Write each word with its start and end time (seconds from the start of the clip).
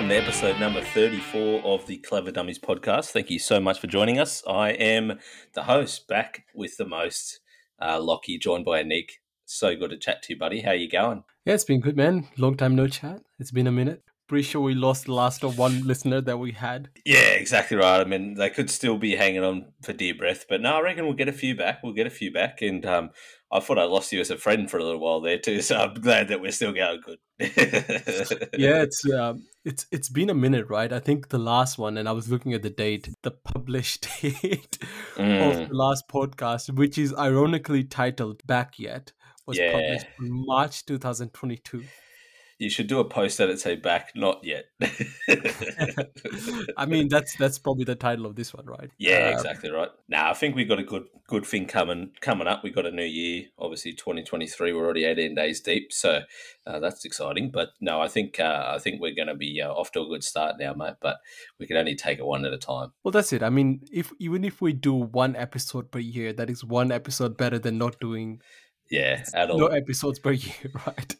welcome 0.00 0.16
to 0.16 0.22
episode 0.24 0.58
number 0.58 0.80
34 0.80 1.60
of 1.62 1.86
the 1.86 1.98
Clever 1.98 2.30
Dummies 2.30 2.58
podcast. 2.58 3.10
Thank 3.10 3.28
you 3.28 3.38
so 3.38 3.60
much 3.60 3.78
for 3.78 3.86
joining 3.86 4.18
us. 4.18 4.42
I 4.48 4.70
am 4.70 5.18
the 5.52 5.64
host, 5.64 6.08
back 6.08 6.46
with 6.54 6.78
the 6.78 6.86
most, 6.86 7.40
uh, 7.82 8.00
Lockie, 8.00 8.38
joined 8.38 8.64
by 8.64 8.82
Nick. 8.82 9.20
So 9.44 9.76
good 9.76 9.90
to 9.90 9.98
chat 9.98 10.22
to 10.22 10.32
you, 10.32 10.38
buddy. 10.38 10.62
How 10.62 10.72
you 10.72 10.88
going? 10.88 11.24
Yeah, 11.44 11.52
it's 11.52 11.64
been 11.64 11.82
good, 11.82 11.98
man. 11.98 12.26
Long 12.38 12.56
time 12.56 12.74
no 12.74 12.88
chat. 12.88 13.20
It's 13.38 13.50
been 13.50 13.66
a 13.66 13.72
minute. 13.72 14.02
Pretty 14.26 14.44
sure 14.44 14.62
we 14.62 14.74
lost 14.74 15.04
the 15.04 15.12
last 15.12 15.44
of 15.44 15.58
one 15.58 15.86
listener 15.86 16.22
that 16.22 16.38
we 16.38 16.52
had. 16.52 16.88
Yeah, 17.04 17.32
exactly 17.32 17.76
right. 17.76 18.00
I 18.00 18.04
mean, 18.04 18.36
they 18.36 18.48
could 18.48 18.70
still 18.70 18.96
be 18.96 19.16
hanging 19.16 19.44
on 19.44 19.66
for 19.82 19.92
dear 19.92 20.14
breath, 20.14 20.46
but 20.48 20.62
no, 20.62 20.76
I 20.76 20.80
reckon 20.80 21.04
we'll 21.04 21.12
get 21.12 21.28
a 21.28 21.32
few 21.32 21.54
back. 21.54 21.82
We'll 21.82 21.92
get 21.92 22.06
a 22.06 22.10
few 22.10 22.32
back, 22.32 22.62
and 22.62 22.86
um, 22.86 23.10
I 23.52 23.60
thought 23.60 23.78
I 23.78 23.84
lost 23.84 24.12
you 24.12 24.20
as 24.20 24.30
a 24.30 24.36
friend 24.36 24.70
for 24.70 24.78
a 24.78 24.84
little 24.84 25.00
while 25.00 25.20
there 25.20 25.38
too. 25.38 25.60
So 25.70 25.76
I'm 25.76 25.94
glad 25.94 26.28
that 26.28 26.40
we're 26.40 26.52
still 26.52 26.72
going 26.72 27.00
good. 27.04 27.18
yeah, 28.58 28.82
it's 28.82 29.08
um, 29.10 29.46
it's 29.64 29.86
it's 29.90 30.08
been 30.08 30.30
a 30.30 30.34
minute, 30.34 30.68
right? 30.68 30.92
I 30.92 31.00
think 31.00 31.28
the 31.28 31.38
last 31.38 31.78
one, 31.78 31.96
and 31.96 32.08
I 32.08 32.12
was 32.12 32.30
looking 32.30 32.54
at 32.54 32.62
the 32.62 32.70
date, 32.70 33.08
the 33.22 33.30
published 33.30 34.08
date 34.22 34.78
mm. 35.16 35.62
of 35.62 35.68
the 35.68 35.74
last 35.74 36.04
podcast, 36.08 36.74
which 36.74 36.98
is 36.98 37.14
ironically 37.14 37.84
titled 37.84 38.46
"Back 38.46 38.78
Yet." 38.78 39.12
was 39.46 39.58
yeah. 39.58 39.72
published 39.72 40.06
in 40.20 40.46
March 40.46 40.84
2022. 40.86 41.82
You 42.60 42.68
should 42.68 42.88
do 42.88 43.00
a 43.00 43.06
post 43.06 43.38
that 43.38 43.48
it 43.48 43.58
say 43.58 43.74
back, 43.74 44.12
not 44.14 44.44
yet. 44.44 44.66
I 46.76 46.84
mean, 46.84 47.08
that's 47.08 47.34
that's 47.36 47.58
probably 47.58 47.84
the 47.84 47.94
title 47.94 48.26
of 48.26 48.36
this 48.36 48.52
one, 48.52 48.66
right? 48.66 48.90
Yeah, 48.98 49.28
um, 49.28 49.32
exactly 49.32 49.70
right. 49.70 49.88
Now, 50.10 50.30
I 50.30 50.34
think 50.34 50.54
we 50.54 50.66
got 50.66 50.78
a 50.78 50.82
good 50.82 51.04
good 51.26 51.46
thing 51.46 51.64
coming 51.64 52.10
coming 52.20 52.46
up. 52.46 52.62
We 52.62 52.68
got 52.68 52.84
a 52.84 52.90
new 52.90 53.02
year, 53.02 53.46
obviously 53.58 53.94
2023. 53.94 54.74
We're 54.74 54.84
already 54.84 55.06
18 55.06 55.34
days 55.34 55.62
deep, 55.62 55.90
so 55.90 56.20
uh, 56.66 56.80
that's 56.80 57.06
exciting. 57.06 57.50
But 57.50 57.70
no, 57.80 57.98
I 57.98 58.08
think 58.08 58.38
uh, 58.38 58.72
I 58.74 58.78
think 58.78 59.00
we're 59.00 59.14
going 59.14 59.28
to 59.28 59.34
be 59.34 59.62
uh, 59.62 59.72
off 59.72 59.90
to 59.92 60.02
a 60.02 60.06
good 60.06 60.22
start 60.22 60.56
now, 60.60 60.74
mate. 60.74 60.96
But 61.00 61.16
we 61.58 61.66
can 61.66 61.78
only 61.78 61.94
take 61.94 62.18
it 62.18 62.26
one 62.26 62.44
at 62.44 62.52
a 62.52 62.58
time. 62.58 62.92
Well, 63.02 63.12
that's 63.12 63.32
it. 63.32 63.42
I 63.42 63.48
mean, 63.48 63.80
if 63.90 64.12
even 64.18 64.44
if 64.44 64.60
we 64.60 64.74
do 64.74 64.92
one 64.92 65.34
episode 65.34 65.90
per 65.90 65.98
year, 65.98 66.34
that 66.34 66.50
is 66.50 66.62
one 66.62 66.92
episode 66.92 67.38
better 67.38 67.58
than 67.58 67.78
not 67.78 67.98
doing 68.00 68.42
yeah, 68.90 69.24
at 69.32 69.48
all. 69.48 69.58
No 69.58 69.68
episodes 69.68 70.18
per 70.18 70.32
year, 70.44 70.70
right? 70.86 71.16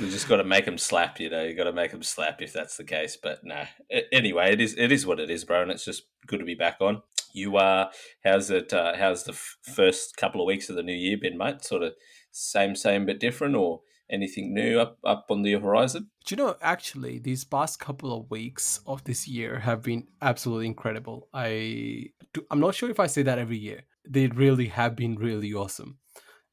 You 0.00 0.10
just 0.10 0.28
got 0.28 0.36
to 0.36 0.44
make 0.44 0.64
them 0.64 0.78
slap, 0.78 1.20
you 1.20 1.30
know. 1.30 1.42
You 1.42 1.54
got 1.54 1.64
to 1.64 1.72
make 1.72 1.90
them 1.90 2.02
slap 2.02 2.42
if 2.42 2.52
that's 2.52 2.76
the 2.76 2.84
case. 2.84 3.16
But 3.20 3.40
no, 3.44 3.64
anyway, 4.12 4.52
it 4.52 4.60
is 4.60 4.74
it 4.76 4.92
is 4.92 5.06
what 5.06 5.20
it 5.20 5.30
is, 5.30 5.44
bro, 5.44 5.62
and 5.62 5.70
it's 5.70 5.84
just 5.84 6.04
good 6.26 6.40
to 6.40 6.44
be 6.44 6.54
back 6.54 6.76
on. 6.80 7.02
You 7.32 7.56
are. 7.56 7.90
How's 8.24 8.50
it? 8.50 8.72
Uh, 8.72 8.96
how's 8.96 9.24
the 9.24 9.32
f- 9.32 9.56
first 9.62 10.16
couple 10.16 10.40
of 10.40 10.46
weeks 10.46 10.68
of 10.68 10.76
the 10.76 10.82
new 10.82 10.94
year 10.94 11.16
been, 11.20 11.38
mate? 11.38 11.64
Sort 11.64 11.82
of 11.82 11.94
same, 12.30 12.76
same, 12.76 13.06
but 13.06 13.20
different, 13.20 13.54
or 13.54 13.80
anything 14.10 14.52
new 14.52 14.78
up 14.78 14.98
up 15.04 15.26
on 15.30 15.42
the 15.42 15.52
horizon? 15.54 16.10
Do 16.26 16.34
you 16.34 16.42
know? 16.42 16.56
Actually, 16.60 17.18
these 17.18 17.44
past 17.44 17.78
couple 17.78 18.16
of 18.16 18.30
weeks 18.30 18.80
of 18.86 19.04
this 19.04 19.26
year 19.26 19.60
have 19.60 19.82
been 19.82 20.06
absolutely 20.20 20.66
incredible. 20.66 21.28
I 21.32 22.10
I'm 22.50 22.60
not 22.60 22.74
sure 22.74 22.90
if 22.90 23.00
I 23.00 23.06
say 23.06 23.22
that 23.22 23.38
every 23.38 23.58
year. 23.58 23.84
They 24.08 24.26
really 24.26 24.66
have 24.66 24.96
been 24.96 25.16
really 25.16 25.54
awesome. 25.54 25.98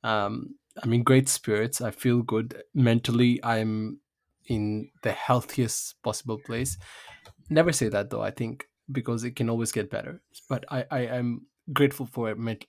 Um, 0.03 0.55
I'm 0.83 0.93
in 0.93 1.03
great 1.03 1.29
spirits. 1.29 1.81
I 1.81 1.91
feel 1.91 2.21
good 2.21 2.63
mentally. 2.73 3.43
I'm 3.43 3.99
in 4.47 4.89
the 5.03 5.11
healthiest 5.11 6.01
possible 6.03 6.37
place. 6.37 6.77
Never 7.49 7.71
say 7.71 7.89
that 7.89 8.09
though. 8.09 8.21
I 8.21 8.31
think 8.31 8.67
because 8.91 9.23
it 9.23 9.35
can 9.35 9.49
always 9.49 9.71
get 9.71 9.89
better. 9.89 10.21
But 10.47 10.65
I, 10.69 10.85
I 10.91 10.99
am 11.01 11.45
grateful 11.73 12.05
for 12.05 12.29
it. 12.29 12.65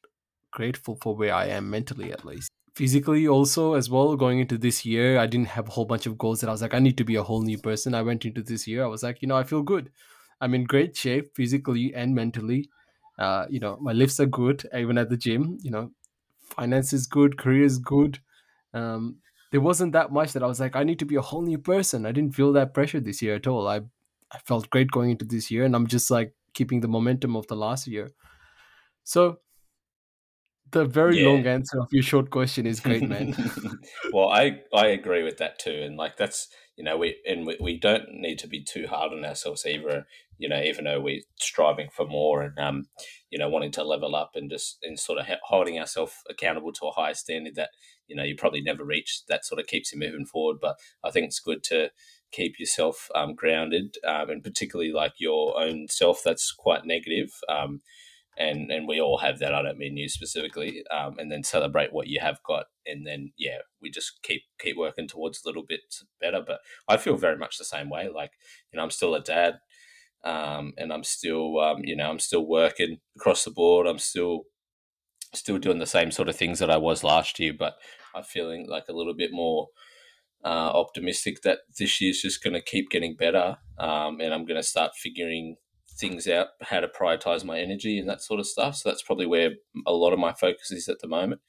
Grateful 0.53 0.99
for 1.01 1.15
where 1.15 1.33
I 1.33 1.47
am 1.47 1.71
mentally, 1.71 2.13
at 2.13 2.25
least. 2.25 2.51
Physically, 2.75 3.29
also 3.29 3.75
as 3.75 3.89
well. 3.89 4.17
Going 4.17 4.41
into 4.41 4.59
this 4.59 4.85
year, 4.85 5.19
I 5.19 5.27
didn't 5.27 5.49
have 5.49 5.69
a 5.69 5.71
whole 5.71 5.85
bunch 5.85 6.07
of 6.07 6.19
goals 6.19 6.41
that 6.41 6.49
I 6.49 6.53
was 6.53 6.63
like, 6.63 6.75
I 6.75 6.81
need 6.81 6.99
to 6.99 7.05
be 7.05 7.17
a 7.17 7.23
whole 7.23 7.43
new 7.43 7.59
person. 7.59 7.95
I 7.95 8.03
went 8.03 8.25
into 8.25 8.43
this 8.43 8.67
year. 8.67 8.83
I 8.85 8.89
was 8.89 9.03
like, 9.03 9.23
you 9.23 9.29
know, 9.29 9.37
I 9.37 9.45
feel 9.45 9.63
good. 9.63 9.91
I'm 10.41 10.55
in 10.55 10.65
great 10.65 10.97
shape 10.97 11.37
physically 11.37 11.95
and 11.95 12.15
mentally. 12.15 12.69
Uh, 13.19 13.47
you 13.49 13.61
know, 13.61 13.77
my 13.81 13.93
lifts 13.93 14.19
are 14.19 14.27
good, 14.27 14.69
even 14.75 14.99
at 14.99 15.11
the 15.11 15.17
gym. 15.17 15.59
You 15.63 15.71
know, 15.71 15.91
finance 16.53 16.93
is 16.93 17.07
good, 17.07 17.39
career 17.39 17.65
is 17.65 17.79
good. 17.79 18.21
Um, 18.75 19.17
there 19.51 19.61
wasn't 19.61 19.93
that 19.93 20.13
much 20.13 20.33
that 20.33 20.43
I 20.43 20.47
was 20.47 20.61
like, 20.61 20.77
I 20.77 20.85
need 20.85 20.99
to 21.01 21.05
be 21.05 21.17
a 21.17 21.21
whole 21.21 21.43
new 21.43 21.59
person. 21.59 22.07
I 22.07 22.13
didn't 22.13 22.35
feel 22.35 22.53
that 22.53 22.73
pressure 22.75 23.01
this 23.01 23.21
year 23.21 23.35
at 23.35 23.47
all. 23.47 23.67
I 23.69 23.81
I 24.33 24.39
felt 24.45 24.71
great 24.71 24.91
going 24.91 25.11
into 25.11 25.25
this 25.25 25.51
year, 25.51 25.65
and 25.65 25.75
I'm 25.75 25.87
just 25.87 26.11
like 26.11 26.35
keeping 26.55 26.81
the 26.81 26.89
momentum 26.89 27.37
of 27.37 27.47
the 27.49 27.57
last 27.57 27.87
year. 27.87 28.11
So 29.03 29.41
the 30.71 30.85
very 30.85 31.21
yeah. 31.21 31.29
long 31.29 31.47
answer 31.47 31.81
of 31.81 31.89
your 31.91 32.03
short 32.03 32.31
question 32.31 32.67
is 32.67 32.81
great, 32.81 33.03
man. 33.03 33.35
well, 34.13 34.29
I 34.29 34.61
I 34.73 34.87
agree 34.87 35.23
with 35.23 35.39
that 35.39 35.59
too, 35.59 35.83
and 35.83 35.97
like 35.97 36.17
that's 36.17 36.49
you 36.77 36.85
know 36.85 36.97
we 36.97 37.17
and 37.27 37.47
we, 37.47 37.57
we 37.61 37.79
don't 37.79 38.09
need 38.13 38.39
to 38.41 38.47
be 38.47 38.63
too 38.63 38.87
hard 38.89 39.13
on 39.13 39.25
ourselves 39.25 39.67
either. 39.67 40.07
You 40.41 40.49
know, 40.49 40.61
even 40.61 40.85
though 40.85 41.01
we're 41.01 41.21
striving 41.39 41.89
for 41.95 42.07
more 42.07 42.43
and 42.43 42.59
um, 42.59 42.87
you 43.31 43.39
know, 43.39 43.49
wanting 43.49 43.73
to 43.73 43.85
level 43.85 44.17
up 44.17 44.33
and 44.35 44.51
just 44.51 44.79
and 44.83 44.99
sort 44.99 45.19
of 45.19 45.27
holding 45.45 45.79
ourselves 45.79 46.15
accountable 46.29 46.73
to 46.73 46.87
a 46.87 46.93
higher 46.93 47.15
standard 47.15 47.55
that 47.57 47.71
you 48.09 48.17
know 48.17 48.25
you 48.25 48.35
probably 48.37 48.63
never 48.63 48.85
reach. 48.85 49.23
That 49.29 49.45
sort 49.45 49.61
of 49.61 49.67
keeps 49.67 49.93
you 49.93 49.99
moving 49.99 50.27
forward. 50.27 50.57
But 50.61 50.77
I 51.05 51.11
think 51.11 51.27
it's 51.27 51.41
good 51.41 51.63
to 51.65 51.91
keep 52.33 52.59
yourself 52.59 53.09
um, 53.15 53.35
grounded, 53.35 53.97
um, 54.07 54.31
and 54.31 54.43
particularly 54.43 54.93
like 54.93 55.13
your 55.19 55.61
own 55.61 55.89
self 55.89 56.23
that's 56.25 56.53
quite 56.53 56.87
negative. 56.87 57.31
Um, 57.49 57.83
and 58.39 58.71
and 58.71 58.89
we 58.89 59.01
all 59.01 59.19
have 59.19 59.39
that. 59.41 59.55
I 59.55 59.63
don't 59.63 59.79
mean 59.79 59.97
you 59.97 60.09
specifically. 60.09 60.83
Um, 60.91 61.17
and 61.19 61.31
then 61.31 61.45
celebrate 61.45 61.93
what 61.93 62.07
you 62.07 62.21
have 62.21 62.43
got, 62.47 62.67
and 62.87 63.07
then 63.07 63.33
yeah, 63.37 63.59
we 63.83 63.91
just 63.91 64.23
keep 64.23 64.43
keep 64.59 64.77
working 64.77 65.09
towards 65.09 65.45
a 65.45 65.49
little 65.49 65.65
bit 65.69 65.81
better. 66.21 66.43
But 66.45 66.61
I 66.89 66.97
feel 66.97 67.17
very 67.17 67.37
much 67.37 67.59
the 67.59 67.65
same 67.65 67.91
way. 67.91 68.09
Like 68.13 68.33
you 68.73 68.79
know, 68.79 68.83
I'm 68.83 68.91
still 68.91 69.15
a 69.15 69.21
dad, 69.21 69.59
um, 70.25 70.73
and 70.77 70.93
I'm 70.93 71.05
still 71.05 71.59
um, 71.61 71.83
you 71.85 71.97
know 71.97 72.11
I'm 72.11 72.19
still 72.19 72.47
working 72.47 72.99
across 73.17 73.45
the 73.45 73.51
board. 73.51 73.87
I'm 73.87 73.99
still 73.99 74.45
still 75.35 75.59
doing 75.59 75.79
the 75.79 75.87
same 75.87 76.11
sort 76.11 76.29
of 76.29 76.37
things 76.37 76.59
that 76.59 76.71
I 76.71 76.77
was 76.77 77.05
last 77.05 77.39
year, 77.39 77.53
but 77.57 77.75
I'm 78.15 78.25
feeling 78.25 78.69
like 78.69 78.85
a 78.89 78.95
little 78.95 79.15
bit 79.15 79.31
more. 79.33 79.69
Uh, 80.43 80.73
optimistic 80.73 81.43
that 81.43 81.59
this 81.79 82.01
year's 82.01 82.23
just 82.23 82.43
going 82.43 82.55
to 82.55 82.63
keep 82.63 82.89
getting 82.89 83.15
better, 83.15 83.59
um, 83.79 84.21
and 84.23 84.33
I'm 84.33 84.47
going 84.47 84.59
to 84.59 84.63
start 84.63 84.93
figuring 84.97 85.57
things 86.01 86.27
out, 86.27 86.49
how 86.63 86.81
to 86.81 86.89
prioritize 86.89 87.45
my 87.45 87.61
energy 87.61 87.99
and 87.99 88.09
that 88.09 88.23
sort 88.23 88.41
of 88.41 88.47
stuff. 88.47 88.77
So 88.77 88.89
that's 88.89 89.03
probably 89.03 89.27
where 89.27 89.51
a 89.87 89.93
lot 89.93 90.13
of 90.13 90.19
my 90.19 90.33
focus 90.33 90.71
is 90.71 90.89
at 90.89 91.01
the 91.01 91.09
moment, 91.09 91.43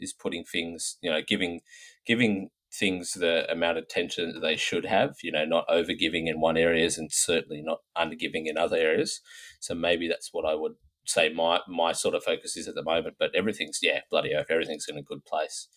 is 0.00 0.12
putting 0.12 0.44
things, 0.44 0.96
you 1.02 1.10
know, 1.10 1.20
giving 1.26 1.60
giving 2.06 2.50
things 2.72 3.12
the 3.12 3.50
amount 3.50 3.78
of 3.78 3.88
tension 3.88 4.32
that 4.32 4.40
they 4.40 4.56
should 4.56 4.84
have, 4.84 5.16
you 5.22 5.32
know, 5.32 5.44
not 5.44 5.64
over 5.68 5.92
giving 5.94 6.26
in 6.26 6.40
one 6.40 6.56
areas 6.56 6.98
and 6.98 7.10
certainly 7.12 7.62
not 7.62 7.78
under 7.96 8.14
giving 8.14 8.46
in 8.46 8.58
other 8.58 8.76
areas. 8.76 9.20
So 9.60 9.74
maybe 9.74 10.08
that's 10.08 10.30
what 10.32 10.44
I 10.44 10.54
would 10.54 10.74
say 11.06 11.32
my 11.32 11.60
my 11.66 11.92
sort 11.92 12.14
of 12.14 12.22
focus 12.22 12.56
is 12.56 12.68
at 12.68 12.74
the 12.74 12.82
moment. 12.82 13.16
But 13.18 13.34
everything's 13.34 13.78
yeah, 13.82 14.00
bloody 14.10 14.34
oath, 14.34 14.50
everything's 14.50 14.86
in 14.88 14.98
a 14.98 15.02
good 15.02 15.24
place. 15.24 15.68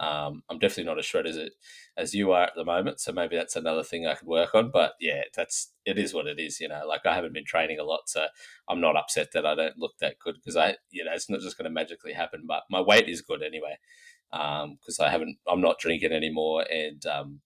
Um, 0.00 0.44
I'm 0.48 0.60
definitely 0.60 0.84
not 0.84 0.98
as 0.98 1.06
shredded 1.06 1.36
as 1.36 1.50
as 1.96 2.14
you 2.14 2.30
are 2.32 2.44
at 2.44 2.52
the 2.56 2.64
moment, 2.64 3.00
so 3.00 3.12
maybe 3.12 3.36
that's 3.36 3.56
another 3.56 3.82
thing 3.82 4.06
I 4.06 4.14
could 4.14 4.28
work 4.28 4.54
on. 4.54 4.70
But 4.70 4.92
yeah, 5.00 5.22
that's 5.34 5.72
it 5.84 5.98
is 5.98 6.14
what 6.14 6.26
it 6.26 6.38
is. 6.38 6.60
You 6.60 6.68
know, 6.68 6.82
like 6.86 7.04
I 7.04 7.14
haven't 7.14 7.34
been 7.34 7.44
training 7.44 7.78
a 7.78 7.84
lot, 7.84 8.02
so 8.06 8.26
I'm 8.68 8.80
not 8.80 8.96
upset 8.96 9.28
that 9.34 9.44
I 9.44 9.54
don't 9.54 9.76
look 9.76 9.98
that 10.00 10.18
good 10.24 10.36
because 10.36 10.56
I, 10.56 10.76
you 10.90 11.04
know, 11.04 11.12
it's 11.12 11.28
not 11.28 11.40
just 11.40 11.58
going 11.58 11.64
to 11.64 11.70
magically 11.70 12.12
happen. 12.12 12.44
But 12.46 12.62
my 12.70 12.80
weight 12.80 13.08
is 13.08 13.22
good 13.22 13.42
anyway 13.42 13.78
because 14.30 15.00
um, 15.00 15.06
I 15.06 15.10
haven't, 15.10 15.38
I'm 15.48 15.60
not 15.60 15.78
drinking 15.78 16.12
anymore, 16.12 16.64
and 16.70 17.04
um, 17.06 17.40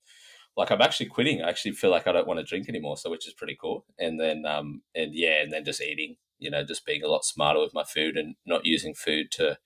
like 0.57 0.71
I'm 0.71 0.83
actually 0.83 1.07
quitting. 1.07 1.43
I 1.43 1.49
actually 1.49 1.73
feel 1.73 1.91
like 1.91 2.07
I 2.07 2.13
don't 2.13 2.27
want 2.27 2.39
to 2.41 2.45
drink 2.45 2.69
anymore, 2.69 2.97
so 2.97 3.11
which 3.11 3.27
is 3.27 3.35
pretty 3.35 3.57
cool. 3.61 3.85
And 3.99 4.21
then, 4.21 4.45
um, 4.47 4.83
and 4.95 5.15
yeah, 5.15 5.43
and 5.43 5.53
then 5.53 5.65
just 5.65 5.83
eating. 5.83 6.17
You 6.39 6.51
know, 6.51 6.65
just 6.65 6.85
being 6.85 7.05
a 7.05 7.09
lot 7.09 7.25
smarter 7.25 7.61
with 7.61 7.73
my 7.73 7.85
food 7.85 8.17
and 8.17 8.35
not 8.45 8.67
using 8.67 8.95
food 8.95 9.31
to 9.33 9.59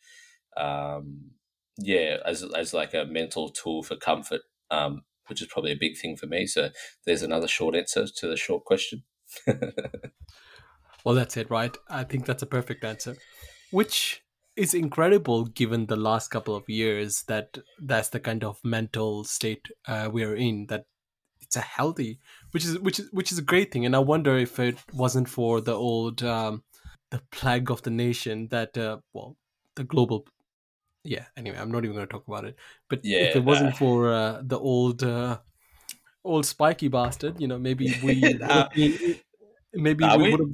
um, 0.56 1.30
yeah, 1.78 2.18
as 2.24 2.44
as 2.56 2.72
like 2.72 2.94
a 2.94 3.04
mental 3.04 3.50
tool 3.50 3.82
for 3.82 3.96
comfort, 3.96 4.42
um, 4.70 5.02
which 5.28 5.42
is 5.42 5.48
probably 5.48 5.72
a 5.72 5.78
big 5.78 5.96
thing 5.96 6.16
for 6.16 6.26
me. 6.26 6.46
So 6.46 6.70
there's 7.04 7.22
another 7.22 7.48
short 7.48 7.74
answer 7.74 8.06
to 8.06 8.26
the 8.26 8.36
short 8.36 8.64
question. 8.64 9.04
well, 11.04 11.14
that's 11.14 11.36
it, 11.36 11.50
right? 11.50 11.76
I 11.88 12.04
think 12.04 12.24
that's 12.26 12.42
a 12.42 12.46
perfect 12.46 12.84
answer, 12.84 13.16
which 13.70 14.22
is 14.56 14.74
incredible 14.74 15.44
given 15.44 15.86
the 15.86 15.96
last 15.96 16.30
couple 16.30 16.56
of 16.56 16.68
years 16.68 17.22
that 17.24 17.58
that's 17.80 18.08
the 18.08 18.20
kind 18.20 18.44
of 18.44 18.58
mental 18.64 19.24
state 19.24 19.66
uh, 19.86 20.08
we're 20.12 20.36
in. 20.36 20.66
That 20.66 20.86
it's 21.40 21.56
a 21.56 21.60
healthy, 21.60 22.20
which 22.50 22.64
is 22.64 22.78
which 22.78 22.98
is 22.98 23.08
which 23.12 23.32
is 23.32 23.38
a 23.38 23.42
great 23.42 23.72
thing. 23.72 23.86
And 23.86 23.94
I 23.94 24.00
wonder 24.00 24.36
if 24.36 24.58
it 24.58 24.78
wasn't 24.92 25.28
for 25.28 25.60
the 25.60 25.74
old 25.74 26.22
um, 26.22 26.62
the 27.10 27.20
plague 27.30 27.70
of 27.70 27.82
the 27.82 27.90
nation 27.90 28.48
that 28.48 28.76
uh, 28.76 28.98
well 29.12 29.36
the 29.74 29.84
global 29.84 30.26
yeah 31.04 31.24
anyway 31.36 31.56
i'm 31.58 31.70
not 31.70 31.84
even 31.84 31.94
going 31.94 32.06
to 32.06 32.12
talk 32.12 32.26
about 32.26 32.44
it 32.44 32.56
but 32.88 33.04
yeah, 33.04 33.18
if 33.18 33.36
it 33.36 33.44
wasn't 33.44 33.72
uh, 33.72 33.76
for 33.76 34.12
uh, 34.12 34.40
the 34.42 34.58
old 34.58 35.02
uh, 35.02 35.38
old 36.24 36.44
spiky 36.44 36.88
bastard 36.88 37.40
you 37.40 37.46
know 37.46 37.58
maybe 37.58 37.94
we 38.02 38.20
nah, 38.40 38.68
maybe 39.72 40.04
nah, 40.04 40.16
we, 40.16 40.30
would 40.30 40.40
have 40.40 40.50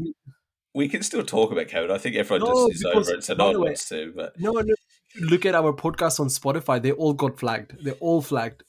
we 0.74 0.88
can 0.88 1.02
still 1.02 1.22
talk 1.24 1.52
about 1.52 1.66
COVID. 1.68 1.90
i 1.90 1.98
think 1.98 2.16
everyone 2.16 2.48
no, 2.48 2.68
just 2.68 2.80
is 2.80 2.84
over 2.84 3.14
it 3.14 3.24
so 3.24 3.34
no 3.34 3.46
one 3.52 3.60
wants 3.60 3.88
to 3.88 4.12
but 4.16 4.38
no 4.40 4.52
no 4.52 4.74
look 5.20 5.44
at 5.44 5.54
our 5.54 5.72
podcast 5.72 6.18
on 6.20 6.28
spotify 6.28 6.80
they 6.80 6.92
all 6.92 7.12
got 7.12 7.38
flagged 7.38 7.72
They're 7.84 7.94
all 7.94 8.22
flagged 8.22 8.62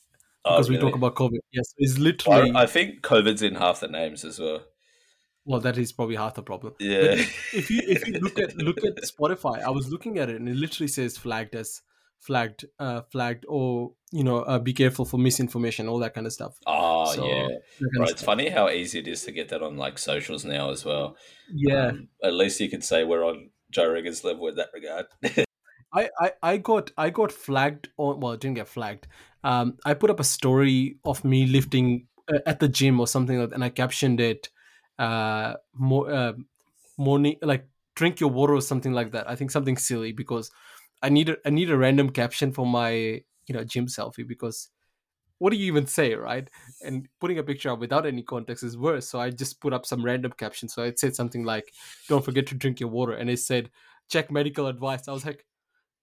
Oh, 0.46 0.58
because 0.58 0.70
we 0.70 0.78
talk 0.78 0.94
about 0.94 1.16
COVID. 1.16 1.38
Yes, 1.54 1.74
it's 1.78 1.98
literally. 1.98 2.52
I, 2.52 2.64
I 2.64 2.66
think 2.66 3.02
COVID's 3.02 3.42
in 3.42 3.56
half 3.56 3.80
the 3.80 3.88
names 3.88 4.26
as 4.26 4.40
well. 4.40 4.60
well, 5.46 5.62
that 5.62 5.78
is 5.78 5.94
probably 5.94 6.18
half 6.18 6.34
the 6.34 6.44
problem. 6.44 6.74
But 6.78 6.86
Yeah. 6.86 7.16
if 7.54 7.72
you 7.72 7.80
if 7.88 8.06
you 8.06 8.20
look 8.20 8.38
at 8.38 8.54
look 8.58 8.84
at 8.84 8.98
Spotify, 9.04 9.64
I 9.64 9.70
was 9.70 9.90
looking 9.90 10.18
at 10.20 10.30
it 10.30 10.36
and 10.36 10.50
it 10.50 10.58
literally 10.58 10.90
says 10.90 11.18
flagged 11.18 11.56
as 11.56 11.82
flagged, 12.26 12.66
uh, 12.80 13.02
flagged, 13.12 13.46
or 13.48 13.94
you 14.12 14.24
know, 14.24 14.40
uh, 14.40 14.60
be 14.60 14.74
careful 14.74 15.06
for 15.06 15.18
misinformation, 15.18 15.88
all 15.88 16.00
that 16.00 16.14
kind 16.14 16.28
of 16.28 16.34
stuff. 16.34 16.58
Oh, 16.66 17.14
So, 17.14 17.26
yeah. 17.28 17.48
that 17.80 17.90
kind 17.94 17.98
Bro, 17.98 18.04
of 18.04 18.12
it's 18.12 18.24
funny 18.24 18.50
how 18.50 18.70
easy 18.70 19.00
it 19.00 19.08
is 19.08 19.24
to 19.26 19.32
get 19.32 19.50
that 19.50 19.62
on 19.64 19.78
like 19.78 19.98
socials 19.98 20.46
now 20.46 20.72
as 20.72 20.86
well. 20.86 21.18
Yeah, 21.48 21.90
Um, 21.90 22.10
at 22.24 22.34
least 22.34 22.60
you 22.60 22.70
can 22.70 22.82
say 22.82 23.04
we're 23.04 23.26
on 23.26 23.50
Joe 23.72 23.92
Rogan's 23.92 24.24
level 24.24 24.48
in 24.48 24.56
that 24.56 24.70
regard. 24.74 25.08
I, 25.94 26.10
I 26.20 26.32
I 26.42 26.58
got 26.58 26.92
I 26.98 27.10
got 27.10 27.32
flagged 27.32 27.90
on 27.98 28.20
well, 28.20 28.34
it 28.34 28.40
didn't 28.40 28.56
get 28.56 28.68
flagged. 28.68 29.08
Um, 29.44 29.78
I 29.86 29.94
put 29.94 30.10
up 30.10 30.20
a 30.20 30.24
story 30.24 30.98
of 31.06 31.24
me 31.24 31.46
lifting 31.46 32.08
uh, 32.34 32.40
at 32.46 32.60
the 32.60 32.68
gym 32.68 33.00
or 33.00 33.08
something 33.08 33.38
like 33.40 33.50
that, 33.50 33.56
and 33.56 33.64
I 33.64 33.70
captioned 33.70 34.20
it, 34.20 34.50
uh, 34.98 35.56
more 35.74 36.10
uh, 36.12 36.34
morning 36.98 37.38
like 37.42 37.68
drink 37.96 38.20
your 38.20 38.30
water 38.32 38.54
or 38.56 38.62
something 38.62 38.94
like 38.94 39.12
that. 39.12 39.30
I 39.30 39.36
think 39.36 39.52
something 39.52 39.78
silly 39.78 40.14
because 40.14 40.50
I 41.04 41.10
need 41.10 41.30
a, 41.30 41.38
I 41.46 41.52
need 41.52 41.70
a 41.70 41.78
random 41.78 42.10
caption 42.10 42.52
for 42.52 42.66
my 42.66 42.92
you 42.92 43.54
know 43.54 43.64
gym 43.64 43.88
selfie 43.88 44.28
because 44.28 44.70
what 45.38 45.52
do 45.52 45.58
you 45.58 45.66
even 45.66 45.86
say 45.86 46.16
right? 46.16 46.50
And 46.84 47.08
putting 47.20 47.38
a 47.38 47.44
picture 47.44 47.70
up 47.70 47.80
without 47.80 48.06
any 48.06 48.24
context 48.24 48.64
is 48.64 48.78
worse. 48.78 49.08
So 49.10 49.20
I 49.20 49.30
just 49.30 49.60
put 49.60 49.74
up 49.74 49.86
some 49.86 50.04
random 50.04 50.32
caption. 50.38 50.70
So 50.70 50.84
it 50.84 50.98
said 51.00 51.16
something 51.16 51.44
like, 51.44 51.74
"Don't 52.08 52.26
forget 52.26 52.48
to 52.48 52.56
drink 52.56 52.80
your 52.80 52.90
water," 52.90 53.14
and 53.14 53.30
it 53.30 53.40
said, 53.40 53.70
"Check 54.10 54.32
medical 54.32 54.68
advice." 54.68 55.08
I 55.08 55.12
was 55.12 55.26
like, 55.26 55.46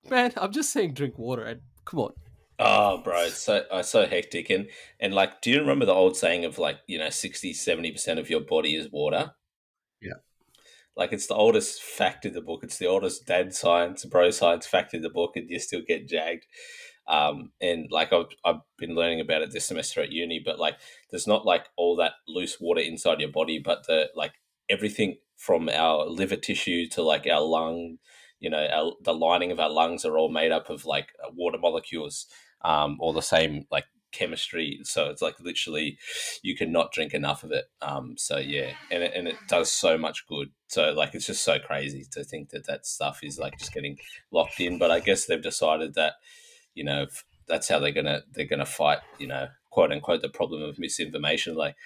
man, 0.08 0.32
I'm 0.36 0.52
just 0.52 0.72
saying 0.72 0.94
drink 0.94 1.18
water. 1.18 1.42
And 1.42 1.60
come 1.84 2.00
on, 2.00 2.12
oh, 2.58 2.98
bro, 2.98 3.24
it's 3.24 3.38
so, 3.38 3.64
uh, 3.70 3.82
so 3.82 4.06
hectic. 4.06 4.50
And, 4.50 4.68
and 4.98 5.14
like, 5.14 5.42
do 5.42 5.50
you 5.50 5.60
remember 5.60 5.84
the 5.84 5.94
old 5.94 6.16
saying 6.16 6.44
of 6.44 6.58
like, 6.58 6.78
you 6.86 6.98
know, 6.98 7.10
60, 7.10 7.52
70% 7.52 8.18
of 8.18 8.30
your 8.30 8.40
body 8.40 8.76
is 8.76 8.90
water? 8.90 9.32
Yeah. 10.00 10.14
Like, 10.96 11.12
it's 11.12 11.26
the 11.26 11.34
oldest 11.34 11.82
fact 11.82 12.26
in 12.26 12.32
the 12.34 12.40
book. 12.40 12.60
It's 12.62 12.78
the 12.78 12.86
oldest 12.86 13.26
dad 13.26 13.54
science, 13.54 14.04
bro 14.04 14.30
science 14.30 14.66
fact 14.66 14.92
in 14.94 15.02
the 15.02 15.10
book, 15.10 15.36
and 15.36 15.48
you 15.48 15.58
still 15.58 15.82
get 15.86 16.08
jagged. 16.08 16.46
Um, 17.08 17.50
and 17.60 17.88
like 17.90 18.12
I've, 18.12 18.26
I've 18.44 18.60
been 18.78 18.94
learning 18.94 19.20
about 19.20 19.42
it 19.42 19.50
this 19.52 19.66
semester 19.66 20.00
at 20.00 20.12
uni, 20.12 20.40
but 20.44 20.60
like 20.60 20.76
there's 21.10 21.26
not 21.26 21.44
like 21.44 21.66
all 21.76 21.96
that 21.96 22.12
loose 22.28 22.58
water 22.60 22.80
inside 22.80 23.20
your 23.20 23.32
body, 23.32 23.58
but 23.58 23.86
the 23.86 24.10
like 24.14 24.34
everything 24.68 25.16
from 25.36 25.68
our 25.68 26.06
liver 26.06 26.36
tissue 26.36 26.86
to 26.90 27.02
like 27.02 27.26
our 27.26 27.40
lung, 27.40 27.96
you 28.38 28.48
know, 28.48 28.64
our, 28.66 28.92
the 29.02 29.14
lining 29.14 29.50
of 29.50 29.58
our 29.58 29.70
lungs 29.70 30.04
are 30.04 30.16
all 30.16 30.30
made 30.30 30.52
up 30.52 30.70
of 30.70 30.84
like 30.84 31.08
water 31.34 31.58
molecules, 31.58 32.26
um, 32.64 32.96
or 33.00 33.12
the 33.12 33.22
same 33.22 33.64
like 33.72 33.86
chemistry. 34.12 34.80
So 34.84 35.10
it's 35.10 35.22
like 35.22 35.40
literally 35.40 35.98
you 36.42 36.56
cannot 36.56 36.92
drink 36.92 37.14
enough 37.14 37.44
of 37.44 37.52
it. 37.52 37.66
Um, 37.82 38.14
so 38.16 38.38
yeah, 38.38 38.72
and 38.90 39.02
it, 39.02 39.12
and 39.14 39.28
it 39.28 39.36
does 39.48 39.70
so 39.70 39.96
much 39.98 40.26
good. 40.26 40.48
So 40.68 40.92
like 40.92 41.14
it's 41.14 41.26
just 41.26 41.44
so 41.44 41.58
crazy 41.58 42.06
to 42.12 42.24
think 42.24 42.50
that 42.50 42.66
that 42.66 42.86
stuff 42.86 43.20
is 43.22 43.38
like 43.38 43.58
just 43.58 43.74
getting 43.74 43.98
locked 44.30 44.60
in. 44.60 44.78
But 44.78 44.90
I 44.90 45.00
guess 45.00 45.26
they've 45.26 45.42
decided 45.42 45.94
that 45.94 46.14
you 46.74 46.84
know 46.84 47.06
that's 47.50 47.68
how 47.68 47.78
they're 47.78 47.92
gonna 47.92 48.22
they're 48.32 48.46
gonna 48.46 48.64
fight 48.64 49.00
you 49.18 49.26
know 49.26 49.48
quote 49.70 49.92
unquote 49.92 50.22
the 50.22 50.28
problem 50.28 50.62
of 50.62 50.78
misinformation 50.78 51.54
like 51.54 51.76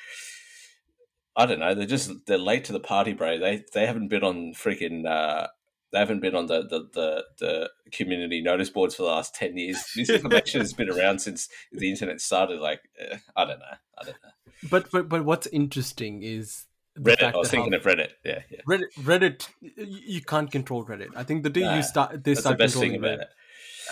i 1.36 1.46
don't 1.46 1.58
know 1.58 1.74
they're 1.74 1.86
just 1.86 2.10
they're 2.26 2.38
late 2.38 2.64
to 2.64 2.72
the 2.72 2.80
party 2.80 3.12
bro 3.12 3.38
they 3.38 3.64
they 3.72 3.86
haven't 3.86 4.08
been 4.08 4.22
on 4.22 4.52
freaking 4.52 5.06
uh 5.06 5.46
they 5.94 6.00
haven't 6.00 6.18
been 6.18 6.34
on 6.34 6.46
the, 6.46 6.62
the, 6.62 6.88
the, 6.92 7.24
the 7.38 7.70
community 7.92 8.42
notice 8.42 8.68
boards 8.68 8.96
for 8.96 9.04
the 9.04 9.08
last 9.08 9.32
10 9.36 9.56
years. 9.56 9.84
This 9.94 10.10
information 10.10 10.60
has 10.60 10.72
been 10.72 10.90
around 10.90 11.20
since 11.20 11.48
the 11.70 11.88
internet 11.88 12.20
started. 12.20 12.58
Like, 12.58 12.80
uh, 13.00 13.18
I 13.36 13.44
don't 13.44 13.60
know. 13.60 13.76
I 13.96 14.04
don't 14.04 14.16
know. 14.20 14.52
but 14.70 14.90
but 14.90 15.08
but 15.08 15.24
what's 15.24 15.46
interesting 15.46 16.22
is 16.24 16.64
Reddit. 16.98 17.32
I 17.32 17.36
was 17.36 17.48
thinking 17.48 17.74
of 17.74 17.82
Reddit. 17.82 18.10
Yeah, 18.24 18.40
yeah. 18.50 18.58
Reddit. 18.68 18.92
Reddit, 19.02 19.48
you 19.60 20.20
can't 20.20 20.50
control 20.50 20.84
Reddit. 20.84 21.10
I 21.14 21.22
think 21.22 21.44
the 21.44 21.50
day 21.50 21.60
Nah, 21.60 21.76
you 21.76 21.82
start, 21.84 22.24
they 22.24 22.32
That's 22.32 22.38
the 22.38 22.42
start 22.42 22.58
best 22.58 22.74
thing 22.74 22.92
controlling 22.94 23.16
about 23.16 23.28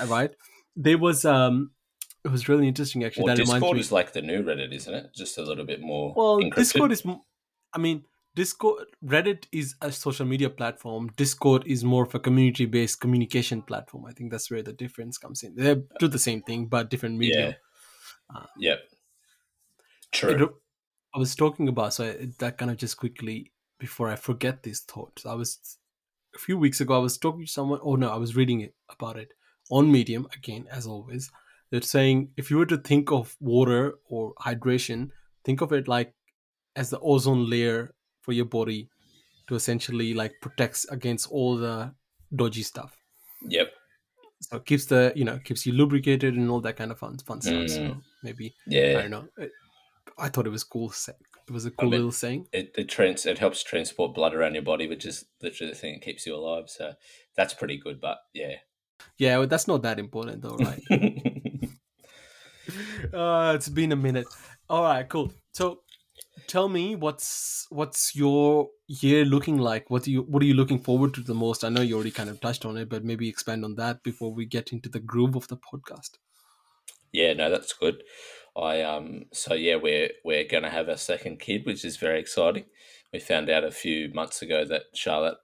it. 0.01 0.09
Right? 0.11 0.31
There 0.75 0.99
was 0.99 1.25
um, 1.25 1.71
it 2.25 2.33
was 2.33 2.49
really 2.49 2.67
interesting 2.67 3.05
actually. 3.05 3.25
Well, 3.25 3.37
that 3.37 3.43
reminds 3.43 3.61
Discord 3.61 3.77
me. 3.77 3.81
is 3.81 3.93
like 3.93 4.13
the 4.13 4.23
new 4.23 4.43
Reddit, 4.43 4.75
isn't 4.75 4.93
it? 4.93 5.15
Just 5.15 5.39
a 5.39 5.43
little 5.43 5.65
bit 5.65 5.81
more. 5.81 6.15
Well, 6.17 6.41
encrypted. 6.41 6.55
Discord 6.57 6.93
is. 6.93 7.05
I 7.73 7.79
mean, 7.79 8.05
Discord, 8.35 8.87
Reddit 9.05 9.45
is 9.53 9.75
a 9.83 9.93
social 9.93 10.25
media 10.25 10.49
platform. 10.49 11.11
Discord 11.17 11.65
is 11.67 11.85
more 11.85 12.05
of 12.05 12.15
a 12.15 12.19
community-based 12.19 13.01
communication 13.01 13.61
platform. 13.61 14.07
I 14.07 14.13
think 14.13 14.31
that's 14.31 14.51
where 14.51 14.63
the 14.63 14.73
difference 14.73 15.19
comes 15.19 15.43
in. 15.43 15.55
They 15.55 15.77
do 15.99 16.09
the 16.09 16.19
same 16.19 16.41
thing, 16.43 16.67
but 16.67 16.89
different 16.89 17.19
medium. 17.19 17.55
Yeah. 18.35 18.43
Yep. 18.59 18.79
True. 20.13 20.37
re- 20.37 20.55
I 21.15 21.19
was 21.19 21.35
talking 21.35 21.69
about 21.69 21.93
so 21.93 22.05
I, 22.05 22.29
that 22.39 22.57
kind 22.57 22.71
of 22.71 22.79
just 22.79 22.97
quickly 22.97 23.53
before 23.79 24.09
I 24.09 24.17
forget 24.17 24.63
these 24.63 24.81
thoughts. 24.81 25.27
I 25.27 25.35
was 25.35 25.79
a 26.35 26.39
few 26.39 26.57
weeks 26.57 26.81
ago. 26.81 26.95
I 26.95 27.01
was 27.01 27.19
talking 27.19 27.45
to 27.45 27.53
someone. 27.53 27.81
Oh 27.83 27.97
no, 27.97 28.09
I 28.09 28.17
was 28.17 28.35
reading 28.35 28.61
it 28.61 28.75
about 28.89 29.19
it 29.19 29.33
on 29.71 29.93
Medium 29.93 30.27
again, 30.35 30.67
as 30.71 30.87
always. 30.87 31.31
They're 31.71 31.83
saying 31.83 32.31
if 32.37 32.51
you 32.51 32.59
were 32.59 32.67
to 32.67 32.79
think 32.79 33.11
of 33.13 33.37
water 33.41 33.95
or 34.09 34.35
hydration, 34.35 35.11
think 35.45 35.61
of 35.61 35.73
it 35.73 35.89
like 35.89 36.15
as 36.77 36.91
the 36.91 37.01
ozone 37.01 37.49
layer 37.51 37.95
for 38.23 38.33
your 38.33 38.47
body 38.47 38.89
to 39.49 39.55
essentially 39.55 40.15
like 40.15 40.33
protects 40.41 40.85
against 40.87 41.31
all 41.31 41.57
the 41.57 41.93
dodgy 42.35 42.63
stuff. 42.63 42.97
Yep. 43.49 43.71
So 44.41 44.57
it 44.57 44.65
keeps 44.65 44.87
the 44.87 45.13
you 45.15 45.25
know 45.25 45.39
keeps 45.45 45.67
you 45.67 45.73
lubricated 45.73 46.35
and 46.35 46.49
all 46.51 46.61
that 46.63 46.77
kind 46.77 46.91
of 46.91 46.99
fun 46.99 47.19
fun 47.19 47.41
stuff. 47.43 47.69
So 47.69 47.81
Mm. 47.81 48.03
maybe 48.23 48.55
I 48.67 48.71
Yeah. 48.71 48.93
don't 49.03 49.11
know. 49.11 49.29
It, 49.39 49.51
I 50.19 50.29
thought 50.29 50.47
it 50.47 50.51
was 50.51 50.65
cool. 50.65 50.93
It 51.49 51.51
was 51.51 51.65
a 51.67 51.71
cool 51.71 51.91
mean- 51.91 51.99
little 51.99 52.13
saying. 52.13 52.47
It 52.53 52.73
it 52.79 52.89
trans 52.89 53.27
it 53.27 53.39
helps 53.39 53.63
transport 53.63 54.15
blood 54.15 54.35
around 54.35 54.55
your 54.55 54.63
body, 54.65 54.87
which 54.89 55.05
is 55.07 55.25
literally 55.43 55.73
the 55.73 55.79
thing 55.79 55.95
that 55.95 56.03
keeps 56.03 56.27
you 56.27 56.35
alive. 56.37 56.71
So 56.71 56.95
that's 57.37 57.55
pretty 57.55 57.77
good. 57.79 58.01
But 58.01 58.19
yeah. 58.33 58.57
Yeah, 59.19 59.39
well, 59.39 59.49
that's 59.49 59.67
not 59.69 59.83
that 59.83 59.99
important 59.99 60.43
though, 60.43 60.57
right? 60.57 60.81
uh, 63.13 63.53
it's 63.57 63.69
been 63.69 63.93
a 63.93 63.97
minute. 63.97 64.27
All 64.69 64.83
right, 64.85 65.09
cool. 65.09 65.33
So, 65.53 65.81
tell 66.47 66.69
me 66.69 66.97
what's 66.97 67.67
what's 67.71 68.15
your 68.15 68.71
year 68.87 69.25
looking 69.25 69.59
like? 69.59 69.91
What 69.91 70.05
do 70.05 70.13
you 70.13 70.23
what 70.23 70.43
are 70.43 70.47
you 70.47 70.55
looking 70.55 70.79
forward 70.79 71.15
to 71.15 71.21
the 71.23 71.35
most? 71.35 71.65
I 71.65 71.69
know 71.69 71.81
you 71.81 71.95
already 71.95 72.11
kind 72.11 72.31
of 72.31 72.41
touched 72.41 72.65
on 72.65 72.77
it, 72.77 72.89
but 72.89 73.05
maybe 73.05 73.29
expand 73.29 73.65
on 73.65 73.75
that 73.77 74.03
before 74.03 74.33
we 74.33 74.47
get 74.47 74.73
into 74.73 74.89
the 74.89 75.01
groove 75.01 75.37
of 75.37 75.49
the 75.49 75.57
podcast. 75.57 76.19
Yeah, 77.13 77.35
no, 77.35 77.51
that's 77.51 77.73
good. 77.73 78.03
I 78.57 78.83
um 78.83 79.25
so 79.33 79.55
yeah, 79.55 79.77
we're 79.77 80.11
we're 80.25 80.45
gonna 80.49 80.71
have 80.71 80.89
our 80.89 80.97
second 80.97 81.41
kid, 81.41 81.67
which 81.67 81.85
is 81.85 81.97
very 81.97 82.21
exciting. 82.21 82.65
We 83.13 83.21
found 83.21 83.51
out 83.51 83.65
a 83.65 83.71
few 83.71 84.13
months 84.15 84.43
ago 84.43 84.65
that 84.65 84.85
Charlotte, 84.95 85.39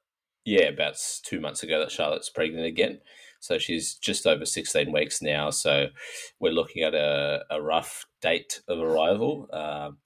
yeah, 0.45 0.65
about 0.69 0.97
two 1.25 1.41
months 1.41 1.63
ago 1.63 1.79
that 1.79 1.91
Charlotte's 1.91 2.31
pregnant 2.31 2.67
again. 2.67 3.01
So 3.41 3.59
she's 3.59 3.95
just 3.95 4.27
over 4.27 4.45
sixteen 4.45 4.93
weeks 4.93 5.23
now. 5.23 5.51
So 5.51 5.89
we're 6.41 6.53
looking 6.53 6.83
at 6.83 6.95
a, 6.95 7.45
a 7.51 7.63
rough 7.63 8.07
date 8.21 8.63
of 8.69 8.79
arrival. 8.79 9.49
Um, 9.53 9.99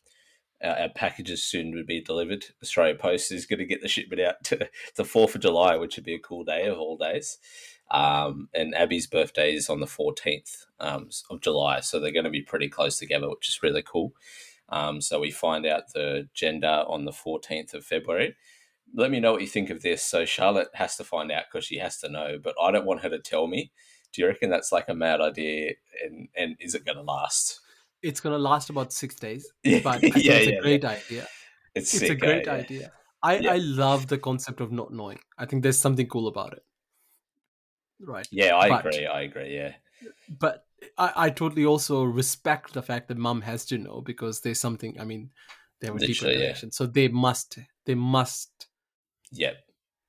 our, 0.62 0.88
packages 0.90 1.42
soon 1.42 1.72
to 1.76 1.84
be 1.84 2.00
delivered. 2.00 2.46
Australia 2.62 2.94
Post 2.94 3.32
is 3.32 3.46
going 3.46 3.58
to 3.58 3.66
get 3.66 3.82
the 3.82 3.88
shipment 3.88 4.20
out 4.20 4.42
to 4.44 4.68
the 4.96 5.04
fourth 5.04 5.34
of 5.34 5.42
July, 5.42 5.76
which 5.76 5.96
would 5.96 6.04
be 6.04 6.14
a 6.14 6.18
cool 6.18 6.44
day 6.44 6.66
of 6.66 6.78
all 6.78 6.96
days. 6.96 7.38
Um, 7.90 8.48
and 8.54 8.74
Abby's 8.74 9.06
birthday 9.06 9.54
is 9.54 9.68
on 9.68 9.80
the 9.80 9.86
14th 9.86 10.66
um, 10.80 11.10
of 11.30 11.40
July. 11.40 11.80
So 11.80 12.00
they're 12.00 12.10
going 12.10 12.24
to 12.24 12.30
be 12.30 12.42
pretty 12.42 12.68
close 12.68 12.98
together, 12.98 13.28
which 13.28 13.48
is 13.48 13.62
really 13.62 13.82
cool. 13.82 14.14
Um, 14.70 15.00
so 15.02 15.20
we 15.20 15.30
find 15.30 15.66
out 15.66 15.92
the 15.92 16.28
gender 16.32 16.84
on 16.88 17.04
the 17.04 17.12
14th 17.12 17.74
of 17.74 17.84
February. 17.84 18.34
Let 18.94 19.10
me 19.10 19.20
know 19.20 19.32
what 19.32 19.42
you 19.42 19.46
think 19.46 19.68
of 19.68 19.82
this. 19.82 20.02
So 20.02 20.24
Charlotte 20.24 20.68
has 20.74 20.96
to 20.96 21.04
find 21.04 21.30
out 21.30 21.44
because 21.50 21.66
she 21.66 21.78
has 21.78 21.98
to 21.98 22.08
know, 22.08 22.38
but 22.42 22.54
I 22.60 22.70
don't 22.70 22.86
want 22.86 23.02
her 23.02 23.10
to 23.10 23.18
tell 23.18 23.46
me. 23.46 23.72
Do 24.12 24.22
you 24.22 24.28
reckon 24.28 24.50
that's 24.50 24.72
like 24.72 24.88
a 24.88 24.94
mad 24.94 25.20
idea? 25.20 25.72
And, 26.04 26.28
and 26.36 26.56
is 26.60 26.74
it 26.74 26.84
going 26.84 26.98
to 26.98 27.02
last? 27.02 27.60
It's 28.02 28.20
gonna 28.20 28.38
last 28.38 28.70
about 28.70 28.92
six 28.92 29.14
days, 29.16 29.50
Yeah, 29.62 29.80
but 29.84 29.96
I 29.96 29.98
think 29.98 30.16
yeah, 30.16 30.32
it's 30.34 30.50
yeah, 30.50 30.58
a 30.58 30.62
great 30.62 30.84
idea. 30.84 31.26
It's, 31.74 31.94
It's 31.94 32.10
a 32.10 32.14
great 32.14 32.48
idea. 32.48 32.92
I 33.22 33.36
Yeah. 33.38 33.52
I 33.54 33.56
love 33.58 34.08
the 34.08 34.18
concept 34.18 34.60
of 34.60 34.72
not 34.72 34.92
knowing. 34.92 35.20
I 35.38 35.46
think 35.46 35.62
there's 35.62 35.78
something 35.80 36.08
cool 36.08 36.26
about 36.28 36.52
it. 36.54 36.64
Right. 38.00 38.26
Yeah, 38.32 38.56
I 38.56 38.68
But- 38.68 38.86
agree. 38.86 39.06
I 39.06 39.20
agree. 39.22 39.54
Yeah. 39.54 39.72
but 40.28 40.66
I, 40.98 41.12
I 41.26 41.30
totally 41.30 41.64
also 41.64 42.02
respect 42.02 42.72
the 42.72 42.82
fact 42.82 43.06
that 43.08 43.16
mom 43.16 43.40
has 43.42 43.64
to 43.66 43.78
know 43.78 44.00
because 44.00 44.40
there's 44.40 44.58
something 44.58 44.98
i 45.00 45.04
mean 45.04 45.30
they 45.78 45.86
have 45.86 45.94
a 45.94 45.98
deeper 46.00 46.08
Literally, 46.10 46.34
yeah. 46.34 46.40
connection 46.40 46.72
so 46.72 46.86
they 46.86 47.06
must 47.06 47.58
they 47.86 47.94
must 47.94 48.66
Yep. 49.30 49.54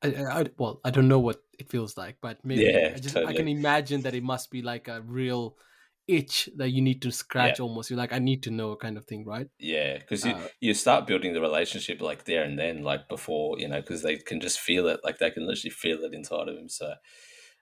I, 0.02 0.08
I, 0.40 0.46
well 0.58 0.82
i 0.84 0.90
don't 0.90 1.08
know 1.08 1.20
what 1.20 1.44
it 1.60 1.70
feels 1.70 1.96
like 1.96 2.18
but 2.22 2.44
maybe 2.44 2.64
Yeah, 2.64 2.94
I, 2.96 3.00
just, 3.00 3.16
I 3.16 3.34
can 3.34 3.48
imagine 3.48 4.02
that 4.02 4.16
it 4.16 4.24
must 4.24 4.50
be 4.50 4.64
like 4.64 4.88
a 4.88 5.02
real 5.02 5.56
itch 6.08 6.50
that 6.58 6.70
you 6.70 6.82
need 6.82 7.02
to 7.02 7.12
scratch 7.12 7.60
almost 7.60 7.90
you're 7.90 7.98
like 7.98 8.12
i 8.12 8.20
need 8.20 8.44
to 8.44 8.52
know 8.52 8.76
kind 8.76 8.98
of 8.98 9.06
thing 9.06 9.24
right 9.26 9.48
Yeah, 9.60 9.98
because 9.98 10.26
you, 10.26 10.34
Uh, 10.34 10.48
you 10.60 10.74
start 10.74 11.08
building 11.08 11.34
the 11.34 11.42
relationship 11.42 12.02
like 12.02 12.26
there 12.26 12.44
and 12.44 12.60
then, 12.60 12.84
like 12.84 13.08
before, 13.08 13.58
you 13.60 13.68
know, 13.68 13.80
because 13.80 14.02
they 14.02 14.18
can 14.18 14.40
just 14.42 14.60
feel 14.60 14.88
it, 14.88 15.00
like 15.04 15.18
they 15.20 15.32
can 15.32 15.48
literally 15.48 15.72
feel 15.72 16.04
it 16.04 16.14
inside 16.14 16.50
of 16.50 16.56
them. 16.56 16.68
So, 16.70 16.94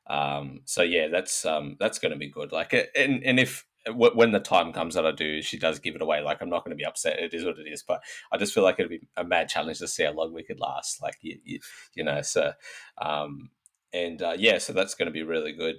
um, 0.07 0.61
so 0.65 0.81
yeah, 0.81 1.07
that's 1.07 1.45
um, 1.45 1.77
that's 1.79 1.99
going 1.99 2.11
to 2.11 2.17
be 2.17 2.29
good. 2.29 2.51
Like, 2.51 2.73
and 2.95 3.23
and 3.23 3.39
if 3.39 3.65
when 3.87 4.31
the 4.31 4.39
time 4.39 4.73
comes 4.73 4.95
that 4.95 5.05
I 5.05 5.11
do, 5.11 5.41
she 5.41 5.57
does 5.57 5.79
give 5.79 5.95
it 5.95 6.01
away. 6.01 6.21
Like 6.21 6.41
I'm 6.41 6.49
not 6.49 6.63
going 6.63 6.75
to 6.75 6.81
be 6.81 6.85
upset. 6.85 7.19
It 7.19 7.33
is 7.33 7.45
what 7.45 7.57
it 7.59 7.67
is. 7.67 7.83
But 7.83 8.01
I 8.31 8.37
just 8.37 8.53
feel 8.53 8.63
like 8.63 8.79
it'd 8.79 8.89
be 8.89 9.07
a 9.17 9.23
mad 9.23 9.49
challenge 9.49 9.79
to 9.79 9.87
see 9.87 10.03
how 10.03 10.13
long 10.13 10.33
we 10.33 10.43
could 10.43 10.59
last. 10.59 11.01
Like 11.01 11.15
you, 11.21 11.39
you, 11.43 11.59
you 11.95 12.03
know. 12.03 12.21
So, 12.21 12.53
um, 13.01 13.49
and 13.93 14.21
uh, 14.21 14.35
yeah, 14.37 14.57
so 14.59 14.73
that's 14.73 14.95
going 14.95 15.07
to 15.07 15.11
be 15.11 15.23
really 15.23 15.51
good. 15.53 15.77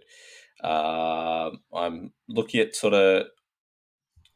Uh, 0.63 1.51
I'm 1.75 2.13
looking 2.29 2.61
at 2.61 2.75
sort 2.75 2.95
of 2.95 3.27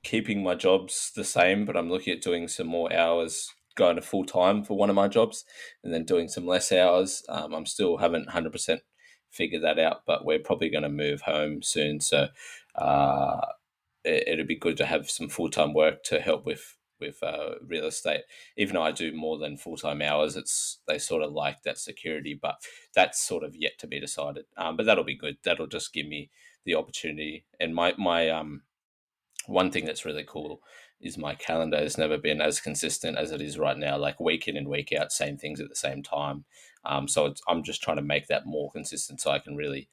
keeping 0.03 0.43
my 0.43 0.55
jobs 0.55 1.13
the 1.17 1.25
same, 1.25 1.65
but 1.65 1.77
I'm 1.77 1.91
looking 1.91 2.15
at 2.15 2.23
doing 2.23 2.49
some 2.49 2.67
more 2.67 2.93
hours, 2.93 3.53
going 3.75 3.97
to 3.97 4.03
full 4.03 4.25
time 4.25 4.65
for 4.65 4.77
one 4.77 4.91
of 4.91 4.97
my 4.97 5.09
jobs, 5.09 5.45
and 5.85 5.93
then 5.93 6.05
doing 6.05 6.29
some 6.29 6.47
less 6.47 6.73
hours. 6.73 7.23
Um, 7.29 7.55
I'm 7.55 7.67
still 7.67 7.99
haven't 7.99 8.31
hundred 8.31 8.53
percent 8.53 8.83
figured 9.31 9.63
that 9.63 9.79
out, 9.79 10.03
but 10.07 10.25
we're 10.25 10.39
probably 10.39 10.71
going 10.71 10.83
to 10.83 10.89
move 10.89 11.23
home 11.23 11.63
soon, 11.63 12.01
so 12.01 12.29
uh, 12.75 13.41
it, 14.05 14.39
would 14.39 14.47
be 14.47 14.57
good 14.57 14.77
to 14.79 14.87
have 14.87 15.11
some 15.11 15.29
full 15.29 15.51
time 15.51 15.75
work 15.75 16.03
to 16.05 16.21
help 16.21 16.47
with 16.47 16.76
with 17.01 17.23
uh, 17.23 17.57
real 17.67 17.87
estate. 17.87 18.23
Even 18.57 18.75
though 18.75 18.83
I 18.83 18.93
do 18.93 19.15
more 19.15 19.39
than 19.39 19.57
full 19.57 19.77
time 19.77 20.03
hours, 20.03 20.37
it's 20.37 20.81
they 20.87 20.99
sort 20.99 21.23
of 21.23 21.33
like 21.33 21.63
that 21.63 21.79
security, 21.79 22.39
but 22.41 22.57
that's 22.95 23.23
sort 23.23 23.45
of 23.45 23.55
yet 23.57 23.79
to 23.79 23.87
be 23.87 24.01
decided. 24.01 24.47
Um, 24.57 24.77
but 24.77 24.87
that'll 24.87 25.05
be 25.05 25.17
good. 25.17 25.37
That'll 25.45 25.67
just 25.67 25.93
give 25.93 26.07
me 26.07 26.31
the 26.65 26.75
opportunity. 26.75 27.45
And 27.61 27.75
my 27.75 27.95
my 27.99 28.29
um 28.31 28.63
one 29.47 29.71
thing 29.71 29.85
that's 29.85 30.05
really 30.05 30.25
cool 30.27 30.61
is 31.01 31.19
my 31.19 31.35
calendar 31.35 31.79
has 31.79 31.99
never 31.99 32.17
been 32.17 32.41
as 32.41 32.61
consistent 32.61 33.19
as 33.19 33.31
it 33.31 33.41
is 33.41 33.59
right 33.59 33.77
now. 33.77 33.97
Like 33.97 34.19
week 34.19 34.49
in 34.49 34.57
and 34.57 34.69
week 34.69 34.93
out, 34.93 35.13
same 35.13 35.37
things 35.37 35.61
at 35.61 35.69
the 35.69 35.77
same 35.77 36.03
time. 36.03 36.45
Um, 36.85 37.07
so 37.09 37.35
I'm 37.49 37.63
just 37.63 37.83
trying 37.83 37.99
to 37.99 38.03
make 38.03 38.29
that 38.29 38.47
more 38.47 38.71
consistent 38.71 39.21
so 39.21 39.31
I 39.31 39.39
can 39.39 39.57
really 39.57 39.89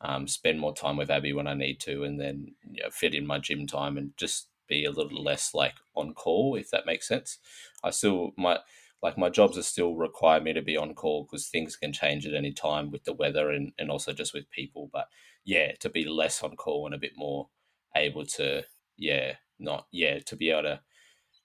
um, 0.00 0.26
spend 0.26 0.60
more 0.60 0.74
time 0.74 0.96
with 0.96 1.10
Abby 1.10 1.32
when 1.32 1.46
I 1.46 1.54
need 1.54 1.80
to, 1.80 2.04
and 2.04 2.20
then 2.20 2.54
you 2.70 2.82
know, 2.82 2.90
fit 2.90 3.14
in 3.14 3.26
my 3.26 3.38
gym 3.38 3.66
time 3.66 3.96
and 3.96 4.12
just 4.16 4.48
be 4.68 4.84
a 4.84 4.90
little 4.90 5.22
less 5.22 5.54
like 5.54 5.74
on 5.94 6.14
call, 6.14 6.56
if 6.56 6.70
that 6.70 6.86
makes 6.86 7.08
sense. 7.08 7.38
I 7.82 7.90
still 7.90 8.32
my 8.36 8.58
like 9.02 9.18
my 9.18 9.28
jobs 9.28 9.58
are 9.58 9.62
still 9.62 9.94
require 9.94 10.40
me 10.40 10.52
to 10.52 10.62
be 10.62 10.76
on 10.76 10.94
call 10.94 11.24
because 11.24 11.48
things 11.48 11.76
can 11.76 11.92
change 11.92 12.26
at 12.26 12.34
any 12.34 12.52
time 12.52 12.90
with 12.90 13.04
the 13.04 13.12
weather 13.12 13.50
and, 13.50 13.72
and 13.78 13.90
also 13.90 14.12
just 14.12 14.34
with 14.34 14.50
people. 14.50 14.90
But 14.92 15.08
yeah, 15.44 15.72
to 15.80 15.88
be 15.88 16.04
less 16.04 16.42
on 16.42 16.56
call 16.56 16.86
and 16.86 16.94
a 16.94 16.98
bit 16.98 17.12
more 17.16 17.48
able 17.94 18.24
to 18.26 18.64
yeah, 18.96 19.34
not 19.58 19.86
yeah, 19.92 20.20
to 20.20 20.36
be 20.36 20.50
able 20.50 20.62
to 20.62 20.80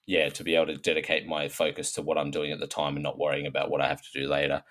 yeah, 0.06 0.28
to 0.30 0.44
be 0.44 0.56
able 0.56 0.66
to 0.66 0.76
dedicate 0.76 1.26
my 1.26 1.48
focus 1.48 1.92
to 1.92 2.02
what 2.02 2.18
I'm 2.18 2.30
doing 2.30 2.50
at 2.50 2.58
the 2.58 2.66
time 2.66 2.96
and 2.96 3.02
not 3.02 3.18
worrying 3.18 3.46
about 3.46 3.70
what 3.70 3.80
I 3.80 3.88
have 3.88 4.02
to 4.02 4.20
do 4.20 4.28
later. 4.28 4.64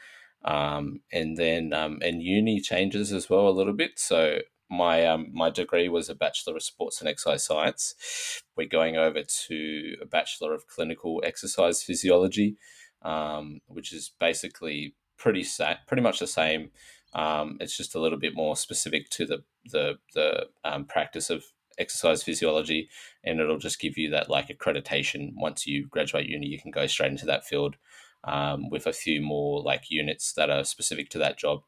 Um, 0.44 1.02
and 1.14 1.38
then 1.38 1.72
um, 1.72 2.00
and 2.02 2.22
uni 2.22 2.60
changes 2.60 3.14
as 3.14 3.30
well 3.30 3.48
a 3.48 3.52
little 3.52 3.74
bit. 3.74 3.92
So 3.98 4.40
my 4.72 5.06
um, 5.06 5.28
my 5.34 5.50
degree 5.50 5.90
was 5.90 6.10
a 6.10 6.16
bachelor 6.16 6.56
of 6.56 6.64
sports 6.64 7.02
and 7.02 7.10
exercise 7.10 7.44
science. 7.44 8.42
We're 8.56 8.68
going 8.68 8.96
over 8.96 9.22
to 9.48 9.96
a 10.02 10.06
bachelor 10.06 10.54
of 10.54 10.68
clinical 10.68 11.22
exercise 11.26 11.84
physiology, 11.84 12.58
um, 13.02 13.60
which 13.68 13.94
is 13.94 14.14
basically 14.20 14.96
pretty 15.18 15.44
sa- 15.44 15.76
pretty 15.88 16.02
much 16.02 16.20
the 16.20 16.28
same. 16.28 16.72
Um, 17.14 17.58
it's 17.60 17.76
just 17.76 17.96
a 17.96 18.00
little 18.00 18.18
bit 18.18 18.34
more 18.34 18.56
specific 18.56 19.10
to 19.12 19.26
the 19.26 19.44
the 19.66 20.00
the 20.16 20.48
um, 20.64 20.86
practice 20.86 21.30
of 21.30 21.44
exercise 21.78 22.24
physiology, 22.24 22.90
and 23.26 23.42
it'll 23.42 23.58
just 23.58 23.82
give 23.82 23.98
you 23.98 24.10
that 24.12 24.30
like 24.30 24.48
accreditation. 24.48 25.34
Once 25.36 25.68
you 25.68 25.88
graduate 25.88 26.28
uni, 26.28 26.48
you 26.48 26.60
can 26.60 26.72
go 26.72 26.88
straight 26.88 27.12
into 27.12 27.26
that 27.26 27.46
field 27.46 27.76
um, 28.24 28.70
with 28.70 28.88
a 28.88 28.94
few 28.94 29.22
more 29.22 29.62
like 29.62 29.92
units 29.92 30.32
that 30.34 30.50
are 30.50 30.64
specific 30.64 31.10
to 31.10 31.18
that 31.18 31.38
job, 31.38 31.64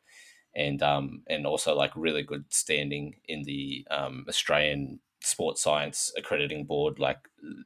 and 0.55 0.81
um, 0.83 1.23
and 1.27 1.45
also 1.45 1.75
like 1.75 1.91
really 1.95 2.23
good 2.23 2.45
standing 2.49 3.15
in 3.27 3.43
the 3.43 3.85
um, 3.89 4.25
Australian 4.27 4.99
sports 5.21 5.61
science 5.61 6.11
accrediting 6.17 6.65
board. 6.65 6.99
Like 6.99 7.19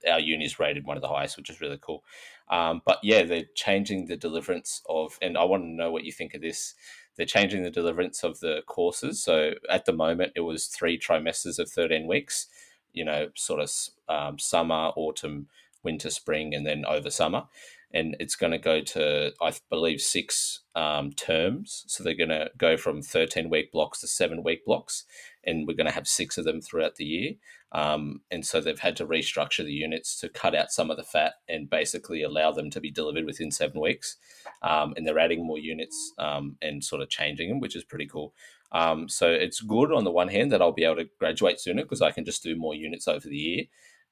our 0.09 0.19
uni 0.19 0.45
is 0.45 0.59
rated 0.59 0.85
one 0.85 0.97
of 0.97 1.01
the 1.01 1.09
highest, 1.09 1.37
which 1.37 1.49
is 1.49 1.61
really 1.61 1.79
cool. 1.81 2.03
Um, 2.49 2.81
but 2.85 2.99
yeah, 3.03 3.23
they're 3.23 3.45
changing 3.55 4.05
the 4.05 4.15
deliverance 4.15 4.81
of, 4.87 5.17
and 5.21 5.37
I 5.37 5.43
want 5.43 5.63
to 5.63 5.67
know 5.67 5.91
what 5.91 6.05
you 6.05 6.13
think 6.13 6.33
of 6.33 6.41
this 6.41 6.75
they're 7.17 7.25
changing 7.25 7.63
the 7.63 7.71
deliverance 7.71 8.23
of 8.23 8.39
the 8.39 8.61
courses. 8.67 9.21
So 9.21 9.53
at 9.69 9.85
the 9.85 9.91
moment, 9.91 10.33
it 10.35 10.41
was 10.41 10.67
three 10.67 10.97
trimesters 10.99 11.59
of 11.59 11.69
13 11.69 12.07
weeks, 12.07 12.47
you 12.93 13.03
know, 13.03 13.29
sort 13.35 13.59
of 13.59 13.71
um, 14.07 14.39
summer, 14.39 14.91
autumn, 14.95 15.47
winter, 15.83 16.11
spring, 16.11 16.53
and 16.53 16.65
then 16.65 16.85
over 16.85 17.09
summer. 17.09 17.45
And 17.93 18.15
it's 18.19 18.35
going 18.35 18.51
to 18.51 18.57
go 18.57 18.81
to, 18.81 19.31
I 19.41 19.53
believe, 19.69 20.01
six 20.01 20.61
um, 20.75 21.11
terms. 21.13 21.85
So 21.87 22.03
they're 22.03 22.13
going 22.13 22.29
to 22.29 22.51
go 22.57 22.75
from 22.75 23.01
13 23.01 23.49
week 23.49 23.71
blocks 23.71 24.01
to 24.01 24.07
seven 24.07 24.43
week 24.43 24.65
blocks. 24.65 25.05
And 25.43 25.65
we're 25.65 25.77
going 25.77 25.87
to 25.87 25.93
have 25.93 26.07
six 26.07 26.37
of 26.37 26.43
them 26.43 26.61
throughout 26.61 26.95
the 26.95 27.05
year. 27.05 27.33
Um, 27.71 28.21
and 28.29 28.45
so 28.45 28.59
they've 28.59 28.79
had 28.79 28.95
to 28.97 29.05
restructure 29.05 29.63
the 29.63 29.73
units 29.73 30.19
to 30.19 30.29
cut 30.29 30.55
out 30.55 30.71
some 30.71 30.91
of 30.91 30.97
the 30.97 31.03
fat 31.03 31.35
and 31.47 31.69
basically 31.69 32.23
allow 32.23 32.51
them 32.51 32.69
to 32.71 32.81
be 32.81 32.91
delivered 32.91 33.25
within 33.25 33.51
seven 33.51 33.79
weeks. 33.81 34.17
Um, 34.61 34.93
and 34.97 35.05
they're 35.05 35.19
adding 35.19 35.45
more 35.45 35.59
units 35.59 36.13
um, 36.17 36.57
and 36.61 36.83
sort 36.83 37.01
of 37.01 37.09
changing 37.09 37.49
them, 37.49 37.59
which 37.59 37.75
is 37.75 37.83
pretty 37.83 38.07
cool. 38.07 38.33
Um, 38.71 39.07
so 39.07 39.29
it's 39.29 39.61
good 39.61 39.91
on 39.91 40.03
the 40.03 40.11
one 40.11 40.27
hand 40.27 40.51
that 40.51 40.61
I'll 40.61 40.71
be 40.71 40.83
able 40.83 40.97
to 40.97 41.09
graduate 41.19 41.59
sooner 41.59 41.83
because 41.83 42.01
I 42.01 42.11
can 42.11 42.25
just 42.25 42.43
do 42.43 42.55
more 42.55 42.75
units 42.75 43.07
over 43.07 43.27
the 43.27 43.37
year. 43.37 43.63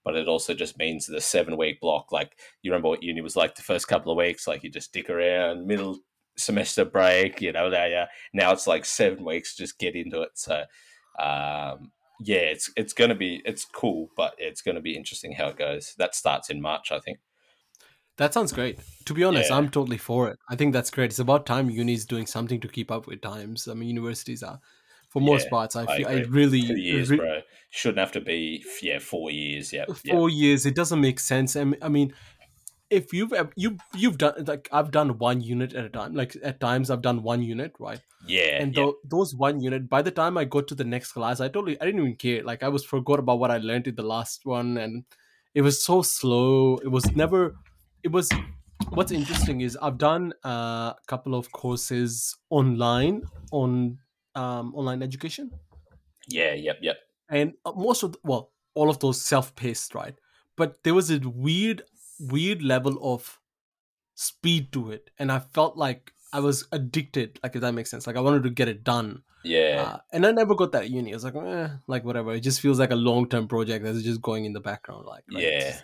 But 0.06 0.16
it 0.16 0.28
also 0.28 0.54
just 0.54 0.78
means 0.78 1.08
the 1.08 1.20
seven 1.20 1.58
week 1.58 1.82
block, 1.82 2.12
like 2.12 2.38
you 2.62 2.72
remember 2.72 2.90
what 2.90 3.04
uni 3.04 3.22
was 3.22 3.36
like 3.36 3.56
the 3.56 3.64
first 3.64 3.88
couple 3.88 4.12
of 4.12 4.18
weeks, 4.18 4.48
like 4.48 4.64
you 4.64 4.70
just 4.70 4.90
stick 4.90 5.10
around, 5.10 5.68
middle 5.68 5.98
semester 6.38 6.86
break, 6.86 7.42
you 7.42 7.52
know, 7.52 7.70
now, 7.70 8.06
now 8.34 8.52
it's 8.52 8.68
like 8.68 8.86
seven 8.86 9.26
weeks, 9.26 9.56
just 9.56 9.80
get 9.80 9.96
into 9.96 10.22
it. 10.22 10.32
So 10.36 10.64
um, 11.20 11.92
yeah, 12.20 12.38
it's 12.38 12.72
it's 12.78 12.94
going 12.94 13.10
to 13.10 13.16
be 13.16 13.42
it's 13.46 13.66
cool, 13.66 14.10
but 14.16 14.36
it's 14.38 14.62
going 14.62 14.76
to 14.76 14.82
be 14.82 14.96
interesting 14.96 15.34
how 15.34 15.48
it 15.48 15.58
goes. 15.58 15.96
That 15.98 16.16
starts 16.16 16.50
in 16.50 16.62
March, 16.62 16.92
I 16.92 17.00
think. 17.00 17.20
That 18.18 18.34
sounds 18.34 18.54
great. 18.54 18.80
To 19.06 19.14
be 19.14 19.26
honest, 19.26 19.50
yeah. 19.50 19.58
I'm 19.58 19.70
totally 19.70 19.98
for 19.98 20.30
it. 20.30 20.38
I 20.50 20.56
think 20.56 20.72
that's 20.72 20.90
great. 20.90 21.10
It's 21.10 21.20
about 21.20 21.46
time 21.46 21.70
uni's 21.70 22.06
doing 22.06 22.26
something 22.26 22.62
to 22.62 22.68
keep 22.68 22.90
up 22.90 23.08
with 23.08 23.22
times. 23.22 23.68
I 23.68 23.74
mean, 23.74 23.90
universities 23.90 24.42
are, 24.42 24.62
for 25.16 25.22
most 25.22 25.46
yeah, 25.46 25.50
parts, 25.50 25.78
I 25.78 25.96
feel 25.96 26.08
I, 26.10 26.12
I 26.12 26.20
really 26.24 26.62
two 26.62 26.76
years, 26.78 27.10
re- 27.10 27.16
bro. 27.16 27.40
Shouldn't 27.70 28.00
have 28.00 28.12
to 28.12 28.20
be 28.20 28.66
yeah 28.82 29.00
four 29.00 29.32
years. 29.32 29.72
Yeah, 29.72 29.86
four 30.12 30.30
years. 30.30 30.66
It 30.66 30.76
doesn't 30.76 31.00
make 31.00 31.22
sense. 31.22 31.56
I 31.56 31.64
mean, 31.64 32.14
if 32.90 33.14
you've 33.14 33.32
you 33.56 33.78
you've 33.94 34.18
done 34.18 34.44
like 34.46 34.68
I've 34.74 34.92
done 34.92 35.18
one 35.18 35.40
unit 35.40 35.74
at 35.74 35.86
a 35.86 35.90
time. 35.90 36.16
Like 36.16 36.36
at 36.44 36.60
times 36.60 36.90
I've 36.90 37.02
done 37.02 37.24
one 37.24 37.42
unit, 37.42 37.72
right? 37.80 38.02
Yeah. 38.28 38.62
And 38.62 38.76
yeah. 38.76 38.84
Th- 38.84 38.96
those 39.06 39.34
one 39.34 39.62
unit, 39.62 39.90
by 39.90 40.02
the 40.02 40.12
time 40.12 40.38
I 40.38 40.44
got 40.44 40.68
to 40.68 40.76
the 40.76 40.84
next 40.84 41.14
class, 41.14 41.40
I 41.40 41.48
totally 41.48 41.80
I 41.80 41.86
didn't 41.86 42.02
even 42.02 42.16
care. 42.18 42.44
Like 42.44 42.62
I 42.62 42.68
was 42.68 42.84
forgot 42.84 43.20
about 43.20 43.40
what 43.40 43.52
I 43.52 43.58
learned 43.60 43.88
in 43.88 43.96
the 43.96 44.04
last 44.04 44.46
one, 44.46 44.78
and 44.78 45.06
it 45.54 45.62
was 45.62 45.82
so 45.82 46.02
slow. 46.02 46.76
It 46.80 46.90
was 46.90 47.16
never. 47.16 47.56
It 48.04 48.12
was. 48.12 48.30
What's 48.90 49.14
interesting 49.14 49.62
is 49.62 49.78
I've 49.82 49.98
done 49.98 50.34
uh, 50.44 50.92
a 50.92 51.08
couple 51.08 51.36
of 51.36 51.54
courses 51.54 52.36
online 52.50 53.24
on 53.54 54.00
um, 54.36 54.74
online 54.76 55.02
education. 55.02 55.52
Yeah. 56.28 56.54
Yep. 56.54 56.80
Yep. 56.82 56.98
And 57.30 57.54
uh, 57.66 57.74
most 57.76 58.04
of 58.04 58.16
well, 58.24 58.52
all 58.74 58.90
of 58.90 59.00
those 59.00 59.22
self-paced, 59.22 59.96
right? 59.96 60.16
But 60.56 60.84
there 60.84 60.94
was 60.94 61.12
a 61.12 61.20
weird 61.20 61.84
weird 62.20 62.62
level 62.62 62.98
of 63.02 63.40
speed 64.16 64.72
to 64.72 64.92
it 64.92 65.10
and 65.20 65.32
i 65.32 65.40
felt 65.40 65.78
like 65.78 66.14
i 66.32 66.40
was 66.40 66.66
addicted 66.72 67.38
like 67.44 67.56
if 67.56 67.62
that 67.62 67.74
makes 67.74 67.92
sense 67.92 68.08
like 68.08 68.16
i 68.16 68.22
wanted 68.22 68.44
to 68.44 68.50
get 68.50 68.68
it 68.68 68.84
done 68.84 69.22
yeah 69.44 69.94
uh, 69.96 69.98
and 70.14 70.26
i 70.26 70.32
never 70.32 70.56
got 70.56 70.72
that 70.72 70.84
at 70.84 70.90
uni 70.90 71.12
i 71.12 71.16
was 71.16 71.26
like 71.26 71.36
eh, 71.36 71.68
like 71.88 72.06
whatever 72.06 72.34
it 72.34 72.40
just 72.40 72.62
feels 72.62 72.80
like 72.80 72.92
a 72.92 72.96
long-term 72.96 73.48
project 73.48 73.84
that's 73.84 74.02
just 74.02 74.22
going 74.22 74.46
in 74.46 74.54
the 74.54 74.60
background 74.60 75.06
like, 75.06 75.24
like 75.30 75.44
yeah 75.44 75.78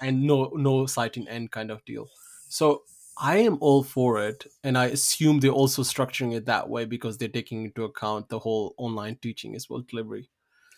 and 0.00 0.22
no 0.22 0.50
no 0.54 0.86
sight 0.86 1.16
in 1.16 1.28
end 1.28 1.50
kind 1.50 1.70
of 1.70 1.84
deal 1.84 2.08
so 2.48 2.82
i 3.18 3.36
am 3.38 3.56
all 3.60 3.82
for 3.82 4.22
it 4.22 4.46
and 4.64 4.76
i 4.76 4.86
assume 4.86 5.40
they're 5.40 5.50
also 5.50 5.82
structuring 5.82 6.34
it 6.34 6.46
that 6.46 6.68
way 6.68 6.84
because 6.84 7.16
they're 7.16 7.28
taking 7.28 7.64
into 7.64 7.84
account 7.84 8.28
the 8.28 8.38
whole 8.38 8.74
online 8.76 9.16
teaching 9.22 9.54
as 9.54 9.68
well 9.68 9.84
delivery 9.88 10.28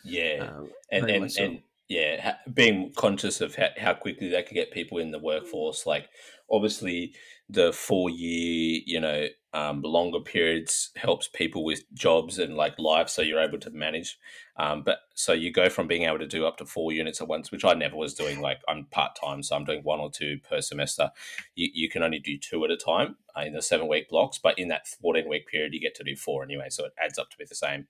yeah 0.04 0.50
um, 0.56 0.70
and 0.90 1.10
and, 1.10 1.32
so. 1.32 1.44
and 1.44 1.62
yeah, 1.88 2.36
being 2.52 2.92
conscious 2.94 3.40
of 3.40 3.56
how, 3.78 3.94
quickly 3.94 4.28
they 4.28 4.42
could 4.42 4.54
get 4.54 4.70
people 4.70 4.98
in 4.98 5.10
the 5.10 5.18
workforce. 5.18 5.86
Like, 5.86 6.10
obviously, 6.50 7.14
the 7.48 7.72
four 7.72 8.10
year, 8.10 8.82
you 8.84 9.00
know, 9.00 9.26
um, 9.54 9.80
longer 9.80 10.20
periods 10.20 10.90
helps 10.96 11.28
people 11.28 11.64
with 11.64 11.90
jobs 11.94 12.38
and 12.38 12.54
like 12.54 12.78
life, 12.78 13.08
so 13.08 13.22
you're 13.22 13.40
able 13.40 13.58
to 13.60 13.70
manage. 13.70 14.18
Um, 14.58 14.82
but 14.82 14.98
so 15.14 15.32
you 15.32 15.50
go 15.50 15.70
from 15.70 15.88
being 15.88 16.02
able 16.02 16.18
to 16.18 16.26
do 16.26 16.44
up 16.44 16.58
to 16.58 16.66
four 16.66 16.92
units 16.92 17.22
at 17.22 17.28
once, 17.28 17.50
which 17.50 17.64
I 17.64 17.72
never 17.72 17.96
was 17.96 18.12
doing. 18.12 18.42
Like, 18.42 18.60
I'm 18.68 18.84
part 18.90 19.16
time, 19.18 19.42
so 19.42 19.56
I'm 19.56 19.64
doing 19.64 19.82
one 19.82 20.00
or 20.00 20.10
two 20.10 20.40
per 20.46 20.60
semester. 20.60 21.10
You, 21.54 21.70
you 21.72 21.88
can 21.88 22.02
only 22.02 22.18
do 22.18 22.36
two 22.36 22.62
at 22.66 22.70
a 22.70 22.76
time 22.76 23.16
uh, 23.34 23.44
in 23.46 23.54
the 23.54 23.62
seven 23.62 23.88
week 23.88 24.10
blocks, 24.10 24.38
but 24.38 24.58
in 24.58 24.68
that 24.68 24.86
14 24.86 25.26
week 25.26 25.46
period, 25.46 25.72
you 25.72 25.80
get 25.80 25.94
to 25.94 26.04
do 26.04 26.16
four 26.16 26.44
anyway, 26.44 26.66
so 26.68 26.84
it 26.84 26.92
adds 27.02 27.18
up 27.18 27.30
to 27.30 27.38
be 27.38 27.46
the 27.48 27.54
same. 27.54 27.86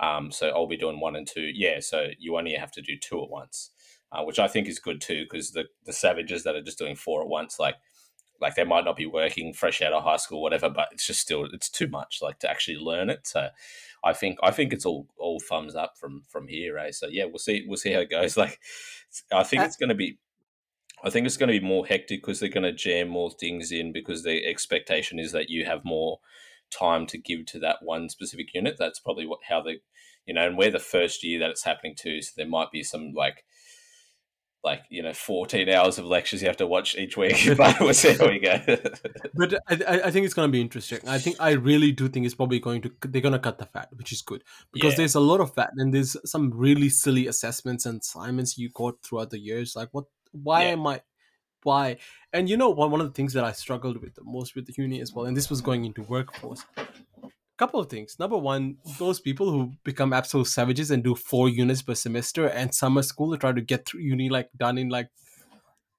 Um, 0.00 0.32
so 0.32 0.48
I'll 0.48 0.66
be 0.66 0.76
doing 0.78 0.98
one 1.00 1.16
and 1.16 1.26
two. 1.26 1.50
Yeah, 1.54 1.80
so 1.80 2.08
you 2.18 2.36
only 2.36 2.54
have 2.54 2.72
to 2.72 2.82
do 2.82 2.96
two 2.96 3.22
at 3.22 3.30
once, 3.30 3.70
uh, 4.12 4.22
which 4.24 4.38
I 4.38 4.48
think 4.48 4.66
is 4.68 4.78
good 4.78 5.00
too, 5.00 5.24
because 5.24 5.52
the 5.52 5.66
the 5.84 5.92
savages 5.92 6.44
that 6.44 6.56
are 6.56 6.62
just 6.62 6.78
doing 6.78 6.96
four 6.96 7.22
at 7.22 7.28
once, 7.28 7.58
like 7.58 7.76
like 8.40 8.54
they 8.54 8.64
might 8.64 8.84
not 8.84 8.96
be 8.96 9.06
working 9.06 9.52
fresh 9.52 9.82
out 9.82 9.92
of 9.92 10.02
high 10.02 10.16
school, 10.16 10.40
whatever, 10.42 10.70
but 10.70 10.88
it's 10.92 11.06
just 11.06 11.20
still 11.20 11.44
it's 11.52 11.68
too 11.68 11.88
much 11.88 12.20
like 12.22 12.38
to 12.40 12.50
actually 12.50 12.78
learn 12.78 13.10
it. 13.10 13.26
So 13.26 13.48
I 14.02 14.12
think 14.14 14.38
I 14.42 14.50
think 14.50 14.72
it's 14.72 14.86
all 14.86 15.06
all 15.18 15.40
thumbs 15.40 15.74
up 15.74 15.98
from 15.98 16.22
from 16.28 16.48
here, 16.48 16.78
eh? 16.78 16.92
So 16.92 17.06
yeah, 17.06 17.26
we'll 17.26 17.38
see 17.38 17.64
we'll 17.66 17.76
see 17.76 17.92
how 17.92 18.00
it 18.00 18.10
goes. 18.10 18.36
Like, 18.40 18.58
I 19.32 19.42
think 19.42 19.62
Uh, 19.62 19.66
it's 19.66 19.76
going 19.76 19.90
to 19.90 19.94
be. 19.94 20.18
I 21.02 21.10
think 21.10 21.26
it's 21.26 21.36
going 21.36 21.52
to 21.52 21.58
be 21.58 21.66
more 21.66 21.86
hectic 21.86 22.20
because 22.22 22.40
they're 22.40 22.48
going 22.50 22.64
to 22.64 22.72
jam 22.72 23.08
more 23.08 23.30
things 23.30 23.72
in 23.72 23.92
because 23.92 24.22
the 24.22 24.44
expectation 24.46 25.18
is 25.18 25.32
that 25.32 25.48
you 25.48 25.64
have 25.64 25.84
more 25.84 26.20
time 26.70 27.06
to 27.06 27.18
give 27.18 27.46
to 27.46 27.58
that 27.60 27.78
one 27.82 28.08
specific 28.08 28.54
unit. 28.54 28.76
That's 28.78 29.00
probably 29.00 29.26
what 29.26 29.40
how 29.48 29.62
the 29.62 29.76
you 30.26 30.34
know, 30.34 30.46
and 30.46 30.56
we're 30.58 30.70
the 30.70 30.78
first 30.78 31.24
year 31.24 31.38
that 31.40 31.50
it's 31.50 31.64
happening 31.64 31.94
to, 32.00 32.20
so 32.22 32.30
there 32.36 32.46
might 32.48 32.70
be 32.70 32.82
some 32.82 33.12
like 33.14 33.44
like 34.62 34.82
you 34.90 35.02
know, 35.02 35.14
fourteen 35.14 35.70
hours 35.70 35.98
of 35.98 36.04
lectures 36.04 36.42
you 36.42 36.48
have 36.48 36.56
to 36.58 36.66
watch 36.66 36.94
each 36.96 37.16
week. 37.16 37.48
but 37.56 37.80
we'll 37.80 37.94
see 37.94 38.12
how 38.12 38.28
we 38.28 38.38
go. 38.38 38.60
but 39.34 39.54
I, 39.68 39.74
I- 39.88 40.00
I 40.06 40.10
think 40.10 40.26
it's 40.26 40.34
going 40.34 40.48
to 40.48 40.52
be 40.52 40.60
interesting. 40.60 41.00
I 41.08 41.18
think 41.18 41.36
I 41.40 41.52
really 41.52 41.92
do 41.92 42.08
think 42.08 42.26
it's 42.26 42.34
probably 42.34 42.58
going 42.60 42.82
to 42.82 42.92
they're 43.08 43.22
going 43.22 43.32
to 43.32 43.38
cut 43.38 43.56
the 43.58 43.64
fat, 43.64 43.88
which 43.94 44.12
is 44.12 44.20
good 44.20 44.44
because 44.72 44.92
Yeah. 44.92 44.96
there's 44.98 45.14
a 45.14 45.20
lot 45.20 45.40
of 45.40 45.54
fat 45.54 45.70
and 45.76 45.94
there's 45.94 46.14
some 46.30 46.50
really 46.54 46.90
silly 46.90 47.26
assessments 47.26 47.86
and 47.86 48.00
assignments 48.02 48.58
you 48.58 48.68
got 48.74 49.02
throughout 49.02 49.30
the 49.30 49.38
years. 49.38 49.74
Like 49.74 49.88
what? 49.92 50.04
Why 50.32 50.64
Yeah. 50.64 50.72
am 50.72 50.86
I? 50.86 51.00
Why? 51.62 51.98
And 52.32 52.48
you 52.48 52.56
know, 52.56 52.70
one 52.70 52.90
one 52.90 53.00
of 53.00 53.06
the 53.06 53.12
things 53.12 53.32
that 53.34 53.44
I 53.44 53.52
struggled 53.52 54.00
with 54.00 54.14
the 54.14 54.22
most 54.24 54.54
with 54.54 54.66
the 54.66 54.74
uni 54.76 55.00
as 55.00 55.12
well, 55.12 55.26
and 55.26 55.36
this 55.36 55.50
was 55.50 55.60
going 55.60 55.84
into 55.84 56.02
workforce. 56.02 56.64
A 56.76 57.28
couple 57.58 57.80
of 57.80 57.88
things. 57.90 58.18
Number 58.18 58.38
one, 58.38 58.78
those 58.98 59.20
people 59.20 59.50
who 59.50 59.72
become 59.84 60.12
absolute 60.14 60.46
savages 60.46 60.90
and 60.90 61.04
do 61.04 61.14
four 61.14 61.48
units 61.50 61.82
per 61.82 61.94
semester 61.94 62.46
and 62.48 62.74
summer 62.74 63.02
school 63.02 63.32
to 63.32 63.38
try 63.38 63.52
to 63.52 63.60
get 63.60 63.86
through 63.86 64.00
uni 64.00 64.30
like 64.30 64.48
done 64.56 64.78
in 64.78 64.88
like 64.88 65.10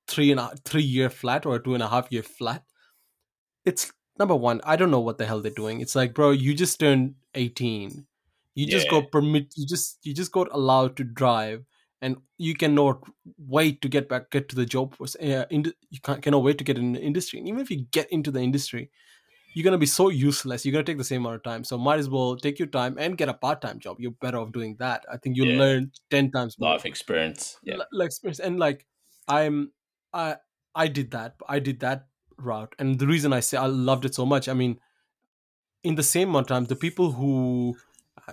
three 0.08 0.32
and 0.32 0.40
a 0.40 0.56
three 0.66 0.84
year 0.84 1.10
flat 1.10 1.46
or 1.46 1.60
two 1.60 1.74
and 1.74 1.84
a 1.84 1.88
half 1.88 2.12
year 2.12 2.24
flat. 2.24 2.64
It's 3.66 3.92
number 4.18 4.36
one. 4.36 4.62
I 4.64 4.76
don't 4.76 4.92
know 4.92 5.00
what 5.00 5.18
the 5.18 5.26
hell 5.26 5.42
they're 5.42 5.52
doing. 5.52 5.82
It's 5.82 5.96
like, 5.96 6.14
bro, 6.14 6.32
you 6.32 6.54
just 6.54 6.80
turned 6.80 7.16
eighteen. 7.36 8.08
You 8.56 8.68
just 8.68 8.86
Yeah. 8.86 8.92
got 9.02 9.12
permit. 9.12 9.54
You 9.56 9.66
just 9.68 10.00
you 10.04 10.14
just 10.14 10.32
got 10.32 10.50
allowed 10.52 10.98
to 10.98 11.04
drive, 11.04 11.66
and 12.02 12.18
you 12.38 12.56
cannot 12.56 13.04
wait 13.38 13.82
to 13.82 13.90
get 13.90 14.10
back 14.10 14.30
get 14.32 14.50
to 14.50 14.56
the 14.56 14.66
job 14.66 14.96
force. 14.96 15.16
Uh, 15.16 15.46
ind- 15.50 15.74
you 15.90 16.00
can't, 16.02 16.22
cannot 16.22 16.44
wait 16.44 16.58
to 16.58 16.64
get 16.64 16.78
in 16.78 16.94
the 16.94 17.02
industry. 17.02 17.40
And 17.40 17.48
even 17.48 17.60
if 17.62 17.70
you 17.72 17.86
get 17.92 18.12
into 18.12 18.32
the 18.32 18.40
industry, 18.42 18.90
you're 19.54 19.64
gonna 19.66 19.78
be 19.78 19.86
so 19.86 20.10
useless. 20.10 20.66
You're 20.66 20.72
gonna 20.74 20.84
take 20.86 20.98
the 20.98 21.04
same 21.04 21.22
amount 21.26 21.36
of 21.36 21.44
time. 21.44 21.64
So 21.64 21.78
might 21.78 22.00
as 22.00 22.10
well 22.10 22.38
take 22.38 22.58
your 22.58 22.70
time 22.70 22.98
and 22.98 23.18
get 23.18 23.30
a 23.30 23.34
part 23.34 23.62
time 23.62 23.80
job. 23.80 23.98
You're 24.00 24.12
better 24.12 24.38
off 24.38 24.52
doing 24.52 24.76
that. 24.80 25.06
I 25.12 25.18
think 25.18 25.36
you'll 25.38 25.48
Yeah. 25.50 25.60
learn 25.60 25.92
ten 26.10 26.32
times 26.32 26.58
more 26.60 26.72
Life 26.72 26.86
experience. 26.86 27.58
Yeah. 27.64 27.78
li- 27.78 27.86
like 27.92 28.08
experience 28.08 28.40
and 28.40 28.58
like 28.60 28.86
i'm 29.28 29.72
i 30.14 30.36
i 30.74 30.88
did 30.88 31.12
that 31.12 31.36
i 31.48 31.60
did 31.60 31.80
that 31.82 32.08
route 32.38 32.74
and 32.80 32.98
the 32.98 33.06
reason 33.06 33.32
i 33.34 33.40
say 33.40 33.56
i 33.56 33.68
loved 33.68 34.04
it 34.04 34.16
so 34.16 34.26
much 34.26 34.50
i 34.50 34.54
mean 34.54 34.80
in 35.84 35.94
the 35.96 36.02
same 36.04 36.30
amount 36.30 36.46
of 36.50 36.56
time 36.56 36.66
the 36.66 36.76
people 36.76 37.12
who 37.12 37.76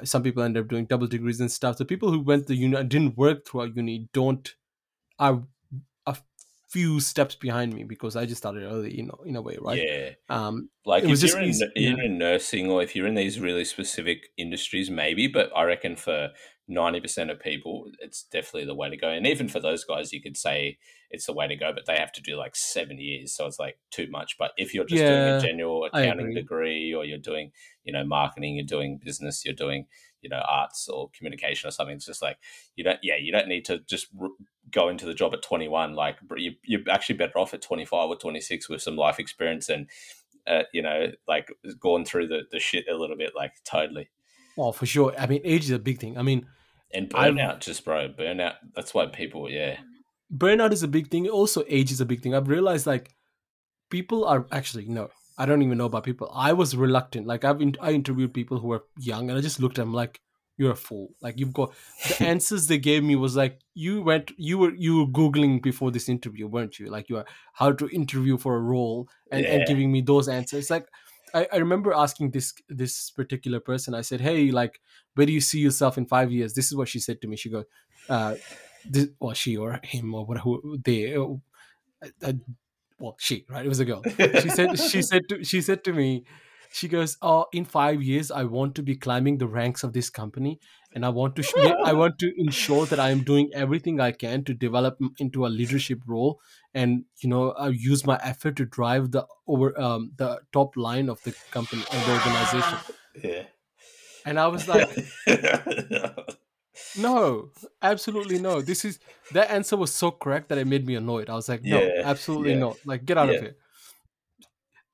some 0.05 0.23
people 0.23 0.43
end 0.43 0.57
up 0.57 0.69
doing 0.69 0.87
double 0.87 1.07
degrees 1.07 1.41
and 1.41 1.51
stuff. 1.51 1.79
The 1.79 1.85
people 1.85 2.11
who 2.11 2.21
went 2.21 2.47
to 2.49 2.55
uni 2.55 2.83
didn't 2.85 3.17
work 3.17 3.47
throughout 3.47 3.77
uni 3.77 4.09
don't 4.13 4.55
are 5.19 5.43
a 6.07 6.17
few 6.69 7.01
steps 7.01 7.35
behind 7.35 7.73
me 7.73 7.83
because 7.83 8.15
i 8.15 8.27
just 8.27 8.37
started 8.43 8.63
early 8.63 8.95
you 8.95 9.03
know 9.03 9.19
in 9.25 9.37
a 9.37 9.41
way 9.43 9.57
right? 9.61 9.83
Yeah. 9.83 10.11
um 10.29 10.69
Like 10.85 11.03
if 11.05 11.23
you're 11.23 11.41
in, 11.41 11.49
easy- 11.49 11.73
you're 11.77 12.03
in 12.03 12.19
nursing 12.19 12.71
or 12.71 12.83
if 12.83 12.95
you're 12.95 13.07
in 13.07 13.15
these 13.15 13.41
really 13.41 13.65
specific 13.65 14.27
industries, 14.37 14.91
maybe, 14.91 15.27
but 15.29 15.51
I 15.57 15.65
reckon 15.65 15.97
for 15.97 16.29
90% 16.69 17.31
of 17.31 17.41
people, 17.41 17.91
it's 18.01 18.25
definitely 18.25 18.67
the 18.67 18.75
way 18.75 18.91
to 18.91 18.97
go. 18.97 19.09
And 19.09 19.27
even 19.27 19.49
for 19.49 19.59
those 19.59 19.85
guys, 19.85 20.13
you 20.13 20.21
could 20.21 20.37
say 20.37 20.79
it's 21.11 21.27
the 21.27 21.33
way 21.33 21.49
to 21.49 21.57
go, 21.57 21.73
but 21.73 21.87
they 21.87 21.97
have 21.97 22.13
to 22.13 22.23
do 22.23 22.37
like 22.37 22.55
seven 22.55 22.99
years. 22.99 23.35
So 23.35 23.47
it's 23.47 23.59
like 23.59 23.79
too 23.91 24.07
much. 24.11 24.37
But 24.39 24.53
if 24.59 24.75
you're 24.75 24.85
just 24.85 25.03
doing 25.03 25.11
a 25.11 25.41
general 25.41 25.87
accounting 25.87 26.35
degree 26.35 26.93
or 26.93 27.05
you're 27.05 27.19
doing, 27.19 27.53
you 27.85 27.93
know, 27.93 28.05
marketing, 28.05 28.57
you're 28.57 28.67
doing 28.67 29.01
business, 29.03 29.45
you're 29.47 29.55
doing, 29.55 29.87
you 30.21 30.29
know, 30.29 30.43
arts 30.47 30.89
or 30.89 31.11
communication 31.17 31.69
or 31.69 31.71
something, 31.71 31.97
it's 31.97 32.05
just 32.05 32.21
like, 32.21 32.37
you 32.77 32.85
don't, 32.85 32.99
yeah, 33.03 33.17
you 33.17 33.33
don't 33.33 33.49
need 33.49 33.65
to 33.65 33.79
just 33.89 34.09
r- 34.21 34.29
go 34.71 34.91
into 34.91 35.07
the 35.07 35.15
job 35.15 35.33
at 35.33 35.41
21. 35.43 35.95
Like 35.95 36.17
you, 36.37 36.53
you're 36.65 36.83
actually 36.91 37.17
better 37.17 37.39
off 37.39 37.55
at 37.55 37.63
25 37.63 38.11
or 38.11 38.17
26 38.17 38.69
with 38.69 38.83
some 38.83 38.97
life 38.97 39.19
experience 39.19 39.71
and, 39.71 39.89
uh, 40.47 40.65
you 40.75 40.83
know, 40.83 41.13
like 41.27 41.51
gone 41.81 42.05
through 42.05 42.29
the, 42.29 42.41
the 42.53 42.61
shit 42.61 42.85
a 42.91 42.95
little 42.95 43.17
bit, 43.17 43.33
like 43.35 43.53
totally. 43.65 44.11
oh 44.59 44.73
for 44.73 44.87
sure 44.87 45.15
i 45.19 45.27
mean 45.27 45.41
age 45.45 45.65
is 45.65 45.71
a 45.71 45.79
big 45.79 46.01
thing 46.01 46.19
i 46.19 46.23
mean 46.23 46.45
And 46.93 47.13
I've- 47.15 47.37
burnout, 47.37 47.61
just 47.61 47.85
bro, 47.85 48.09
burnout. 48.09 48.55
That's 48.75 48.95
why 48.95 49.07
people, 49.07 49.51
yeah, 49.51 49.79
burnout 50.35 50.73
is 50.73 50.83
a 50.83 50.89
big 50.89 51.11
thing. 51.11 51.29
Also, 51.29 51.65
age 51.69 51.93
is 51.93 52.01
a 52.01 52.07
big 52.07 52.23
thing. 52.23 52.35
I've 52.35 52.49
realized 52.49 52.87
like 52.87 53.15
people 53.91 54.25
are 54.25 54.47
actually 54.53 54.87
no, 54.89 55.09
I 55.37 55.47
don't 55.47 55.63
even 55.63 55.79
know 55.79 55.87
about 55.87 56.05
people. 56.05 56.31
I 56.35 56.53
was 56.53 56.77
reluctant. 56.77 57.27
Like 57.27 57.45
I've 57.45 57.61
in, 57.61 57.77
I 57.81 57.93
interviewed 57.93 58.35
people 58.35 58.59
who 58.59 58.69
were 58.69 58.85
young, 58.99 59.29
and 59.31 59.39
I 59.39 59.43
just 59.43 59.61
looked 59.61 59.79
at 59.79 59.83
them 59.83 59.95
like 59.95 60.21
you're 60.57 60.73
a 60.73 60.77
fool. 60.77 61.11
Like 61.23 61.39
you've 61.39 61.53
got 61.53 61.73
the 62.09 62.25
answers 62.33 62.67
they 62.67 62.79
gave 62.79 63.05
me 63.05 63.17
was 63.17 63.37
like 63.37 63.61
you 63.75 64.03
went 64.03 64.33
you 64.37 64.59
were 64.59 64.75
you 64.75 64.99
were 64.99 65.07
googling 65.07 65.63
before 65.63 65.91
this 65.91 66.09
interview, 66.09 66.47
weren't 66.49 66.79
you? 66.79 66.87
Like 66.91 67.09
you 67.09 67.19
are 67.19 67.27
how 67.55 67.73
to 67.73 67.89
interview 67.91 68.39
for 68.39 68.57
a 68.57 68.61
role 68.61 69.09
and, 69.31 69.47
and 69.47 69.67
giving 69.67 69.93
me 69.93 70.01
those 70.01 70.29
answers. 70.29 70.71
Like 70.71 70.87
I, 71.35 71.49
I 71.53 71.57
remember 71.57 71.93
asking 71.93 72.31
this 72.31 72.55
this 72.69 73.11
particular 73.11 73.61
person. 73.61 73.95
I 73.95 74.03
said, 74.03 74.21
"Hey, 74.21 74.51
like, 74.51 74.81
where 75.15 75.27
do 75.27 75.33
you 75.33 75.41
see 75.41 75.61
yourself 75.61 75.99
in 75.99 76.07
five 76.07 76.31
years?" 76.33 76.55
This 76.55 76.67
is 76.67 76.77
what 76.77 76.89
she 76.89 76.99
said 77.01 77.21
to 77.23 77.29
me. 77.29 77.37
She 77.37 77.51
goes, 77.51 77.65
uh, 78.09 78.37
this, 78.85 79.09
or 79.21 79.35
she 79.35 79.57
or 79.57 79.81
him 79.83 80.15
or 80.15 80.25
whatever 80.25 80.57
they, 80.83 81.15
uh, 81.15 81.27
uh, 82.23 82.33
well, 82.99 83.17
she 83.19 83.45
right? 83.49 83.65
It 83.65 83.69
was 83.69 83.81
a 83.81 83.85
girl. 83.85 84.03
She 84.43 84.49
said 84.51 84.79
she 84.79 85.03
said 85.03 85.23
to 85.29 85.45
she 85.45 85.61
said 85.61 85.85
to 85.85 85.93
me, 85.93 86.25
she 86.73 86.89
goes, 86.89 87.17
"Oh, 87.23 87.47
in 87.53 87.65
five 87.65 88.03
years, 88.03 88.31
I 88.31 88.45
want 88.45 88.75
to 88.77 88.83
be 88.83 88.97
climbing 88.97 89.39
the 89.39 89.47
ranks 89.49 89.83
of 89.85 89.93
this 89.93 90.11
company, 90.11 90.61
and 90.95 91.05
I 91.05 91.09
want 91.09 91.37
to 91.37 91.43
sh- 91.43 91.55
I 91.85 91.93
want 91.93 92.19
to 92.21 92.33
ensure 92.41 92.87
that 92.87 93.01
I 93.01 93.11
am 93.11 93.23
doing 93.25 93.51
everything 93.55 94.01
I 94.01 94.13
can 94.13 94.45
to 94.45 94.55
develop 94.55 94.99
into 95.19 95.47
a 95.47 95.49
leadership 95.49 96.01
role, 96.07 96.41
and 96.75 97.05
you 97.23 97.29
know, 97.29 97.51
I 97.53 97.69
use 97.69 98.05
my 98.07 98.19
effort 98.23 98.57
to 98.57 98.65
drive 98.67 99.11
the 99.13 99.27
over 99.47 99.79
um, 99.81 100.13
the 100.17 100.41
top 100.53 100.77
line 100.77 101.09
of 101.09 101.23
the 101.23 101.35
company 101.51 101.83
of 101.83 102.07
the 102.07 102.13
organization." 102.13 102.79
yeah. 103.25 103.43
And 104.27 104.39
I 104.39 104.49
was 104.49 104.69
like, 104.69 104.89
"No, 106.97 107.51
absolutely 107.83 108.39
no. 108.39 108.61
This 108.61 108.85
is 108.85 108.99
that 109.33 109.51
answer 109.51 109.77
was 109.77 109.93
so 109.95 110.11
correct 110.11 110.49
that 110.51 110.59
it 110.59 110.67
made 110.67 110.87
me 110.87 110.95
annoyed. 110.97 111.29
I 111.31 111.35
was 111.35 111.49
like, 111.49 111.63
no, 111.65 111.81
Yeah, 111.81 112.03
absolutely 112.05 112.53
yeah. 112.53 112.59
not. 112.59 112.77
Like, 112.85 113.05
get 113.05 113.19
out 113.19 113.29
Yeah. 113.29 113.35
of 113.35 113.41
here." 113.43 113.57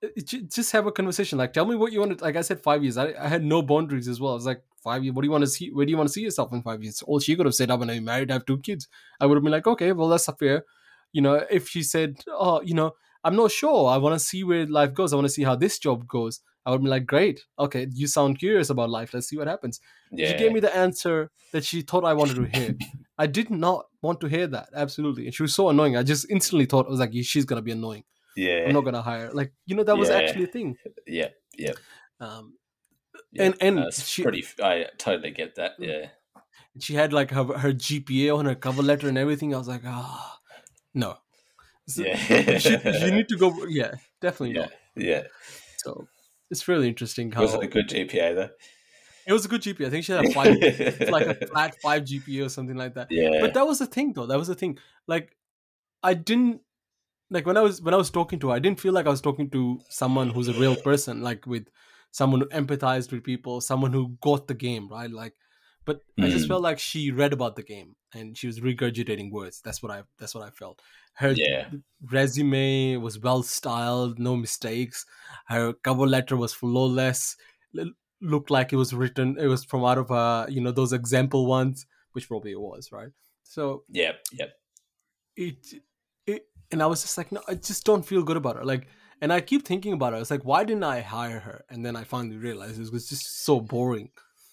Uh, 0.05 0.21
ju- 0.23 0.43
just 0.43 0.73
have 0.73 0.87
a 0.87 0.93
conversation. 0.93 1.39
Like, 1.39 1.53
tell 1.53 1.67
me 1.67 1.77
what 1.77 1.93
you 1.93 2.01
want. 2.01 2.19
To, 2.19 2.25
like 2.25 2.37
I 2.37 2.43
said, 2.43 2.61
five 2.63 2.83
years. 2.83 2.97
I, 2.97 3.15
I 3.19 3.29
had 3.29 3.45
no 3.45 3.63
boundaries 3.63 4.09
as 4.09 4.21
well. 4.21 4.33
I 4.33 4.35
was 4.35 4.47
like, 4.47 4.63
five 4.83 5.03
years. 5.03 5.15
What 5.15 5.23
do 5.23 5.27
you 5.27 5.33
want 5.33 5.43
to 5.43 5.51
see? 5.51 5.71
Where 5.71 5.87
do 5.87 5.91
you 5.91 5.97
want 5.97 6.09
to 6.09 6.13
see 6.13 6.23
yourself 6.23 6.53
in 6.53 6.63
five 6.63 6.83
years? 6.83 7.03
All 7.03 7.19
she 7.19 7.35
could 7.37 7.47
have 7.47 7.55
said, 7.55 7.71
I'm 7.71 7.79
gonna 7.79 7.95
be 7.95 8.01
married, 8.01 8.31
I 8.31 8.35
have 8.35 8.47
two 8.47 8.59
kids. 8.59 8.87
I 9.21 9.27
would 9.27 9.37
have 9.37 9.43
been 9.43 9.53
like, 9.53 9.67
okay, 9.67 9.93
well, 9.93 10.09
that's 10.09 10.29
fair. 10.39 10.65
You 11.13 11.23
know, 11.23 11.45
if 11.51 11.69
she 11.69 11.83
said, 11.83 12.17
oh, 12.29 12.61
you 12.63 12.75
know, 12.75 12.93
I'm 13.23 13.37
not 13.37 13.51
sure. 13.51 13.89
I 13.89 13.97
want 13.97 14.15
to 14.15 14.19
see 14.25 14.45
where 14.45 14.67
life 14.67 14.93
goes. 14.93 15.13
I 15.13 15.17
want 15.17 15.27
to 15.27 15.33
see 15.33 15.45
how 15.45 15.57
this 15.57 15.79
job 15.79 16.07
goes. 16.07 16.41
I 16.67 16.71
would 16.71 16.83
be 16.83 16.89
like, 16.89 17.07
great. 17.07 17.45
Okay, 17.59 17.87
you 17.93 18.07
sound 18.07 18.39
curious 18.39 18.71
about 18.71 18.91
life. 18.91 19.13
Let's 19.13 19.29
see 19.29 19.37
what 19.37 19.47
happens. 19.47 19.81
yeah. 20.11 20.29
She 20.29 20.35
gave 20.37 20.53
me 20.53 20.61
the 20.61 20.75
answer 20.75 21.31
that 21.53 21.65
she 21.65 21.83
thought 21.83 22.05
I 22.05 22.15
wanted 22.15 22.37
to 22.37 22.59
hear. 22.59 22.75
I 23.19 23.27
did 23.27 23.51
not 23.51 23.87
want 24.03 24.21
to 24.21 24.29
hear 24.29 24.47
that. 24.49 24.71
Absolutely. 24.75 25.27
And 25.27 25.35
she 25.35 25.43
was 25.43 25.55
so 25.55 25.69
annoying. 25.69 25.97
I 25.97 26.03
just 26.03 26.27
instantly 26.31 26.67
thought, 26.67 26.87
I 26.87 26.91
was 26.91 27.01
like, 27.01 27.13
she's 27.23 27.45
gonna 27.45 27.63
be 27.63 27.73
annoying. 27.73 28.05
Yeah. 28.37 28.65
I'm 28.67 28.73
not 28.73 28.85
gonna 28.85 29.03
hire. 29.03 29.31
Like, 29.33 29.53
you 29.67 29.77
know, 29.77 29.85
that 29.85 29.97
was 29.97 30.09
Yeah. 30.09 30.17
actually 30.17 30.45
a 30.45 30.49
thing. 30.49 30.77
yeah. 31.07 31.29
Yeah 31.57 31.73
um, 32.21 32.55
yeah. 33.33 33.45
and 33.45 33.55
and 33.61 33.79
That's 33.79 34.07
she 34.07 34.23
pretty, 34.23 34.45
I 34.63 34.87
totally 34.99 35.31
get 35.31 35.57
that. 35.57 35.73
Yeah. 35.79 36.09
she 36.81 36.95
had 36.95 37.13
like 37.13 37.31
her 37.31 37.45
her 37.45 37.73
GPA 37.73 38.37
on 38.37 38.47
her 38.47 38.55
cover 38.55 38.83
letter 38.83 39.09
and 39.09 39.19
everything. 39.19 39.55
I 39.55 39.59
was 39.59 39.69
like, 39.69 39.83
ah, 39.85 40.41
no. 40.95 41.17
So 41.89 42.03
Yeah. 42.03 42.19
you, 42.99 43.07
you 43.07 43.11
need 43.13 43.29
to 43.29 43.37
go. 43.37 43.55
Yeah, 43.69 43.93
definitely 44.21 44.57
yeah. 44.57 44.63
not. 44.63 44.73
Yeah. 44.97 45.23
So 45.79 46.07
it's 46.51 46.67
really 46.69 46.89
interesting 46.89 47.33
how 47.33 47.43
Was 47.43 47.55
it 47.55 47.63
a 47.65 47.67
good 47.67 47.89
GPA 47.89 48.35
though? 48.35 48.51
it 49.27 49.33
was 49.33 49.45
a 49.45 49.49
good 49.49 49.63
GPA. 49.63 49.87
I 49.87 49.91
think 49.91 50.05
she 50.05 50.13
had 50.13 50.25
a 50.27 50.33
five, 50.33 50.55
like 51.11 51.27
a 51.27 51.47
flat 51.47 51.77
five 51.83 52.03
GPA 52.05 52.47
or 52.47 52.49
something 52.49 52.77
like 52.77 52.95
that. 52.95 53.11
yeah. 53.11 53.41
But 53.41 53.55
that 53.55 53.67
was 53.67 53.79
the 53.79 53.87
thing, 53.87 54.13
though. 54.13 54.27
That 54.27 54.39
was 54.39 54.49
the 54.49 54.55
thing. 54.55 54.79
Like, 55.07 55.35
I 56.03 56.13
didn't 56.15 56.61
like 57.31 57.47
when 57.47 57.57
I 57.57 57.61
was 57.61 57.81
when 57.83 57.95
I 57.95 57.97
was 57.97 58.11
talking 58.11 58.39
to 58.41 58.49
her. 58.49 58.55
I 58.55 58.59
didn't 58.59 58.81
feel 58.81 58.93
like 58.93 59.07
I 59.07 59.11
was 59.11 59.21
talking 59.21 59.51
to 59.51 59.81
someone 59.89 60.31
who's 60.31 60.49
a 60.49 60.55
real 60.55 60.77
person, 60.77 61.23
like 61.23 61.47
with 61.47 61.69
someone 62.11 62.41
who 62.41 62.47
empathized 62.49 63.13
with 63.13 63.25
people, 63.25 63.61
someone 63.61 63.93
who 63.93 64.17
got 64.21 64.47
the 64.47 64.55
game, 64.55 64.89
right? 64.89 65.11
Like, 65.11 65.35
but 65.85 66.01
I 66.21 66.29
just 66.29 66.47
Mm. 66.47 66.49
felt 66.49 66.63
like 66.63 66.79
she 66.79 67.11
read 67.11 67.33
about 67.33 67.57
the 67.57 67.63
game 67.63 67.97
and 68.15 68.37
she 68.39 68.47
was 68.47 68.61
regurgitating 68.61 69.31
words. 69.31 69.61
That's 69.63 69.83
what 69.83 69.91
I 69.93 70.05
that's 70.19 70.35
what 70.35 70.45
I 70.45 70.51
felt. 70.51 70.81
Her 71.15 71.33
yeah. 71.37 71.71
resume 72.11 72.97
was 72.97 73.19
well 73.19 73.43
styled, 73.43 74.19
no 74.19 74.37
mistakes. 74.37 75.05
Her 75.47 75.73
cover 75.73 76.07
letter 76.07 76.37
was 76.37 76.55
flawless. 76.55 77.37
L- 77.79 77.93
looked 78.21 78.51
like 78.51 78.73
it 78.73 78.77
was 78.77 78.95
written. 78.95 79.37
It 79.39 79.47
was 79.47 79.65
from 79.65 79.85
out 79.85 79.99
of 79.99 80.11
uh 80.11 80.47
you 80.49 80.61
know 80.61 80.73
those 80.73 80.93
example 80.93 81.47
ones, 81.47 81.87
which 82.13 82.29
probably 82.29 82.53
it 82.53 82.61
was, 82.61 82.93
right? 82.93 83.11
So 83.43 83.85
yeah, 83.89 84.13
it 84.33 84.51
it 85.37 85.83
and 86.75 86.83
I 86.83 86.87
was 86.87 87.03
just 87.03 87.17
like, 87.17 87.31
no, 87.31 87.41
I 87.47 87.55
just 87.55 87.87
don't 87.87 88.05
feel 88.05 88.25
good 88.25 88.37
about 88.37 88.57
her. 88.57 88.65
Like, 88.65 88.89
and 89.21 89.33
I 89.33 89.41
keep 89.41 89.65
thinking 89.65 89.93
about 89.93 90.13
her. 90.13 90.19
It's 90.19 90.33
like, 90.33 90.45
why 90.45 90.65
didn't 90.65 90.83
I 90.83 91.03
hire 91.03 91.39
her? 91.39 91.65
And 91.71 91.87
then 91.87 91.95
I 91.95 92.03
finally 92.03 92.37
realized 92.37 92.81
it 92.81 92.93
was 92.93 93.09
just 93.09 93.45
so 93.45 93.61
boring. 93.61 94.11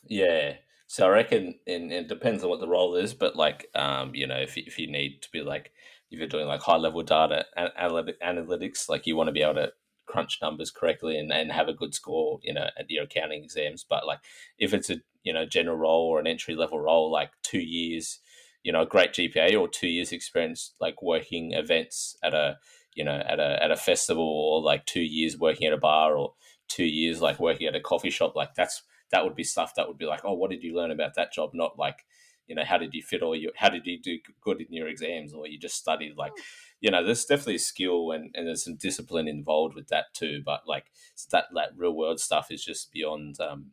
Yeah. 0.07 0.53
So 0.86 1.07
I 1.07 1.10
reckon, 1.10 1.55
and, 1.65 1.91
it 1.91 2.07
depends 2.07 2.43
on 2.43 2.51
what 2.51 2.60
the 2.60 2.67
role 2.67 2.95
is, 2.95 3.15
but 3.15 3.36
like, 3.36 3.69
um, 3.73 4.13
you 4.13 4.27
know, 4.27 4.38
if 4.38 4.55
you, 4.55 4.62
if 4.67 4.77
you 4.77 4.86
need 4.86 5.23
to 5.23 5.31
be 5.31 5.41
like, 5.41 5.71
if 6.12 6.19
you're 6.19 6.27
doing 6.27 6.45
like 6.45 6.62
high 6.62 6.77
level 6.77 7.01
data 7.01 7.43
analytics, 7.57 8.88
like 8.88 9.07
you 9.07 9.15
want 9.15 9.29
to 9.29 9.34
be 9.34 9.41
able 9.41 9.55
to 9.55 9.71
crunch 10.05 10.38
numbers 10.43 10.69
correctly 10.69 11.17
and, 11.17 11.31
and 11.31 11.51
have 11.51 11.69
a 11.69 11.73
good 11.73 11.95
score, 11.95 12.39
you 12.43 12.53
know, 12.53 12.67
at 12.77 12.89
your 12.89 13.05
accounting 13.05 13.43
exams. 13.43 13.84
But 13.89 14.05
like, 14.05 14.19
if 14.60 14.75
it's 14.75 14.91
a 14.91 14.97
you 15.23 15.34
know 15.34 15.45
general 15.45 15.77
role 15.77 16.07
or 16.07 16.19
an 16.19 16.27
entry 16.27 16.53
level 16.53 16.79
role, 16.79 17.10
like 17.10 17.31
two 17.41 17.62
years, 17.62 18.19
you 18.63 18.71
know, 18.71 18.82
a 18.82 18.88
great 18.88 19.13
GPA 19.13 19.60
or 19.60 19.67
two 19.67 19.88
years 19.88 20.12
experience, 20.12 20.74
like 20.80 21.02
working 21.02 21.54
events 21.54 22.17
at 22.24 22.34
a 22.34 22.58
you 22.93 23.04
know 23.04 23.24
at 23.28 23.39
a 23.39 23.63
at 23.63 23.71
a 23.71 23.76
festival 23.76 24.24
or 24.24 24.62
like 24.62 24.86
two 24.86 25.02
years 25.02 25.38
working 25.38 25.67
at 25.67 25.74
a 25.74 25.78
bar 25.78 26.15
or 26.15 26.34
two 26.67 26.86
years 26.86 27.21
like 27.21 27.39
working 27.39 27.67
at 27.67 27.76
a 27.76 27.82
coffee 27.82 28.10
shop, 28.10 28.36
like 28.36 28.56
that's 28.56 28.84
that 29.12 29.24
would 29.24 29.36
be 29.36 29.43
stuff 29.43 29.76
that 29.76 29.88
would 29.88 29.97
be 29.97 30.06
like, 30.06 30.21
oh, 30.24 30.34
what 30.34 30.50
did 30.50 30.63
you 30.63 30.76
learn 30.76 30.91
about 30.91 31.15
that 31.15 31.34
job? 31.34 31.52
Not 31.54 31.78
like, 31.78 32.06
you 32.47 32.56
know, 32.56 32.63
how 32.63 32.78
did 32.78 32.93
you 32.93 33.02
fit 33.02 33.21
all 33.21 33.36
your, 33.36 33.52
how 33.56 33.69
did 33.69 33.86
you 33.86 34.00
do 34.02 34.17
good 34.41 34.62
in 34.62 34.67
your 34.74 34.88
exams, 34.88 35.34
or 35.34 35.47
you 35.47 35.60
just 35.60 35.76
studied 35.76 36.15
like, 36.17 36.32
you 36.80 36.89
know, 36.89 37.04
there's 37.04 37.26
definitely 37.26 37.58
skill 37.58 38.12
and, 38.12 38.32
and 38.34 38.47
there's 38.47 38.63
some 38.63 38.78
discipline 38.78 39.28
involved 39.28 39.76
with 39.76 39.89
that 39.89 40.06
too. 40.13 40.41
But 40.45 40.62
like 40.65 40.86
that 41.32 41.45
that 41.54 41.69
real 41.76 41.95
world 41.95 42.19
stuff 42.19 42.47
is 42.52 42.63
just 42.63 42.91
beyond. 42.91 43.39
Um, 43.39 43.71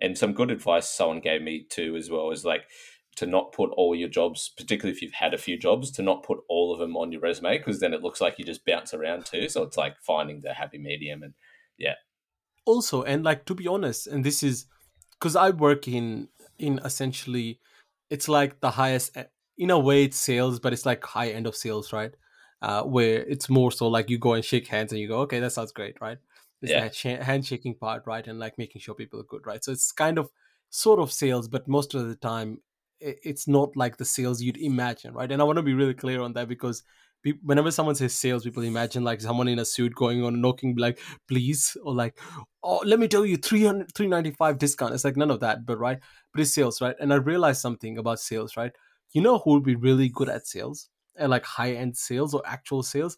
and 0.00 0.18
some 0.18 0.32
good 0.32 0.50
advice 0.50 0.88
someone 0.88 1.20
gave 1.20 1.42
me 1.42 1.64
too 1.70 1.94
as 1.96 2.10
well 2.10 2.32
is 2.32 2.44
like 2.44 2.64
to 3.20 3.26
not 3.26 3.52
put 3.52 3.68
all 3.76 3.94
your 3.94 4.08
jobs, 4.08 4.48
particularly 4.56 4.96
if 4.96 5.02
you've 5.02 5.12
had 5.12 5.34
a 5.34 5.38
few 5.38 5.58
jobs, 5.58 5.90
to 5.90 6.02
not 6.02 6.22
put 6.22 6.38
all 6.48 6.72
of 6.72 6.78
them 6.78 6.96
on 6.96 7.12
your 7.12 7.20
resume 7.20 7.58
because 7.58 7.78
then 7.78 7.92
it 7.92 8.02
looks 8.02 8.18
like 8.18 8.38
you 8.38 8.46
just 8.46 8.64
bounce 8.64 8.94
around 8.94 9.26
too. 9.26 9.46
So 9.50 9.62
it's 9.62 9.76
like 9.76 9.96
finding 10.00 10.40
the 10.40 10.54
happy 10.54 10.78
medium 10.78 11.22
and 11.22 11.34
yeah. 11.76 11.96
Also, 12.64 13.02
and 13.02 13.22
like 13.22 13.44
to 13.44 13.54
be 13.54 13.68
honest, 13.68 14.06
and 14.06 14.24
this 14.24 14.42
is 14.42 14.64
because 15.18 15.36
I 15.36 15.50
work 15.50 15.86
in 15.86 16.28
in 16.58 16.80
essentially 16.82 17.60
it's 18.08 18.26
like 18.26 18.60
the 18.60 18.70
highest 18.70 19.16
in 19.58 19.70
a 19.70 19.78
way 19.78 20.04
it's 20.04 20.16
sales, 20.16 20.58
but 20.60 20.72
it's 20.72 20.86
like 20.86 21.04
high 21.04 21.28
end 21.28 21.46
of 21.46 21.54
sales, 21.54 21.92
right? 21.92 22.14
Uh, 22.62 22.84
where 22.84 23.22
it's 23.24 23.50
more 23.50 23.70
so 23.70 23.86
like 23.88 24.08
you 24.08 24.18
go 24.18 24.32
and 24.32 24.44
shake 24.44 24.66
hands 24.68 24.92
and 24.92 25.00
you 25.00 25.08
go, 25.08 25.20
okay, 25.20 25.40
that 25.40 25.52
sounds 25.52 25.72
great, 25.72 26.00
right? 26.00 26.18
It's 26.62 26.72
Yeah. 26.72 26.88
that 26.88 26.94
handshaking 27.22 27.74
part, 27.76 28.04
right? 28.06 28.26
And 28.26 28.38
like 28.38 28.56
making 28.56 28.80
sure 28.80 28.94
people 28.94 29.20
are 29.20 29.24
good, 29.24 29.46
right? 29.46 29.62
So 29.62 29.72
it's 29.72 29.92
kind 29.92 30.18
of 30.18 30.30
sort 30.70 31.00
of 31.00 31.12
sales, 31.12 31.48
but 31.48 31.68
most 31.68 31.94
of 31.94 32.08
the 32.08 32.16
time 32.16 32.58
it's 33.00 33.48
not 33.48 33.76
like 33.76 33.96
the 33.96 34.04
sales 34.04 34.42
you'd 34.42 34.56
imagine, 34.56 35.14
right? 35.14 35.30
And 35.30 35.40
I 35.40 35.44
want 35.44 35.56
to 35.56 35.62
be 35.62 35.74
really 35.74 35.94
clear 35.94 36.20
on 36.20 36.32
that 36.34 36.48
because 36.48 36.82
whenever 37.42 37.70
someone 37.70 37.94
says 37.94 38.14
sales, 38.14 38.44
people 38.44 38.62
imagine 38.62 39.04
like 39.04 39.20
someone 39.20 39.48
in 39.48 39.58
a 39.58 39.64
suit 39.64 39.94
going 39.94 40.22
on 40.22 40.40
knocking, 40.40 40.76
like, 40.76 40.98
please, 41.28 41.76
or 41.82 41.94
like, 41.94 42.18
oh, 42.62 42.82
let 42.84 42.98
me 42.98 43.08
tell 43.08 43.26
you, 43.26 43.36
300, 43.36 43.94
395 43.94 44.58
discount. 44.58 44.94
It's 44.94 45.04
like 45.04 45.16
none 45.16 45.30
of 45.30 45.40
that, 45.40 45.66
but 45.66 45.78
right? 45.78 45.98
But 46.32 46.42
it's 46.42 46.54
sales, 46.54 46.80
right? 46.80 46.96
And 47.00 47.12
I 47.12 47.16
realized 47.16 47.60
something 47.60 47.98
about 47.98 48.20
sales, 48.20 48.56
right? 48.56 48.72
You 49.12 49.22
know 49.22 49.38
who 49.38 49.54
would 49.54 49.64
be 49.64 49.74
really 49.74 50.08
good 50.08 50.28
at 50.28 50.46
sales 50.46 50.88
and 51.16 51.30
like 51.30 51.44
high 51.44 51.72
end 51.72 51.96
sales 51.96 52.34
or 52.34 52.42
actual 52.46 52.82
sales? 52.82 53.16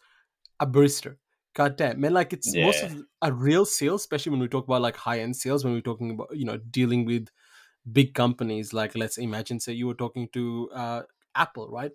A 0.61 0.67
barista. 0.67 1.17
God 1.55 1.77
damn, 1.77 2.01
man! 2.01 2.15
Like 2.15 2.33
it's 2.33 2.55
most 2.57 2.83
of 2.83 2.97
a 3.21 3.31
real 3.31 3.67
sales, 3.67 4.01
especially 4.01 4.31
when 4.31 4.41
we 4.41 4.49
talk 4.49 4.65
about 4.65 4.81
like 4.81 4.97
high 4.97 5.21
end 5.21 5.37
sales. 5.37 5.65
When 5.65 5.75
we're 5.75 5.83
talking 5.83 6.13
about 6.13 6.29
you 6.33 6.47
know 6.47 6.57
dealing 6.57 7.05
with 7.05 7.29
big 7.91 8.15
companies, 8.15 8.73
like 8.73 8.95
let's 8.97 9.19
imagine, 9.19 9.61
say 9.61 9.73
you 9.73 9.87
were 9.87 9.95
talking 9.95 10.29
to 10.33 10.71
uh, 10.75 11.03
Apple, 11.35 11.71
right? 11.71 11.93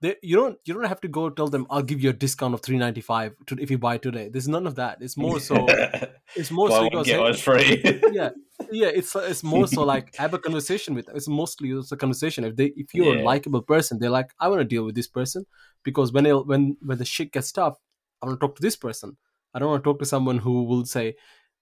They, 0.00 0.14
you 0.22 0.36
don't 0.36 0.58
you 0.64 0.74
don't 0.74 0.84
have 0.84 1.00
to 1.00 1.08
go 1.08 1.28
tell 1.28 1.48
them 1.48 1.66
I'll 1.70 1.82
give 1.82 2.00
you 2.00 2.10
a 2.10 2.12
discount 2.12 2.54
of 2.54 2.62
three 2.62 2.78
ninety 2.78 3.00
five 3.00 3.34
if 3.50 3.68
you 3.68 3.78
buy 3.78 3.98
today. 3.98 4.28
There's 4.28 4.46
none 4.46 4.66
of 4.66 4.76
that. 4.76 4.98
It's 5.00 5.16
more 5.16 5.40
so 5.40 5.66
it's 6.36 6.52
more 6.52 6.70
so 6.70 6.88
because 6.88 7.06
get 7.06 7.18
one 7.18 7.34
free. 7.34 7.82
yeah 8.12 8.30
yeah 8.70 8.88
it's 8.88 9.14
it's 9.16 9.42
more 9.42 9.66
so 9.66 9.82
like 9.94 10.14
have 10.16 10.34
a 10.34 10.38
conversation 10.38 10.94
with 10.94 11.06
them. 11.06 11.16
it's 11.16 11.28
mostly 11.28 11.70
it's 11.70 11.92
a 11.92 11.96
conversation 11.96 12.44
if 12.44 12.56
they 12.56 12.72
if 12.76 12.94
you're 12.94 13.16
a 13.16 13.22
likable 13.22 13.62
person 13.62 13.98
they're 13.98 14.10
like 14.10 14.30
i 14.40 14.48
want 14.48 14.60
to 14.60 14.64
deal 14.64 14.84
with 14.84 14.94
this 14.94 15.06
person 15.06 15.44
because 15.84 16.12
when 16.12 16.26
it, 16.26 16.46
when 16.46 16.76
when 16.82 16.98
the 16.98 17.04
shit 17.04 17.32
gets 17.32 17.52
tough 17.52 17.78
i 18.22 18.26
want 18.26 18.38
to 18.38 18.46
talk 18.46 18.56
to 18.56 18.62
this 18.62 18.76
person 18.76 19.16
i 19.54 19.58
don't 19.58 19.70
want 19.70 19.82
to 19.82 19.88
talk 19.88 19.98
to 19.98 20.04
someone 20.04 20.38
who 20.38 20.64
will 20.64 20.84
say 20.84 21.14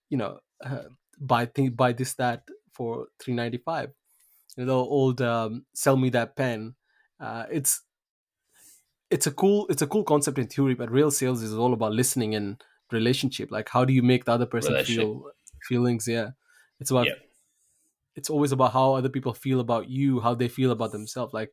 you 0.09 0.17
know 0.17 0.39
uh, 0.65 0.85
buy 1.21 1.47
thing 1.47 1.71
buy 1.71 1.93
this 1.93 2.15
that 2.15 2.43
for 2.77 3.09
395 3.19 3.93
you 4.57 4.65
know 4.65 4.67
the 4.67 4.91
old 4.91 5.23
um, 5.23 5.67
sell 5.75 5.97
me 5.97 6.11
that 6.11 6.37
pen 6.37 6.75
uh, 7.21 7.47
it's 7.51 7.83
it's 9.11 9.27
a 9.27 9.31
cool 9.33 9.67
it's 9.69 9.83
a 9.83 9.87
cool 9.87 10.05
concept 10.05 10.39
in 10.39 10.47
theory 10.47 10.75
but 10.75 10.91
real 10.91 11.11
sales 11.11 11.43
is 11.43 11.55
all 11.55 11.73
about 11.73 11.93
listening 11.93 12.35
and 12.35 12.63
relationship. 12.93 13.51
Like 13.51 13.69
how 13.69 13.85
do 13.85 13.93
you 13.93 14.03
make 14.03 14.25
the 14.25 14.33
other 14.33 14.47
person 14.47 14.79
feel 14.79 15.31
feelings? 15.63 16.07
Yeah. 16.09 16.31
It's 16.81 16.91
about 16.91 17.07
Yep. 17.07 17.19
it's 18.15 18.31
always 18.31 18.53
about 18.53 18.73
how 18.73 18.95
other 18.95 19.09
people 19.09 19.35
feel 19.35 19.61
about 19.61 19.89
you 19.89 20.21
how 20.21 20.35
they 20.35 20.49
feel 20.49 20.71
about 20.71 20.93
themselves. 20.93 21.35
Like 21.35 21.53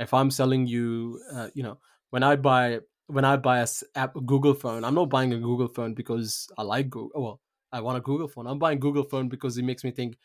if 0.00 0.14
i'm 0.14 0.30
selling 0.32 0.66
you 0.66 1.22
uh, 1.32 1.50
you 1.54 1.62
know 1.62 1.78
when 2.10 2.22
i 2.24 2.36
buy 2.36 2.80
when 3.08 3.26
i 3.26 3.36
buy 3.36 3.60
a 3.60 3.68
app, 3.96 4.16
a 4.16 4.22
google 4.22 4.54
phone 4.54 4.84
i'm 4.84 4.94
not 4.94 5.10
buying 5.10 5.34
a 5.34 5.38
google 5.38 5.68
phone 5.68 5.94
because 5.94 6.48
i 6.58 6.62
like 6.62 6.90
google 6.90 7.22
well 7.22 7.42
i 7.72 7.80
want 7.82 7.98
a 7.98 8.02
google 8.02 8.28
phone. 8.28 8.46
I'm 8.48 8.58
buying 8.60 8.80
google 8.80 9.04
phone 9.04 9.28
because 9.28 9.58
it 9.58 9.64
makes 9.64 9.84
me 9.84 9.90
think 9.92 10.18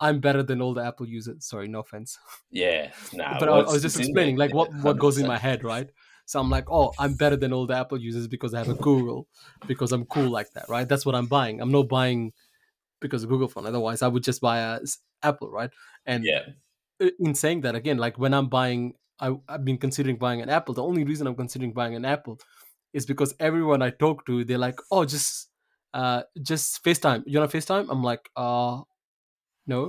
i'm 0.00 0.20
better 0.20 0.42
than 0.42 0.60
all 0.62 0.74
the 0.74 0.82
apple 0.84 1.06
users. 1.08 1.44
Sorry 1.46 1.68
no 1.68 1.80
offense. 1.80 2.18
Yeah. 2.50 2.92
Nah, 3.12 3.38
but 3.38 3.48
well, 3.48 3.66
I, 3.66 3.70
I 3.70 3.72
was 3.72 3.82
just 3.82 3.96
explaining 3.98 4.36
like 4.36 4.52
what 4.54 4.72
what 4.74 4.98
goes 4.98 5.18
in 5.18 5.26
my 5.26 5.38
head 5.48 5.64
right? 5.64 5.90
So 6.26 6.40
i'm 6.40 6.50
like 6.50 6.70
oh 6.70 6.94
i'm 6.98 7.14
better 7.14 7.36
than 7.36 7.52
all 7.52 7.66
the 7.66 7.74
apple 7.74 7.98
users 8.00 8.28
because 8.28 8.54
i 8.54 8.58
have 8.58 8.68
a 8.68 8.74
google 8.74 9.28
because 9.66 9.92
i'm 9.92 10.04
cool 10.06 10.30
like 10.30 10.52
that 10.54 10.68
right? 10.68 10.88
That's 10.88 11.04
what 11.06 11.14
i'm 11.14 11.26
buying. 11.26 11.60
I'm 11.60 11.72
not 11.72 11.88
buying 11.88 12.32
because 13.00 13.24
of 13.24 13.30
google 13.30 13.48
phone. 13.48 13.66
Otherwise 13.66 14.02
i 14.02 14.08
would 14.08 14.22
just 14.24 14.40
buy 14.40 14.58
a 14.58 14.80
s- 14.82 14.98
apple 15.22 15.50
right? 15.50 15.70
And 16.06 16.24
Yeah. 16.24 16.44
in 17.18 17.34
saying 17.34 17.62
that 17.62 17.74
again 17.74 17.96
like 17.98 18.18
when 18.18 18.34
i'm 18.34 18.48
buying 18.48 18.94
I, 19.18 19.34
i've 19.48 19.64
been 19.64 19.78
considering 19.78 20.16
buying 20.16 20.42
an 20.42 20.48
apple 20.50 20.74
the 20.74 20.82
only 20.82 21.04
reason 21.04 21.26
i'm 21.26 21.34
considering 21.36 21.72
buying 21.72 21.94
an 21.94 22.04
apple 22.04 22.38
is 22.92 23.06
because 23.06 23.34
everyone 23.40 23.82
i 23.82 23.90
talk 23.90 24.26
to 24.26 24.44
they're 24.44 24.58
like 24.58 24.78
oh 24.90 25.04
just 25.04 25.48
uh 25.94 26.22
just 26.42 26.84
facetime. 26.84 27.22
You 27.26 27.40
want 27.40 27.50
to 27.50 27.58
facetime? 27.58 27.86
I'm 27.90 28.02
like 28.02 28.30
uh 28.36 28.82
no 29.74 29.82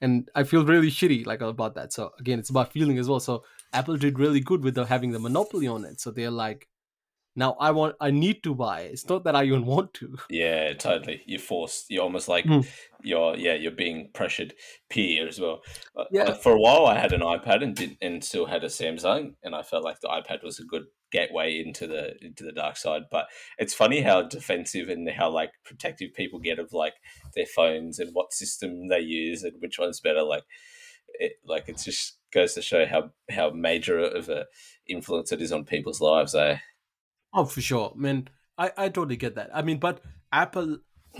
and 0.00 0.30
i 0.34 0.42
feel 0.52 0.64
really 0.72 0.90
shitty 1.00 1.20
like 1.32 1.40
about 1.40 1.74
that 1.76 1.92
so 1.92 2.10
again 2.22 2.38
it's 2.38 2.50
about 2.54 2.72
feeling 2.72 2.98
as 2.98 3.08
well 3.08 3.20
so 3.28 3.42
apple 3.72 3.96
did 4.06 4.18
really 4.24 4.40
good 4.40 4.62
with 4.68 4.76
having 4.94 5.12
the 5.12 5.18
monopoly 5.28 5.66
on 5.76 5.84
it 5.84 6.00
so 6.00 6.10
they're 6.10 6.30
like 6.44 6.68
now 7.34 7.50
i 7.60 7.70
want 7.70 7.94
i 8.00 8.10
need 8.10 8.42
to 8.42 8.54
buy 8.54 8.80
it's 8.82 9.08
not 9.08 9.24
that 9.24 9.36
i 9.36 9.44
even 9.44 9.64
want 9.74 9.92
to 9.94 10.16
Yeah, 10.28 10.72
totally. 10.74 11.22
You're 11.26 11.38
forced. 11.52 11.90
You're 11.90 12.02
almost 12.02 12.28
like 12.28 12.46
Mm. 12.46 12.66
you're 13.10 13.36
yeah. 13.36 13.54
You're 13.62 13.78
being 13.84 14.10
pressured 14.18 14.54
peer 14.90 15.28
as 15.28 15.38
well. 15.40 15.62
Uh, 15.96 16.04
Yeah. 16.10 16.24
uh, 16.30 16.34
For 16.34 16.52
a 16.52 16.60
while, 16.66 16.86
I 16.86 16.96
had 16.98 17.12
an 17.12 17.20
iPad 17.34 17.62
and 17.62 17.76
did 17.80 17.96
and 18.06 18.24
still 18.24 18.46
had 18.46 18.64
a 18.64 18.68
Samsung, 18.78 19.34
and 19.44 19.54
I 19.54 19.62
felt 19.62 19.84
like 19.88 20.00
the 20.00 20.08
iPad 20.08 20.42
was 20.42 20.58
a 20.58 20.64
good 20.72 20.86
gateway 21.12 21.62
into 21.64 21.86
the 21.86 22.14
into 22.24 22.44
the 22.44 22.52
dark 22.52 22.76
side. 22.76 23.02
But 23.10 23.26
it's 23.58 23.74
funny 23.74 24.02
how 24.02 24.22
defensive 24.22 24.88
and 24.88 25.08
how 25.10 25.30
like 25.30 25.50
protective 25.64 26.14
people 26.14 26.38
get 26.38 26.58
of 26.58 26.72
like 26.72 26.94
their 27.34 27.46
phones 27.46 27.98
and 27.98 28.10
what 28.12 28.32
system 28.32 28.88
they 28.88 29.00
use 29.00 29.42
and 29.42 29.54
which 29.60 29.78
one's 29.78 30.00
better. 30.00 30.22
Like 30.22 30.44
it 31.14 31.32
like 31.44 31.68
it 31.68 31.78
just 31.78 32.18
goes 32.32 32.54
to 32.54 32.62
show 32.62 32.86
how 32.86 33.10
how 33.30 33.50
major 33.50 33.98
of 33.98 34.28
a 34.28 34.46
influence 34.88 35.32
it 35.32 35.40
is 35.42 35.52
on 35.52 35.64
people's 35.64 36.00
lives. 36.00 36.34
Eh? 36.34 36.58
oh 37.36 37.44
for 37.44 37.60
sure 37.60 37.92
man 37.94 38.28
i 38.58 38.72
i 38.76 38.88
totally 38.88 39.16
get 39.16 39.34
that 39.34 39.50
i 39.54 39.62
mean 39.62 39.78
but 39.78 40.00
apple 40.32 40.78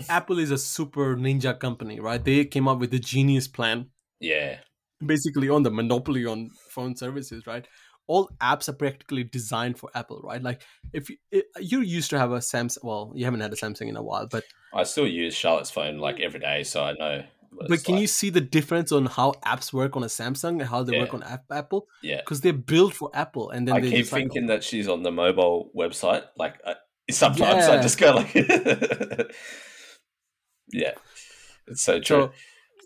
apple 0.09 0.39
is 0.39 0.51
a 0.51 0.57
super 0.57 1.15
ninja 1.15 1.57
company 1.57 1.99
right 1.99 2.25
they 2.25 2.43
came 2.45 2.67
up 2.67 2.79
with 2.79 2.91
the 2.91 2.99
genius 2.99 3.47
plan 3.47 3.87
Yeah, 4.19 4.57
basically 5.05 5.49
on 5.49 5.63
the 5.63 5.71
monopoly 5.71 6.25
on 6.25 6.49
phone 6.69 6.95
services, 6.95 7.45
right? 7.45 7.67
All 8.07 8.29
apps 8.41 8.69
are 8.69 8.73
practically 8.73 9.23
designed 9.23 9.77
for 9.77 9.89
Apple, 9.93 10.21
right? 10.23 10.41
Like 10.41 10.61
if 10.93 11.09
you, 11.09 11.17
it, 11.31 11.45
you 11.59 11.81
used 11.81 12.09
to 12.11 12.19
have 12.19 12.31
a 12.31 12.37
Samsung, 12.37 12.83
well, 12.83 13.11
you 13.15 13.25
haven't 13.25 13.41
had 13.41 13.51
a 13.53 13.55
Samsung 13.55 13.89
in 13.89 13.97
a 13.97 14.03
while, 14.03 14.27
but 14.27 14.43
I 14.73 14.83
still 14.83 15.07
use 15.07 15.33
Charlotte's 15.35 15.71
phone 15.71 15.97
like 15.97 16.19
every 16.19 16.39
day, 16.39 16.63
so 16.63 16.83
I 16.83 16.93
know. 16.93 17.23
but 17.51 17.83
can 17.83 17.95
like. 17.95 18.01
you 18.01 18.07
see 18.07 18.29
the 18.29 18.41
difference 18.41 18.91
on 18.91 19.05
how 19.07 19.33
apps 19.45 19.73
work 19.73 19.95
on 19.95 20.03
a 20.03 20.07
Samsung 20.07 20.59
and 20.59 20.63
how 20.63 20.83
they 20.83 20.97
work 20.97 21.13
on 21.13 21.23
Apple? 21.51 21.87
Yeah. 22.01 22.17
Because 22.17 22.41
they're 22.41 22.53
built 22.53 22.93
for 22.93 23.09
Apple, 23.13 23.49
and 23.49 23.67
then 23.67 23.75
I 23.75 23.81
keep 23.81 23.91
just 23.93 24.11
like, 24.11 24.23
thinking 24.23 24.47
that 24.47 24.63
she's 24.63 24.87
on 24.87 25.03
the 25.03 25.11
mobile 25.11 25.71
website. 25.75 26.23
Like 26.37 26.55
uh, 26.65 26.75
sometimes 27.09 27.65
I 27.65 27.81
just 27.81 27.97
go 27.97 28.15
like, 28.15 28.33
yeah, 30.71 30.93
it's 31.67 31.81
so 31.81 31.99
true. 31.99 32.31
So 32.31 32.31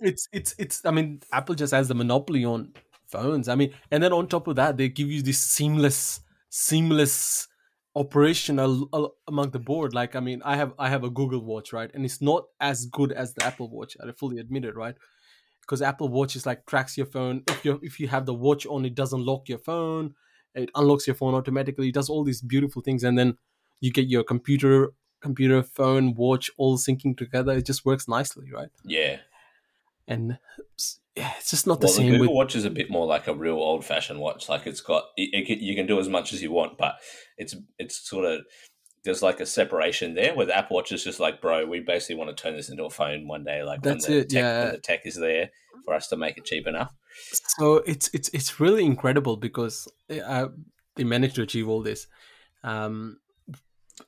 it's 0.01 0.27
it's 0.31 0.55
it's. 0.57 0.85
I 0.85 0.91
mean, 0.91 1.21
Apple 1.31 1.55
just 1.55 1.73
has 1.73 1.87
the 1.87 1.95
monopoly 1.95 2.45
on 2.45 2.73
phones. 3.11 3.47
I 3.47 3.55
mean, 3.55 3.73
and 3.91 4.01
then 4.01 4.13
on 4.13 4.27
top 4.27 4.47
of 4.47 4.55
that, 4.55 4.77
they 4.77 4.89
give 4.89 5.09
you 5.11 5.21
this 5.21 5.39
seamless, 5.39 6.21
seamless 6.49 7.47
operation 7.95 8.59
al- 8.59 8.89
al- 8.93 9.15
among 9.27 9.51
the 9.51 9.59
board. 9.59 9.93
Like, 9.93 10.15
I 10.15 10.19
mean, 10.19 10.41
I 10.43 10.55
have 10.55 10.73
I 10.79 10.89
have 10.89 11.03
a 11.03 11.09
Google 11.09 11.43
Watch, 11.43 11.73
right, 11.73 11.91
and 11.93 12.05
it's 12.05 12.21
not 12.21 12.45
as 12.59 12.85
good 12.85 13.11
as 13.11 13.33
the 13.33 13.43
Apple 13.43 13.69
Watch. 13.69 13.97
I 14.01 14.11
fully 14.11 14.39
admit 14.39 14.65
it, 14.65 14.75
right? 14.75 14.95
Because 15.61 15.81
Apple 15.81 16.09
Watch 16.09 16.35
is 16.35 16.45
like 16.45 16.65
tracks 16.65 16.97
your 16.97 17.05
phone. 17.05 17.43
If 17.47 17.65
you 17.65 17.79
if 17.83 17.99
you 17.99 18.07
have 18.07 18.25
the 18.25 18.33
watch 18.33 18.65
on, 18.65 18.85
it 18.85 18.95
doesn't 18.95 19.25
lock 19.25 19.49
your 19.49 19.59
phone. 19.59 20.15
It 20.53 20.69
unlocks 20.75 21.07
your 21.07 21.15
phone 21.15 21.33
automatically. 21.33 21.89
It 21.89 21.93
does 21.93 22.09
all 22.09 22.23
these 22.23 22.41
beautiful 22.41 22.81
things, 22.81 23.03
and 23.03 23.17
then 23.17 23.37
you 23.79 23.91
get 23.91 24.07
your 24.07 24.23
computer, 24.23 24.93
computer, 25.21 25.63
phone, 25.63 26.13
watch 26.13 26.51
all 26.57 26.77
syncing 26.77 27.17
together. 27.17 27.53
It 27.53 27.65
just 27.65 27.85
works 27.85 28.07
nicely, 28.07 28.51
right? 28.51 28.69
yeah, 28.83 29.17
and 30.07 30.37
yeah, 31.15 31.31
it's 31.37 31.49
just 31.49 31.67
not 31.67 31.81
the 31.81 31.87
Well, 31.87 31.93
the 31.93 31.97
same 31.97 32.11
Google 32.11 32.27
with 32.27 32.35
Watch 32.35 32.55
is 32.55 32.65
a 32.65 32.69
bit 32.69 32.89
more 32.89 33.05
like 33.05 33.27
a 33.27 33.35
real 33.35 33.55
old 33.55 33.83
fashioned 33.83 34.19
watch. 34.19 34.47
Like 34.47 34.65
it's 34.65 34.81
got 34.81 35.05
it, 35.17 35.49
it 35.49 35.59
you 35.59 35.75
can 35.75 35.85
do 35.85 35.99
as 35.99 36.07
much 36.07 36.31
as 36.31 36.41
you 36.41 36.51
want, 36.51 36.77
but 36.77 36.95
it's 37.37 37.55
it's 37.77 38.07
sort 38.07 38.25
of 38.25 38.41
there's 39.03 39.21
like 39.21 39.39
a 39.39 39.45
separation 39.45 40.13
there. 40.13 40.33
Where 40.33 40.45
the 40.45 40.57
Apple 40.57 40.75
Watch 40.75 40.91
is 40.91 41.03
just 41.03 41.19
like, 41.19 41.41
bro, 41.41 41.65
we 41.65 41.81
basically 41.81 42.15
want 42.15 42.35
to 42.35 42.41
turn 42.41 42.55
this 42.55 42.69
into 42.69 42.85
a 42.85 42.89
phone 42.89 43.27
one 43.27 43.43
day. 43.43 43.63
Like 43.63 43.81
That's 43.81 44.07
when 44.07 44.17
the 44.17 44.23
it, 44.23 44.29
tech, 44.29 44.37
yeah. 44.37 44.63
when 44.63 44.71
the 44.73 44.79
tech 44.79 45.01
is 45.05 45.15
there 45.15 45.49
for 45.85 45.93
us 45.93 46.07
to 46.09 46.17
make 46.17 46.37
it 46.37 46.45
cheap 46.45 46.65
enough. 46.65 46.93
so 47.31 47.77
it's 47.77 48.09
it's 48.13 48.29
it's 48.29 48.59
really 48.61 48.85
incredible 48.85 49.35
because 49.35 49.87
uh, 50.25 50.47
they 50.95 51.03
managed 51.03 51.35
to 51.35 51.41
achieve 51.41 51.67
all 51.67 51.81
this. 51.81 52.07
Um, 52.63 53.17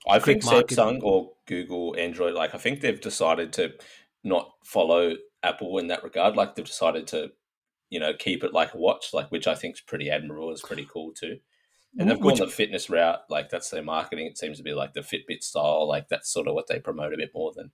I 0.10 0.20
think 0.20 0.46
marketing. 0.46 0.78
Samsung 0.78 1.04
or 1.04 1.32
Google 1.48 1.96
Android, 1.98 2.34
like 2.34 2.56
I 2.56 2.58
think 2.58 2.80
they've 2.80 3.00
decided 3.00 3.52
to 3.54 3.74
not 4.24 4.50
follow 4.63 5.16
Apple 5.44 5.78
in 5.78 5.88
that 5.88 6.04
regard. 6.04 6.36
Like 6.36 6.56
they've 6.56 6.66
decided 6.66 7.08
to, 7.08 7.32
you 7.90 8.00
know, 8.00 8.14
keep 8.18 8.44
it 8.44 8.54
like 8.54 8.74
a 8.74 8.78
watch, 8.78 9.14
like 9.14 9.30
which 9.32 9.48
I 9.48 9.56
think 9.56 9.76
is 9.76 9.82
pretty 9.82 10.10
admirable. 10.10 10.52
Is 10.52 10.62
pretty 10.62 10.88
cool 10.92 11.12
too. 11.14 11.40
And 11.98 12.10
they've 12.10 12.20
gone 12.20 12.40
the 12.40 12.48
fitness 12.48 12.90
route. 12.90 13.20
Like 13.30 13.50
that's 13.50 13.70
their 13.70 13.84
marketing. 13.84 14.26
It 14.26 14.38
seems 14.38 14.58
to 14.58 14.64
be 14.64 14.74
like 14.74 14.94
the 14.94 15.02
Fitbit 15.02 15.44
style. 15.44 15.88
Like 15.88 16.08
that's 16.10 16.32
sort 16.32 16.48
of 16.48 16.56
what 16.56 16.68
they 16.68 16.80
promote 16.80 17.14
a 17.14 17.18
bit 17.18 17.30
more 17.36 17.52
than. 17.56 17.72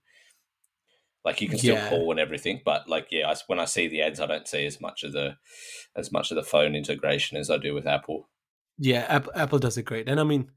Like 1.24 1.40
you 1.40 1.48
can 1.48 1.58
still 1.58 1.76
Yeah. 1.76 1.88
call 1.88 2.10
and 2.10 2.20
everything, 2.20 2.60
but 2.64 2.88
like 2.88 3.08
yeah, 3.10 3.30
I, 3.30 3.34
when 3.46 3.58
I 3.60 3.66
see 3.66 3.88
the 3.88 4.02
ads, 4.02 4.20
I 4.20 4.26
don't 4.26 4.48
see 4.48 4.64
as 4.66 4.80
much 4.80 5.04
of 5.04 5.12
the, 5.12 5.36
as 5.94 6.10
much 6.10 6.30
of 6.30 6.34
the 6.34 6.42
phone 6.42 6.74
integration 6.74 7.36
as 7.36 7.50
I 7.50 7.58
do 7.58 7.74
with 7.74 7.86
Apple. 7.86 8.28
Yeah, 8.78 9.04
Apple, 9.08 9.32
Apple 9.34 9.58
does 9.58 9.76
it 9.76 9.82
great, 9.82 10.08
and 10.08 10.18
I 10.18 10.24
mean, 10.24 10.50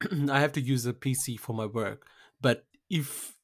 I 0.30 0.38
have 0.40 0.52
to 0.52 0.60
use 0.60 0.86
a 0.86 0.92
PC 0.92 1.38
for 1.40 1.52
my 1.52 1.66
work. 1.66 2.06
But 2.40 2.64
if 2.88 3.35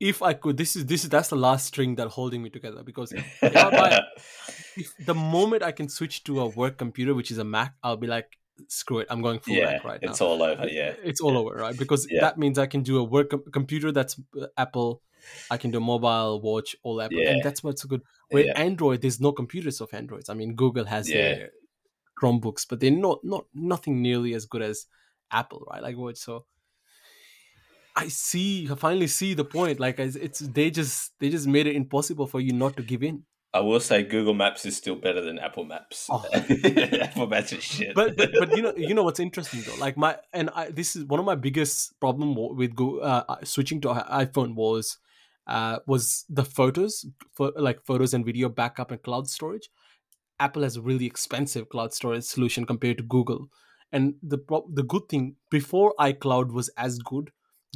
if 0.00 0.22
I 0.22 0.32
could, 0.34 0.56
this 0.56 0.76
is 0.76 0.86
this 0.86 1.02
is 1.04 1.10
that's 1.10 1.28
the 1.28 1.36
last 1.36 1.66
string 1.66 1.96
that 1.96 2.08
holding 2.08 2.42
me 2.42 2.50
together 2.50 2.82
because 2.84 3.12
I 3.12 3.20
if 4.76 4.94
the 5.04 5.14
moment 5.14 5.62
I 5.62 5.72
can 5.72 5.88
switch 5.88 6.24
to 6.24 6.40
a 6.40 6.46
work 6.46 6.78
computer, 6.78 7.14
which 7.14 7.30
is 7.30 7.38
a 7.38 7.44
Mac, 7.44 7.74
I'll 7.82 7.96
be 7.96 8.06
like, 8.06 8.38
screw 8.68 8.98
it, 9.00 9.08
I'm 9.10 9.22
going 9.22 9.40
full 9.40 9.54
yeah, 9.54 9.64
Mac 9.72 9.84
right 9.84 10.00
now. 10.02 10.10
it's 10.10 10.20
all 10.20 10.42
over. 10.42 10.66
Yeah, 10.68 10.94
it's 11.02 11.20
all 11.20 11.36
over, 11.36 11.54
right? 11.54 11.76
Because 11.76 12.06
Yeah. 12.10 12.20
that 12.20 12.38
means 12.38 12.58
I 12.58 12.66
can 12.66 12.82
do 12.82 12.98
a 12.98 13.04
work 13.04 13.30
com- 13.30 13.44
computer 13.52 13.90
that's 13.92 14.20
uh, 14.40 14.46
Apple. 14.56 15.02
I 15.50 15.56
can 15.56 15.72
do 15.72 15.80
mobile, 15.80 16.40
watch, 16.40 16.76
all 16.84 17.00
Apple, 17.02 17.18
Yeah. 17.18 17.30
and 17.32 17.42
that's 17.42 17.62
what's 17.64 17.84
good. 17.84 18.02
Where 18.30 18.46
Yeah. 18.46 18.52
Android, 18.60 19.02
there's 19.02 19.20
no 19.20 19.32
computers 19.32 19.80
of 19.80 19.92
Androids. 19.92 20.28
I 20.28 20.34
mean, 20.34 20.54
Google 20.54 20.84
has 20.84 21.08
Yeah. 21.10 21.16
their 21.16 21.50
Chromebooks, 22.20 22.66
but 22.68 22.80
they're 22.80 22.90
not 22.90 23.18
not 23.24 23.46
nothing 23.54 24.00
nearly 24.02 24.34
as 24.34 24.46
good 24.46 24.62
as 24.62 24.86
Apple, 25.30 25.66
right? 25.70 25.82
Like 25.82 25.96
what? 25.96 26.16
So 26.18 26.46
I 27.98 28.06
see, 28.08 28.68
I 28.70 28.76
finally 28.76 29.08
see 29.08 29.34
the 29.34 29.44
point. 29.44 29.80
Like 29.80 29.98
it's, 29.98 30.14
it's 30.14 30.38
they 30.38 30.70
just 30.70 31.18
they 31.18 31.30
just 31.30 31.48
made 31.48 31.66
it 31.66 31.74
impossible 31.74 32.28
for 32.28 32.40
you 32.40 32.52
not 32.52 32.76
to 32.76 32.82
give 32.82 33.02
in. 33.02 33.24
I 33.52 33.60
will 33.60 33.80
say 33.80 34.04
Google 34.04 34.34
Maps 34.34 34.64
is 34.66 34.76
still 34.76 34.94
better 34.94 35.20
than 35.20 35.40
Apple 35.40 35.64
Maps. 35.64 36.06
Oh. 36.08 36.24
Apple 36.34 37.26
Maps 37.26 37.52
is 37.52 37.64
shit. 37.64 37.94
but 37.96 38.16
but 38.16 38.30
but 38.38 38.56
you 38.56 38.62
know 38.62 38.72
you 38.76 38.94
know 38.94 39.02
what's 39.02 39.18
interesting 39.18 39.62
though 39.66 39.80
like 39.80 39.96
my 39.96 40.16
and 40.32 40.48
I 40.54 40.70
this 40.70 40.94
is 40.94 41.06
one 41.06 41.18
of 41.18 41.26
my 41.26 41.34
biggest 41.34 41.98
problem 41.98 42.36
with 42.36 42.76
go 42.76 42.98
uh, 43.00 43.36
switching 43.42 43.80
to 43.80 43.88
iPhone 43.88 44.54
was 44.54 44.98
uh 45.48 45.78
was 45.86 46.24
the 46.28 46.44
photos 46.44 47.04
for 47.32 47.52
like 47.56 47.84
photos 47.84 48.14
and 48.14 48.24
video 48.24 48.48
backup 48.48 48.92
and 48.92 49.02
cloud 49.02 49.28
storage. 49.28 49.70
Apple 50.38 50.62
has 50.62 50.76
a 50.76 50.82
really 50.82 51.06
expensive 51.06 51.68
cloud 51.68 51.92
storage 51.92 52.24
solution 52.24 52.64
compared 52.64 52.98
to 52.98 53.02
Google. 53.02 53.48
And 53.90 54.14
the 54.22 54.38
the 54.72 54.84
good 54.84 55.08
thing 55.08 55.36
before 55.50 55.94
iCloud 55.98 56.52
was 56.52 56.68
as 56.76 56.98
good, 56.98 57.32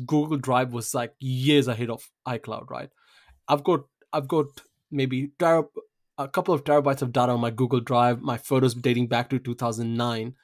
Google 0.07 0.39
Drive 0.39 0.73
was 0.73 0.95
like 0.95 1.15
years 1.21 1.69
ahead 1.69 1.91
of 1.91 2.03
iCloud, 2.27 2.71
right? 2.71 2.91
I've 3.49 3.65
got 3.65 3.81
I've 4.13 4.29
got 4.29 4.47
maybe 4.91 5.33
ter- 5.39 5.65
a 6.19 6.29
couple 6.29 6.55
of 6.55 6.65
terabytes 6.65 7.03
of 7.03 7.13
data 7.13 7.33
on 7.33 7.41
my 7.41 7.51
Google 7.51 7.81
Drive, 7.81 8.21
my 8.21 8.37
photos 8.39 8.75
dating 8.75 9.09
back 9.09 9.31
to 9.31 9.39
2009. 9.39 10.35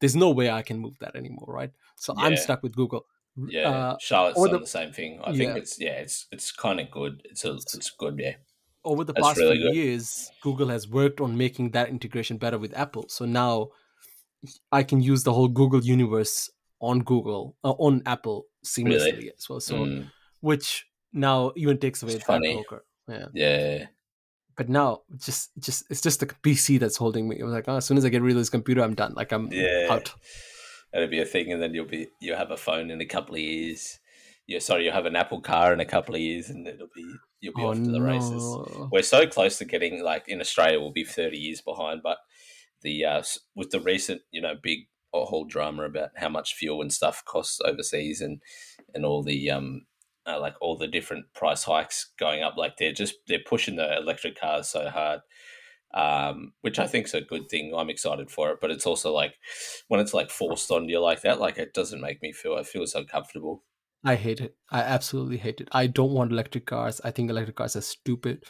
There's 0.00 0.16
no 0.16 0.30
way 0.30 0.50
I 0.50 0.62
can 0.62 0.78
move 0.78 0.96
that 1.00 1.16
anymore, 1.16 1.46
right? 1.48 1.70
So 1.96 2.14
I'm 2.16 2.36
stuck 2.36 2.62
with 2.62 2.74
Google. 2.76 3.06
yeah, 3.48 3.68
Uh, 3.70 3.96
Charlotte's 4.00 4.40
done 4.42 4.52
the- 4.52 4.58
the, 4.60 4.66
same 4.66 4.92
thing. 4.92 5.20
I 5.24 5.36
think 5.36 5.56
it's 5.56 5.80
yeah, 5.80 5.92
it's 6.04 6.26
it's 6.30 6.52
kind 6.52 6.80
of 6.80 6.90
good. 6.90 7.22
It's 7.24 7.44
a, 7.44 7.52
it's 7.54 7.90
good. 7.90 8.18
Yeah, 8.18 8.34
over 8.84 9.04
the 9.04 9.12
That's 9.12 9.26
past 9.26 9.38
really 9.38 9.56
few 9.56 9.64
good. 9.68 9.74
years, 9.76 10.30
Google 10.42 10.68
has 10.68 10.88
worked 10.88 11.20
on 11.20 11.36
making 11.36 11.70
that 11.72 11.88
integration 11.88 12.36
better 12.38 12.58
with 12.58 12.76
Apple. 12.76 13.06
So 13.08 13.24
now 13.24 13.68
I 14.72 14.82
can 14.82 15.00
use 15.00 15.22
the 15.24 15.32
whole 15.32 15.48
Google 15.48 15.80
universe 15.82 16.50
on 16.80 17.00
Google 17.00 17.56
uh, 17.64 17.72
on 17.72 18.02
Apple 18.06 18.46
seamlessly 18.64 19.12
Really? 19.12 19.32
as 19.36 19.48
well. 19.48 19.60
So 19.60 19.76
Mm, 19.76 20.10
which 20.40 20.86
now 21.12 21.52
even 21.56 21.78
takes 21.78 22.02
away 22.02 22.14
It's 22.14 22.24
funny. 22.24 22.54
broker. 22.54 22.84
Yeah. 23.08 23.26
yeah, 23.34 23.86
But 24.56 24.68
now 24.68 25.02
just 25.18 25.50
just 25.58 25.84
it's 25.90 26.00
just 26.00 26.20
the 26.20 26.26
PC 26.26 26.78
that's 26.80 26.96
holding 26.96 27.28
me. 27.28 27.36
It 27.38 27.44
was 27.44 27.52
like, 27.52 27.68
oh, 27.68 27.76
as 27.76 27.84
soon 27.86 27.98
as 27.98 28.04
I 28.04 28.08
get 28.08 28.22
rid 28.22 28.32
of 28.32 28.38
this 28.38 28.50
computer, 28.50 28.82
I'm 28.82 28.94
done. 28.94 29.14
Like 29.14 29.32
I'm 29.32 29.48
yeah. 29.52 29.88
out. 29.90 30.12
That'll 30.92 31.08
be 31.08 31.20
a 31.20 31.26
thing, 31.26 31.52
and 31.52 31.60
then 31.60 31.74
you'll 31.74 31.86
be 31.86 32.08
you'll 32.20 32.36
have 32.38 32.50
a 32.50 32.56
phone 32.56 32.90
in 32.90 33.00
a 33.00 33.06
couple 33.06 33.34
of 33.34 33.40
years. 33.40 33.98
Yeah, 34.46 34.58
sorry, 34.60 34.84
you'll 34.84 34.92
have 34.94 35.06
an 35.06 35.16
Apple 35.16 35.40
car 35.40 35.72
in 35.72 35.80
a 35.80 35.84
couple 35.86 36.14
of 36.14 36.20
years, 36.20 36.50
and 36.50 36.66
it'll 36.68 36.88
be 36.94 37.14
you'll 37.40 37.54
be 37.54 37.62
Oh 37.62 37.70
off 37.70 37.82
to 37.82 37.90
the 37.90 38.00
races. 38.00 38.88
We're 38.92 39.02
so 39.02 39.26
close 39.26 39.58
to 39.58 39.64
getting 39.64 40.02
like 40.02 40.28
in 40.28 40.40
Australia, 40.40 40.80
we'll 40.80 40.92
be 40.92 41.04
thirty 41.04 41.36
years 41.38 41.60
behind, 41.60 42.02
but 42.02 42.18
the 42.82 43.04
uh, 43.04 43.22
with 43.56 43.70
the 43.70 43.80
recent 43.80 44.22
you 44.30 44.40
know 44.40 44.54
big 44.62 44.80
uh, 45.14 45.24
whole 45.24 45.44
drama 45.44 45.84
about 45.84 46.10
how 46.16 46.28
much 46.28 46.54
fuel 46.54 46.82
and 46.82 46.92
stuff 46.92 47.24
costs 47.24 47.60
overseas 47.64 48.20
and 48.20 48.40
and 48.94 49.04
all 49.04 49.22
the 49.22 49.50
um 49.50 49.86
uh, 50.26 50.40
like 50.40 50.54
all 50.60 50.76
the 50.76 50.86
different 50.86 51.26
price 51.34 51.64
hikes 51.64 52.12
going 52.18 52.42
up 52.42 52.56
like 52.56 52.76
they're 52.76 52.92
just 52.92 53.14
they're 53.28 53.38
pushing 53.46 53.76
the 53.76 53.96
electric 53.96 54.38
cars 54.38 54.68
so 54.68 54.88
hard 54.88 55.20
um 55.92 56.52
which 56.62 56.78
i 56.78 56.86
think 56.86 57.06
is 57.06 57.14
a 57.14 57.20
good 57.20 57.48
thing 57.48 57.72
i'm 57.76 57.90
excited 57.90 58.30
for 58.30 58.50
it 58.50 58.58
but 58.60 58.70
it's 58.70 58.86
also 58.86 59.12
like 59.12 59.34
when 59.88 60.00
it's 60.00 60.14
like 60.14 60.30
forced 60.30 60.70
on 60.70 60.88
you 60.88 60.98
like 60.98 61.20
that 61.22 61.38
like 61.38 61.58
it 61.58 61.74
doesn't 61.74 62.00
make 62.00 62.20
me 62.22 62.32
feel 62.32 62.56
it 62.56 62.66
feels 62.66 62.94
uncomfortable 62.94 63.62
I 64.04 64.16
hate 64.16 64.40
it. 64.40 64.54
I 64.70 64.80
absolutely 64.80 65.38
hate 65.38 65.62
it. 65.62 65.68
I 65.72 65.86
don't 65.86 66.12
want 66.12 66.30
electric 66.30 66.66
cars. 66.66 67.00
I 67.02 67.10
think 67.10 67.30
electric 67.30 67.56
cars 67.56 67.74
are 67.74 67.80
stupid. 67.80 68.44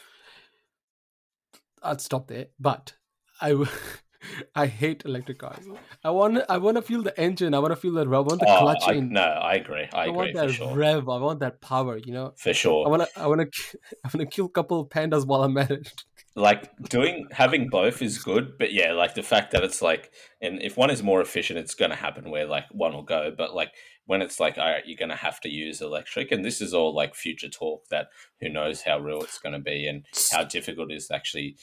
I'll 1.81 1.97
stop 1.97 2.27
there. 2.27 2.47
But 2.59 2.93
I, 3.39 3.51
I 4.55 4.67
hate 4.67 5.03
electric 5.05 5.39
cars. 5.39 5.65
I 6.03 6.09
want 6.11 6.39
I 6.49 6.57
want 6.57 6.77
to 6.77 6.81
feel 6.81 7.01
the 7.01 7.17
engine. 7.19 7.53
I 7.53 7.59
want 7.59 7.71
to 7.71 7.75
feel 7.75 7.93
the 7.93 8.07
rev. 8.07 8.19
I 8.19 8.21
want 8.21 8.39
the 8.41 8.47
Oh, 8.49 8.59
clutch 8.59 8.83
I, 8.87 8.93
in. 8.93 9.09
no 9.09 9.21
i 9.21 9.53
agree 9.55 9.87
i, 9.93 9.97
I, 9.97 10.03
agree 10.03 10.15
want 10.15 10.33
that 10.35 10.51
sure 10.51 10.75
rev. 10.75 11.09
I 11.09 11.17
want 11.17 11.39
that 11.39 11.61
power. 11.61 11.97
You 11.97 12.13
know. 12.13 12.33
for 12.37 12.53
sure. 12.53 12.85
I 12.85 12.89
want 12.89 13.03
to 13.03 13.19
I 13.21 13.27
want 13.27 13.41
to 13.41 13.77
I 14.03 14.07
want 14.13 14.19
to 14.19 14.25
kill 14.35 14.45
a 14.45 14.49
couple 14.49 14.79
of 14.79 14.89
pandas 14.89 15.25
while 15.25 15.43
I'm 15.43 15.57
at 15.57 15.71
it. 15.71 15.91
like 16.37 16.69
doing 16.89 17.27
having 17.31 17.69
both 17.69 18.01
is 18.01 18.17
good 18.21 18.57
but 18.59 18.73
yeah 18.73 18.91
like 18.91 19.13
the 19.15 19.23
fact 19.23 19.51
that 19.51 19.63
it's 19.63 19.81
like 19.81 20.11
and 20.41 20.61
if 20.61 20.75
one 20.75 20.89
is 20.89 21.01
more 21.01 21.21
efficient 21.21 21.57
it's 21.57 21.73
going 21.75 21.91
to 21.91 21.95
happen 21.95 22.29
where 22.29 22.45
like 22.45 22.65
one 22.71 22.93
will 22.93 23.03
go 23.03 23.31
but 23.37 23.55
like 23.55 23.71
when 24.05 24.21
it's 24.21 24.37
like 24.37 24.57
all 24.57 24.65
right 24.69 24.85
you're 24.85 24.97
going 24.97 25.07
to 25.07 25.15
have 25.15 25.39
to 25.39 25.47
use 25.47 25.79
electric 25.79 26.33
and 26.33 26.43
this 26.43 26.59
is 26.59 26.73
all 26.73 26.93
like 26.93 27.15
future 27.15 27.47
talk 27.47 27.87
that 27.89 28.07
who 28.41 28.49
knows 28.49 28.81
how 28.81 28.99
real 28.99 29.21
it's 29.21 29.39
going 29.39 29.53
to 29.53 29.59
be 29.59 29.87
and 29.87 30.03
how 30.29 30.43
difficult 30.43 30.91
it 30.91 30.95
is 30.95 31.07
to 31.07 31.15
actually 31.15 31.55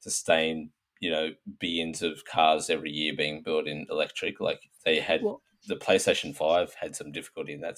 sustain 0.00 0.70
you 1.00 1.10
know 1.10 1.30
billions 1.58 2.02
of 2.02 2.24
cars 2.24 2.70
every 2.70 2.90
year 2.90 3.14
being 3.16 3.42
built 3.42 3.66
in 3.66 3.86
electric 3.90 4.40
like 4.40 4.60
they 4.84 5.00
had 5.00 5.22
Well- 5.22 5.42
the 5.68 5.76
playstation 5.76 6.34
5 6.34 6.74
had 6.80 6.96
some 6.96 7.12
difficulty 7.12 7.52
in 7.52 7.60
that 7.60 7.76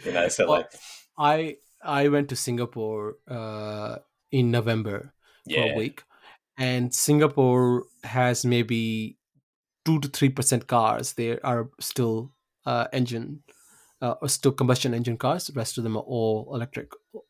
you 0.06 0.12
know 0.12 0.28
so 0.28 0.48
Well, 0.48 0.58
like 0.58 0.70
I 1.18 1.56
I 1.82 2.08
went 2.08 2.30
to 2.30 2.36
Singapore 2.36 3.16
uh, 3.28 3.96
in 4.32 4.50
November 4.50 5.12
for 5.44 5.52
yeah 5.52 5.74
a 5.74 5.76
week, 5.76 6.02
and 6.56 6.94
Singapore 6.94 7.84
has 8.04 8.44
maybe 8.44 9.18
two 9.84 10.00
to 10.00 10.08
three 10.08 10.30
percent 10.30 10.66
cars. 10.66 11.12
There 11.12 11.44
are 11.44 11.68
still 11.78 12.32
uh, 12.64 12.86
engine, 12.92 13.42
uh, 14.00 14.14
or 14.22 14.28
still 14.30 14.52
combustion 14.52 14.94
engine 14.94 15.18
cars. 15.18 15.46
The 15.46 15.52
rest 15.52 15.76
of 15.76 15.84
them 15.84 15.96
are 15.96 16.06
all 16.06 16.50
electric 16.54 16.88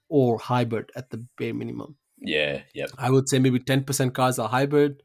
or 0.09 0.39
hybrid 0.39 0.93
at 0.95 1.11
the 1.11 1.27
bare 1.37 1.53
minimum. 1.55 1.97
Yeah 2.25 2.63
yep 2.75 2.91
I 2.99 3.11
would 3.11 3.29
say 3.29 3.39
maybe 3.39 3.59
ten 3.61 3.85
percent 3.85 4.15
cars 4.15 4.39
are 4.39 4.49
hybrid. 4.49 5.03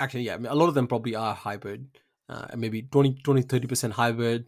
Actually, 0.00 0.22
yeah, 0.22 0.36
a 0.46 0.54
lot 0.54 0.68
of 0.68 0.74
them 0.74 0.86
probably 0.86 1.16
are 1.16 1.34
hybrid. 1.34 1.88
Uh, 2.28 2.46
maybe 2.56 2.82
20, 2.82 3.14
20 3.24 3.42
30% 3.42 3.90
hybrid, 3.92 4.44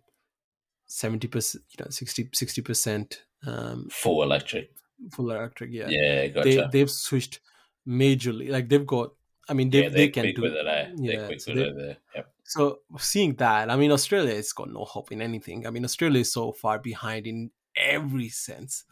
70%, 0.89 1.55
you 1.55 1.61
know, 1.85 1.91
60 1.91 2.63
percent 2.63 3.23
um, 3.47 3.89
full 3.91 4.23
electric 4.23 4.71
full 5.13 5.31
electric. 5.31 5.71
Yeah, 5.73 5.89
yeah 5.89 6.27
gotcha 6.29 6.49
they 6.49 6.69
they've 6.71 6.91
switched 6.91 7.41
majorly. 7.87 8.51
Like 8.51 8.69
they've 8.69 8.87
got. 8.87 9.13
I 9.49 9.55
mean, 9.55 9.71
they 9.71 9.85
yeah, 9.85 9.89
they 9.89 10.09
can 10.09 10.33
do 10.35 10.45
it. 10.45 10.67
eh? 10.67 10.91
Yeah, 10.97 11.17
they're 11.17 11.27
quick 11.27 11.41
so 11.41 11.53
with 11.53 11.59
they- 11.63 11.69
it 11.69 11.77
there. 11.77 11.97
Yep. 12.15 12.33
So 12.45 12.79
seeing 12.99 13.35
that, 13.37 13.71
I 13.71 13.77
mean, 13.77 13.93
Australia 13.93 14.35
has 14.35 14.53
got 14.53 14.73
no 14.73 14.85
hope 14.85 15.13
in 15.13 15.23
anything. 15.23 15.67
I 15.67 15.71
mean, 15.71 15.85
Australia 15.85 16.21
is 16.21 16.33
so 16.33 16.53
far 16.53 16.81
behind 16.81 17.27
in 17.27 17.51
every 17.77 18.29
sense. 18.29 18.85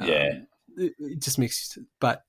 Yeah. 0.00 0.04
Um, 0.04 0.10
it, 0.10 0.48
it 0.76 1.20
just 1.20 1.38
makes. 1.38 1.78
But 2.00 2.22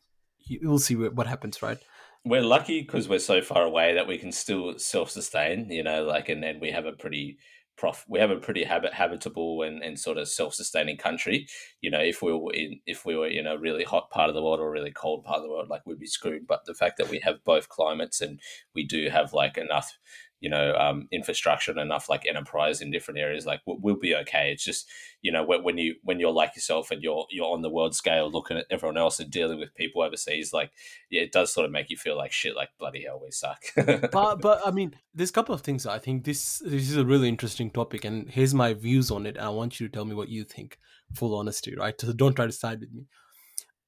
we'll 0.61 0.79
see 0.79 0.95
what, 0.95 1.27
happens, 1.27 1.61
right? 1.61 1.77
We're 2.25 2.41
lucky 2.41 2.81
because 2.81 3.09
we're 3.09 3.19
so 3.19 3.41
far 3.41 3.63
away 3.63 3.93
that 3.95 4.07
we 4.07 4.17
can 4.17 4.31
still 4.31 4.77
self 4.77 5.11
sustain, 5.11 5.69
you 5.69 5.83
know, 5.83 6.03
like, 6.03 6.29
and 6.29 6.41
then 6.41 6.59
we 6.59 6.71
have 6.71 6.85
a 6.85 6.93
pretty 6.93 7.37
prof 7.75 8.05
we 8.07 8.19
have 8.19 8.29
a 8.29 8.37
pretty 8.37 8.63
habit 8.63 8.93
habitable 8.93 9.63
and, 9.63 9.81
and 9.81 9.99
sort 9.99 10.17
of 10.17 10.27
self-sustaining 10.27 10.97
country 10.97 11.47
you 11.81 11.89
know 11.89 11.99
if 11.99 12.21
we 12.21 12.31
were 12.31 12.53
in 12.53 12.79
if 12.85 13.05
we 13.05 13.15
were 13.15 13.27
in 13.27 13.47
a 13.47 13.57
really 13.57 13.83
hot 13.83 14.09
part 14.11 14.29
of 14.29 14.35
the 14.35 14.43
world 14.43 14.59
or 14.59 14.67
a 14.67 14.71
really 14.71 14.91
cold 14.91 15.23
part 15.23 15.37
of 15.37 15.43
the 15.43 15.49
world 15.49 15.69
like 15.69 15.81
we'd 15.85 15.99
be 15.99 16.05
screwed 16.05 16.45
but 16.45 16.63
the 16.65 16.73
fact 16.73 16.97
that 16.97 17.09
we 17.09 17.19
have 17.19 17.43
both 17.43 17.69
climates 17.69 18.21
and 18.21 18.39
we 18.75 18.83
do 18.83 19.09
have 19.09 19.33
like 19.33 19.57
enough 19.57 19.97
you 20.43 20.49
know 20.49 20.75
um, 20.75 21.07
infrastructure 21.09 21.71
and 21.71 21.79
enough 21.79 22.09
like 22.09 22.25
enterprise 22.27 22.81
in 22.81 22.91
different 22.91 23.17
areas 23.17 23.45
like 23.45 23.61
we'll, 23.65 23.95
be 23.95 24.13
okay. 24.13 24.51
It's 24.51 24.65
just 24.65 24.89
you 25.21 25.31
know 25.31 25.45
when 25.45 25.77
you 25.77 25.95
when 26.03 26.19
you're 26.19 26.33
like 26.33 26.53
yourself 26.53 26.91
and 26.91 27.01
you're 27.01 27.25
you're 27.29 27.49
on 27.49 27.61
the 27.61 27.69
world 27.69 27.95
scale 27.95 28.29
looking 28.29 28.57
at 28.57 28.65
everyone 28.69 28.97
else 28.97 29.21
and 29.21 29.31
dealing 29.31 29.57
with 29.57 29.73
people 29.73 30.01
overseas 30.01 30.51
like 30.51 30.71
yeah 31.09 31.21
it 31.21 31.31
does 31.31 31.53
sort 31.53 31.65
of 31.65 31.71
make 31.71 31.89
you 31.89 31.95
feel 31.95 32.17
like 32.17 32.33
shit 32.33 32.57
like 32.57 32.69
bloody 32.77 33.03
hell 33.03 33.21
we 33.23 33.31
suck. 33.31 33.63
But 33.77 34.11
but 34.41 34.61
i 34.65 34.71
mean 34.71 34.95
there's 35.13 35.29
a 35.29 35.33
couple 35.33 35.55
of 35.55 35.61
things 35.61 35.85
i 35.85 35.99
think 35.99 36.25
this 36.25 36.59
this 36.59 36.89
is 36.89 36.97
a 36.97 37.05
really 37.05 37.29
interesting 37.29 37.69
topic 37.71 38.03
and 38.03 38.29
here's 38.29 38.53
my 38.53 38.73
views 38.73 39.11
on 39.11 39.25
it 39.25 39.37
and 39.37 39.45
i 39.45 39.49
want 39.49 39.79
you 39.79 39.87
to 39.87 39.93
tell 39.93 40.05
me 40.05 40.15
what 40.15 40.27
you 40.27 40.43
think 40.43 40.77
full 41.13 41.35
honesty 41.35 41.75
right? 41.75 41.99
So 41.99 42.11
don't 42.11 42.33
try 42.33 42.45
to 42.45 42.51
side 42.51 42.81
with 42.81 42.91
me 42.91 43.05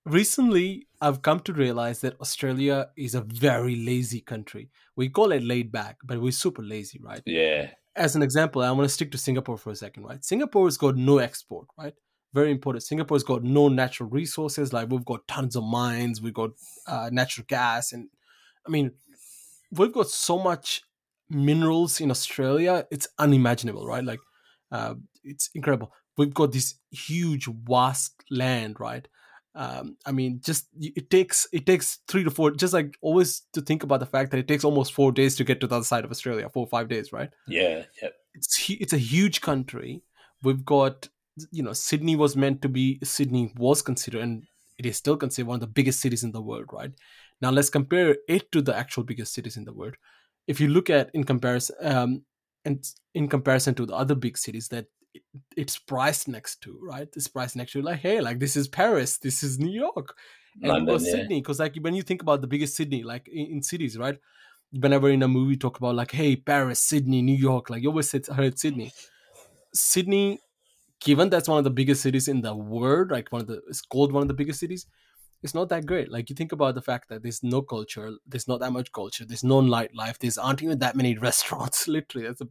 recently 0.06 0.88
I've 1.02 1.22
come 1.22 1.40
to 1.42 1.54
realize 1.54 2.02
that 2.02 2.20
Australia 2.22 2.90
is 2.96 3.16
a 3.16 3.22
very 3.22 3.76
lazy 3.76 4.22
country. 4.22 4.70
We 4.96 5.10
call 5.10 5.32
it 5.32 5.44
laid 5.44 5.72
back, 5.72 5.98
but 6.04 6.22
we're 6.22 6.32
super 6.32 6.64
lazy, 6.64 7.00
right? 7.04 7.22
Yeah. 7.26 7.72
As 7.96 8.16
an 8.16 8.22
example, 8.22 8.62
I 8.62 8.72
want 8.72 8.86
to 8.86 8.94
stick 8.94 9.12
to 9.12 9.18
Singapore 9.18 9.58
for 9.58 9.72
a 9.72 9.76
second, 9.76 10.04
right? 10.04 10.24
Singapore's 10.24 10.78
got 10.78 10.96
no 10.96 11.18
export, 11.18 11.68
right? 11.78 11.94
Very 12.34 12.52
important. 12.52 12.84
Singapore's 12.84 13.24
got 13.24 13.44
no 13.44 13.70
natural 13.70 14.10
resources. 14.10 14.74
Like 14.74 14.90
we've 14.90 15.06
got 15.06 15.28
tons 15.28 15.56
of 15.56 15.64
mines, 15.64 16.22
we've 16.22 16.34
got 16.34 16.52
uh, 16.88 17.10
natural 17.12 17.46
gas, 17.48 17.94
and 17.94 18.10
I 18.68 18.70
mean, 18.70 18.92
we've 19.72 19.94
got 19.94 20.10
so 20.10 20.38
much 20.38 20.84
minerals 21.30 22.02
in 22.02 22.12
Australia. 22.12 22.86
It's 22.92 23.08
unimaginable, 23.18 23.86
right? 23.86 24.04
Like, 24.04 24.20
uh, 24.72 24.96
it's 25.24 25.50
incredible. 25.54 25.94
We've 26.18 26.34
got 26.34 26.52
this 26.52 26.76
huge, 26.92 27.48
vast 27.48 28.24
land, 28.30 28.80
right? 28.80 29.08
Um, 29.56 29.96
I 30.06 30.12
mean, 30.12 30.42
just 30.44 30.68
it 30.80 31.10
takes 31.10 31.48
it 31.54 31.66
takes 31.66 32.00
three 32.08 32.26
to 32.26 32.32
four. 32.32 32.52
Just 32.52 32.74
like 32.74 32.98
always 33.02 33.44
to 33.54 33.62
think 33.62 33.84
about 33.84 34.02
the 34.02 34.06
fact 34.06 34.32
that 34.32 34.38
it 34.38 34.48
takes 34.48 34.66
almost 34.66 34.94
four 34.94 35.14
days 35.14 35.36
to 35.38 35.46
get 35.46 35.62
to 35.62 35.68
the 35.68 35.76
other 35.76 35.86
side 35.86 36.04
of 36.04 36.12
Australia, 36.12 36.50
four 36.50 36.66
or 36.66 36.70
five 36.70 36.90
days, 36.90 37.14
right? 37.14 37.30
Yeah, 37.48 37.84
yeah. 38.02 38.10
It's 38.34 38.70
it's 38.70 38.94
a 38.94 38.98
huge 38.98 39.40
country. 39.40 40.04
We've 40.44 40.66
got 40.66 41.08
you 41.52 41.64
know 41.64 41.72
Sydney 41.74 42.18
was 42.18 42.36
meant 42.36 42.62
to 42.64 42.70
be 42.70 43.00
Sydney 43.04 43.54
was 43.56 43.82
considered 43.82 44.22
and 44.22 44.44
it 44.78 44.86
is 44.86 44.98
still 44.98 45.16
considered 45.16 45.48
one 45.48 45.56
of 45.56 45.62
the 45.62 45.68
biggest 45.68 46.02
cities 46.02 46.24
in 46.24 46.34
the 46.34 46.42
world, 46.42 46.66
right? 46.74 46.92
Now 47.42 47.50
let's 47.50 47.70
compare 47.70 48.18
it 48.28 48.52
to 48.52 48.62
the 48.62 48.76
actual 48.76 49.04
biggest 49.04 49.34
cities 49.34 49.56
in 49.56 49.64
the 49.64 49.74
world. 49.74 49.96
If 50.48 50.60
you 50.60 50.68
look 50.68 50.90
at 50.90 51.10
in 51.14 51.24
comparison, 51.24 51.76
um, 51.82 52.24
and 52.66 52.86
in 53.14 53.30
comparison 53.30 53.76
to 53.76 53.86
the 53.86 53.96
other 53.96 54.16
big 54.16 54.38
cities 54.38 54.68
that 54.70 54.88
it's 55.56 55.78
priced 55.78 56.28
next 56.28 56.62
to, 56.62 56.78
right? 56.82 57.08
It's 57.16 57.28
priced 57.28 57.56
next 57.56 57.72
to 57.74 57.82
like, 57.82 58.00
hey, 58.00 58.22
like 58.22 58.40
this 58.40 58.56
is 58.56 58.68
Paris, 58.68 59.18
this 59.18 59.44
is 59.44 59.60
New 59.60 59.72
York, 59.72 60.16
and 60.62 60.72
London, 60.72 61.00
yeah. 61.02 61.12
Sydney. 61.12 61.42
Because 61.42 61.60
like 61.60 61.76
when 61.82 61.96
you 61.96 62.02
think 62.02 62.22
about 62.22 62.42
the 62.42 62.48
biggest 62.48 62.76
Sydney, 62.76 63.04
like 63.04 63.28
in, 63.28 63.48
in, 63.48 63.62
cities, 63.62 63.98
right? 63.98 64.18
Whenever 64.72 65.10
in 65.10 65.24
a 65.24 65.28
movie 65.28 65.58
talk 65.58 65.78
about 65.78 65.96
like, 65.96 66.12
hey, 66.12 66.36
Paris, 66.36 66.80
Sydney, 66.80 67.22
New 67.22 67.36
York, 67.36 67.70
like 67.70 67.84
you 67.84 67.90
always 67.90 68.10
said, 68.10 68.26
I 68.30 68.36
heard 68.36 68.60
Sydney. 68.60 68.92
Sydney, 69.74 70.40
given 71.00 71.30
that's 71.30 71.48
one 71.50 71.58
of 71.58 71.64
the 71.64 71.70
biggest 71.70 72.02
cities 72.02 72.28
in 72.28 72.42
the 72.42 72.56
world, 72.56 73.12
like 73.12 73.32
one 73.32 73.42
of 73.42 73.48
the 73.48 73.62
it's 73.68 73.82
called 73.82 74.12
one 74.12 74.22
of 74.22 74.28
the 74.28 74.34
biggest 74.34 74.60
cities, 74.60 74.86
it's 75.44 75.54
not 75.54 75.70
that 75.70 75.86
great. 75.86 76.12
Like 76.12 76.30
you 76.30 76.36
think 76.36 76.52
about 76.52 76.76
the 76.76 76.82
fact 76.82 77.10
that 77.10 77.22
there's 77.22 77.44
no 77.44 77.62
culture, 77.62 78.12
there's 78.26 78.48
not 78.48 78.60
that 78.62 78.72
much 78.72 78.92
culture, 78.92 79.26
there's 79.26 79.44
no 79.44 79.62
nightlife, 79.62 80.18
there's 80.18 80.38
aren't 80.38 80.64
even 80.64 80.80
that 80.80 80.96
many 80.96 81.18
restaurants. 81.30 81.88
Literally, 81.88 82.28
that's 82.28 82.42
a 82.42 82.48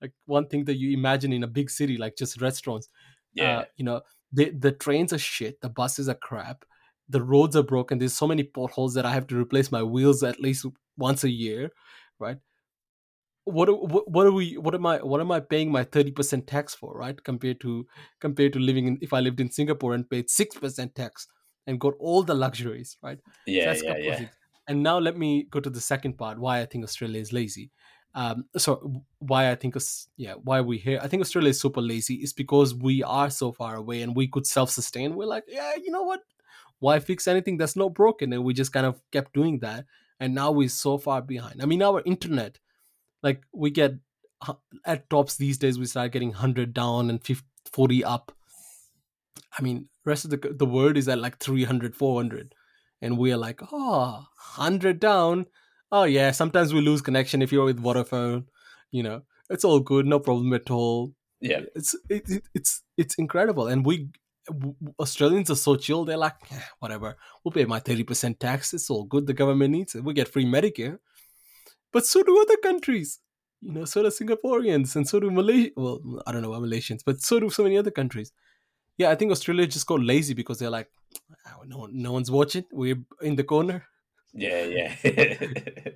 like 0.00 0.12
one 0.26 0.46
thing 0.46 0.64
that 0.64 0.76
you 0.76 0.96
imagine 0.96 1.32
in 1.32 1.42
a 1.42 1.48
big 1.48 1.70
city, 1.70 1.96
like 1.96 2.16
just 2.16 2.40
restaurants. 2.40 2.88
Yeah, 3.34 3.58
uh, 3.58 3.64
you 3.76 3.84
know, 3.84 4.02
the 4.32 4.50
the 4.50 4.72
trains 4.72 5.12
are 5.12 5.18
shit, 5.18 5.60
the 5.60 5.68
buses 5.68 6.08
are 6.08 6.14
crap, 6.14 6.64
the 7.08 7.22
roads 7.22 7.56
are 7.56 7.62
broken. 7.62 7.98
There's 7.98 8.14
so 8.14 8.26
many 8.26 8.42
potholes 8.42 8.94
that 8.94 9.06
I 9.06 9.12
have 9.12 9.26
to 9.28 9.40
replace 9.40 9.72
my 9.72 9.82
wheels 9.82 10.22
at 10.22 10.40
least 10.40 10.66
once 10.96 11.24
a 11.24 11.30
year, 11.30 11.70
right? 12.18 12.38
What, 13.44 13.68
what 13.88 14.10
what 14.10 14.26
are 14.26 14.32
we 14.32 14.58
what 14.58 14.74
am 14.74 14.84
I 14.84 14.98
what 14.98 15.22
am 15.22 15.32
I 15.32 15.40
paying 15.40 15.72
my 15.72 15.82
30% 15.82 16.46
tax 16.46 16.74
for 16.74 16.94
right 16.94 17.22
compared 17.24 17.60
to 17.62 17.86
compared 18.20 18.52
to 18.52 18.58
living 18.58 18.86
in 18.86 18.98
if 19.00 19.14
I 19.14 19.20
lived 19.20 19.40
in 19.40 19.50
Singapore 19.50 19.94
and 19.94 20.08
paid 20.08 20.26
6% 20.28 20.94
tax 20.94 21.26
and 21.66 21.80
got 21.80 21.94
all 21.98 22.22
the 22.22 22.34
luxuries 22.34 22.98
right 23.02 23.18
yeah 23.46 23.72
so 23.72 23.86
yeah, 23.86 23.96
yeah. 23.96 24.28
and 24.68 24.82
now 24.82 24.98
let 24.98 25.16
me 25.16 25.46
go 25.50 25.60
to 25.60 25.70
the 25.70 25.80
second 25.80 26.18
part 26.18 26.38
why 26.38 26.60
I 26.60 26.66
think 26.66 26.84
Australia 26.84 27.22
is 27.22 27.32
lazy 27.32 27.70
um, 28.18 28.46
so 28.56 29.04
why 29.20 29.48
I 29.48 29.54
think 29.54 29.76
yeah 30.16 30.34
why 30.42 30.60
we 30.60 30.76
here 30.78 30.98
I 31.00 31.06
think 31.06 31.20
Australia 31.20 31.50
is 31.50 31.60
super 31.60 31.80
lazy 31.80 32.16
is 32.16 32.32
because 32.32 32.74
we 32.74 33.04
are 33.04 33.30
so 33.30 33.52
far 33.52 33.76
away 33.76 34.02
and 34.02 34.16
we 34.16 34.26
could 34.26 34.44
self 34.44 34.70
sustain. 34.70 35.14
We're 35.14 35.26
like 35.26 35.44
yeah 35.46 35.74
you 35.76 35.92
know 35.92 36.02
what 36.02 36.22
why 36.80 36.98
fix 36.98 37.28
anything 37.28 37.58
that's 37.58 37.76
not 37.76 37.94
broken 37.94 38.32
and 38.32 38.42
we 38.42 38.54
just 38.54 38.72
kind 38.72 38.86
of 38.86 39.00
kept 39.12 39.34
doing 39.34 39.60
that 39.60 39.84
and 40.18 40.34
now 40.34 40.50
we're 40.50 40.68
so 40.68 40.98
far 40.98 41.22
behind. 41.22 41.62
I 41.62 41.66
mean 41.66 41.80
our 41.80 42.02
internet 42.04 42.58
like 43.22 43.44
we 43.52 43.70
get 43.70 43.94
at 44.84 45.08
tops 45.10 45.36
these 45.36 45.56
days 45.56 45.78
we 45.78 45.86
start 45.86 46.10
getting 46.10 46.30
100 46.30 46.74
down 46.74 47.10
and 47.10 47.22
50, 47.22 47.44
40 47.72 48.04
up 48.04 48.32
i 49.58 49.62
mean 49.62 49.88
rest 50.04 50.24
of 50.24 50.30
the 50.30 50.36
the 50.36 50.66
world 50.66 50.96
is 50.96 51.08
at 51.08 51.18
like 51.18 51.38
300 51.38 51.96
400 51.96 52.54
and 53.02 53.18
we 53.18 53.32
are 53.32 53.36
like 53.36 53.60
oh 53.72 54.26
100 54.56 55.00
down 55.00 55.46
oh 55.92 56.04
yeah, 56.04 56.30
sometimes 56.30 56.72
we 56.74 56.80
lose 56.80 57.02
connection 57.02 57.42
if 57.42 57.52
you're 57.52 57.64
with 57.64 57.82
Vodafone. 57.82 58.44
You 58.90 59.02
know, 59.02 59.22
it's 59.50 59.64
all 59.64 59.80
good, 59.80 60.06
no 60.06 60.18
problem 60.18 60.52
at 60.52 60.70
all. 60.70 61.12
Yeah, 61.40 61.60
it's 61.74 61.94
it, 62.08 62.28
it, 62.28 62.42
it's 62.54 62.82
it's 62.96 63.14
incredible, 63.16 63.68
and 63.68 63.84
we 63.84 64.08
Australians 64.98 65.50
are 65.50 65.56
so 65.56 65.76
chill. 65.76 66.04
They're 66.04 66.16
like, 66.16 66.34
eh, 66.50 66.60
whatever, 66.78 67.16
we'll 67.44 67.52
pay 67.52 67.64
my 67.64 67.78
thirty 67.80 68.04
percent 68.04 68.40
tax. 68.40 68.74
It's 68.74 68.90
all 68.90 69.04
good. 69.04 69.26
The 69.26 69.34
government 69.34 69.72
needs 69.72 69.94
it. 69.94 70.04
We 70.04 70.14
get 70.14 70.28
free 70.28 70.46
Medicare, 70.46 70.98
but 71.92 72.06
so 72.06 72.22
do 72.22 72.40
other 72.40 72.56
countries. 72.56 73.20
You 73.60 73.72
know, 73.72 73.84
so 73.84 74.02
do 74.02 74.08
Singaporeans, 74.08 74.96
and 74.96 75.06
so 75.06 75.20
do 75.20 75.30
Malaysia. 75.30 75.70
Well, 75.76 76.00
I 76.26 76.32
don't 76.32 76.42
know 76.42 76.52
about 76.52 76.68
Malaysians, 76.68 77.00
but 77.04 77.20
so 77.20 77.40
do 77.40 77.50
so 77.50 77.64
many 77.64 77.76
other 77.76 77.90
countries. 77.90 78.32
Yeah, 78.96 79.10
I 79.10 79.14
think 79.14 79.30
Australia 79.30 79.66
just 79.66 79.86
got 79.86 80.00
lazy 80.00 80.34
because 80.34 80.58
they're 80.58 80.70
like, 80.70 80.88
oh, 81.46 81.62
no, 81.64 81.88
no 81.90 82.12
one's 82.12 82.32
watching. 82.32 82.64
We're 82.72 82.98
in 83.22 83.36
the 83.36 83.44
corner. 83.44 83.84
Yeah, 84.32 84.64
yeah, 84.64 84.94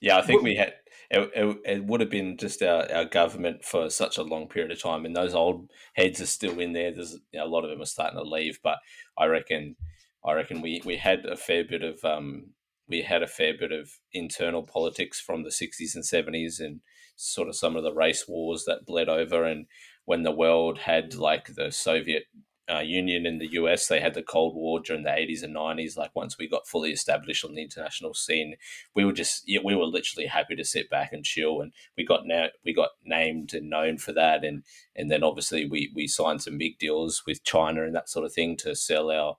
yeah. 0.00 0.18
I 0.18 0.22
think 0.22 0.42
we 0.42 0.56
had 0.56 0.74
it, 1.10 1.30
it, 1.34 1.56
it, 1.64 1.84
would 1.84 2.00
have 2.00 2.10
been 2.10 2.36
just 2.36 2.62
our, 2.62 2.90
our 2.92 3.04
government 3.04 3.64
for 3.64 3.90
such 3.90 4.18
a 4.18 4.22
long 4.22 4.48
period 4.48 4.72
of 4.72 4.82
time, 4.82 5.04
and 5.04 5.14
those 5.14 5.34
old 5.34 5.70
heads 5.94 6.20
are 6.20 6.26
still 6.26 6.58
in 6.60 6.72
there. 6.72 6.92
There's 6.92 7.18
you 7.32 7.40
know, 7.40 7.46
a 7.46 7.48
lot 7.48 7.64
of 7.64 7.70
them 7.70 7.82
are 7.82 7.86
starting 7.86 8.18
to 8.18 8.24
leave, 8.24 8.58
but 8.62 8.78
I 9.18 9.26
reckon, 9.26 9.76
I 10.24 10.32
reckon 10.32 10.62
we 10.62 10.82
we 10.84 10.96
had 10.96 11.24
a 11.26 11.36
fair 11.36 11.64
bit 11.64 11.82
of 11.82 12.04
um 12.04 12.50
we 12.88 13.02
had 13.02 13.22
a 13.22 13.28
fair 13.28 13.52
bit 13.58 13.72
of 13.72 13.90
internal 14.12 14.62
politics 14.62 15.20
from 15.20 15.42
the 15.42 15.52
sixties 15.52 15.94
and 15.94 16.04
seventies, 16.04 16.60
and 16.60 16.80
sort 17.16 17.48
of 17.48 17.56
some 17.56 17.76
of 17.76 17.82
the 17.82 17.94
race 17.94 18.26
wars 18.28 18.64
that 18.66 18.86
bled 18.86 19.08
over, 19.08 19.44
and 19.44 19.66
when 20.04 20.22
the 20.22 20.32
world 20.32 20.78
had 20.78 21.14
like 21.14 21.54
the 21.56 21.70
Soviet 21.70 22.24
uh, 22.68 22.80
Union 22.80 23.26
in 23.26 23.38
the 23.38 23.52
US, 23.52 23.86
they 23.86 24.00
had 24.00 24.14
the 24.14 24.22
Cold 24.22 24.54
War 24.54 24.80
during 24.80 25.04
the 25.04 25.10
80s 25.10 25.42
and 25.42 25.54
90s. 25.54 25.96
Like 25.96 26.14
once 26.14 26.36
we 26.36 26.48
got 26.48 26.66
fully 26.66 26.90
established 26.90 27.44
on 27.44 27.54
the 27.54 27.62
international 27.62 28.14
scene, 28.14 28.56
we 28.94 29.04
were 29.04 29.12
just 29.12 29.44
yeah, 29.46 29.60
we 29.64 29.74
were 29.74 29.84
literally 29.84 30.26
happy 30.26 30.56
to 30.56 30.64
sit 30.64 30.90
back 30.90 31.12
and 31.12 31.24
chill. 31.24 31.60
And 31.60 31.72
we 31.96 32.04
got 32.04 32.26
now 32.26 32.46
we 32.64 32.74
got 32.74 32.90
named 33.04 33.54
and 33.54 33.70
known 33.70 33.98
for 33.98 34.12
that. 34.12 34.44
And 34.44 34.64
and 34.96 35.10
then 35.10 35.22
obviously 35.22 35.68
we 35.68 35.92
we 35.94 36.08
signed 36.08 36.42
some 36.42 36.58
big 36.58 36.78
deals 36.78 37.22
with 37.26 37.44
China 37.44 37.84
and 37.84 37.94
that 37.94 38.08
sort 38.08 38.24
of 38.24 38.32
thing 38.32 38.56
to 38.58 38.74
sell 38.74 39.10
our 39.10 39.36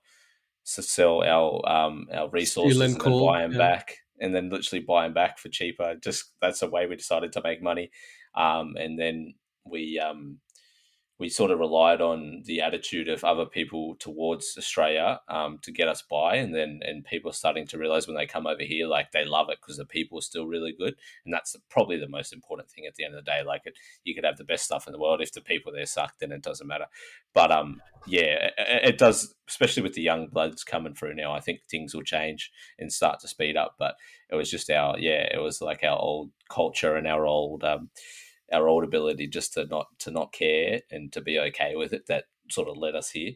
to 0.74 0.82
sell 0.82 1.22
our 1.22 1.68
um 1.68 2.06
our 2.14 2.30
resources 2.30 2.80
and, 2.80 3.02
and 3.02 3.20
buy 3.20 3.42
them 3.42 3.52
yeah. 3.52 3.58
back. 3.58 3.96
And 4.20 4.34
then 4.34 4.50
literally 4.50 4.84
buy 4.84 5.04
them 5.04 5.14
back 5.14 5.38
for 5.38 5.48
cheaper. 5.48 5.94
Just 6.02 6.32
that's 6.40 6.60
the 6.60 6.68
way 6.68 6.86
we 6.86 6.96
decided 6.96 7.32
to 7.32 7.42
make 7.44 7.62
money. 7.62 7.90
Um, 8.34 8.74
and 8.76 8.98
then 8.98 9.34
we 9.64 9.98
um, 9.98 10.38
we 11.18 11.28
sort 11.28 11.50
of 11.50 11.58
relied 11.58 12.00
on 12.00 12.42
the 12.44 12.60
attitude 12.60 13.08
of 13.08 13.24
other 13.24 13.44
people 13.44 13.96
towards 13.98 14.54
Australia 14.56 15.20
um, 15.28 15.58
to 15.62 15.72
get 15.72 15.88
us 15.88 16.00
by, 16.00 16.36
and 16.36 16.54
then 16.54 16.78
and 16.82 17.04
people 17.04 17.32
starting 17.32 17.66
to 17.66 17.78
realize 17.78 18.06
when 18.06 18.16
they 18.16 18.26
come 18.26 18.46
over 18.46 18.62
here, 18.62 18.86
like 18.86 19.10
they 19.10 19.24
love 19.24 19.48
it 19.50 19.58
because 19.60 19.76
the 19.76 19.84
people 19.84 20.18
are 20.18 20.22
still 20.22 20.46
really 20.46 20.72
good, 20.72 20.94
and 21.24 21.34
that's 21.34 21.56
probably 21.68 21.98
the 21.98 22.08
most 22.08 22.32
important 22.32 22.70
thing 22.70 22.86
at 22.86 22.94
the 22.94 23.04
end 23.04 23.14
of 23.14 23.24
the 23.24 23.30
day. 23.30 23.42
Like 23.44 23.62
it, 23.64 23.74
you 24.04 24.14
could 24.14 24.24
have 24.24 24.36
the 24.36 24.44
best 24.44 24.64
stuff 24.64 24.86
in 24.86 24.92
the 24.92 24.98
world 24.98 25.20
if 25.20 25.32
the 25.32 25.40
people 25.40 25.72
there 25.72 25.86
suck, 25.86 26.14
then 26.20 26.30
it 26.30 26.42
doesn't 26.42 26.66
matter. 26.66 26.86
But 27.34 27.50
um, 27.50 27.82
yeah, 28.06 28.50
it, 28.56 28.90
it 28.90 28.98
does, 28.98 29.34
especially 29.48 29.82
with 29.82 29.94
the 29.94 30.02
young 30.02 30.28
bloods 30.28 30.62
coming 30.62 30.94
through 30.94 31.14
now. 31.14 31.32
I 31.32 31.40
think 31.40 31.60
things 31.68 31.94
will 31.94 32.02
change 32.02 32.52
and 32.78 32.92
start 32.92 33.18
to 33.20 33.28
speed 33.28 33.56
up. 33.56 33.74
But 33.76 33.96
it 34.30 34.36
was 34.36 34.50
just 34.50 34.70
our 34.70 34.96
yeah, 34.98 35.26
it 35.32 35.40
was 35.42 35.60
like 35.60 35.82
our 35.82 35.98
old 35.98 36.30
culture 36.48 36.94
and 36.94 37.08
our 37.08 37.26
old 37.26 37.64
um 37.64 37.90
our 38.52 38.68
old 38.68 38.84
ability 38.84 39.26
just 39.28 39.54
to 39.54 39.66
not 39.66 39.86
to 40.00 40.10
not 40.10 40.32
care 40.32 40.80
and 40.90 41.12
to 41.12 41.20
be 41.20 41.38
okay 41.38 41.76
with 41.76 41.92
it 41.92 42.06
that 42.06 42.24
sort 42.50 42.68
of 42.68 42.76
led 42.76 42.94
us 42.94 43.10
here. 43.10 43.32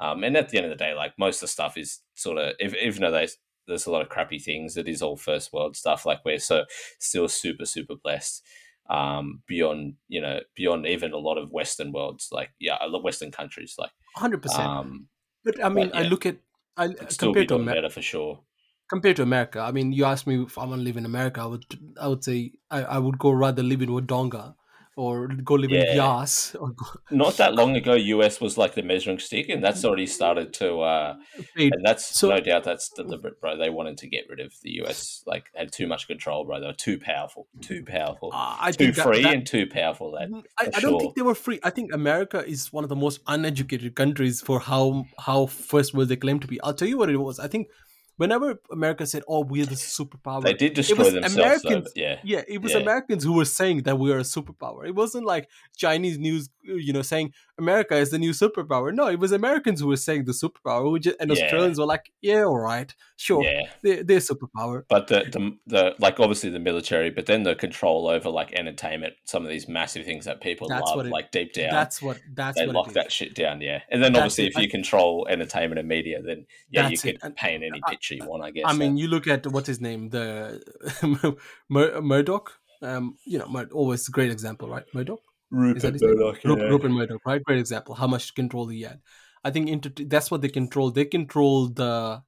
Um, 0.00 0.24
and 0.24 0.36
at 0.36 0.48
the 0.48 0.56
end 0.58 0.66
of 0.66 0.70
the 0.70 0.84
day, 0.84 0.94
like 0.94 1.12
most 1.18 1.36
of 1.36 1.42
the 1.42 1.48
stuff 1.48 1.76
is 1.76 2.00
sort 2.14 2.38
of 2.38 2.54
if, 2.58 2.74
even 2.74 3.02
though 3.02 3.10
there's 3.10 3.36
there's 3.66 3.86
a 3.86 3.90
lot 3.90 4.02
of 4.02 4.08
crappy 4.08 4.38
things, 4.38 4.76
it 4.76 4.88
is 4.88 5.02
all 5.02 5.16
first 5.16 5.52
world 5.52 5.76
stuff. 5.76 6.04
Like 6.04 6.24
we're 6.24 6.38
so 6.38 6.64
still 6.98 7.28
super 7.28 7.64
super 7.66 7.94
blessed. 8.02 8.42
um, 8.90 9.42
beyond 9.46 9.94
you 10.08 10.20
know 10.20 10.40
beyond 10.54 10.86
even 10.86 11.12
a 11.12 11.18
lot 11.18 11.38
of 11.38 11.50
Western 11.50 11.92
worlds, 11.92 12.28
like 12.32 12.50
yeah, 12.58 12.76
a 12.80 12.88
lot 12.88 12.98
of 12.98 13.04
Western 13.04 13.30
countries, 13.30 13.74
like 13.78 13.90
hundred 14.16 14.42
percent. 14.42 14.76
um, 14.78 15.08
But 15.44 15.62
I 15.64 15.68
mean, 15.68 15.90
but 15.90 15.94
I 15.94 16.02
look 16.02 16.26
at 16.26 16.38
I 16.76 16.88
could 16.88 17.12
still 17.12 17.32
be 17.32 17.46
compared 17.46 17.48
to 17.48 17.54
America. 17.56 17.82
better 17.82 17.90
for 17.90 18.02
sure. 18.02 18.44
Compared 18.88 19.16
to 19.16 19.22
America, 19.22 19.60
I 19.60 19.72
mean, 19.72 19.92
you 19.92 20.04
ask 20.04 20.26
me 20.26 20.42
if 20.42 20.58
I 20.58 20.66
want 20.66 20.80
to 20.80 20.84
live 20.84 20.96
in 20.96 21.06
America, 21.06 21.40
I 21.40 21.46
would 21.46 21.64
I 22.00 22.08
would 22.08 22.22
say 22.22 22.52
I, 22.70 22.82
I 22.82 22.98
would 22.98 23.18
go 23.18 23.30
rather 23.30 23.62
live 23.62 23.82
in 23.82 23.88
Wodonga 23.88 24.54
or 24.96 25.28
go 25.28 25.54
live 25.54 25.72
in 25.72 25.80
Yeah, 25.80 25.94
Yass 25.94 26.54
or 26.54 26.70
go, 26.72 26.86
not 27.10 27.36
that 27.38 27.54
long 27.54 27.76
ago, 27.76 27.94
US 27.94 28.40
was 28.40 28.56
like 28.58 28.74
the 28.74 28.82
measuring 28.82 29.18
stick, 29.18 29.48
and 29.48 29.62
that's 29.64 29.84
already 29.84 30.06
started 30.06 30.52
to. 30.54 30.80
Uh, 30.80 31.16
and 31.58 31.84
that's 31.84 32.18
so 32.18 32.28
no 32.28 32.40
doubt 32.40 32.64
that's 32.64 32.90
deliberate, 32.90 33.40
bro. 33.40 33.56
They 33.56 33.70
wanted 33.70 33.98
to 33.98 34.08
get 34.08 34.24
rid 34.28 34.40
of 34.40 34.52
the 34.62 34.70
US, 34.82 35.22
like 35.26 35.46
had 35.54 35.72
too 35.72 35.86
much 35.86 36.06
control, 36.06 36.44
bro. 36.44 36.60
They 36.60 36.66
were 36.66 36.72
too 36.72 36.98
powerful, 36.98 37.48
too 37.60 37.84
powerful, 37.84 38.30
uh, 38.32 38.56
I 38.60 38.72
too 38.72 38.78
think 38.78 38.96
that, 38.96 39.06
free, 39.06 39.22
that 39.22 39.34
and 39.34 39.46
too 39.46 39.66
powerful. 39.66 40.12
That 40.12 40.28
Mm, 40.28 40.42
I, 40.58 40.70
I 40.74 40.80
don't 40.80 41.00
think 41.00 41.14
they 41.14 41.22
were 41.22 41.34
free. 41.34 41.58
I 41.62 41.70
think 41.70 41.92
America 41.92 42.44
is 42.46 42.72
one 42.72 42.84
of 42.84 42.88
the 42.88 42.96
most 42.96 43.20
uneducated 43.26 43.94
countries 43.94 44.40
for 44.40 44.60
how 44.60 45.04
how 45.18 45.46
first 45.46 45.94
world 45.94 46.08
they 46.08 46.16
claim 46.16 46.38
to 46.40 46.46
be. 46.46 46.60
I'll 46.60 46.74
tell 46.74 46.88
you 46.88 46.98
what 46.98 47.10
it 47.10 47.16
was. 47.16 47.38
I 47.40 47.48
think 47.48 47.68
whenever 48.16 48.60
America 48.70 49.06
said, 49.06 49.22
"Oh, 49.28 49.44
we're 49.44 49.66
the 49.66 49.74
superpower," 49.74 50.42
They 50.42 50.54
superpower," 50.54 50.58
did 50.58 50.74
destroy 50.74 51.10
themselves, 51.10 51.34
though. 51.34 51.42
Americans. 51.42 51.92
But 51.94 52.02
yeah, 52.02 52.18
Yeah, 52.22 52.42
it 52.48 52.62
was 52.62 52.72
yeah, 52.72 52.78
Americans 52.78 53.24
who 53.24 53.32
were 53.32 53.44
saying 53.44 53.82
that 53.82 53.98
we 53.98 54.12
are 54.12 54.18
a 54.18 54.22
superpower. 54.22 54.86
It 54.86 54.94
wasn't 54.94 55.26
like 55.26 55.48
Chinese 55.76 56.18
news, 56.18 56.48
you 56.62 56.92
know, 56.92 57.02
saying 57.02 57.32
America 57.58 57.96
is 57.96 58.10
the 58.10 58.18
new 58.18 58.30
superpower. 58.30 58.92
No, 58.94 59.08
it 59.08 59.18
was 59.18 59.32
Americans 59.32 59.80
who 59.80 59.88
were 59.88 59.96
saying 59.96 60.24
the 60.24 60.32
superpower, 60.32 60.90
which, 60.90 61.06
and 61.06 61.30
yeah, 61.30 61.44
Australians 61.44 61.78
were 61.78 61.86
like, 61.86 62.12
"Yeah, 62.20 62.44
all 62.44 62.58
right, 62.58 62.94
sure, 63.16 63.42
yeah. 63.44 63.62
they're, 63.82 64.02
they're 64.04 64.18
superpower." 64.18 64.84
But 64.88 65.08
the, 65.08 65.24
the 65.30 65.56
the 65.66 65.94
like 65.98 66.20
obviously 66.20 66.50
the 66.50 66.60
military, 66.60 67.10
but 67.10 67.26
then 67.26 67.42
the 67.42 67.54
control 67.54 68.08
over 68.08 68.30
like 68.30 68.52
entertainment, 68.52 69.14
some 69.24 69.44
of 69.44 69.50
these 69.50 69.68
massive 69.68 70.04
things 70.04 70.24
that 70.26 70.40
people 70.40 70.68
That's 70.68 70.90
love, 70.90 71.06
it. 71.06 71.10
like 71.10 71.30
deep 71.30 71.52
down, 71.52 71.70
That's 71.70 72.00
what. 72.00 72.20
That's 72.32 72.58
they 72.58 72.66
what 72.66 72.74
lock 72.74 72.92
that 72.92 73.10
shit 73.12 73.34
down. 73.34 73.60
Yeah, 73.60 73.80
and 73.90 74.02
then 74.02 74.12
That's 74.12 74.22
obviously 74.22 74.44
it. 74.44 74.50
if 74.50 74.56
I, 74.58 74.60
you 74.62 74.68
control 74.68 75.26
entertainment 75.28 75.78
and 75.78 75.88
media, 75.88 76.22
then 76.22 76.46
yeah, 76.70 76.88
you 76.88 76.98
could 76.98 77.20
paint 77.36 77.62
any 77.62 77.80
I, 77.84 77.90
picture 77.90 78.03
you 78.10 78.24
want, 78.26 78.42
I 78.42 78.48
I 78.48 78.50
guess. 78.50 78.70
So 78.70 78.78
mean, 78.78 78.96
you 78.96 79.08
look 79.08 79.26
at 79.26 79.46
what's 79.46 79.66
his 79.68 79.80
name, 79.80 80.10
the 80.10 80.62
Mur- 81.68 82.00
Murdoch. 82.00 82.52
Um, 82.82 83.16
you 83.24 83.38
know, 83.38 83.48
Mur- 83.48 83.70
always 83.72 84.08
a 84.08 84.10
great 84.10 84.30
example, 84.30 84.68
right? 84.68 84.84
Murdoch 84.92 85.22
Rupert 85.50 85.92
his 85.94 86.02
name? 86.02 86.16
Murdoch, 86.16 86.44
Rup- 86.44 86.58
yeah, 86.58 86.64
Rupert 86.64 86.90
Murdoch, 86.90 87.20
right? 87.24 87.42
Great 87.42 87.58
example. 87.58 87.94
How 87.94 88.06
much 88.06 88.34
control 88.34 88.68
he 88.68 88.82
had. 88.82 89.00
I 89.42 89.50
think 89.50 89.68
inter- 89.68 90.04
that's 90.06 90.30
what 90.30 90.42
they 90.42 90.48
control. 90.48 90.90
They 90.90 91.04
control 91.04 91.68
the 91.68 92.22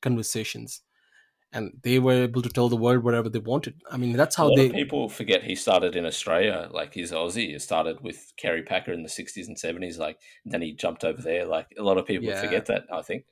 conversations, 0.00 0.82
and 1.52 1.78
they 1.82 1.98
were 1.98 2.24
able 2.24 2.42
to 2.42 2.48
tell 2.48 2.68
the 2.68 2.76
world 2.76 3.04
whatever 3.04 3.28
they 3.28 3.38
wanted. 3.38 3.82
I 3.90 3.96
mean, 3.96 4.12
that's 4.16 4.36
a 4.38 4.42
how 4.42 4.54
they. 4.54 4.70
people 4.70 5.08
forget 5.08 5.42
he 5.42 5.54
started 5.54 5.94
in 5.96 6.06
Australia. 6.06 6.68
Like 6.70 6.94
he's 6.94 7.12
Aussie. 7.12 7.52
He 7.52 7.58
started 7.58 8.00
with 8.00 8.32
Kerry 8.36 8.62
Packer 8.62 8.92
in 8.92 9.02
the 9.02 9.08
sixties 9.08 9.48
and 9.48 9.58
seventies. 9.58 9.98
Like 9.98 10.18
then 10.44 10.62
he 10.62 10.72
jumped 10.72 11.04
over 11.04 11.20
there. 11.20 11.44
Like 11.46 11.68
a 11.78 11.82
lot 11.82 11.98
of 11.98 12.06
people 12.06 12.28
Yeah, 12.28 12.40
forget 12.40 12.66
that. 12.66 12.84
I 12.92 13.02
think. 13.02 13.24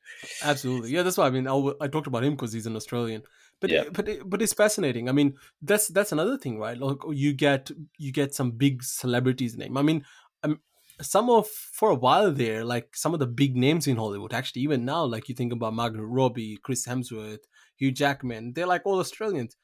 absolutely. 0.43 0.91
Yeah, 0.91 1.03
that's 1.03 1.17
why 1.17 1.27
I 1.27 1.31
mean. 1.31 1.47
I 1.49 1.89
talked 1.89 2.07
about 2.07 2.25
him 2.25 2.35
because 2.35 2.53
he's 2.53 2.67
an 2.67 2.77
Australian. 2.77 3.23
But 3.61 3.71
Yeah, 3.71 3.85
but 3.93 4.09
but 4.27 4.43
it's 4.43 4.55
fascinating. 4.55 5.09
I 5.09 5.13
mean, 5.13 5.37
that's 5.63 5.89
that's 5.89 6.13
another 6.13 6.39
thing, 6.39 6.59
right? 6.59 6.79
Like 6.79 6.99
you 7.11 7.33
get 7.33 7.71
you 7.99 8.13
get 8.13 8.35
some 8.35 8.53
big 8.53 8.83
celebrities 8.83 9.57
name. 9.57 9.77
I 9.77 9.83
mean, 9.83 10.05
um, 10.43 10.61
some 11.01 11.31
of 11.31 11.47
for 11.49 11.91
a 11.91 11.95
while 11.95 12.33
there, 12.33 12.65
like 12.65 12.97
some 12.97 13.15
of 13.15 13.21
the 13.21 13.27
big 13.27 13.57
names 13.57 13.87
in 13.87 13.97
Hollywood. 13.97 14.33
Actually, 14.33 14.63
even 14.63 14.85
now, 14.85 15.05
like 15.05 15.29
you 15.29 15.35
think 15.35 15.53
about 15.53 15.75
Margaret 15.75 16.07
Robbie, 16.07 16.59
Chris 16.63 16.87
Hemsworth, 16.87 17.45
Hugh 17.81 17.91
Jackman, 17.91 18.53
they're 18.53 18.67
like 18.67 18.83
all 18.85 19.01
Australians. 19.01 19.57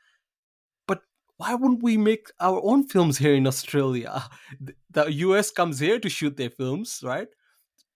But 0.87 1.01
why 1.37 1.55
wouldn't 1.55 1.83
we 1.83 1.97
make 1.97 2.29
our 2.41 2.61
own 2.64 2.89
films 2.89 3.19
here 3.19 3.35
in 3.35 3.47
Australia? 3.47 4.25
The 4.91 5.12
US 5.27 5.51
comes 5.51 5.79
here 5.79 5.99
to 6.01 6.09
shoot 6.09 6.39
their 6.39 6.49
films, 6.49 7.03
right? 7.05 7.29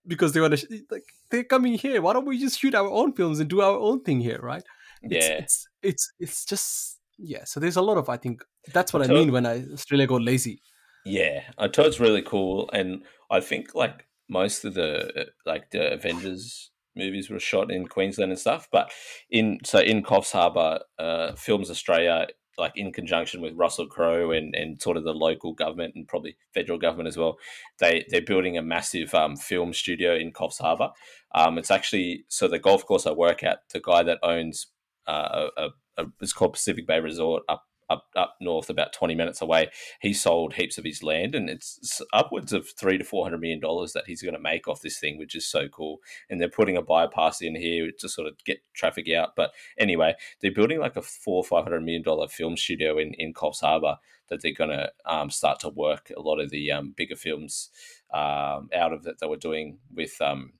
Because 0.07 0.33
they 0.33 0.41
want 0.43 0.59
to 0.59 0.83
like 0.91 1.05
they're 1.31 1.45
coming 1.45 1.75
here. 1.75 2.03
Why 2.03 2.13
don't 2.13 2.27
we 2.27 2.39
just 2.39 2.59
shoot 2.61 2.75
our 2.75 2.91
own 2.91 3.15
films 3.15 3.41
and 3.41 3.49
do 3.49 3.63
our 3.63 3.79
own 3.79 4.03
thing 4.03 4.21
here, 4.21 4.41
right? 4.43 4.63
It's 5.03 5.27
yeah. 5.27 5.39
it's 5.39 5.67
it's 5.83 6.13
it's 6.19 6.45
just 6.45 6.99
yeah. 7.19 7.45
So 7.45 7.59
there's 7.59 7.77
a 7.77 7.83
lot 7.83 7.97
of 7.97 8.11
I 8.11 8.19
think 8.19 8.45
that's 8.75 8.93
what 8.93 9.03
I 9.03 9.07
tell 9.07 9.17
mean 9.17 9.33
when 9.33 9.47
I 9.47 9.65
Australia 9.73 10.07
go 10.07 10.17
lazy. 10.17 10.61
Yeah, 11.07 11.41
I 11.57 11.69
thought 11.69 11.87
it's 11.87 12.01
really 12.01 12.21
cool, 12.21 12.69
and 12.75 13.03
I 13.31 13.41
think 13.41 13.75
like 13.75 14.07
most 14.29 14.67
of 14.67 14.75
the 14.75 15.23
uh, 15.23 15.25
like 15.47 15.71
the 15.71 15.93
Avengers 15.93 16.70
movies 16.97 17.31
were 17.31 17.39
shot 17.39 17.71
in 17.71 17.87
Queensland 17.87 18.33
and 18.33 18.41
stuff. 18.41 18.69
But 18.71 18.91
in 19.31 19.59
so 19.65 19.79
in 19.79 20.03
Coffs 20.03 20.33
Harbour, 20.33 20.81
uh, 20.99 21.35
Films 21.35 21.71
Australia, 21.71 22.27
like 22.59 22.73
in 22.77 22.93
conjunction 22.93 23.41
with 23.41 23.57
Russell 23.57 23.87
Crowe 23.87 24.33
and, 24.33 24.55
and 24.55 24.81
sort 24.81 24.97
of 24.97 25.05
the 25.05 25.15
local 25.15 25.55
government 25.55 25.95
and 25.97 26.07
probably 26.07 26.37
federal 26.55 26.79
government 26.79 27.09
as 27.09 27.17
well, 27.17 27.39
they 27.79 28.05
they're 28.11 28.21
building 28.23 28.57
a 28.57 28.63
massive 28.63 29.15
um, 29.15 29.37
film 29.37 29.73
studio 29.73 30.15
in 30.15 30.33
Coffs 30.33 30.61
Harbour. 30.61 30.91
Um, 31.35 31.59
it's 31.59 31.71
actually 31.71 32.25
so 32.29 32.49
the 32.49 32.59
golf 32.59 32.85
course 32.87 33.07
I 33.07 33.13
work 33.13 33.43
at, 33.43 33.61
the 33.73 33.81
guy 33.81 34.03
that 34.03 34.19
owns 34.23 34.67
uh, 35.07 35.49
a, 35.57 35.69
a, 35.99 36.05
it's 36.21 36.33
called 36.33 36.53
Pacific 36.53 36.87
Bay 36.87 37.01
Resort 37.01 37.43
up. 37.49 37.65
Up, 37.91 38.07
up 38.15 38.37
north, 38.41 38.71
about 38.71 38.93
twenty 38.93 39.17
minutes 39.17 39.43
away, 39.43 39.69
he 40.01 40.15
sold 40.15 40.55
heaps 40.55 40.79
of 40.79 40.85
his 40.85 41.03
land, 41.03 41.35
and 41.35 41.51
it's, 41.51 42.01
upwards 42.13 42.53
of 42.53 42.69
three 42.79 42.97
to 42.97 43.05
four 43.05 43.25
hundred 43.25 43.41
million 43.41 43.61
dollars 43.61 43.93
that 43.93 44.05
he's 44.07 44.23
going 44.23 44.35
to 44.35 44.41
make 44.41 44.69
off 44.69 44.81
this 44.81 45.01
thing, 45.01 45.19
which 45.19 45.35
is 45.35 45.47
so 45.47 45.67
cool. 45.69 45.99
And 46.29 46.41
they're 46.41 46.49
putting 46.49 46.77
a 46.77 46.83
bypass 46.83 47.43
in 47.43 47.57
here 47.57 47.91
to 47.99 48.09
sort 48.09 48.29
of 48.29 48.35
get 48.45 48.59
traffic 48.75 49.13
out. 49.13 49.31
But 49.37 49.51
anyway, 49.77 50.15
they're 50.41 50.55
building 50.55 50.79
like 50.79 50.97
a 50.97 51.03
four 51.03 51.43
five 51.43 51.65
hundred 51.65 51.83
million 51.83 52.03
dollar 52.03 52.29
film 52.29 52.57
studio 52.57 52.97
in 52.97 53.13
in 53.15 53.35
Coffs 53.35 53.61
Harbour 53.61 53.97
that 54.29 54.41
they're 54.43 54.55
going 54.55 54.71
to 54.71 54.93
um, 55.05 55.29
start 55.29 55.59
to 55.61 55.69
work 55.69 56.13
a 56.17 56.21
lot 56.21 56.39
of 56.39 56.51
the 56.51 56.71
um, 56.71 56.95
bigger 56.97 57.17
films 57.17 57.71
um, 58.15 58.69
out 58.73 58.93
of 58.93 59.03
that 59.03 59.19
they 59.19 59.27
were 59.27 59.37
doing 59.37 59.79
with. 59.93 60.21
Um, 60.21 60.53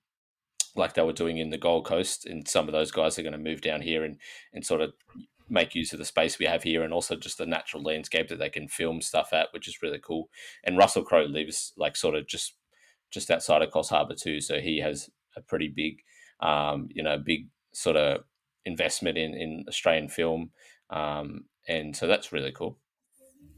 like 0.77 0.95
they 0.95 1.03
were 1.03 1.13
doing 1.13 1.39
in 1.39 1.51
the 1.51 1.59
Gold 1.59 1.85
Coast, 1.85 2.27
and 2.27 2.47
some 2.47 2.69
of 2.69 2.73
those 2.73 2.93
guys 2.93 3.19
are 3.19 3.23
going 3.23 3.33
to 3.33 3.39
move 3.39 3.61
down 3.61 3.83
here 3.83 4.05
and, 4.05 4.19
and 4.53 4.65
sort 4.65 4.81
of 4.81 4.93
make 5.51 5.75
use 5.75 5.93
of 5.93 5.99
the 5.99 6.05
space 6.05 6.39
we 6.39 6.47
have 6.47 6.63
here 6.63 6.83
and 6.83 6.93
also 6.93 7.17
just 7.17 7.39
the 7.39 7.47
natural 7.47 7.83
landscape 7.83 8.29
that 8.29 8.39
they 8.39 8.49
can 8.49 8.69
film 8.69 9.01
stuff 9.01 9.33
at, 9.33 9.49
which 9.53 9.69
is 9.69 9.83
really 9.83 9.99
cool. 9.99 10.29
And 10.65 10.79
Russell 10.79 11.03
Crowe 11.05 11.25
lives 11.25 11.73
like 11.77 11.97
sort 11.97 12.15
of 12.15 12.27
just 12.27 12.55
just 13.11 13.31
outside 13.31 13.63
of 13.63 13.71
Coffs 13.71 13.89
Harbour 13.91 14.15
too, 14.15 14.41
so 14.41 14.61
he 14.61 14.79
has 14.79 15.11
a 15.37 15.41
pretty 15.41 15.69
big, 15.69 15.97
um, 16.41 16.89
you 16.93 17.03
know, 17.03 17.19
big 17.19 17.49
sort 17.73 17.97
of 17.97 18.25
investment 18.65 19.19
in 19.19 19.35
in 19.35 19.65
Australian 19.69 20.09
film, 20.09 20.51
um, 20.91 21.47
and 21.69 21.97
so 21.97 22.07
that's 22.07 22.33
really 22.33 22.53
cool. 22.53 22.79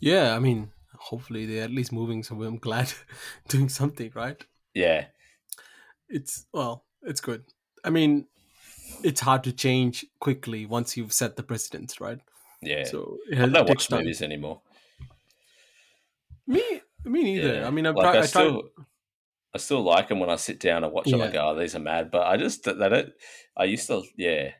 Yeah, 0.00 0.34
I 0.34 0.38
mean, 0.38 0.72
hopefully 0.98 1.46
they're 1.46 1.64
at 1.64 1.70
least 1.70 1.92
moving 1.92 2.22
somewhere. 2.22 2.48
I'm 2.48 2.56
glad 2.58 2.92
doing 3.48 3.68
something, 3.68 4.10
right? 4.14 4.42
Yeah, 4.74 5.06
It's 6.08 6.46
well, 6.52 6.84
it's 7.02 7.20
good. 7.20 7.44
I 7.84 7.90
mean, 7.90 8.26
it's 9.04 9.20
hard 9.20 9.44
to 9.44 9.52
change 9.52 10.06
quickly 10.20 10.66
once 10.66 10.96
you've 10.96 11.12
set 11.12 11.36
the 11.36 11.42
precedents, 11.42 12.00
right? 12.00 12.18
yeah. 12.60 12.84
So 12.84 13.18
it, 13.30 13.38
I 13.40 13.46
don't 13.46 13.68
watch 13.68 13.88
time. 13.88 14.00
movies 14.00 14.22
anymore. 14.22 14.60
Me, 16.46 16.80
me 17.04 17.22
neither. 17.24 17.54
Yeah, 17.54 17.66
I 17.66 17.70
mean, 17.70 17.86
I'm 17.86 17.94
like 17.94 18.04
try, 18.04 18.14
I 18.14 18.18
I 18.18 18.20
try. 18.20 18.26
still 18.26 18.62
I 19.54 19.58
still 19.58 19.82
like 19.82 20.08
them 20.08 20.18
when 20.20 20.30
I 20.30 20.36
sit 20.36 20.60
down 20.60 20.84
and 20.84 20.92
watch 20.92 21.10
them. 21.10 21.20
Like, 21.20 21.34
Yeah, 21.34 21.48
oh, 21.48 21.58
these 21.58 21.74
are 21.76 21.80
mad. 21.80 22.10
But 22.10 22.26
I 22.26 22.36
just 22.36 22.64
they 22.64 22.72
don't. 22.72 23.12
I 23.56 23.64
used 23.64 23.86
to, 23.88 24.02
yeah. 24.16 24.52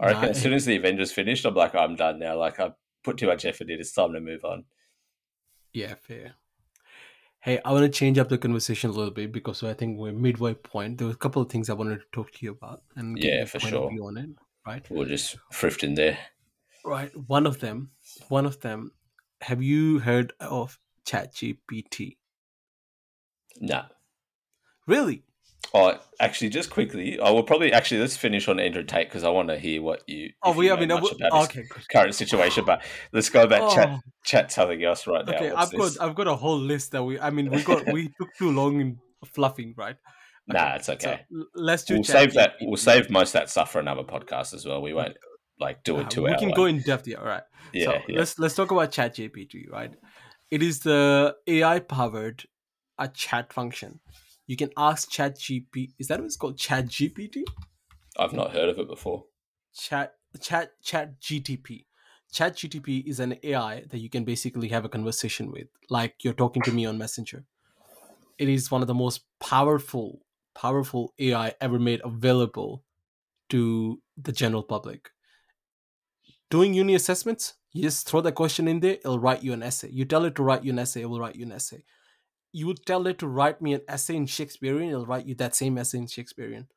I 0.00 0.06
reckon 0.06 0.30
as 0.30 0.40
soon 0.42 0.54
as 0.54 0.64
the 0.64 0.76
Avengers 0.76 1.12
finished, 1.12 1.44
I'm 1.44 1.54
like, 1.54 1.74
I'm 1.74 1.94
done 1.94 2.18
now. 2.18 2.38
Like 2.38 2.58
I 2.58 2.72
put 3.04 3.18
too 3.18 3.26
much 3.26 3.44
effort 3.44 3.70
in. 3.70 3.78
It's 3.80 3.92
time 3.92 4.12
to 4.14 4.20
move 4.20 4.44
on. 4.44 4.64
yeah, 5.72 5.94
fair. 5.94 6.34
Hey, 7.42 7.58
I 7.64 7.72
want 7.72 7.84
to 7.84 7.88
change 7.98 8.18
up 8.18 8.28
the 8.28 8.36
conversation 8.38 8.90
a 8.90 8.92
little 8.92 9.12
bit 9.12 9.32
because 9.32 9.62
I 9.62 9.72
think 9.72 9.98
we're 9.98 10.12
midway 10.12 10.54
point. 10.54 10.98
There 10.98 11.06
were 11.06 11.12
a 11.14 11.16
couple 11.16 11.40
of 11.40 11.48
things 11.48 11.70
I 11.70 11.74
wanted 11.74 12.00
to 12.00 12.06
talk 12.12 12.30
to 12.32 12.38
you 12.44 12.50
about 12.52 12.82
and 12.96 13.16
get 13.16 13.24
Yeah, 13.24 13.36
your 13.38 13.46
for 13.46 13.58
point 13.60 13.74
of 13.74 13.80
sure. 13.80 13.90
view 13.90 14.06
on 14.06 14.16
it. 14.18 14.30
Right, 14.66 14.86
We'll 14.90 15.06
just 15.08 15.36
thrift 15.52 15.82
in 15.82 15.94
there. 15.94 16.18
right. 16.84 17.10
One 17.28 17.46
of 17.46 17.60
them, 17.60 17.92
one 18.28 18.44
of 18.46 18.60
them. 18.60 18.92
Have 19.40 19.62
you 19.62 20.00
heard 20.00 20.34
of 20.38 20.78
ChatGPT? 21.06 22.18
Nah. 23.60 23.86
Really? 24.86 25.24
Oh, 25.72 25.96
actually, 26.18 26.48
just 26.48 26.70
quickly, 26.70 27.20
I 27.20 27.30
will 27.30 27.44
probably 27.44 27.72
actually 27.72 28.00
let's 28.00 28.16
finish 28.16 28.48
on 28.48 28.58
Andrew 28.58 28.82
Tate 28.82 29.08
because 29.08 29.22
I 29.22 29.30
want 29.30 29.48
to 29.48 29.58
hear 29.58 29.80
what 29.82 30.02
you. 30.08 30.32
Oh, 30.42 30.52
we 30.56 30.66
you 30.66 30.72
I 30.72 30.80
mean, 30.80 30.88
much 30.88 31.12
w- 31.12 31.16
about 31.26 31.32
his 31.32 31.44
okay, 31.44 31.62
good. 31.68 31.88
current 31.88 32.14
situation. 32.14 32.64
But 32.64 32.82
let's 33.12 33.28
go 33.28 33.46
back. 33.46 33.68
Chat, 33.68 33.88
Oh, 33.88 34.00
chat 34.24 34.50
something 34.52 34.82
else 34.82 35.06
right 35.06 35.24
now. 35.24 35.32
okay. 35.32 35.50
I've 35.50 35.70
got 35.72 35.78
this? 35.78 35.98
I've 35.98 36.14
got 36.14 36.26
a 36.26 36.34
whole 36.34 36.58
list 36.58 36.92
that 36.92 37.04
we. 37.04 37.20
I 37.20 37.30
mean, 37.30 37.50
we 37.50 37.62
got 37.62 37.86
we 37.86 38.08
took 38.20 38.34
too 38.36 38.50
long 38.50 38.80
in 38.80 38.98
fluffing, 39.24 39.74
right? 39.76 39.96
Okay, 40.50 40.58
Nah, 40.58 40.74
it's 40.74 40.88
okay. 40.88 41.20
l- 41.32 41.46
let's 41.54 41.84
do 41.84 41.94
We'll 41.94 42.04
save 42.04 42.34
that. 42.34 42.54
We'll 42.60 42.76
save 42.76 43.08
most 43.10 43.28
of 43.28 43.32
that 43.34 43.50
stuff 43.50 43.70
for 43.70 43.78
another 43.78 44.02
podcast 44.02 44.54
as 44.54 44.66
well. 44.66 44.82
We 44.82 44.92
won't 44.92 45.16
like 45.60 45.84
do 45.84 45.98
uh, 45.98 46.04
two 46.04 46.24
we 46.26 46.32
hour 46.32 46.38
can 46.38 46.50
go 46.52 46.64
in 46.64 46.80
depth 46.82 47.06
here. 47.06 47.18
All 47.18 47.26
right. 47.26 47.42
So 47.76 47.92
Yeah, 47.92 48.02
yeah. 48.08 48.18
let's 48.18 48.38
let's 48.38 48.54
talk 48.56 48.72
about 48.72 48.90
ChatGPT, 48.90 49.70
right? 49.70 49.92
It 50.50 50.62
is 50.64 50.80
the 50.80 51.36
AI 51.46 51.78
powered 51.78 52.44
a 52.98 53.06
chat 53.06 53.52
function. 53.52 54.00
You 54.50 54.56
can 54.56 54.70
ask 54.76 55.08
Chat 55.08 55.36
ChatGPT. 55.36 55.92
Is 56.00 56.08
that 56.08 56.18
what 56.18 56.26
it's 56.26 56.34
called? 56.34 56.56
ChatGPT? 56.56 57.44
I've 58.18 58.32
not 58.32 58.50
heard 58.50 58.68
of 58.68 58.80
it 58.80 58.88
before. 58.88 59.26
Chat 59.72 60.14
chat 60.40 60.72
chat 60.82 61.20
GTP. 61.20 61.84
ChatGTP 62.34 63.06
is 63.06 63.20
an 63.20 63.36
AI 63.44 63.84
that 63.90 64.00
you 64.00 64.10
can 64.10 64.24
basically 64.24 64.66
have 64.66 64.84
a 64.84 64.88
conversation 64.88 65.52
with, 65.52 65.68
like 65.88 66.24
you're 66.24 66.32
talking 66.32 66.62
to 66.62 66.72
me 66.72 66.84
on 66.84 66.98
Messenger. 66.98 67.44
It 68.38 68.48
is 68.48 68.72
one 68.72 68.82
of 68.82 68.88
the 68.88 68.94
most 68.94 69.20
powerful, 69.38 70.18
powerful 70.52 71.14
AI 71.20 71.54
ever 71.60 71.78
made 71.78 72.00
available 72.02 72.82
to 73.50 74.02
the 74.20 74.32
general 74.32 74.64
public. 74.64 75.10
Doing 76.50 76.74
uni 76.74 76.96
assessments, 76.96 77.54
you 77.72 77.82
just 77.82 78.08
throw 78.08 78.20
that 78.22 78.34
question 78.34 78.66
in 78.66 78.80
there, 78.80 78.94
it'll 78.94 79.20
write 79.20 79.44
you 79.44 79.52
an 79.52 79.62
essay. 79.62 79.90
You 79.92 80.04
tell 80.06 80.24
it 80.24 80.34
to 80.34 80.42
write 80.42 80.64
you 80.64 80.72
an 80.72 80.80
essay, 80.80 81.02
it 81.02 81.08
will 81.08 81.20
write 81.20 81.36
you 81.36 81.46
an 81.46 81.52
essay. 81.52 81.84
You 82.52 82.66
would 82.66 82.84
tell 82.84 83.06
it 83.06 83.18
to 83.20 83.28
write 83.28 83.60
me 83.62 83.74
an 83.74 83.82
essay 83.88 84.16
in 84.16 84.26
Shakespearean, 84.26 84.90
it'll 84.90 85.06
write 85.06 85.26
you 85.26 85.34
that 85.36 85.54
same 85.54 85.78
essay 85.78 85.98
in 85.98 86.06
Shakespearean. 86.06 86.68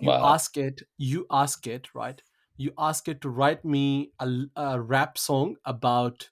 You 0.00 0.08
Wow. 0.08 0.22
ask 0.22 0.56
it, 0.56 0.82
you 0.96 1.26
ask 1.30 1.66
it, 1.66 1.94
right? 1.94 2.22
You 2.56 2.72
ask 2.78 3.08
it 3.08 3.20
to 3.22 3.30
write 3.30 3.64
me 3.64 4.12
a, 4.18 4.28
a 4.56 4.80
rap 4.80 5.18
song 5.18 5.56
about, 5.64 6.30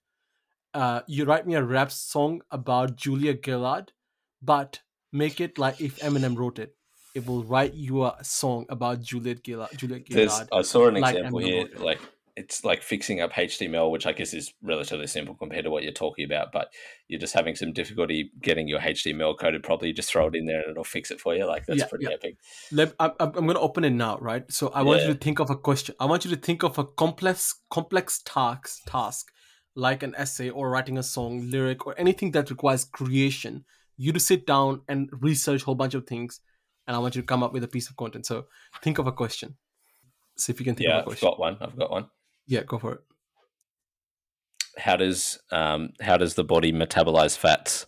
uh, 0.74 1.02
you 1.06 1.24
write 1.24 1.46
me 1.46 1.54
a 1.54 1.62
rap 1.64 1.92
song 1.92 2.42
about 2.50 2.96
Julia 2.96 3.36
Gillard, 3.44 3.92
but 4.42 4.82
make 5.12 5.40
it 5.40 5.58
like 5.58 5.80
if 5.80 5.98
Eminem 6.00 6.36
wrote 6.36 6.58
it. 6.58 6.76
It 7.14 7.26
will 7.26 7.44
write 7.44 7.74
you 7.74 8.04
a 8.04 8.18
song 8.22 8.66
about 8.68 9.00
Juliet 9.02 9.40
Gillard. 9.44 9.70
Juliet 9.76 10.06
There's, 10.10 10.30
Gillard. 10.30 10.52
I 10.52 10.62
saw 10.62 10.88
an 10.88 10.96
like 10.96 11.16
example 11.16 11.38
Eminem 11.38 11.44
here, 11.44 11.68
like 11.78 12.00
it's 12.38 12.64
like 12.64 12.82
fixing 12.82 13.20
up 13.20 13.32
HTML, 13.32 13.90
which 13.90 14.06
I 14.06 14.12
guess 14.12 14.32
is 14.32 14.54
relatively 14.62 15.06
simple 15.08 15.34
compared 15.34 15.64
to 15.64 15.70
what 15.70 15.82
you're 15.82 15.92
talking 15.92 16.24
about, 16.24 16.52
but 16.52 16.72
you're 17.08 17.20
just 17.20 17.34
having 17.34 17.56
some 17.56 17.72
difficulty 17.72 18.30
getting 18.40 18.68
your 18.68 18.80
HTML 18.80 19.36
coded 19.38 19.62
properly. 19.64 19.92
Just 19.92 20.10
throw 20.10 20.28
it 20.28 20.36
in 20.36 20.46
there 20.46 20.60
and 20.62 20.70
it'll 20.70 20.84
fix 20.84 21.10
it 21.10 21.20
for 21.20 21.34
you. 21.34 21.46
Like 21.46 21.66
that's 21.66 21.80
Yeah, 21.80 21.86
pretty 21.86 22.04
yeah. 22.04 22.12
epic. 22.12 22.36
Let, 22.70 22.94
I'm, 23.00 23.12
I'm 23.18 23.32
going 23.32 23.54
to 23.54 23.60
open 23.60 23.84
it 23.84 23.90
now, 23.90 24.18
right? 24.18 24.50
So 24.52 24.68
I 24.68 24.82
want 24.82 25.02
you 25.02 25.08
to 25.08 25.18
think 25.18 25.40
of 25.40 25.50
a 25.50 25.56
question. 25.56 25.94
I 25.98 26.06
want 26.06 26.24
you 26.24 26.30
to 26.30 26.40
think 26.40 26.62
of 26.62 26.78
a 26.78 26.84
complex 26.84 27.54
complex 27.70 28.22
task 28.24 28.84
task 28.86 29.26
like 29.74 30.02
an 30.02 30.14
essay 30.16 30.50
or 30.50 30.70
writing 30.70 30.98
a 30.98 31.02
song, 31.02 31.50
lyric, 31.50 31.86
or 31.86 31.94
anything 31.98 32.32
that 32.32 32.50
requires 32.50 32.84
creation. 32.84 33.64
You 33.96 34.12
to 34.12 34.20
sit 34.20 34.46
down 34.46 34.82
and 34.88 35.08
research 35.12 35.62
a 35.62 35.64
whole 35.64 35.74
bunch 35.74 35.94
of 35.94 36.06
things, 36.06 36.40
and 36.86 36.94
I 36.96 36.98
want 37.00 37.16
you 37.16 37.22
to 37.22 37.26
come 37.26 37.42
up 37.42 37.52
with 37.52 37.64
a 37.64 37.68
piece 37.68 37.88
of 37.90 37.96
content. 37.96 38.26
So 38.26 38.46
think 38.82 38.98
of 38.98 39.06
a 39.06 39.12
question. 39.12 39.56
See 40.36 40.52
if 40.52 40.60
you 40.60 40.64
can 40.64 40.74
think 40.76 40.88
Yeah, 40.88 41.00
of 41.00 41.08
a 41.08 41.10
I've 41.10 41.20
got 41.20 41.38
one. 41.40 41.56
I've 41.60 41.76
got 41.76 41.90
one. 41.90 42.06
Yeah, 42.48 42.62
go 42.64 42.78
for 42.78 42.94
it. 42.94 43.00
How 44.78 44.96
does 44.96 45.38
um 45.52 45.92
how 46.00 46.16
does 46.16 46.34
the 46.34 46.44
body 46.44 46.72
metabolize 46.72 47.36
fats? 47.36 47.86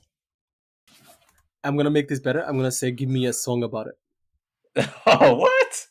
I'm 1.65 1.77
gonna 1.77 1.91
make 1.91 2.09
this 2.09 2.21
better. 2.21 2.43
I'm 2.47 2.57
gonna 2.57 2.71
say, 2.73 2.91
give 2.91 3.09
me 3.09 3.27
a 3.27 3.33
song 3.33 3.63
about 3.63 3.89
it. 3.89 4.91
oh, 5.07 5.35
what? 5.35 5.87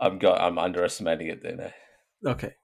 I'm 0.00 0.18
got. 0.18 0.40
I'm 0.40 0.58
underestimating 0.58 1.28
it 1.28 1.42
then. 1.42 1.60
eh? 1.60 1.70
Okay. 2.24 2.54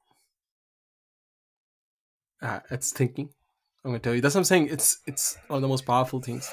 Ah, 2.43 2.63
it's 2.71 2.93
thinking. 2.93 3.31
I'm 3.85 3.91
gonna 3.91 3.99
tell 4.01 4.15
you. 4.15 4.21
That's 4.21 4.35
what 4.35 4.41
I'm 4.41 4.45
saying. 4.45 4.69
It's 4.69 4.99
it's 5.07 5.37
one 5.49 5.59
of 5.59 5.63
the 5.63 5.69
most 5.69 5.85
powerful 5.87 6.21
things. 6.21 6.51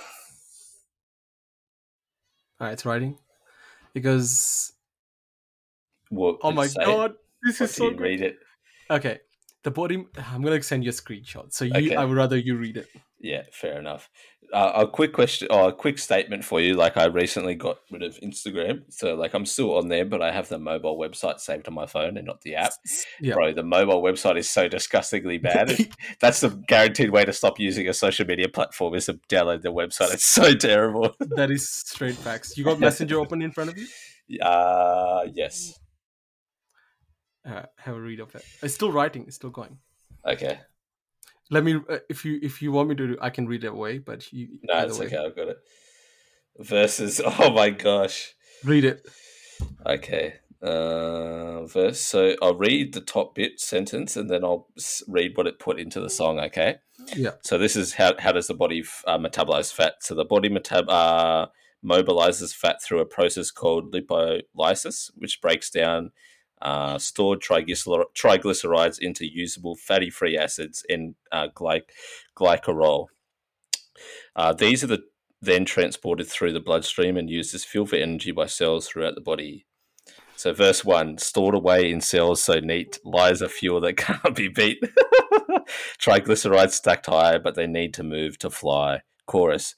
All 2.59 2.67
right, 2.67 2.73
it's 2.73 2.85
writing 2.85 3.17
because 3.93 4.73
What, 6.09 6.37
oh 6.43 6.49
did 6.49 6.57
my 6.57 6.65
it 6.65 6.73
god, 6.85 7.13
this 7.43 7.61
is 7.61 7.73
so 7.73 7.85
you 7.85 7.91
good. 7.91 7.99
read 8.01 8.21
it? 8.21 8.37
Okay, 8.89 9.19
the 9.63 9.71
body. 9.71 10.05
I'm 10.31 10.41
gonna 10.41 10.61
send 10.61 10.83
you 10.83 10.89
a 10.89 10.93
screenshot. 10.93 11.53
So 11.53 11.65
you, 11.65 11.71
Okay. 11.75 11.95
I 11.95 12.05
would 12.05 12.17
rather 12.17 12.37
you 12.37 12.57
read 12.57 12.77
it. 12.77 12.87
Yeah, 13.19 13.43
fair 13.53 13.79
enough. 13.79 14.09
Uh, 14.51 14.71
a 14.75 14.87
quick 14.87 15.13
question, 15.13 15.47
or 15.49 15.69
a 15.69 15.73
quick 15.73 15.97
statement 15.97 16.43
for 16.43 16.59
you. 16.59 16.73
Like, 16.73 16.97
I 16.97 17.05
recently 17.05 17.55
got 17.55 17.77
rid 17.89 18.03
of 18.03 18.19
Instagram, 18.19 18.81
so 18.89 19.15
like 19.15 19.33
I'm 19.33 19.45
still 19.45 19.77
on 19.77 19.87
there, 19.87 20.03
but 20.03 20.21
I 20.21 20.31
have 20.33 20.49
the 20.49 20.59
mobile 20.59 20.97
website 20.99 21.39
saved 21.39 21.69
on 21.69 21.73
my 21.73 21.85
phone 21.85 22.17
and 22.17 22.25
not 22.27 22.41
the 22.41 22.55
app. 22.55 22.73
Yeah. 23.21 23.35
Bro, 23.35 23.53
the 23.53 23.63
mobile 23.63 24.01
website 24.03 24.37
is 24.37 24.49
so 24.49 24.67
disgustingly 24.67 25.37
bad. 25.37 25.77
That's 26.19 26.41
the 26.41 26.49
guaranteed 26.67 27.11
way 27.11 27.23
to 27.23 27.31
stop 27.31 27.59
using 27.61 27.87
a 27.87 27.93
social 27.93 28.25
media 28.25 28.49
platform 28.49 28.95
is 28.95 29.05
to 29.05 29.13
download 29.29 29.61
the 29.61 29.71
website. 29.71 30.13
It's 30.13 30.25
so 30.25 30.53
terrible. 30.53 31.15
that 31.19 31.49
is 31.49 31.69
straight 31.69 32.15
facts. 32.15 32.57
You 32.57 32.63
got 32.65 32.77
Messenger 32.79 33.21
open 33.21 33.41
in 33.41 33.51
front 33.53 33.69
of 33.69 33.77
you. 33.77 33.87
Uh 34.41 35.27
yes. 35.33 35.79
Uh, 37.45 37.63
have 37.77 37.95
a 37.95 38.01
read 38.01 38.19
of 38.19 38.33
it. 38.35 38.45
It's 38.61 38.73
still 38.73 38.91
writing. 38.91 39.23
It's 39.27 39.35
still 39.35 39.49
going. 39.49 39.77
Okay. 40.25 40.59
Let 41.49 41.63
me. 41.63 41.79
Uh, 41.89 41.97
if 42.09 42.23
you 42.23 42.39
if 42.41 42.61
you 42.61 42.71
want 42.71 42.89
me 42.89 42.95
to, 42.95 43.17
I 43.21 43.29
can 43.29 43.47
read 43.47 43.63
it 43.63 43.71
away. 43.71 43.97
But 43.97 44.31
you. 44.31 44.59
No, 44.63 44.79
it's 44.79 44.99
way. 44.99 45.07
okay. 45.07 45.17
I've 45.17 45.35
got 45.35 45.47
it. 45.49 45.57
Versus. 46.59 47.21
Oh 47.39 47.51
my 47.51 47.71
gosh. 47.71 48.35
Read 48.63 48.85
it. 48.85 49.07
Okay. 49.85 50.35
Uh, 50.61 51.65
verse. 51.65 51.99
So 51.99 52.35
I'll 52.41 52.55
read 52.55 52.93
the 52.93 53.01
top 53.01 53.33
bit 53.33 53.59
sentence 53.59 54.15
and 54.15 54.29
then 54.29 54.43
I'll 54.43 54.67
read 55.07 55.35
what 55.35 55.47
it 55.47 55.57
put 55.57 55.79
into 55.79 55.99
the 55.99 56.09
song. 56.09 56.39
Okay. 56.39 56.75
Yeah. 57.15 57.31
So 57.41 57.57
this 57.57 57.75
is 57.75 57.93
how 57.93 58.13
how 58.19 58.31
does 58.31 58.47
the 58.47 58.53
body 58.53 58.83
uh, 59.07 59.17
metabolize 59.17 59.73
fat? 59.73 59.95
So 60.01 60.13
the 60.13 60.25
body 60.25 60.49
metab 60.49 60.85
uh, 60.87 61.47
mobilizes 61.83 62.53
fat 62.53 62.81
through 62.81 62.99
a 62.99 63.05
process 63.05 63.49
called 63.49 63.93
lipolysis, 63.93 65.09
which 65.15 65.41
breaks 65.41 65.71
down 65.71 66.11
uh, 66.61 66.97
stored 66.97 67.41
triglycer- 67.41 68.05
triglycerides 68.15 68.99
into 68.99 69.25
usable 69.25 69.75
fatty-free 69.75 70.37
acids 70.37 70.83
and 70.89 71.15
uh, 71.31 71.47
gly- 71.53 71.81
glycerol. 72.37 73.07
Uh, 74.35 74.53
these 74.53 74.83
are 74.83 74.87
the 74.87 75.03
then 75.41 75.65
transported 75.65 76.27
through 76.27 76.53
the 76.53 76.59
bloodstream 76.59 77.17
and 77.17 77.29
used 77.29 77.55
as 77.55 77.65
fuel 77.65 77.87
for 77.87 77.95
energy 77.95 78.31
by 78.31 78.45
cells 78.45 78.87
throughout 78.87 79.15
the 79.15 79.21
body. 79.21 79.65
So, 80.35 80.53
verse 80.53 80.85
one: 80.85 81.17
stored 81.17 81.55
away 81.55 81.91
in 81.91 82.01
cells 82.01 82.41
so 82.41 82.59
neat 82.59 82.99
lies 83.03 83.41
a 83.41 83.49
fuel 83.49 83.81
that 83.81 83.97
can't 83.97 84.35
be 84.35 84.47
beat. 84.47 84.83
Triglycerides 85.99 86.71
stacked 86.71 87.07
high, 87.07 87.37
but 87.37 87.55
they 87.55 87.67
need 87.67 87.93
to 87.95 88.03
move 88.03 88.37
to 88.39 88.49
fly. 88.49 89.01
Chorus: 89.27 89.75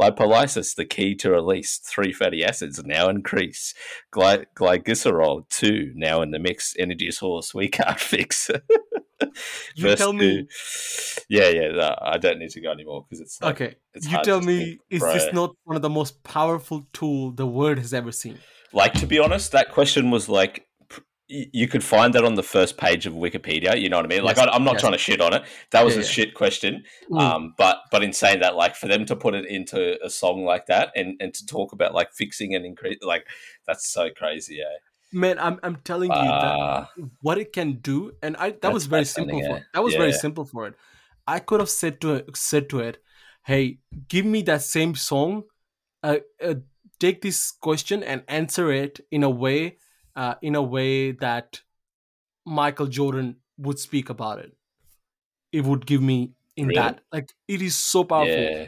lipolysis, 0.00 0.74
the 0.74 0.84
key 0.84 1.14
to 1.16 1.30
release. 1.30 1.78
Three 1.78 2.12
fatty 2.12 2.44
acids 2.44 2.82
now 2.84 3.08
increase. 3.08 3.74
Gly- 4.10 4.46
glycerol, 4.56 5.48
two 5.50 5.92
now 5.94 6.22
in 6.22 6.30
the 6.30 6.38
mix. 6.38 6.74
Energy 6.78 7.10
source 7.10 7.54
we 7.54 7.68
can't 7.78 8.00
fix. 8.00 8.50
You 9.76 9.82
Verse 9.88 9.98
tell 9.98 10.12
me. 10.14 10.42
two. 10.42 10.46
Yeah, 11.28 11.48
yeah. 11.50 11.68
No, 11.72 11.94
I 12.00 12.16
don't 12.16 12.38
need 12.38 12.50
to 12.50 12.60
go 12.60 12.70
anymore 12.72 13.04
because 13.08 13.20
it's 13.20 13.40
like, 13.40 13.60
Okay. 13.60 13.74
it's 13.94 14.08
You 14.10 14.18
tell 14.24 14.40
me. 14.40 14.78
is 14.88 15.00
bro. 15.00 15.12
this 15.12 15.32
not 15.32 15.54
one 15.64 15.76
of 15.76 15.82
the 15.82 15.90
most 15.90 16.22
powerful 16.24 16.86
tool 16.92 17.30
the 17.32 17.46
world 17.46 17.78
has 17.78 17.92
ever 17.94 18.12
seen? 18.12 18.38
like 18.72 18.92
to 18.94 19.04
be 19.04 19.18
honest 19.18 19.50
that 19.50 19.68
question 19.72 20.12
was 20.12 20.28
like 20.28 20.64
you 21.30 21.68
could 21.68 21.84
find 21.84 22.12
that 22.14 22.24
on 22.24 22.34
the 22.34 22.42
first 22.42 22.76
page 22.76 23.06
of 23.06 23.12
wikipedia 23.14 23.80
you 23.80 23.88
know 23.88 23.96
what 23.98 24.04
i 24.04 24.08
mean 24.08 24.24
like 24.24 24.36
Yes, 24.36 24.48
I, 24.48 24.50
i'm 24.56 24.64
not 24.64 24.72
yes. 24.74 24.80
trying 24.82 24.92
to 24.92 24.98
shit 24.98 25.20
on 25.20 25.32
it 25.34 25.42
that 25.70 25.84
was 25.84 25.94
Yeah, 25.94 26.00
a 26.00 26.04
yeah. 26.04 26.10
shit 26.10 26.34
question 26.34 26.84
Mm. 27.10 27.20
um 27.20 27.54
but 27.56 27.76
but 27.92 28.02
in 28.02 28.12
saying 28.12 28.40
that 28.40 28.56
like 28.56 28.74
for 28.76 28.88
them 28.88 29.04
to 29.06 29.16
put 29.16 29.34
it 29.34 29.46
into 29.46 29.80
a 30.04 30.10
song 30.10 30.44
like 30.44 30.66
that 30.66 30.90
and 30.96 31.16
and 31.20 31.32
to 31.34 31.46
talk 31.46 31.72
about 31.72 31.94
like 31.94 32.12
fixing 32.12 32.54
and 32.54 32.64
increase 32.66 32.98
like 33.02 33.26
that's 33.66 33.88
so 33.88 34.10
crazy 34.10 34.56
yeah 34.56 34.76
Man, 35.12 35.40
I'm 35.40 35.58
I'm 35.64 35.74
telling 35.82 36.12
you 36.12 36.28
that 36.44 36.56
uh, 36.56 36.86
what 37.20 37.36
it 37.36 37.52
can 37.52 37.80
do, 37.80 38.12
and 38.22 38.36
I 38.36 38.52
that 38.62 38.72
was 38.72 38.86
very 38.86 39.04
simple 39.04 39.40
for 39.40 39.54
eh? 39.56 39.56
it. 39.56 39.64
That 39.74 39.82
was 39.82 39.94
very 39.96 40.12
simple 40.12 40.44
for 40.44 40.68
it. 40.68 40.74
I 41.26 41.40
could 41.40 41.58
have 41.58 41.68
said 41.68 42.00
to 42.02 42.14
it, 42.14 42.36
said 42.36 42.68
to 42.70 42.78
it, 42.78 43.02
"Hey, 43.44 43.80
give 44.06 44.24
me 44.24 44.42
that 44.42 44.62
same 44.62 44.94
song. 44.94 45.42
Uh, 46.04 46.18
uh, 46.40 46.54
take 47.00 47.22
this 47.22 47.50
question 47.50 48.04
and 48.04 48.22
answer 48.28 48.70
it 48.70 49.00
in 49.10 49.24
a 49.24 49.30
way, 49.30 49.78
uh, 50.16 50.34
in 50.42 50.54
a 50.54 50.62
way 50.62 51.12
that 51.12 51.62
Michael 52.46 52.86
Jordan 52.86 53.36
would 53.58 53.78
speak 53.78 54.10
about 54.10 54.38
it. 54.40 54.56
It 55.52 55.64
would 55.64 55.86
give 55.86 56.02
me 56.02 56.34
in 56.56 56.68
Really? 56.68 56.74
that 56.74 57.02
like 57.12 57.32
it 57.48 57.62
is 57.62 57.76
so 57.76 58.04
powerful. 58.04 58.50
yeah 58.50 58.66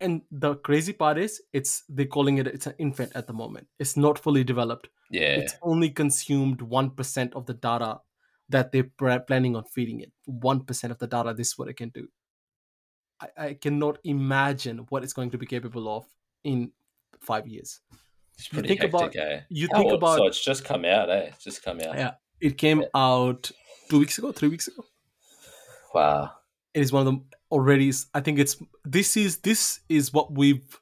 And 0.00 0.22
the 0.30 0.56
crazy 0.56 0.92
part 0.92 1.18
is, 1.18 1.42
it's 1.52 1.84
they're 1.88 2.06
calling 2.06 2.38
it 2.38 2.46
it's 2.46 2.66
an 2.66 2.74
infant 2.78 3.12
at 3.14 3.26
the 3.26 3.32
moment. 3.32 3.68
It's 3.78 3.96
not 3.96 4.18
fully 4.18 4.44
developed 4.44 4.88
yeah 5.10 5.36
it's 5.40 5.54
only 5.62 5.90
consumed 5.90 6.60
1% 6.60 7.34
of 7.34 7.46
the 7.46 7.54
data 7.54 8.00
that 8.48 8.72
they're 8.72 8.90
planning 9.20 9.56
on 9.56 9.64
feeding 9.64 10.00
it 10.00 10.12
1% 10.28 10.90
of 10.90 10.98
the 10.98 11.06
data 11.06 11.34
this 11.34 11.48
is 11.48 11.58
what 11.58 11.68
it 11.68 11.74
can 11.76 11.90
do 11.90 12.08
I, 13.20 13.28
I 13.36 13.54
cannot 13.54 13.98
imagine 14.04 14.78
what 14.88 15.02
it's 15.04 15.12
going 15.12 15.30
to 15.30 15.38
be 15.38 15.46
capable 15.46 15.88
of 15.96 16.06
in 16.42 16.72
five 17.20 17.46
years 17.46 17.80
it's 17.92 18.03
you 18.38 18.44
pretty 18.52 18.68
think 18.68 18.80
hectic 18.80 18.94
about- 18.94 19.16
eh? 19.16 19.40
you 19.48 19.66
think 19.68 19.86
old- 19.86 19.94
about 19.94 20.18
so 20.18 20.26
it's 20.26 20.44
just 20.44 20.64
come 20.64 20.84
out 20.84 21.08
eh 21.10 21.30
it's 21.32 21.44
just 21.44 21.62
come 21.62 21.80
out 21.80 21.96
Yeah. 21.96 22.12
it 22.40 22.58
came 22.58 22.80
Yeah. 22.82 22.88
out 22.94 23.50
two 23.88 23.98
weeks 23.98 24.18
ago 24.18 24.32
three 24.32 24.48
weeks 24.48 24.68
ago 24.68 24.84
wow 25.94 26.30
it 26.72 26.80
is 26.80 26.92
one 26.92 27.00
of 27.00 27.06
them 27.06 27.24
already 27.50 27.92
i 28.14 28.20
think 28.20 28.38
it's 28.38 28.56
this 28.84 29.16
is 29.16 29.38
this 29.38 29.80
is 29.88 30.12
what 30.12 30.32
we've 30.32 30.80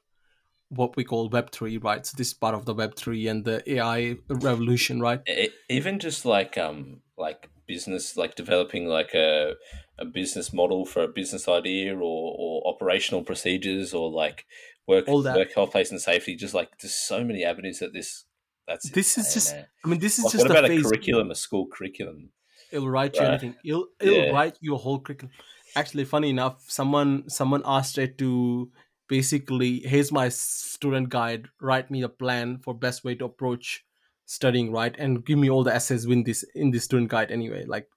what 0.69 0.95
we 0.95 1.03
call 1.03 1.29
web 1.29 1.51
3 1.51 1.77
right 1.77 2.03
so 2.05 2.15
this 2.17 2.27
is 2.29 2.33
part 2.33 2.55
of 2.55 2.65
the 2.65 2.73
web 2.73 2.95
3 2.95 3.27
and 3.27 3.45
the 3.45 3.61
ai 3.73 4.15
revolution 4.27 4.99
right 4.99 5.21
E- 5.29 5.49
even 5.69 5.99
just 5.99 6.25
like 6.25 6.57
um 6.57 7.01
like 7.17 7.49
business 7.67 8.17
like 8.17 8.33
developing 8.35 8.87
like 8.87 9.13
a 9.13 9.53
a 9.99 10.05
business 10.05 10.51
model 10.53 10.85
for 10.85 11.03
a 11.03 11.07
business 11.07 11.47
idea 11.47 11.95
or, 11.95 12.35
or 12.37 12.67
operational 12.73 13.23
procedures 13.23 13.93
or 13.93 14.09
like 14.09 14.45
work 14.87 15.07
All 15.07 15.21
that. 15.21 15.35
work 15.35 15.53
health 15.53 15.71
place 15.71 15.91
and 15.91 16.01
safety 16.01 16.35
just 16.35 16.53
like 16.53 16.69
there's 16.81 16.95
so 16.95 17.23
many 17.23 17.43
avenues 17.45 17.79
that 17.79 17.93
this 17.93 18.25
that's 18.67 18.89
This 18.89 19.17
is 19.17 19.33
just- 19.33 19.53
i 19.53 19.87
mean 19.87 19.99
this 19.99 20.17
is 20.17 20.25
Like, 20.25 20.31
just 20.33 20.43
what 20.47 20.51
about 20.51 20.65
a 20.65 20.67
phase 20.69 20.83
curriculum 20.83 21.31
a 21.31 21.35
school 21.35 21.67
curriculum 21.67 22.31
It'll 22.71 22.89
write 22.89 23.13
you 23.15 23.21
Right. 23.21 23.29
anything. 23.29 23.55
It'll 23.63 23.87
it'll 24.01 24.15
Yeah. 24.15 24.31
write 24.31 24.57
you 24.59 24.73
a 24.73 24.77
whole 24.79 24.99
curriculum. 24.99 25.31
Actually, 25.75 26.05
funny 26.05 26.31
enough, 26.31 26.55
someone 26.67 27.29
someone 27.29 27.61
asked 27.65 27.99
it 27.99 28.17
to 28.17 28.71
basically 29.07 29.79
here's 29.81 30.11
my 30.11 30.29
student 30.29 31.09
guide. 31.09 31.49
Write 31.61 31.91
me 31.91 32.01
a 32.01 32.09
plan 32.09 32.57
for 32.63 32.73
best 32.73 33.03
way 33.03 33.13
to 33.15 33.25
approach 33.25 33.85
studying, 34.25 34.71
right? 34.71 34.95
And 34.97 35.23
give 35.23 35.37
me 35.37 35.51
all 35.51 35.63
the 35.63 35.75
essays 35.75 36.05
in 36.05 36.23
this 36.23 36.41
in 36.55 36.71
this 36.71 36.83
student 36.85 37.11
guide 37.11 37.29
anyway. 37.31 37.63
Like, 37.67 37.87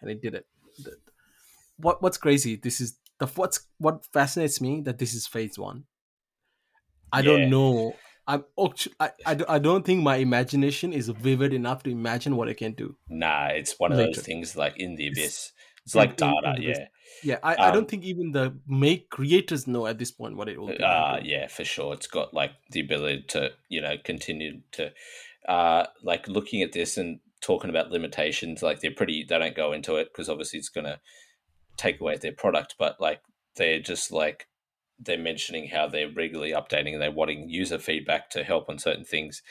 and 0.00 0.10
it 0.10 0.20
did 0.20 0.34
it. 0.34 0.46
What 1.78 2.02
what's 2.02 2.18
crazy? 2.18 2.56
This 2.56 2.80
is 2.80 2.98
the 3.18 3.26
what's 3.26 3.66
what 3.78 4.04
fascinates 4.12 4.60
me 4.60 4.80
that 4.82 4.98
this 4.98 5.14
is 5.14 5.26
phase 5.26 5.58
one. 5.58 5.84
I 7.12 7.20
Yeah. 7.20 7.28
don't 7.30 7.50
know. 7.50 7.96
I'm 8.28 8.44
I, 8.98 9.10
I, 9.24 9.34
don't- 9.38 9.50
I 9.50 9.58
don't 9.58 9.84
think 9.84 10.02
my 10.02 10.16
imagination 10.16 10.92
is 10.92 11.08
vivid 11.08 11.52
enough 11.52 11.82
to 11.84 11.90
imagine 11.90 12.36
what 12.36 12.48
I 12.48 12.54
can 12.54 12.72
do. 12.72 12.96
Nah, 13.08 13.48
it's 13.48 13.78
one 13.78 13.92
of 13.92 13.98
Later. 13.98 14.12
those 14.14 14.24
things 14.24 14.56
like 14.56 14.74
in 14.78 14.96
the 14.96 15.08
abyss. 15.08 15.52
It's 15.84 15.94
in- 15.94 15.98
like 16.00 16.16
data, 16.16 16.56
yeah. 16.58 16.86
Yeah, 17.22 17.38
I, 17.42 17.54
I 17.54 17.66
Um, 17.68 17.74
don't 17.74 17.88
think 17.88 18.04
even 18.04 18.32
the 18.32 18.58
make 18.66 19.08
creators 19.08 19.66
know 19.66 19.86
at 19.86 19.98
this 19.98 20.10
point 20.10 20.36
what 20.36 20.48
it 20.48 20.60
will 20.60 20.68
be. 20.68 20.78
Uh, 20.82 21.18
yeah, 21.22 21.46
for 21.46 21.64
sure. 21.64 21.94
It's 21.94 22.08
got 22.08 22.34
like 22.34 22.52
the 22.72 22.80
ability 22.80 23.22
to, 23.28 23.52
you 23.68 23.80
know, 23.80 23.94
continue 24.04 24.60
to, 24.72 24.92
uh, 25.48 25.86
like 26.02 26.28
looking 26.28 26.62
at 26.62 26.72
this 26.72 26.96
and 26.98 27.20
talking 27.40 27.70
about 27.70 27.90
limitations. 27.90 28.62
Like 28.62 28.80
they're 28.80 28.90
pretty, 28.90 29.24
they 29.26 29.38
don't 29.38 29.54
go 29.54 29.72
into 29.72 29.96
it 29.96 30.08
because 30.12 30.28
obviously 30.28 30.58
it's 30.58 30.68
going 30.68 30.84
to 30.84 31.00
take 31.76 32.00
away 32.00 32.16
their 32.16 32.32
product, 32.32 32.76
but 32.78 33.00
like 33.00 33.20
they're 33.56 33.80
just 33.80 34.12
like, 34.12 34.46
they're 34.98 35.18
mentioning 35.18 35.68
how 35.68 35.86
they're 35.86 36.10
regularly 36.10 36.52
updating 36.52 36.92
and 36.94 37.02
they're 37.02 37.10
wanting 37.10 37.48
user 37.48 37.78
feedback 37.78 38.30
to 38.30 38.44
help 38.44 38.68
on 38.68 38.78
certain 38.78 39.04
things. 39.04 39.42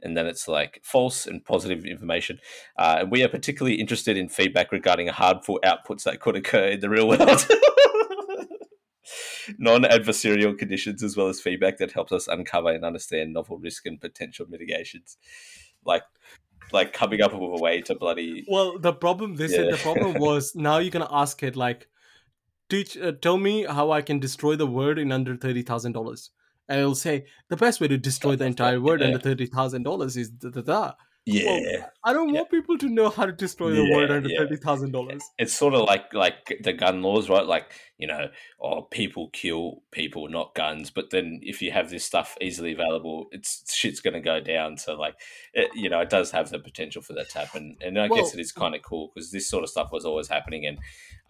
And 0.00 0.16
then 0.16 0.26
it's 0.26 0.48
like 0.48 0.80
false 0.82 1.26
and 1.26 1.44
positive 1.44 1.84
information. 1.84 2.38
Uh, 2.76 2.98
and 3.00 3.10
we 3.10 3.22
are 3.22 3.28
particularly 3.28 3.76
interested 3.76 4.16
in 4.16 4.28
feedback 4.28 4.72
regarding 4.72 5.08
harmful 5.08 5.60
outputs 5.64 6.04
that 6.04 6.20
could 6.20 6.36
occur 6.36 6.66
in 6.66 6.80
the 6.80 6.90
real 6.90 7.08
world. 7.08 7.46
Non 9.58 9.82
adversarial 9.82 10.56
conditions, 10.56 11.02
as 11.02 11.16
well 11.16 11.28
as 11.28 11.40
feedback 11.40 11.78
that 11.78 11.92
helps 11.92 12.12
us 12.12 12.28
uncover 12.28 12.70
and 12.70 12.84
understand 12.84 13.32
novel 13.32 13.58
risk 13.58 13.86
and 13.86 14.00
potential 14.00 14.46
mitigations. 14.48 15.16
Like, 15.84 16.04
like 16.72 16.92
coming 16.92 17.20
up 17.20 17.32
with 17.32 17.60
a 17.60 17.62
way 17.62 17.80
to 17.82 17.94
bloody. 17.94 18.44
Well, 18.48 18.78
the 18.78 18.92
problem 18.92 19.36
they 19.36 19.48
said 19.48 19.66
Yeah. 19.66 19.70
the 19.72 19.76
problem 19.78 20.14
was 20.20 20.54
now 20.54 20.78
you're 20.78 20.90
gonna 20.90 21.08
ask 21.10 21.42
it 21.42 21.56
like, 21.56 21.88
teach, 22.70 22.96
uh, 22.96 23.12
tell 23.20 23.36
me 23.36 23.64
how 23.64 23.90
I 23.90 24.02
can 24.02 24.18
destroy 24.18 24.56
the 24.56 24.66
word 24.66 24.98
in 24.98 25.12
under 25.12 25.36
thirty 25.36 25.62
thousand 25.62 25.92
dollars, 25.92 26.30
and 26.68 26.80
it'll 26.80 26.94
say 26.94 27.26
the 27.48 27.56
best 27.56 27.80
way 27.80 27.88
to 27.88 27.98
destroy 27.98 28.36
the 28.36 28.44
entire 28.54 28.80
word 28.80 29.00
Yeah. 29.00 29.06
under 29.08 29.18
thirty 29.18 29.46
thousand 29.46 29.82
dollars 29.84 30.16
is 30.16 30.30
da 30.30 30.50
da 30.50 30.60
da. 30.62 30.92
Yeah. 31.24 31.86
I 32.04 32.12
don't 32.12 32.30
Yeah. 32.30 32.40
want 32.40 32.50
people 32.50 32.76
to 32.78 32.88
know 32.88 33.08
how 33.08 33.26
to 33.26 33.32
destroy 33.32 33.70
the 33.70 33.84
Yeah, 33.84 33.96
word 33.96 34.10
under 34.10 34.28
yeah. 34.28 34.38
thirty 34.40 34.56
thousand 34.56 34.90
dollars. 34.90 35.22
it's 35.38 35.54
sort 35.54 35.74
of 35.74 35.82
like 35.82 36.12
like 36.12 36.58
the 36.62 36.72
gun 36.72 37.00
laws, 37.02 37.28
right? 37.28 37.46
Like 37.46 37.72
you 37.96 38.08
know, 38.08 38.28
oh, 38.60 38.82
people 38.82 39.30
kill 39.32 39.82
people, 39.92 40.28
not 40.28 40.54
guns. 40.56 40.90
But 40.90 41.10
then 41.10 41.38
if 41.42 41.62
you 41.62 41.70
have 41.70 41.90
this 41.90 42.04
stuff 42.04 42.36
easily 42.40 42.72
available, 42.72 43.26
it's 43.30 43.72
shit's 43.72 44.00
going 44.00 44.14
to 44.14 44.20
go 44.20 44.40
down. 44.40 44.76
So 44.78 44.94
like, 44.94 45.14
it, 45.54 45.70
you 45.76 45.88
know, 45.88 46.00
it 46.00 46.10
does 46.10 46.32
have 46.32 46.50
the 46.50 46.58
potential 46.58 47.02
for 47.02 47.12
that 47.12 47.30
to 47.30 47.38
happen, 47.38 47.76
and 47.80 48.00
I 48.00 48.08
guess 48.08 48.34
it 48.34 48.40
is 48.40 48.50
kind 48.50 48.74
of 48.74 48.82
cool 48.82 49.12
because 49.14 49.30
this 49.30 49.48
sort 49.48 49.62
of 49.62 49.70
stuff 49.70 49.92
was 49.92 50.04
always 50.04 50.26
happening, 50.26 50.66
and 50.66 50.78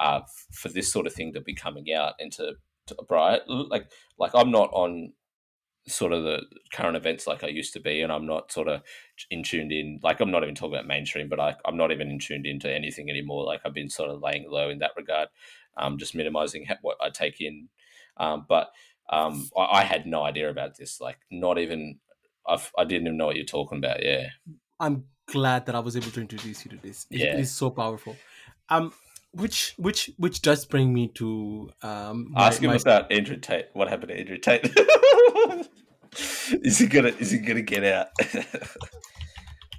uh, 0.01 0.21
for 0.53 0.71
this 0.71 0.91
sort 0.91 1.07
of 1.07 1.13
thing 1.13 1.35
to 1.35 1.43
be 1.43 1.55
coming 1.55 1.93
out 1.93 2.15
into 2.19 2.55
to, 2.87 2.97
right, 3.11 3.43
like 3.47 3.91
like 4.19 4.35
I'm 4.35 4.51
not 4.51 4.71
on 4.73 5.13
sort 5.89 6.13
of 6.13 6.23
the 6.23 6.43
current 6.73 6.97
events 6.97 7.27
like 7.27 7.43
I 7.43 7.49
used 7.49 7.73
to 7.75 7.81
be, 7.81 8.01
and 8.03 8.13
I'm 8.13 8.27
not 8.27 8.53
sort 8.53 8.69
of 8.69 8.83
in 9.31 9.43
tuned 9.43 9.73
in. 9.73 9.99
Like 10.03 10.21
I'm 10.21 10.31
not 10.31 10.43
even 10.43 10.55
talking 10.55 10.75
about 10.75 10.87
mainstream, 10.87 11.29
but 11.29 11.41
I, 11.41 11.55
I'm 11.65 11.77
not 11.77 11.91
even 11.93 12.11
in 12.11 12.19
tuned 12.19 12.47
into 12.47 12.73
anything 12.73 13.11
anymore. 13.11 13.45
Like 13.45 13.61
I've 13.65 13.75
been 13.75 13.91
sort 13.91 14.11
of 14.11 14.21
laying 14.23 14.51
low 14.51 14.69
in 14.71 14.79
that 14.79 14.93
regard, 14.97 15.29
um, 15.77 15.99
just 15.99 16.15
minimizing 16.15 16.67
what 16.83 16.97
I 17.03 17.11
take 17.11 17.41
in. 17.41 17.69
Um, 18.17 18.47
but 18.49 18.71
um, 19.11 19.49
I, 19.57 19.81
I 19.81 19.83
had 19.85 20.07
no 20.07 20.23
idea 20.23 20.49
about 20.51 20.77
this. 20.77 21.01
Like 21.01 21.19
not 21.31 21.59
even 21.59 21.99
I've, 22.47 22.71
I 22.79 22.85
didn't 22.85 23.07
even 23.07 23.17
know 23.17 23.27
what 23.27 23.37
you're 23.37 23.45
talking 23.45 23.79
about. 23.79 24.05
Yeah, 24.05 24.29
I'm 24.79 25.05
glad 25.27 25.67
that 25.67 25.75
I 25.75 25.81
was 25.81 25.97
able 25.97 26.11
to 26.11 26.21
introduce 26.21 26.65
you 26.65 26.71
to 26.73 26.77
this. 26.77 27.07
It- 27.11 27.21
Yeah. 27.21 27.35
it 27.35 27.41
is 27.41 27.53
so 27.53 27.71
powerful. 27.71 28.17
Um, 28.69 28.93
which 29.33 29.75
which 29.79 30.11
which 30.19 30.43
does 30.43 30.65
bring 30.65 30.93
me 30.93 31.09
to 31.15 31.71
um 31.83 32.29
my, 32.31 32.47
ask 32.47 32.63
him 32.63 32.71
my- 32.71 32.77
about 32.77 33.11
Andrew 33.11 33.37
Tate. 33.37 33.67
What 33.73 33.89
happened 33.89 34.09
to 34.09 34.19
Andrew 34.19 34.39
Tate? 34.39 34.71
is 36.63 36.79
he 36.79 36.87
gonna 36.87 37.09
Is 37.09 37.31
he 37.31 37.39
gonna 37.39 37.63
get 37.63 37.85
out? 37.85 38.09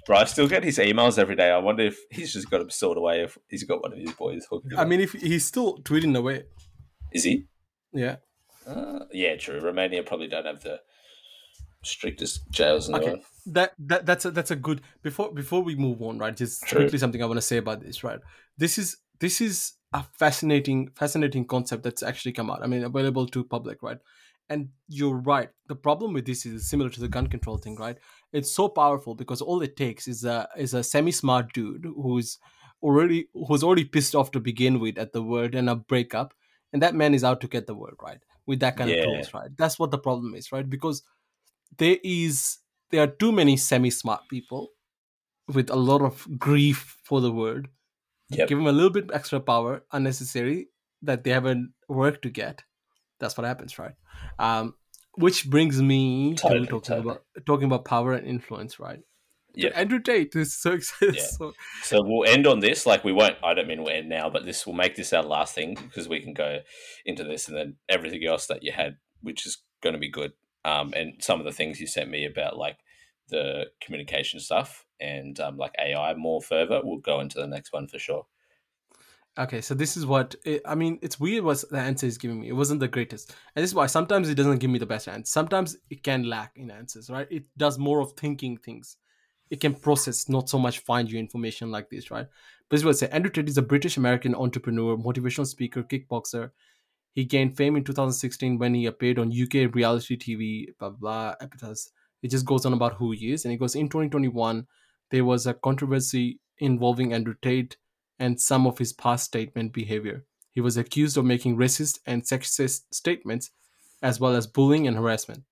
I 0.08 0.24
still 0.24 0.48
get 0.48 0.64
his 0.64 0.78
emails 0.78 1.18
every 1.18 1.34
day. 1.34 1.50
I 1.50 1.58
wonder 1.58 1.84
if 1.84 1.98
he's 2.10 2.32
just 2.32 2.50
got 2.50 2.60
him 2.60 2.68
stored 2.70 2.98
away. 2.98 3.22
If 3.22 3.38
he's 3.48 3.64
got 3.64 3.82
one 3.82 3.92
of 3.92 3.98
his 3.98 4.12
boys 4.12 4.46
hooking. 4.50 4.76
I 4.76 4.84
mean, 4.84 5.00
if 5.00 5.12
he's 5.12 5.46
still 5.46 5.78
tweeting 5.78 6.16
away, 6.16 6.44
is 7.12 7.24
he? 7.24 7.46
yeah. 7.92 8.16
Uh, 8.66 9.00
yeah, 9.12 9.36
true. 9.36 9.60
Romania 9.60 10.02
probably 10.02 10.26
don't 10.26 10.46
have 10.46 10.62
the 10.62 10.80
strictest 11.84 12.50
jails 12.50 12.88
in 12.88 12.94
the 12.94 13.00
world. 13.00 13.20
That 13.46 13.72
that 13.78 14.06
that's 14.06 14.24
a 14.24 14.30
that's 14.30 14.50
a 14.50 14.56
good 14.56 14.80
before 15.02 15.32
before 15.32 15.62
we 15.62 15.74
move 15.74 16.00
on, 16.00 16.18
right? 16.18 16.34
Just 16.34 16.62
True. 16.64 16.80
quickly 16.80 16.98
something 16.98 17.22
I 17.22 17.26
want 17.26 17.36
to 17.36 17.42
say 17.42 17.58
about 17.58 17.82
this, 17.82 18.02
right? 18.02 18.18
This 18.56 18.78
is 18.78 18.96
this 19.24 19.40
is 19.40 19.74
a 19.92 20.02
fascinating 20.02 20.90
fascinating 21.02 21.46
concept 21.46 21.82
that's 21.82 22.02
actually 22.02 22.32
come 22.32 22.50
out. 22.50 22.62
I 22.62 22.66
mean, 22.66 22.84
available 22.84 23.26
to 23.28 23.44
public, 23.44 23.82
right? 23.82 23.98
And 24.50 24.68
you're 24.88 25.16
right. 25.16 25.48
The 25.68 25.76
problem 25.76 26.12
with 26.12 26.26
this 26.26 26.44
is 26.44 26.68
similar 26.68 26.90
to 26.90 27.00
the 27.00 27.08
gun 27.08 27.28
control 27.28 27.56
thing, 27.56 27.76
right? 27.76 27.96
It's 28.32 28.52
so 28.52 28.68
powerful 28.68 29.14
because 29.14 29.40
all 29.40 29.62
it 29.62 29.76
takes 29.76 30.06
is 30.06 30.24
a 30.24 30.48
is 30.56 30.74
a 30.74 30.84
semi 30.84 31.12
smart 31.12 31.52
dude 31.54 31.86
who's 31.86 32.38
already 32.82 33.28
who's 33.48 33.64
already 33.64 33.86
pissed 33.86 34.14
off 34.14 34.30
to 34.32 34.40
begin 34.40 34.78
with 34.80 34.98
at 34.98 35.12
the 35.14 35.22
word 35.22 35.54
and 35.54 35.70
a 35.70 35.76
breakup, 35.76 36.34
and 36.72 36.82
that 36.82 36.94
man 36.94 37.14
is 37.14 37.24
out 37.24 37.40
to 37.40 37.48
get 37.48 37.66
the 37.66 37.74
word 37.74 37.94
right 38.02 38.22
with 38.46 38.60
that 38.60 38.76
kind 38.76 38.90
Yeah. 38.90 38.96
of 38.96 39.00
tools, 39.00 39.32
right? 39.32 39.56
That's 39.56 39.78
what 39.78 39.90
the 39.90 39.98
problem 39.98 40.34
is, 40.34 40.52
right? 40.52 40.68
Because 40.68 41.02
there 41.78 41.98
is 42.04 42.58
there 42.90 43.02
are 43.04 43.14
too 43.24 43.32
many 43.32 43.56
semi-smart 43.56 44.28
people 44.28 44.70
with 45.48 45.70
a 45.70 45.76
lot 45.76 46.02
of 46.02 46.26
grief 46.38 46.98
for 47.04 47.20
the 47.20 47.32
word 47.32 47.68
Yep. 48.30 48.48
give 48.48 48.58
them 48.58 48.66
a 48.66 48.72
little 48.72 48.90
bit 48.90 49.10
extra 49.12 49.38
power 49.40 49.84
unnecessary 49.92 50.68
that 51.02 51.24
they 51.24 51.30
haven't 51.30 51.72
worked 51.88 52.22
to 52.22 52.30
get 52.30 52.62
that's 53.20 53.36
what 53.36 53.46
happens 53.46 53.78
right 53.78 53.94
um 54.38 54.74
which 55.16 55.48
brings 55.48 55.80
me 55.80 56.34
Totally, 56.34 56.60
to 56.60 56.66
talking 56.66 56.88
totally. 56.96 57.00
about 57.10 57.22
talking 57.46 57.66
about 57.66 57.84
power 57.84 58.12
and 58.14 58.26
influence 58.26 58.80
right 58.80 59.00
Yeah. 59.54 59.70
andrew 59.74 60.00
tate 60.00 60.34
is 60.34 60.54
so 60.54 60.72
excited 60.78 61.16
Yeah. 61.16 61.22
so 61.38 61.52
So 61.82 62.02
we'll 62.02 62.28
end 62.28 62.46
on 62.46 62.60
this. 62.60 62.86
Like 62.86 63.04
we 63.04 63.12
won't. 63.12 63.36
I 63.44 63.52
don't 63.54 63.68
mean 63.68 63.82
we'll 63.82 63.94
end 63.94 64.08
now, 64.08 64.30
but 64.30 64.44
this 64.46 64.66
will 64.66 64.72
make 64.72 64.96
this 64.96 65.12
our 65.12 65.22
last 65.22 65.54
thing 65.54 65.74
because 65.74 66.08
we 66.08 66.20
can 66.20 66.32
go 66.32 66.60
into 67.04 67.22
this 67.24 67.46
and 67.48 67.56
then 67.56 67.76
everything 67.88 68.24
else 68.24 68.46
that 68.46 68.62
you 68.62 68.72
had, 68.72 68.96
which 69.20 69.44
is 69.46 69.58
going 69.82 69.92
to 69.92 69.98
be 70.00 70.10
good. 70.10 70.32
Um, 70.64 70.92
and 70.96 71.22
some 71.22 71.38
of 71.40 71.44
the 71.46 71.52
things 71.52 71.78
you 71.80 71.86
sent 71.86 72.08
me 72.10 72.24
about 72.24 72.56
like 72.56 72.78
the 73.28 73.66
communication 73.82 74.40
stuff 74.40 74.83
and 75.00 75.38
um, 75.40 75.56
like 75.56 75.74
AI 75.78 76.14
more 76.14 76.42
further, 76.42 76.80
we'll 76.82 76.98
go 76.98 77.20
into 77.20 77.38
the 77.38 77.46
next 77.46 77.72
one 77.72 77.86
for 77.86 77.98
sure. 77.98 78.26
Okay, 79.36 79.60
so 79.60 79.74
this 79.74 79.96
is 79.96 80.06
what 80.06 80.36
it, 80.44 80.62
I 80.64 80.76
mean. 80.76 80.98
It's 81.02 81.18
weird 81.18 81.42
what 81.42 81.64
the 81.68 81.78
answer 81.78 82.06
is 82.06 82.18
giving 82.18 82.40
me. 82.40 82.48
It 82.48 82.52
wasn't 82.52 82.78
the 82.78 82.86
greatest, 82.86 83.34
and 83.54 83.62
this 83.62 83.70
is 83.70 83.74
why 83.74 83.86
sometimes 83.86 84.28
it 84.28 84.36
doesn't 84.36 84.58
give 84.58 84.70
me 84.70 84.78
the 84.78 84.86
best 84.86 85.08
answer. 85.08 85.28
Sometimes 85.28 85.76
it 85.90 86.04
can 86.04 86.22
lack 86.22 86.52
in 86.54 86.70
answers, 86.70 87.10
right? 87.10 87.26
It 87.30 87.44
does 87.56 87.76
more 87.76 88.00
of 88.00 88.12
thinking 88.12 88.56
things. 88.58 88.96
It 89.50 89.60
can 89.60 89.74
process, 89.74 90.28
not 90.28 90.48
so 90.48 90.58
much 90.58 90.78
find 90.80 91.10
you 91.10 91.18
information 91.18 91.72
like 91.72 91.90
this, 91.90 92.12
right? 92.12 92.26
But 92.68 92.76
this 92.76 92.84
it 92.84 92.98
says. 92.98 93.10
Andrew 93.10 93.30
Tate 93.30 93.48
is 93.48 93.58
a 93.58 93.62
British 93.62 93.96
American 93.96 94.36
entrepreneur, 94.36 94.96
motivational 94.96 95.46
speaker, 95.46 95.82
kickboxer. 95.82 96.50
He 97.14 97.24
gained 97.24 97.56
fame 97.56 97.74
in 97.74 97.82
2016 97.82 98.58
when 98.58 98.74
he 98.74 98.86
appeared 98.86 99.18
on 99.18 99.32
UK 99.32 99.74
reality 99.74 100.16
TV, 100.16 100.66
blah 100.78 100.90
blah. 100.90 101.34
blah 101.40 101.74
it 102.22 102.30
just 102.30 102.46
goes 102.46 102.64
on 102.64 102.72
about 102.72 102.94
who 102.94 103.10
he 103.10 103.32
is, 103.32 103.44
and 103.44 103.52
it 103.52 103.58
goes 103.58 103.74
in 103.74 103.88
2021. 103.88 104.66
There 105.14 105.24
was 105.24 105.46
a 105.46 105.54
controversy 105.54 106.40
involving 106.58 107.12
Andrew 107.12 107.36
Tate 107.40 107.76
and 108.18 108.40
some 108.40 108.66
of 108.66 108.78
his 108.78 108.92
past 108.92 109.26
statement 109.26 109.72
behavior. 109.72 110.24
He 110.50 110.60
was 110.60 110.76
accused 110.76 111.16
of 111.16 111.24
making 111.24 111.56
racist 111.56 112.00
and 112.04 112.24
sexist 112.24 112.92
statements, 112.92 113.52
as 114.02 114.18
well 114.18 114.34
as 114.34 114.48
bullying 114.48 114.88
and 114.88 114.96
harassment. 114.96 115.44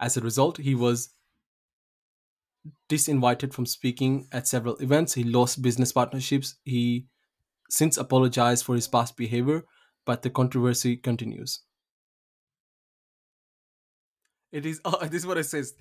As 0.00 0.16
a 0.16 0.22
result, 0.22 0.56
he 0.56 0.74
was 0.74 1.10
disinvited 2.88 3.52
from 3.52 3.66
speaking 3.66 4.26
at 4.32 4.48
several 4.48 4.78
events. 4.78 5.12
He 5.12 5.22
lost 5.22 5.60
business 5.60 5.92
partnerships. 5.92 6.54
He 6.64 7.08
since 7.68 7.98
apologized 7.98 8.64
for 8.64 8.74
his 8.74 8.88
past 8.88 9.18
behavior, 9.18 9.64
but 10.06 10.22
the 10.22 10.30
controversy 10.30 10.96
continues. 10.96 11.60
It 14.50 14.64
is 14.64 14.80
oh, 14.86 14.98
this 15.04 15.24
is 15.24 15.26
what 15.26 15.36
it 15.36 15.44
says. 15.44 15.74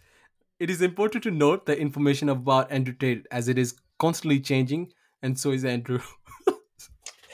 It 0.59 0.69
is 0.69 0.81
important 0.81 1.23
to 1.23 1.31
note 1.31 1.65
the 1.65 1.79
information 1.79 2.27
about 2.29 2.69
Andrew 2.71 2.93
Tate 2.93 3.25
as 3.31 3.47
it 3.47 3.57
is 3.57 3.75
constantly 3.97 4.41
changing, 4.41 4.91
and 5.21 5.39
so 5.39 5.51
is 5.51 5.63
Andrew. 5.63 6.01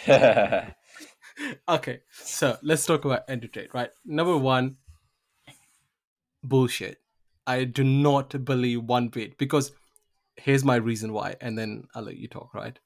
okay, 1.68 2.02
so 2.12 2.58
let's 2.62 2.86
talk 2.86 3.06
about 3.06 3.24
Andrew 3.28 3.50
Tate, 3.50 3.74
right? 3.74 3.90
Number 4.06 4.38
one, 4.38 4.78
bullshit. 6.44 7.02
I 7.48 7.64
do 7.64 7.84
not 7.84 8.46
believe 8.46 8.84
one 8.84 9.08
bit 9.08 9.38
because 9.40 9.72
here's 10.36 10.64
my 10.64 10.76
reason 10.76 11.12
why, 11.12 11.36
and 11.42 11.58
then 11.58 11.86
I'll 11.96 12.04
let 12.04 12.18
you 12.18 12.28
talk, 12.28 12.54
right? 12.54 12.78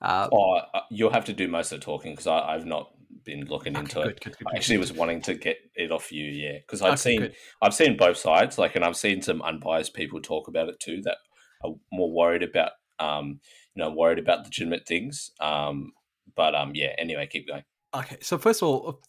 Uh, 0.00 0.28
oh, 0.32 0.60
uh, 0.74 0.80
you'll 0.90 1.12
have 1.12 1.24
to 1.26 1.32
do 1.32 1.46
most 1.46 1.70
of 1.70 1.78
the 1.78 1.84
talking 1.84 2.12
because 2.12 2.26
I've 2.26 2.66
not 2.66 2.90
been 3.26 3.44
looking 3.44 3.76
okay, 3.76 3.82
into 3.82 3.96
good, 3.96 4.06
it. 4.06 4.20
good, 4.24 4.38
good, 4.38 4.48
I 4.50 4.56
actually 4.56 4.78
was 4.78 4.92
wanting 4.92 5.20
to 5.22 5.34
get 5.34 5.58
it 5.74 5.92
off 5.92 6.10
you, 6.10 6.24
yeah, 6.24 6.58
because 6.60 6.80
I'd 6.80 6.94
Okay, 6.94 6.96
seen. 6.96 7.32
I've 7.60 7.74
seen 7.74 7.96
both 7.98 8.16
sides, 8.16 8.56
like, 8.56 8.76
and 8.76 8.84
I've 8.84 8.96
seen 8.96 9.20
some 9.20 9.42
unbiased 9.42 9.92
people 9.92 10.20
talk 10.22 10.48
about 10.48 10.70
it 10.70 10.80
too 10.80 11.02
that 11.02 11.18
are 11.62 11.74
more 11.92 12.10
worried 12.10 12.42
about, 12.42 12.70
um, 12.98 13.40
you 13.74 13.82
know, 13.82 13.90
worried 13.90 14.18
about 14.18 14.44
legitimate 14.44 14.86
things. 14.86 15.30
Um, 15.40 15.92
but 16.34 16.54
um, 16.54 16.72
yeah. 16.74 16.92
Anyway, 16.98 17.28
keep 17.30 17.46
going. 17.46 17.64
Okay, 17.94 18.16
so 18.22 18.38
first 18.38 18.62
of 18.62 18.68
all, 18.68 19.00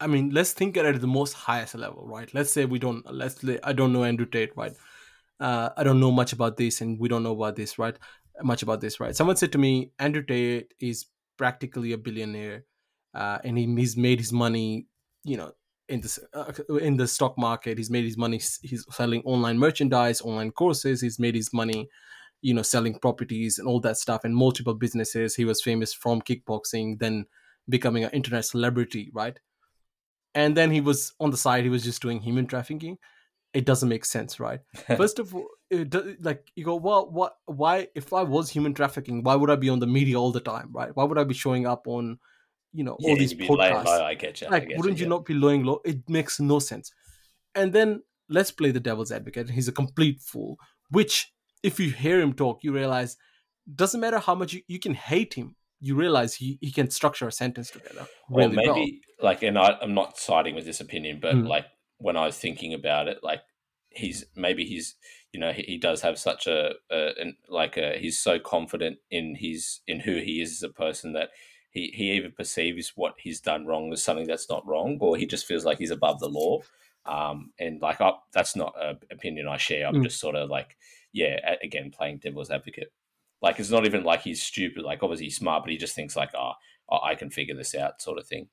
I 0.00 0.06
mean, 0.06 0.30
let's 0.30 0.52
think 0.52 0.76
at 0.76 1.00
the 1.00 1.06
most 1.06 1.34
highest 1.34 1.74
level, 1.74 2.06
right? 2.06 2.32
Let's 2.32 2.52
say 2.52 2.64
we 2.64 2.78
don't, 2.78 3.04
let's, 3.12 3.44
I 3.62 3.72
don't 3.72 3.92
know 3.92 4.04
Andrew 4.04 4.26
Tate, 4.26 4.56
right? 4.56 4.72
Uh, 5.38 5.70
I 5.76 5.84
don't 5.84 6.00
know 6.00 6.10
much 6.10 6.32
about 6.32 6.56
this, 6.56 6.80
and 6.80 6.98
we 6.98 7.08
don't 7.08 7.22
know 7.22 7.32
about 7.32 7.56
this, 7.56 7.78
right? 7.78 7.96
Much 8.42 8.62
about 8.62 8.80
this, 8.80 9.00
right? 9.00 9.14
Someone 9.14 9.36
said 9.36 9.52
to 9.52 9.58
me, 9.58 9.92
Andrew 9.98 10.22
Tate 10.22 10.72
is 10.80 11.06
practically 11.36 11.92
a 11.92 11.98
billionaire, 11.98 12.64
uh, 13.14 13.38
and 13.44 13.58
he, 13.58 13.66
he's 13.76 13.96
made 13.96 14.18
his 14.18 14.32
money, 14.32 14.86
you 15.24 15.36
know, 15.36 15.52
in 15.88 16.00
the 16.00 16.18
uh, 16.34 16.76
in 16.76 16.96
the 16.96 17.08
stock 17.08 17.36
market. 17.36 17.78
He's 17.78 17.90
made 17.90 18.04
his 18.04 18.16
money. 18.16 18.40
He's 18.62 18.84
selling 18.90 19.22
online 19.24 19.58
merchandise, 19.58 20.20
online 20.20 20.50
courses. 20.52 21.00
He's 21.00 21.18
made 21.18 21.34
his 21.34 21.52
money 21.52 21.88
you 22.42 22.54
know 22.54 22.62
selling 22.62 22.98
properties 22.98 23.58
and 23.58 23.68
all 23.68 23.80
that 23.80 23.96
stuff 23.96 24.24
and 24.24 24.34
multiple 24.34 24.74
businesses 24.74 25.34
he 25.34 25.44
was 25.44 25.62
famous 25.62 25.92
from 25.92 26.20
kickboxing 26.22 26.98
then 26.98 27.24
becoming 27.68 28.04
an 28.04 28.10
internet 28.10 28.44
celebrity 28.44 29.10
right 29.12 29.38
and 30.34 30.56
then 30.56 30.70
he 30.70 30.80
was 30.80 31.12
on 31.20 31.30
the 31.30 31.36
side 31.36 31.64
he 31.64 31.70
was 31.70 31.84
just 31.84 32.02
doing 32.02 32.20
human 32.20 32.46
trafficking 32.46 32.96
it 33.52 33.64
doesn't 33.66 33.88
make 33.88 34.04
sense 34.04 34.40
right 34.40 34.60
first 34.96 35.18
of 35.18 35.34
all 35.34 35.48
like 36.20 36.50
you 36.54 36.64
go 36.64 36.74
well 36.74 37.10
what 37.10 37.36
why 37.46 37.86
if 37.94 38.12
i 38.12 38.22
was 38.22 38.50
human 38.50 38.74
trafficking 38.74 39.22
why 39.22 39.34
would 39.34 39.50
i 39.50 39.56
be 39.56 39.68
on 39.68 39.78
the 39.78 39.86
media 39.86 40.18
all 40.18 40.32
the 40.32 40.40
time 40.40 40.68
right 40.72 40.94
why 40.94 41.04
would 41.04 41.18
i 41.18 41.24
be 41.24 41.34
showing 41.34 41.66
up 41.66 41.86
on 41.86 42.18
you 42.72 42.84
know 42.84 42.96
yeah, 43.00 43.10
all 43.10 43.16
these 43.16 43.34
be 43.34 43.46
podcasts 43.46 44.18
get 44.18 44.40
you. 44.40 44.48
Like 44.48 44.68
wouldn't 44.76 44.98
you, 44.98 45.04
you 45.04 45.10
yeah. 45.10 45.16
not 45.16 45.24
be 45.24 45.34
laying 45.34 45.64
low 45.64 45.80
it 45.84 46.08
makes 46.08 46.40
no 46.40 46.58
sense 46.58 46.92
and 47.54 47.72
then 47.72 48.02
let's 48.28 48.50
play 48.50 48.70
the 48.70 48.80
devil's 48.80 49.10
advocate 49.10 49.50
he's 49.50 49.68
a 49.68 49.72
complete 49.72 50.20
fool 50.20 50.56
which 50.90 51.32
if 51.62 51.80
you 51.80 51.90
hear 51.90 52.20
him 52.20 52.32
talk 52.32 52.62
you 52.62 52.72
realize 52.72 53.16
doesn't 53.74 54.00
matter 54.00 54.18
how 54.18 54.34
much 54.34 54.52
you, 54.52 54.62
you 54.68 54.78
can 54.78 54.94
hate 54.94 55.34
him 55.34 55.56
you 55.80 55.94
realize 55.94 56.34
he, 56.34 56.58
he 56.60 56.70
can 56.70 56.90
structure 56.90 57.26
a 57.26 57.32
sentence 57.32 57.70
together 57.70 58.06
really 58.28 58.56
well 58.56 58.74
maybe 58.74 59.00
like 59.20 59.42
and 59.42 59.58
I, 59.58 59.76
i'm 59.82 59.94
not 59.94 60.18
siding 60.18 60.54
with 60.54 60.64
this 60.64 60.80
opinion 60.80 61.18
but 61.20 61.34
Mm. 61.34 61.48
like 61.48 61.66
when 61.98 62.16
i 62.16 62.24
was 62.24 62.38
thinking 62.38 62.72
about 62.74 63.08
it 63.08 63.18
like 63.22 63.40
he's 63.90 64.24
maybe 64.36 64.64
he's 64.64 64.94
you 65.32 65.40
know 65.40 65.52
he, 65.52 65.62
he 65.62 65.78
does 65.78 66.02
have 66.02 66.18
such 66.18 66.46
a, 66.46 66.72
a 66.90 67.08
an, 67.20 67.36
like 67.48 67.76
a 67.76 67.98
he's 67.98 68.18
so 68.18 68.38
confident 68.38 68.98
in 69.10 69.34
his 69.36 69.80
in 69.86 70.00
who 70.00 70.16
he 70.16 70.40
is 70.40 70.52
as 70.52 70.62
a 70.62 70.68
person 70.72 71.12
that 71.12 71.30
he 71.70 71.92
he 71.94 72.12
either 72.12 72.30
perceives 72.30 72.92
what 72.96 73.14
he's 73.18 73.40
done 73.40 73.66
wrong 73.66 73.92
as 73.92 74.02
something 74.02 74.26
that's 74.26 74.48
not 74.48 74.66
wrong 74.66 74.98
or 75.00 75.16
he 75.16 75.26
just 75.26 75.46
feels 75.46 75.64
like 75.64 75.78
he's 75.78 75.90
above 75.90 76.20
the 76.20 76.28
law 76.28 76.60
um 77.06 77.52
and 77.58 77.80
like 77.80 78.00
I, 78.00 78.12
that's 78.32 78.54
not 78.56 78.74
an 78.80 78.98
opinion 79.10 79.48
i 79.48 79.56
share 79.56 79.86
i'm 79.86 79.94
Mm. 79.94 80.04
just 80.04 80.20
sort 80.20 80.34
of 80.36 80.50
like 80.50 80.76
yeah 81.12 81.56
again 81.62 81.90
playing 81.90 82.18
devil's 82.18 82.50
advocate 82.50 82.92
like 83.40 83.58
it's 83.58 83.70
not 83.70 83.86
even 83.86 84.04
like 84.04 84.22
he's 84.22 84.42
stupid 84.42 84.82
like 84.84 85.02
obviously 85.02 85.26
he's 85.26 85.36
smart 85.36 85.62
but 85.62 85.70
he 85.70 85.78
just 85.78 85.94
thinks 85.94 86.16
like 86.16 86.30
oh 86.38 86.52
I 86.92 87.14
can 87.14 87.30
figure 87.30 87.54
this 87.54 87.76
out, 87.76 88.02
sort 88.02 88.18
of 88.18 88.26
thing. 88.26 88.48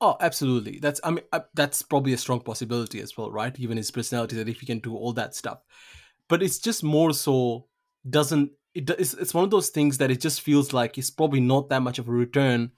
Oh, 0.00 0.16
absolutely. 0.20 0.78
That's 0.80 1.00
I 1.04 1.10
mean 1.10 1.24
uh, 1.32 1.40
that's 1.54 1.82
probably 1.82 2.12
a 2.12 2.16
strong 2.18 2.40
possibility 2.40 3.00
as 3.00 3.16
well, 3.16 3.30
right? 3.30 3.54
Given 3.54 3.76
his 3.76 3.90
personality, 3.90 4.36
that 4.36 4.48
if 4.48 4.60
he 4.60 4.66
can 4.66 4.80
do 4.80 4.96
all 4.96 5.12
that 5.14 5.34
stuff, 5.34 5.58
but 6.28 6.42
it's 6.42 6.58
just 6.58 6.82
more 6.82 7.12
so 7.12 7.66
doesn't 8.08 8.52
it? 8.74 8.90
It's, 8.90 9.14
it's 9.14 9.34
one 9.34 9.44
of 9.44 9.50
those 9.50 9.68
things 9.70 9.98
that 9.98 10.10
it 10.10 10.20
just 10.20 10.40
feels 10.40 10.72
like 10.72 10.98
it's 10.98 11.10
probably 11.10 11.40
not 11.40 11.68
that 11.68 11.82
much 11.82 11.98
of 11.98 12.08
a 12.08 12.12
return 12.12 12.72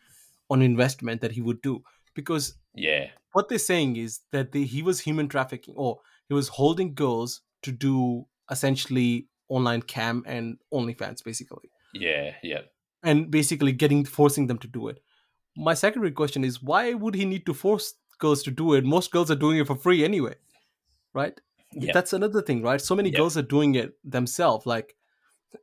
on 0.51 0.63
investment 0.63 1.21
that 1.21 1.33
he 1.33 1.41
would 1.41 1.63
do 1.63 1.83
because 2.15 2.55
Yeah, 2.75 3.09
what 3.33 3.49
they're 3.49 3.59
saying 3.59 3.97
is 3.97 4.21
that 4.33 4.53
they, 4.53 4.65
he 4.65 4.83
was 4.83 5.01
human 5.01 5.29
trafficking 5.29 5.75
or 5.77 6.01
he 6.29 6.35
was 6.35 6.49
holding 6.49 6.95
girls 6.95 7.41
to 7.63 7.73
do 7.73 8.27
essentially 8.51 9.29
online 9.49 9.83
cam 9.83 10.23
and 10.27 10.59
OnlyFans 10.73 11.25
basically, 11.25 11.71
yeah, 11.93 12.35
yeah, 12.43 12.61
and 13.03 13.31
basically 13.31 13.73
getting 13.73 14.05
forcing 14.05 14.47
them 14.47 14.59
to 14.59 14.69
do 14.69 14.89
it. 14.89 15.01
My 15.57 15.75
secondary 15.75 16.13
question 16.13 16.45
is 16.45 16.63
why 16.63 16.95
would 16.95 17.15
he 17.15 17.25
need 17.25 17.47
to 17.47 17.55
force 17.55 17.95
girls 18.19 18.43
to 18.45 18.51
do 18.51 18.75
it? 18.75 18.85
Most 18.85 19.11
girls 19.11 19.31
are 19.31 19.37
doing 19.37 19.59
it 19.59 19.67
for 19.67 19.77
free 19.77 20.05
anyway, 20.05 20.35
right? 21.15 21.41
yeah. 21.73 21.93
That's 21.93 22.13
another 22.13 22.43
thing, 22.43 22.63
right? 22.63 22.81
So 22.81 22.95
many 22.95 23.11
Yep. 23.11 23.19
girls 23.19 23.37
are 23.37 23.43
doing 23.43 23.75
it 23.75 23.95
themselves, 24.05 24.67
like, 24.67 24.97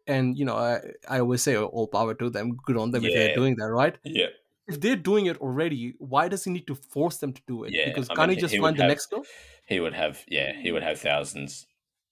and 0.08 0.38
you 0.38 0.46
know, 0.46 0.56
I, 0.56 0.80
I 1.08 1.20
always 1.20 1.42
say 1.42 1.58
all 1.58 1.88
power 1.88 2.14
to 2.16 2.30
them, 2.30 2.58
good 2.66 2.78
on 2.78 2.92
them 2.92 3.06
if 3.06 3.14
they're 3.14 3.36
doing 3.36 3.56
that, 3.58 3.68
right? 3.70 3.98
yeah. 4.04 4.28
If 4.68 4.80
they're 4.80 4.96
doing 4.96 5.26
it 5.26 5.38
already, 5.42 5.96
why 5.98 6.30
does 6.30 6.46
he 6.46 6.52
need 6.52 6.68
to 6.68 6.76
force 6.76 7.18
them 7.18 7.34
to 7.34 7.42
do 7.46 7.64
it? 7.66 7.74
Yeah, 7.74 7.86
because 7.90 8.10
I 8.10 8.16
can't 8.16 8.30
mean, 8.30 8.38
he 8.38 8.42
just 8.42 8.58
find 8.58 8.78
the 8.78 8.84
have- 8.84 8.90
next 8.90 9.08
girl? 9.08 9.24
He 9.66 9.80
would 9.80 9.94
have, 9.94 10.24
yeah, 10.28 10.54
he 10.54 10.72
would 10.72 10.84
have 10.84 11.00
thousands 11.00 11.66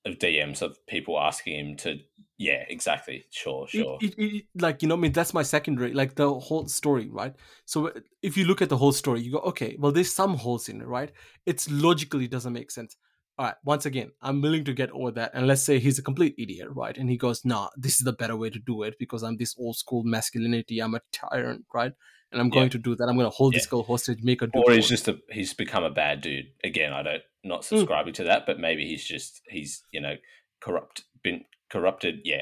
of 0.06 0.18
DMs 0.18 0.62
of 0.62 0.86
people 0.88 1.20
asking 1.20 1.60
him 1.60 1.78
to, 1.78 2.00
yeah, 2.38 2.64
exactly, 2.68 3.26
sure, 3.30 3.68
sure, 3.68 3.98
It, 4.02 4.16
it, 4.18 4.46
like 4.56 4.82
you 4.82 4.88
know, 4.88 4.96
I 4.96 4.98
mean, 4.98 5.12
that's 5.12 5.34
my 5.34 5.44
secondary, 5.44 5.94
like 5.94 6.16
the 6.16 6.34
whole 6.34 6.68
story, 6.68 7.08
right? 7.10 7.34
So 7.66 7.88
uh, 7.88 8.00
if 8.22 8.36
you 8.36 8.46
look 8.46 8.62
at 8.62 8.70
the 8.70 8.78
whole 8.78 8.94
story, 8.94 9.22
you 9.22 9.32
go, 9.34 9.40
okay, 9.40 9.76
well, 9.80 9.92
there's 9.92 10.12
some 10.12 10.36
holes 10.36 10.70
in 10.70 10.82
it, 10.82 10.88
right? 10.88 11.12
It's 11.46 11.70
logically 11.70 12.28
doesn't 12.28 12.54
make 12.54 12.72
sense. 12.72 12.98
All 13.40 13.46
right, 13.46 13.56
once 13.64 13.86
again, 13.86 14.12
I'm 14.22 14.42
willing 14.42 14.66
to 14.66 14.74
get 14.74 14.92
over 14.92 15.12
that, 15.12 15.32
and 15.34 15.48
let's 15.48 15.64
say 15.64 15.80
he's 15.80 15.98
a 15.98 16.04
complete 16.04 16.36
idiot, 16.38 16.68
right? 16.72 16.98
And 16.98 17.10
he 17.10 17.16
goes, 17.16 17.46
nah, 17.46 17.70
this 17.78 17.94
is 17.94 18.00
the 18.02 18.12
better 18.12 18.36
way 18.36 18.50
to 18.50 18.60
do 18.60 18.84
it 18.84 18.96
because 19.00 19.24
I'm 19.24 19.38
this 19.38 19.56
old 19.58 19.78
school 19.78 20.04
masculinity, 20.04 20.82
I'm 20.82 20.94
a 20.94 21.00
tyrant, 21.14 21.64
right? 21.74 21.94
And 22.34 22.42
I'm 22.42 22.50
Yeah. 22.50 22.54
going 22.56 22.70
to 22.72 22.78
do 22.78 22.98
that. 22.98 23.06
I'm 23.08 23.16
going 23.16 23.32
to 23.32 23.36
hold 23.36 23.54
this 23.54 23.66
Yeah. 23.66 23.70
girl 23.70 23.84
hostage, 23.84 24.20
make 24.24 24.42
her 24.42 24.48
do. 24.48 24.60
or 24.60 24.74
he's 24.74 24.90
just 24.90 25.08
a 25.08 25.18
he's 25.32 25.54
become 25.54 25.86
a 25.86 25.90
bad 25.90 26.20
dude 26.20 26.48
again. 26.66 26.92
I 26.92 27.02
don't 27.02 27.24
not 27.46 27.64
subscribing 27.64 28.14
to 28.16 28.26
that, 28.26 28.46
but 28.46 28.60
maybe 28.60 28.86
he's 28.86 29.06
just 29.06 29.42
he's 29.48 29.84
you 29.92 30.02
know 30.02 30.16
corrupt, 30.60 31.06
been 31.24 31.46
corrupted, 31.72 32.20
yeah, 32.26 32.42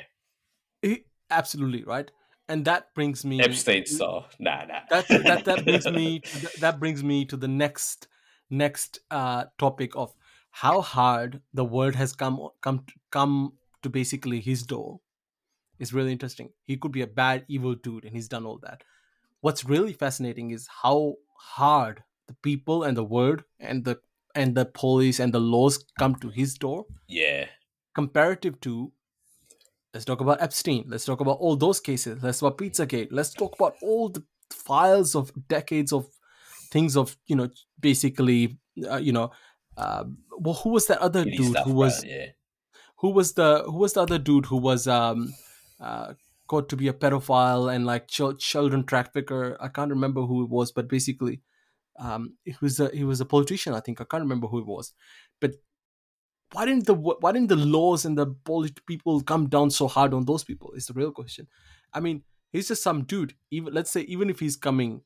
He- 0.81 1.05
absolutely 1.29 1.83
right, 1.83 2.09
and 2.49 2.65
that 2.65 2.93
brings 2.95 3.23
me 3.23 3.39
Epstein 3.43 3.85
style, 3.85 4.25
nah, 4.39 4.65
nah. 4.65 4.79
that 4.89 5.05
that 5.27 5.45
that 5.45 5.63
brings 5.63 5.87
me 5.87 6.23
that 6.59 6.79
brings 6.79 7.03
me 7.03 7.23
to 7.25 7.37
the 7.37 7.47
next 7.47 8.07
next 8.49 8.99
uh 9.11 9.45
topic 9.59 9.95
of 9.95 10.13
how 10.61 10.81
hard 10.81 11.41
the 11.53 11.63
world 11.63 11.95
has 11.95 12.13
come 12.13 12.39
come 12.61 12.83
come 13.11 13.53
to 13.83 13.89
basically 13.89 14.39
his 14.39 14.63
door 14.63 14.99
is 15.79 15.93
really 15.93 16.11
interesting. 16.11 16.49
He 16.63 16.77
could 16.77 16.91
be 16.91 17.03
a 17.03 17.07
bad 17.07 17.45
evil 17.47 17.75
dude 17.75 18.05
and 18.05 18.15
he's 18.15 18.27
done 18.27 18.45
all 18.45 18.59
that. 18.63 18.83
What's 19.41 19.65
really 19.65 19.93
fascinating 19.93 20.49
is 20.49 20.67
how 20.81 21.15
hard 21.37 22.03
the 22.27 22.33
people 22.41 22.83
and 22.83 22.97
the 22.97 23.03
world 23.03 23.43
and 23.59 23.85
the 23.85 23.99
and 24.33 24.55
the 24.55 24.65
police 24.65 25.19
and 25.19 25.33
the 25.33 25.39
laws 25.39 25.83
come 25.99 26.15
to 26.15 26.29
his 26.29 26.55
door 26.55 26.85
yeah, 27.07 27.45
comparative 27.93 28.59
to 28.61 28.91
let's 29.93 30.05
talk 30.05 30.21
about 30.21 30.41
Epstein, 30.41 30.85
let's 30.87 31.05
talk 31.05 31.21
about 31.21 31.37
all 31.39 31.55
those 31.55 31.79
cases, 31.79 32.21
let's 32.21 32.39
talk 32.39 32.53
about 32.53 32.59
Pizzagate, 32.59 33.07
let's 33.11 33.33
talk 33.33 33.55
about 33.55 33.75
all 33.81 34.09
the 34.09 34.23
files 34.51 35.15
of 35.15 35.31
decades 35.47 35.93
of 35.93 36.07
things 36.71 36.97
of 36.97 37.15
you 37.27 37.35
know 37.35 37.49
basically 37.79 38.57
uh, 38.91 38.97
you 38.97 39.11
know 39.11 39.31
uh, 39.77 40.03
well 40.39 40.55
who 40.55 40.69
was 40.71 40.87
that 40.87 40.99
other 40.99 41.23
dude 41.25 41.57
who 41.59 41.73
was 41.73 42.03
yeah, 42.03 42.27
who 42.97 43.09
was 43.11 43.33
the 43.33 43.63
who 43.65 43.77
was 43.77 43.93
the 43.93 44.01
other 44.01 44.17
dude 44.19 44.45
who 44.47 44.57
was 44.57 44.87
um 44.87 45.33
uh 45.79 46.13
caught 46.47 46.69
to 46.69 46.77
be 46.77 46.87
a 46.87 46.93
pedophile 46.93 47.73
and 47.73 47.85
like 47.85 48.07
ch- 48.07 48.39
children 48.39 48.83
trafficker? 48.85 49.57
I 49.61 49.67
can't 49.67 49.91
remember 49.91 50.21
who 50.21 50.43
it 50.43 50.49
was 50.49 50.71
but 50.71 50.87
basically 50.87 51.41
um 51.99 52.37
he 52.45 52.55
was 52.61 52.79
a 52.79 52.89
he 52.89 53.03
was 53.03 53.21
a 53.21 53.25
politician 53.25 53.73
i 53.73 53.79
think. 53.79 54.01
I 54.01 54.05
can't 54.05 54.21
remember 54.23 54.47
who 54.47 54.59
it 54.59 54.67
was. 54.67 54.93
But 55.39 55.55
why 56.53 56.65
didn't 56.65 56.85
the 56.85 56.93
why 56.93 57.31
didn't 57.31 57.49
the 57.49 57.55
laws 57.55 58.05
and 58.05 58.17
the 58.17 58.27
polit- 58.27 58.85
people 58.85 59.21
come 59.21 59.49
down 59.49 59.69
so 59.69 59.87
hard 59.87 60.13
on 60.13 60.25
those 60.25 60.43
people 60.43 60.71
is 60.73 60.87
the 60.87 60.93
real 60.93 61.11
question. 61.11 61.47
I 61.93 61.99
mean 61.99 62.23
he's 62.51 62.69
just 62.69 62.83
some 62.83 63.03
dude. 63.03 63.35
Even 63.51 63.73
let's 63.73 63.91
say 63.91 64.01
even 64.01 64.29
if 64.29 64.39
he's 64.39 64.55
coming 64.55 65.01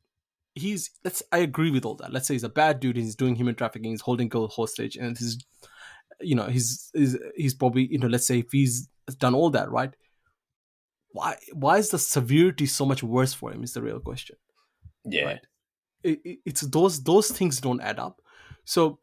he's 0.56 0.92
let's 1.06 1.24
i 1.32 1.38
agree 1.38 1.72
with 1.72 1.86
all 1.86 1.96
that. 1.96 2.12
Let's 2.12 2.28
say 2.28 2.34
he's 2.34 2.44
a 2.44 2.50
bad 2.50 2.80
dude 2.80 2.96
and 2.98 3.06
he's 3.06 3.16
doing 3.16 3.36
human 3.36 3.56
trafficking 3.56 3.92
he's 3.92 4.02
holding 4.02 4.28
girl 4.30 4.48
hostage 4.50 4.96
and 4.98 5.18
he's 5.18 5.38
you 6.20 6.36
know 6.36 6.46
he's 6.46 6.92
he's, 6.94 7.18
he's 7.36 7.54
probably 7.54 7.88
you 7.92 7.98
know 8.00 8.08
let's 8.08 8.28
say 8.28 8.40
if 8.40 8.52
he's 8.52 8.88
done 9.18 9.34
all 9.36 9.50
that 9.52 9.72
right? 9.72 9.94
Why 11.14 11.36
why 11.54 11.78
is 11.78 11.90
the 11.90 12.00
severity 12.00 12.66
so 12.66 12.86
much 12.86 13.04
worse 13.04 13.34
for 13.34 13.52
him 13.52 13.64
is 13.64 13.74
the 13.74 13.82
real 13.82 14.00
question 14.00 14.38
yeah, 15.06 15.24
right? 15.26 15.40
It, 16.04 16.20
it- 16.24 16.40
it's 16.46 16.62
those 16.62 17.04
those 17.04 17.30
things 17.32 17.60
don't 17.60 17.82
add 17.82 18.00
up. 18.00 18.22
So 18.66 19.00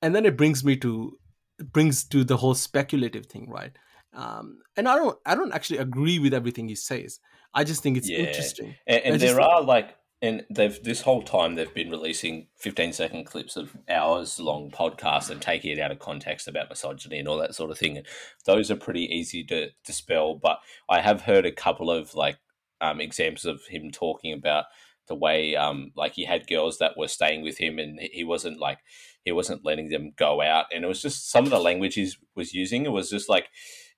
and 0.00 0.14
then 0.14 0.24
it 0.26 0.36
brings 0.36 0.64
me 0.64 0.76
to 0.78 1.18
it 1.58 1.72
brings 1.72 2.04
to 2.04 2.24
the 2.24 2.36
whole 2.36 2.54
speculative 2.54 3.26
thing 3.26 3.48
right? 3.48 3.72
Um 4.14 4.58
and 4.76 4.88
i 4.88 4.96
don't 4.96 5.18
i 5.26 5.34
don't 5.34 5.52
actually 5.52 5.78
agree 5.78 6.18
with 6.18 6.34
everything 6.34 6.68
he 6.68 6.74
says. 6.74 7.20
I 7.54 7.64
just 7.64 7.82
think 7.82 7.96
it's 7.98 8.08
Yeah. 8.08 8.18
interesting. 8.20 8.74
And, 8.86 9.02
and 9.04 9.20
there 9.20 9.34
think- 9.34 9.48
are 9.48 9.62
like, 9.62 9.94
and 10.22 10.44
they've 10.48 10.82
this 10.84 11.02
whole 11.02 11.22
time 11.22 11.56
they've 11.56 11.74
been 11.74 11.90
releasing 11.90 12.46
fifteen 12.56 12.92
second 12.92 13.24
clips 13.24 13.56
of 13.56 13.76
hours 13.90 14.38
long 14.38 14.70
podcasts 14.70 15.28
and 15.28 15.42
taking 15.42 15.72
it 15.72 15.80
out 15.80 15.90
of 15.90 15.98
context 15.98 16.46
about 16.46 16.70
misogyny 16.70 17.18
and 17.18 17.28
all 17.28 17.38
that 17.38 17.56
sort 17.56 17.72
of 17.72 17.78
thing. 17.78 17.98
And 17.98 18.06
those 18.46 18.70
are 18.70 18.76
pretty 18.76 19.04
easy 19.04 19.44
to 19.44 19.70
dispel. 19.84 20.36
But 20.36 20.60
I 20.88 21.00
have 21.00 21.22
heard 21.22 21.44
a 21.44 21.52
couple 21.52 21.90
of 21.90 22.14
like 22.14 22.38
um, 22.80 23.00
examples 23.00 23.44
of 23.44 23.62
him 23.68 23.90
talking 23.90 24.32
about 24.32 24.66
the 25.08 25.14
way 25.16 25.56
um 25.56 25.90
like 25.96 26.12
he 26.14 26.24
had 26.24 26.46
girls 26.46 26.78
that 26.78 26.96
were 26.96 27.08
staying 27.08 27.42
with 27.42 27.58
him 27.58 27.78
and 27.78 27.98
he 28.00 28.22
wasn't 28.22 28.58
like 28.58 28.78
he 29.24 29.32
wasn't 29.32 29.64
letting 29.64 29.88
them 29.88 30.12
go 30.16 30.40
out 30.40 30.66
and 30.72 30.84
it 30.84 30.86
was 30.86 31.02
just 31.02 31.30
some 31.30 31.44
of 31.44 31.50
the 31.50 31.58
language 31.58 31.94
he 31.94 32.10
was 32.36 32.54
using 32.54 32.84
it 32.84 32.92
was 32.92 33.10
just 33.10 33.28
like 33.28 33.48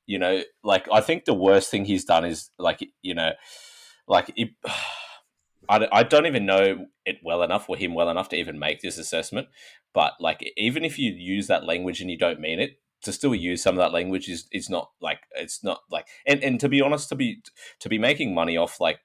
you 0.06 0.18
know 0.18 0.42
like 0.62 0.86
i 0.90 1.00
think 1.00 1.24
the 1.24 1.34
worst 1.34 1.70
thing 1.70 1.84
he's 1.84 2.06
done 2.06 2.24
is 2.24 2.50
like 2.58 2.88
you 3.02 3.14
know 3.14 3.32
like 4.08 4.32
it, 4.36 4.48
I, 5.68 6.02
don't 6.02 6.26
even 6.26 6.46
know 6.46 6.86
it 7.04 7.18
well 7.22 7.42
enough 7.42 7.68
or 7.68 7.76
him 7.76 7.94
well 7.94 8.10
enough 8.10 8.28
to 8.30 8.36
even 8.36 8.58
make 8.58 8.80
this 8.80 8.98
assessment 8.98 9.48
but 9.92 10.14
like 10.20 10.52
even 10.56 10.84
if 10.84 10.98
you 10.98 11.12
use 11.12 11.46
that 11.46 11.64
language 11.64 12.00
and 12.00 12.10
you 12.10 12.18
don't 12.18 12.40
mean 12.40 12.60
it 12.60 12.78
to 13.02 13.12
still 13.12 13.34
use 13.34 13.62
some 13.62 13.74
of 13.74 13.78
that 13.78 13.92
language 13.92 14.28
is 14.28 14.46
is 14.52 14.70
not 14.70 14.90
like 15.00 15.20
it's 15.36 15.62
not 15.62 15.80
like 15.90 16.06
and, 16.26 16.42
and 16.42 16.60
to 16.60 16.68
be 16.68 16.80
honest 16.80 17.08
to 17.08 17.14
be 17.14 17.42
to 17.80 17.88
be 17.88 17.98
making 17.98 18.34
money 18.34 18.56
off 18.56 18.80
like 18.80 19.00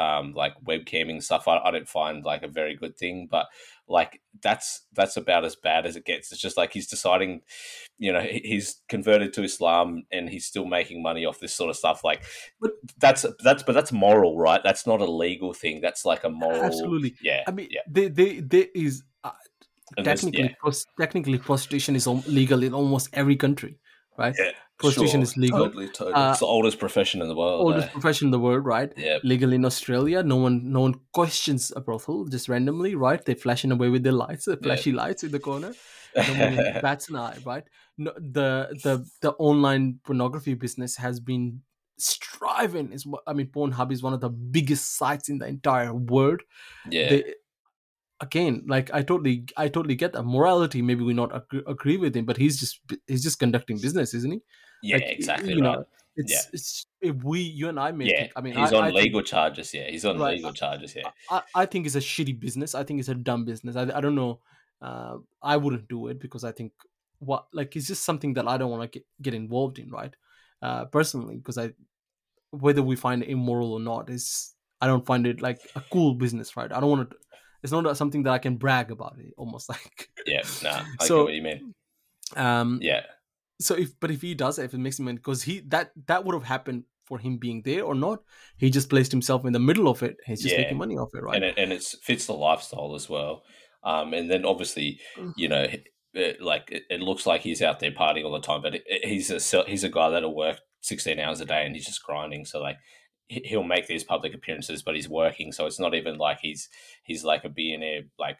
um, 0.00 0.32
like 0.32 0.54
webcamming 0.64 1.22
stuff, 1.22 1.46
I, 1.46 1.58
I 1.58 1.70
don't 1.70 1.88
find 1.88 2.24
like 2.24 2.42
a 2.42 2.48
very 2.48 2.74
good 2.74 2.96
thing. 2.96 3.28
But 3.30 3.46
like 3.90 4.20
that's 4.40 4.82
that's 4.94 5.16
about 5.16 5.44
as 5.44 5.56
bad 5.56 5.84
as 5.84 5.96
it 5.96 6.04
gets. 6.04 6.30
It's 6.30 6.40
just 6.40 6.56
like 6.56 6.72
he's 6.72 6.86
deciding, 6.86 7.42
you 7.98 8.12
know, 8.12 8.20
he's 8.20 8.80
converted 8.88 9.32
to 9.34 9.42
Islam 9.42 10.04
and 10.12 10.30
he's 10.30 10.46
still 10.46 10.64
making 10.64 11.02
money 11.02 11.26
off 11.26 11.40
this 11.40 11.52
sort 11.52 11.70
of 11.70 11.76
stuff. 11.76 12.04
Like, 12.04 12.22
but 12.60 12.70
that's 12.98 13.26
that's 13.42 13.64
but 13.64 13.72
that's 13.72 13.92
moral, 13.92 14.38
right? 14.38 14.60
That's 14.62 14.86
not 14.86 15.00
a 15.00 15.10
legal 15.10 15.52
thing. 15.52 15.80
That's 15.80 16.04
like 16.04 16.24
a 16.24 16.30
moral. 16.30 16.62
Absolutely. 16.62 17.16
Yeah. 17.20 17.42
I 17.46 17.50
mean, 17.50 17.68
yeah. 17.70 17.80
There, 17.88 18.08
there, 18.08 18.40
there 18.40 18.66
is 18.74 19.02
uh, 19.24 19.32
technically 20.04 20.56
yeah. 20.64 20.72
technically 20.98 21.38
prostitution 21.38 21.96
is 21.96 22.06
legal 22.06 22.62
in 22.62 22.72
almost 22.72 23.08
every 23.12 23.36
country, 23.36 23.78
right? 24.20 24.34
Yeah 24.38 24.52
prostitution 24.80 25.20
sure, 25.20 25.22
is 25.22 25.36
legal. 25.36 25.66
Totally, 25.66 25.88
totally. 25.88 26.14
Uh, 26.14 26.30
it's 26.30 26.40
the 26.40 26.46
oldest 26.46 26.78
profession 26.78 27.22
in 27.22 27.28
the 27.28 27.34
world. 27.34 27.60
Oldest 27.60 27.88
eh? 27.88 27.92
profession 27.92 28.26
in 28.28 28.30
the 28.30 28.38
world, 28.38 28.64
right? 28.64 28.92
Yeah. 28.96 29.18
Legal 29.22 29.52
in 29.52 29.64
Australia. 29.64 30.22
No 30.22 30.36
one, 30.36 30.72
no 30.72 30.80
one 30.80 30.94
questions 31.12 31.72
a 31.76 31.80
brothel 31.80 32.24
just 32.26 32.48
randomly, 32.48 32.94
right? 32.94 33.24
They're 33.24 33.36
flashing 33.36 33.72
away 33.72 33.88
with 33.88 34.02
their 34.02 34.12
lights, 34.12 34.46
the 34.46 34.56
flashy 34.56 34.90
yeah. 34.90 34.96
lights 34.96 35.22
in 35.22 35.30
the 35.30 35.38
corner. 35.38 35.74
That's 36.14 37.08
an 37.08 37.16
eye, 37.16 37.38
right? 37.44 37.64
No, 37.96 38.12
the 38.16 38.76
the 38.82 39.06
the 39.20 39.32
online 39.32 40.00
pornography 40.04 40.54
business 40.54 40.96
has 40.96 41.20
been 41.20 41.60
striving. 41.98 42.92
Is 42.92 43.06
I 43.26 43.32
mean, 43.32 43.46
Pornhub 43.48 43.92
is 43.92 44.02
one 44.02 44.14
of 44.14 44.20
the 44.20 44.30
biggest 44.30 44.96
sites 44.96 45.28
in 45.28 45.38
the 45.38 45.46
entire 45.46 45.94
world. 45.94 46.40
Yeah. 46.90 47.10
They, 47.10 47.34
again 48.20 48.62
like 48.66 48.90
i 48.92 49.02
totally 49.02 49.44
i 49.56 49.66
totally 49.66 49.94
get 49.94 50.12
that 50.12 50.24
morality 50.24 50.82
maybe 50.82 51.02
we 51.02 51.14
not 51.14 51.34
agree, 51.34 51.62
agree 51.66 51.96
with 51.96 52.14
him 52.14 52.24
but 52.26 52.36
he's 52.36 52.60
just 52.60 52.80
he's 53.06 53.22
just 53.22 53.38
conducting 53.38 53.78
business 53.78 54.12
isn't 54.12 54.32
he 54.32 54.40
yeah, 54.82 54.96
like, 54.96 55.04
exactly. 55.08 55.54
You 55.54 55.62
right. 55.62 55.78
know, 55.78 55.84
it's, 56.16 56.32
yeah. 56.32 56.50
it's 56.52 56.86
if 57.00 57.22
we, 57.22 57.40
you 57.40 57.68
and 57.68 57.78
I 57.78 57.92
make 57.92 58.10
yeah. 58.10 58.24
it. 58.24 58.32
I 58.36 58.40
mean, 58.40 58.54
he's 58.54 58.72
I, 58.72 58.76
on 58.76 58.84
I 58.84 58.90
legal 58.90 59.20
think, 59.20 59.28
charges. 59.28 59.72
Yeah, 59.72 59.88
he's 59.88 60.04
on 60.04 60.18
right, 60.18 60.36
legal 60.36 60.52
charges. 60.52 60.94
Yeah, 60.94 61.10
I, 61.30 61.42
I 61.54 61.66
think 61.66 61.86
it's 61.86 61.94
a 61.94 62.00
shitty 62.00 62.38
business. 62.38 62.74
I 62.74 62.84
think 62.84 63.00
it's 63.00 63.08
a 63.08 63.14
dumb 63.14 63.44
business. 63.44 63.76
I, 63.76 63.82
I 63.82 64.00
don't 64.00 64.14
know. 64.14 64.40
Uh, 64.82 65.18
I 65.42 65.56
wouldn't 65.56 65.88
do 65.88 66.08
it 66.08 66.20
because 66.20 66.44
I 66.44 66.52
think 66.52 66.72
what 67.18 67.46
like 67.52 67.76
it's 67.76 67.86
just 67.86 68.04
something 68.04 68.34
that 68.34 68.48
I 68.48 68.56
don't 68.56 68.70
want 68.70 68.90
to 68.90 68.98
get, 68.98 69.06
get 69.20 69.34
involved 69.34 69.78
in, 69.78 69.90
right? 69.90 70.14
Uh, 70.62 70.86
personally, 70.86 71.36
because 71.36 71.58
I 71.58 71.70
whether 72.50 72.82
we 72.82 72.96
find 72.96 73.22
it 73.22 73.28
immoral 73.28 73.74
or 73.74 73.80
not 73.80 74.10
is 74.10 74.54
I 74.80 74.86
don't 74.86 75.06
find 75.06 75.26
it 75.26 75.40
like 75.40 75.60
a 75.76 75.82
cool 75.92 76.14
business, 76.14 76.56
right? 76.56 76.72
I 76.72 76.80
don't 76.80 76.90
want 76.90 77.10
to. 77.10 77.16
It's 77.62 77.72
not 77.72 77.96
something 77.96 78.22
that 78.24 78.32
I 78.32 78.38
can 78.38 78.56
brag 78.56 78.90
about. 78.90 79.16
It 79.18 79.34
almost 79.36 79.68
like 79.68 80.08
yeah, 80.26 80.42
nah. 80.62 80.82
I 81.00 81.06
so, 81.06 81.24
what 81.24 81.34
you 81.34 81.42
mean. 81.42 81.74
Um, 82.36 82.78
yeah 82.80 83.02
so 83.60 83.74
if 83.74 83.98
but 84.00 84.10
if 84.10 84.22
he 84.22 84.34
does 84.34 84.58
it, 84.58 84.64
if 84.64 84.74
it 84.74 84.78
makes 84.78 84.98
him 84.98 85.04
because 85.06 85.42
he 85.42 85.60
that 85.68 85.92
that 86.06 86.24
would 86.24 86.34
have 86.34 86.44
happened 86.44 86.84
for 87.10 87.18
him 87.18 87.36
being 87.38 87.60
there 87.62 87.82
or 87.82 87.94
not. 87.94 88.22
He 88.56 88.70
just 88.70 88.88
placed 88.88 89.10
himself 89.10 89.44
in 89.44 89.52
the 89.52 89.58
middle 89.58 89.88
of 89.88 90.02
it. 90.04 90.16
He's 90.24 90.42
just 90.42 90.54
yeah. 90.54 90.62
making 90.62 90.78
money 90.78 90.96
off 90.96 91.12
it, 91.12 91.24
right? 91.24 91.34
And 91.34 91.44
it, 91.44 91.58
and 91.58 91.72
it 91.72 91.82
fits 91.82 92.26
the 92.26 92.34
lifestyle 92.34 92.94
as 92.94 93.08
well. 93.08 93.42
Um, 93.82 94.14
and 94.14 94.30
then 94.30 94.44
obviously, 94.44 95.00
mm. 95.18 95.32
you 95.36 95.48
know, 95.48 95.66
it, 96.14 96.40
like 96.40 96.68
it, 96.70 96.84
it, 96.88 97.00
looks 97.00 97.26
like 97.26 97.40
he's 97.40 97.62
out 97.62 97.80
there 97.80 97.90
partying 97.90 98.24
all 98.24 98.32
the 98.32 98.40
time, 98.40 98.62
but 98.62 98.76
it, 98.76 98.84
he's 99.04 99.28
a 99.30 99.64
he's 99.64 99.82
a 99.82 99.88
guy 99.88 100.10
that'll 100.10 100.34
work 100.34 100.60
sixteen 100.80 101.18
hours 101.18 101.40
a 101.40 101.44
day 101.44 101.66
and 101.66 101.74
he's 101.74 101.86
just 101.86 102.02
grinding. 102.04 102.44
So 102.44 102.60
like 102.60 102.76
he'll 103.44 103.62
make 103.62 103.86
these 103.86 104.04
public 104.04 104.34
appearances, 104.34 104.82
but 104.82 104.94
he's 104.94 105.08
working, 105.08 105.52
so 105.52 105.66
it's 105.66 105.80
not 105.80 105.94
even 105.94 106.18
like 106.18 106.40
he's 106.40 106.68
he's 107.02 107.24
like 107.24 107.44
a 107.44 107.48
billionaire 107.48 108.02
like 108.18 108.38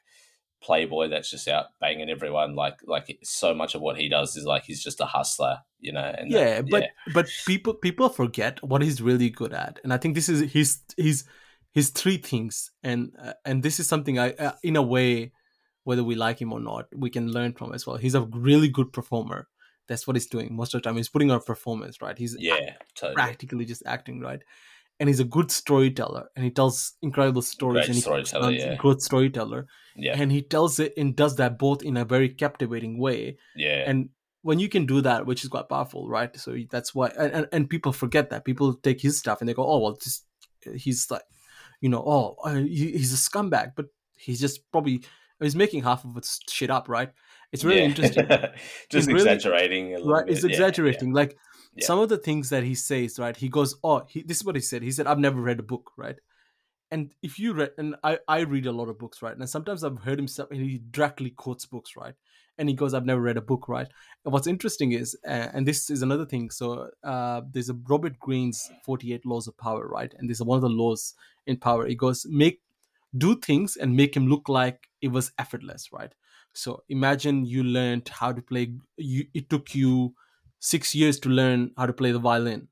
playboy 0.63 1.09
that's 1.09 1.31
just 1.31 1.49
out 1.49 1.67
banging 1.81 2.11
everyone. 2.11 2.55
Like 2.55 2.81
like 2.85 3.19
so 3.23 3.55
much 3.55 3.75
of 3.75 3.81
what 3.81 3.97
he 3.97 4.09
does 4.09 4.37
is 4.37 4.45
like 4.45 4.65
he's 4.65 4.83
just 4.83 5.01
a 5.01 5.07
hustler 5.07 5.59
you 5.83 5.93
know 5.93 6.15
and 6.19 6.31
yeah 6.31 6.57
that, 6.57 6.71
but 6.71 6.83
yeah. 6.83 6.89
but 7.15 7.27
people 7.47 7.73
people 7.73 8.11
forget 8.11 8.63
what 8.63 8.83
he's 8.83 9.01
really 9.01 9.31
good 9.31 9.55
at 9.55 9.81
and 9.83 9.95
i 9.95 9.97
think 9.97 10.15
this 10.15 10.29
is 10.29 10.53
his 10.53 10.81
his 10.99 11.25
his 11.73 11.89
three 11.89 12.19
things 12.19 12.71
and 12.83 13.13
uh, 13.19 13.33
and 13.47 13.63
this 13.63 13.81
is 13.81 13.87
something 13.87 14.19
i 14.19 14.33
uh, 14.33 14.53
in 14.63 14.77
a 14.77 14.83
way 14.83 15.33
whether 15.85 16.05
we 16.05 16.15
like 16.15 16.41
him 16.41 16.53
or 16.53 16.61
not 16.61 16.87
we 16.95 17.11
can 17.11 17.33
learn 17.33 17.53
from 17.53 17.73
as 17.73 17.87
well. 17.87 17.97
He's 17.97 18.15
a 18.15 18.23
really 18.23 18.69
good 18.69 18.93
performer. 18.93 19.49
That's 19.89 20.07
what 20.07 20.15
he's 20.15 20.27
doing. 20.27 20.55
Most 20.55 20.75
of 20.75 20.83
the 20.83 20.89
time 20.89 20.97
he's 20.97 21.09
putting 21.09 21.31
on 21.31 21.39
a 21.39 21.41
performance 21.41 22.01
right? 22.01 22.17
He's 22.17 22.37
yeah 22.39 22.75
totally. 22.95 23.15
practically 23.15 23.65
just 23.65 23.83
acting 23.87 24.21
right 24.21 24.43
and 25.01 25.09
he's 25.09 25.19
a 25.19 25.25
good 25.25 25.51
storyteller 25.51 26.29
and 26.37 26.45
he 26.45 26.51
tells 26.51 26.93
incredible 27.01 27.43
stories 27.43 27.87
Great 27.87 27.87
and 27.87 27.95
he's 27.95 28.05
storyteller, 28.05 28.51
yeah. 28.53 28.73
a 28.73 28.77
good 28.77 29.01
storyteller 29.01 29.67
yeah. 29.97 30.15
and 30.17 30.31
he 30.31 30.43
tells 30.43 30.79
it 30.79 30.93
and 30.97 31.17
does 31.17 31.37
that 31.37 31.59
both 31.59 31.83
in 31.83 31.97
a 31.97 32.05
very 32.05 32.29
captivating 32.29 32.99
way. 32.99 33.39
Yeah. 33.57 33.85
And 33.87 34.11
when 34.43 34.59
you 34.59 34.69
can 34.69 34.85
do 34.85 35.01
that 35.01 35.27
which 35.27 35.43
is 35.43 35.49
quite 35.49 35.69
powerful 35.69 36.09
right? 36.09 36.37
So 36.37 36.55
that's 36.71 36.95
why 36.95 37.09
and, 37.19 37.49
and, 37.51 37.69
people 37.69 37.93
forget 37.93 38.31
that. 38.31 38.45
People 38.45 38.75
take 38.75 39.01
his 39.01 39.19
stuff 39.19 39.41
and 39.41 39.49
they 39.49 39.55
go 39.55 39.67
oh 39.67 39.79
well 39.79 39.97
just 39.97 40.27
he's 40.75 41.11
like 41.11 41.23
you 41.81 41.89
know 41.89 42.05
oh 42.07 42.37
uh, 42.45 42.55
he's 42.55 43.15
a 43.15 43.17
scumbag 43.17 43.73
but 43.75 43.87
he's 44.17 44.39
just 44.39 44.71
probably 44.71 45.03
he's 45.41 45.57
making 45.57 45.83
half 45.83 46.05
of 46.05 46.15
it 46.19 46.29
shit 46.49 46.71
up 46.71 46.89
right? 46.89 47.11
It's 47.53 47.65
really 47.65 47.81
yeah. 47.81 47.87
interesting. 47.87 48.29
Just 48.91 49.09
exaggerating 49.09 49.91
really, 49.91 50.09
right 50.09 50.25
it's 50.29 50.45
exaggerating. 50.45 51.13
Like 51.13 51.37
yeah. 51.75 51.87
some 51.87 51.99
of 51.99 52.09
the 52.09 52.19
things 52.19 52.51
that 52.51 52.65
he 52.65 52.75
says, 52.75 53.19
right? 53.19 53.37
He 53.37 53.49
goes, 53.49 53.77
"Oh, 53.85 54.05
he, 54.09 54.23
this 54.23 54.39
is 54.39 54.45
what 54.45 54.57
he 54.57 54.61
said." 54.61 54.83
He 54.83 54.91
said, 54.91 55.07
"I've 55.07 55.19
never 55.19 55.41
read 55.41 55.61
a 55.61 55.65
book, 55.65 55.93
right?" 55.97 56.19
And 56.91 57.15
if 57.23 57.39
you 57.39 57.53
read, 57.53 57.73
and 57.79 57.95
I 58.03 58.19
I 58.27 58.41
read 58.41 58.67
a 58.67 58.73
lot 58.73 58.89
of 58.89 58.99
books, 58.99 59.23
right? 59.23 59.37
And 59.37 59.49
sometimes 59.49 59.85
I've 59.85 60.01
heard 60.01 60.19
him 60.19 60.29
say, 60.29 60.45
and 60.51 60.61
he 60.61 60.81
directly 60.91 61.31
quotes 61.31 61.67
books, 61.67 61.97
right? 61.97 62.15
And 62.59 62.69
he 62.69 62.75
goes, 62.75 62.95
"I've 62.95 63.07
never 63.07 63.21
read 63.21 63.37
a 63.37 63.43
book, 63.43 63.69
right?" 63.69 63.89
And 64.25 64.33
what's 64.33 64.49
interesting 64.49 64.93
is, 64.93 65.17
uh, 65.27 65.49
and 65.55 65.67
this 65.67 65.91
is 65.91 66.03
another 66.03 66.27
thing. 66.27 66.51
So 66.51 66.91
uh, 67.05 67.43
there's 67.53 67.71
a 67.71 67.75
Robert 67.89 68.19
Greene's 68.19 68.69
48 68.85 69.25
Laws 69.25 69.47
of 69.47 69.57
Power, 69.57 69.87
right? 69.89 70.13
And 70.19 70.29
this 70.29 70.39
is 70.39 70.45
one 70.45 70.57
of 70.57 70.63
the 70.63 70.69
laws 70.69 71.15
in 71.47 71.57
power. 71.57 71.87
He 71.87 71.95
goes, 71.95 72.27
"Make 72.29 72.61
do 73.17 73.37
things 73.37 73.77
and 73.77 73.97
make 73.97 74.17
him 74.17 74.27
look 74.27 74.49
like 74.49 74.89
it 75.01 75.09
was 75.09 75.33
effortless, 75.39 75.93
right?" 75.93 76.13
So 76.53 76.83
imagine 76.89 77.45
you 77.47 77.63
learned 77.63 78.09
how 78.09 78.33
to 78.33 78.43
play. 78.43 78.75
You 78.97 79.27
it 79.35 79.49
took 79.49 79.75
you 79.75 80.15
six 80.61 80.95
years 80.95 81.19
to 81.21 81.29
learn 81.29 81.73
how 81.77 81.87
to 81.87 81.93
play 81.93 82.13
the 82.13 82.19
violin. 82.19 82.69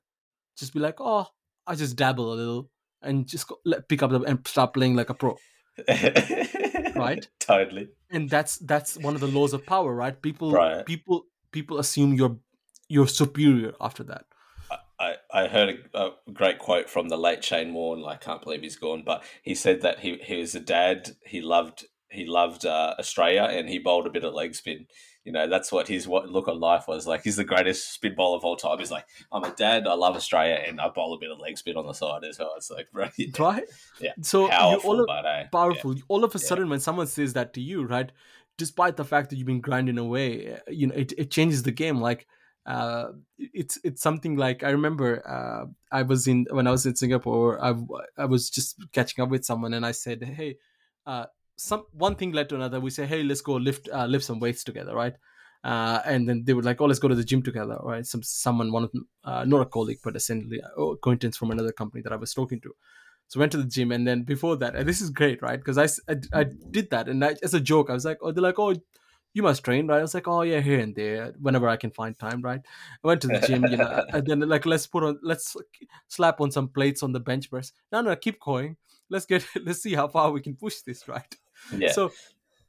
Just 0.56 0.72
be 0.72 0.80
like, 0.80 1.00
oh, 1.00 1.26
I 1.66 1.74
just 1.74 1.96
dabble 1.96 2.32
a 2.32 2.34
little 2.34 2.70
and 3.02 3.26
just 3.26 3.48
go, 3.48 3.58
pick 3.88 4.02
up 4.02 4.10
the, 4.10 4.20
and 4.22 4.46
start 4.46 4.74
playing 4.74 4.94
like 4.94 5.10
a 5.10 5.14
pro. 5.14 5.36
right? 6.96 7.26
Totally. 7.40 7.88
And 8.10 8.28
that's 8.30 8.58
that's 8.58 8.96
one 8.98 9.14
of 9.14 9.20
the 9.20 9.28
laws 9.28 9.52
of 9.52 9.64
power, 9.66 9.94
right? 9.94 10.20
People 10.20 10.52
right. 10.52 10.84
people 10.84 11.26
people 11.52 11.78
assume 11.78 12.14
you're 12.14 12.38
you're 12.88 13.06
superior 13.06 13.74
after 13.80 14.02
that. 14.04 14.24
I, 15.00 15.14
I 15.32 15.46
heard 15.46 15.78
a, 15.94 15.98
a, 15.98 16.10
great 16.32 16.58
quote 16.58 16.90
from 16.90 17.08
the 17.08 17.16
late 17.16 17.44
Shane 17.44 17.72
Warne. 17.72 18.04
I 18.04 18.16
can't 18.16 18.42
believe 18.42 18.62
he's 18.62 18.74
gone, 18.74 19.04
but 19.06 19.22
he 19.42 19.54
said 19.54 19.82
that 19.82 20.00
he, 20.00 20.16
he 20.16 20.40
was 20.40 20.56
a 20.56 20.60
dad. 20.60 21.10
He 21.24 21.40
loved 21.40 21.84
he 22.10 22.26
loved 22.26 22.66
uh, 22.66 22.94
Australia 22.98 23.42
and 23.42 23.68
he 23.68 23.78
bowled 23.78 24.06
a 24.06 24.10
bit 24.10 24.24
of 24.24 24.34
leg 24.34 24.54
spin 24.54 24.86
you 25.28 25.32
know, 25.32 25.46
that's 25.46 25.70
what 25.70 25.88
his 25.88 26.08
what 26.08 26.30
look 26.30 26.48
on 26.48 26.58
life 26.58 26.88
was 26.88 27.06
like. 27.06 27.22
He's 27.22 27.36
the 27.36 27.44
greatest 27.44 27.92
spin 27.92 28.14
bowler 28.14 28.38
of 28.38 28.46
all 28.46 28.56
time. 28.56 28.78
He's 28.78 28.90
like, 28.90 29.04
I'm 29.30 29.44
a 29.44 29.50
dad, 29.50 29.86
I 29.86 29.92
love 29.92 30.16
Australia, 30.16 30.58
and 30.66 30.80
I 30.80 30.88
bowl 30.88 31.12
a 31.12 31.18
bit 31.18 31.30
of 31.30 31.38
leg 31.38 31.58
spin 31.58 31.76
on 31.76 31.86
the 31.86 31.92
side 31.92 32.24
as 32.24 32.38
well. 32.38 32.54
It's 32.56 32.70
like, 32.70 32.90
brilliant. 32.92 33.38
right? 33.38 33.64
Yeah. 34.00 34.12
So 34.22 34.48
powerful, 34.48 34.90
all 34.90 35.00
of, 35.00 35.06
but, 35.06 35.26
eh? 35.26 35.44
powerful. 35.52 35.94
Yeah. 35.94 36.02
All 36.08 36.24
of 36.24 36.34
a 36.34 36.38
sudden, 36.38 36.64
yeah. 36.64 36.70
when 36.70 36.80
someone 36.80 37.06
says 37.08 37.34
that 37.34 37.52
to 37.52 37.60
you, 37.60 37.84
right, 37.84 38.10
despite 38.56 38.96
the 38.96 39.04
fact 39.04 39.28
that 39.28 39.36
you've 39.36 39.46
been 39.46 39.60
grinding 39.60 39.98
away, 39.98 40.58
you 40.68 40.86
know, 40.86 40.94
it, 40.94 41.12
it 41.18 41.30
changes 41.30 41.62
the 41.62 41.72
game. 41.72 42.00
Like, 42.00 42.26
uh, 42.64 43.08
it's 43.36 43.78
it's 43.84 44.00
something 44.00 44.36
like 44.36 44.64
I 44.64 44.70
remember 44.70 45.22
uh, 45.28 45.66
I 45.92 46.04
was 46.04 46.26
in 46.26 46.46
when 46.50 46.66
I 46.66 46.70
was 46.70 46.86
in 46.86 46.96
Singapore. 46.96 47.62
I 47.62 47.74
I 48.16 48.24
was 48.24 48.48
just 48.48 48.82
catching 48.92 49.22
up 49.22 49.28
with 49.28 49.44
someone, 49.44 49.74
and 49.74 49.84
I 49.84 49.92
said, 49.92 50.22
"Hey, 50.22 50.56
uh, 51.04 51.26
some 51.58 51.84
one 51.92 52.14
thing 52.14 52.32
led 52.32 52.48
to 52.50 52.54
another. 52.54 52.80
We 52.80 52.90
say, 52.90 53.06
hey, 53.06 53.22
let's 53.22 53.40
go 53.40 53.54
lift 53.54 53.88
uh, 53.92 54.06
lift 54.06 54.24
some 54.24 54.40
weights 54.40 54.64
together, 54.64 54.94
right? 54.94 55.14
Uh, 55.64 56.00
and 56.04 56.28
then 56.28 56.44
they 56.44 56.54
were 56.54 56.62
like, 56.62 56.80
"Oh, 56.80 56.86
let's 56.86 57.00
go 57.00 57.08
to 57.08 57.14
the 57.14 57.24
gym 57.24 57.42
together." 57.42 57.78
Right? 57.82 58.06
Some 58.06 58.22
someone, 58.22 58.70
one 58.70 58.84
of 58.84 58.92
them, 58.92 59.08
uh, 59.24 59.44
not 59.44 59.60
a 59.60 59.66
colleague, 59.66 59.98
but 60.04 60.14
essentially 60.14 60.60
a 60.60 60.82
acquaintance 60.82 61.36
from 61.36 61.50
another 61.50 61.72
company 61.72 62.00
that 62.02 62.12
I 62.12 62.16
was 62.16 62.32
talking 62.32 62.60
to. 62.60 62.72
So 63.26 63.40
went 63.40 63.52
to 63.52 63.58
the 63.58 63.68
gym, 63.68 63.90
and 63.90 64.06
then 64.06 64.22
before 64.22 64.56
that, 64.56 64.76
and 64.76 64.88
this 64.88 65.00
is 65.00 65.10
great, 65.10 65.42
right? 65.42 65.58
Because 65.58 65.76
I, 65.76 65.88
I, 66.10 66.16
I 66.32 66.44
did 66.70 66.90
that, 66.90 67.08
and 67.08 67.24
I, 67.24 67.34
as 67.42 67.54
a 67.54 67.60
joke, 67.60 67.90
I 67.90 67.94
was 67.94 68.04
like, 68.04 68.18
"Oh, 68.22 68.30
they're 68.30 68.42
like, 68.42 68.58
oh, 68.58 68.74
you 69.34 69.42
must 69.42 69.64
train, 69.64 69.88
right? 69.88 69.98
I 69.98 70.02
was 70.02 70.14
like, 70.14 70.28
oh 70.28 70.42
yeah, 70.42 70.60
here 70.60 70.80
and 70.80 70.94
there, 70.94 71.34
whenever 71.40 71.68
I 71.68 71.76
can 71.76 71.90
find 71.90 72.18
time, 72.18 72.40
right? 72.40 72.60
I 73.04 73.06
went 73.06 73.20
to 73.22 73.28
the 73.28 73.40
gym, 73.40 73.66
you 73.66 73.76
know, 73.76 74.04
and 74.12 74.26
then 74.26 74.40
like 74.40 74.64
let's 74.64 74.86
put 74.86 75.04
on, 75.04 75.18
let's 75.22 75.56
slap 76.08 76.40
on 76.40 76.50
some 76.50 76.68
plates 76.68 77.02
on 77.02 77.12
the 77.12 77.20
bench 77.20 77.50
press. 77.50 77.72
No, 77.92 78.00
no, 78.00 78.16
keep 78.16 78.40
going. 78.40 78.76
Let's 79.10 79.26
get, 79.26 79.46
let's 79.64 79.82
see 79.82 79.94
how 79.94 80.08
far 80.08 80.30
we 80.30 80.40
can 80.40 80.56
push 80.56 80.80
this, 80.80 81.08
right? 81.08 81.36
Yeah. 81.72 81.92
So 81.92 82.12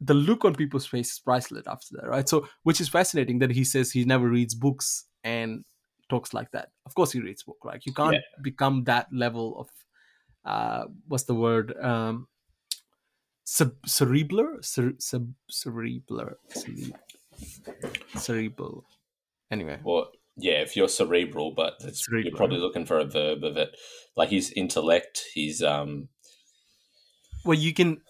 the 0.02 0.14
look 0.14 0.46
on 0.46 0.56
people's 0.56 0.86
face 0.86 1.12
is 1.14 1.20
priceless 1.20 1.68
after 1.68 1.98
that, 1.98 2.08
right? 2.08 2.28
So 2.28 2.48
which 2.64 2.82
is 2.82 2.90
fascinating 2.90 3.40
that 3.40 3.52
he 3.52 3.64
says 3.64 3.92
he 3.92 4.06
never 4.06 4.30
reads 4.30 4.56
books 4.56 5.06
and 5.24 5.66
talks 6.10 6.34
like 6.34 6.52
that. 6.52 6.70
Of 6.86 6.96
course, 6.96 7.12
he 7.12 7.20
reads 7.20 7.44
book, 7.44 7.58
right? 7.64 7.82
You 7.86 7.94
can't 7.94 8.14
Yeah. 8.16 8.22
become 8.42 8.84
that 8.86 9.08
level 9.12 9.60
of 9.60 9.70
uh 10.46 10.86
what's 11.08 11.26
the 11.26 11.36
word 11.36 11.76
um 11.84 12.28
sub 13.44 13.72
cerebral 13.86 14.60
Cer- 14.62 15.00
sub 15.00 15.34
cerebral 15.50 16.36
cere- 16.50 16.94
cerebral 18.16 18.86
anyway 19.52 19.80
Well, 19.84 20.12
yeah, 20.42 20.62
if 20.62 20.78
you're 20.78 20.88
cerebral, 20.88 21.52
but 21.52 21.74
it's, 21.84 22.08
you're 22.08 22.32
probably 22.34 22.60
looking 22.60 22.86
for 22.86 22.98
a 22.98 23.04
verb 23.04 23.44
of 23.44 23.58
it. 23.58 23.76
Like 24.16 24.30
his 24.30 24.52
intellect, 24.54 25.26
his 25.36 25.62
um, 25.62 26.08
well 27.46 27.58
you 27.58 27.74
can 27.74 28.02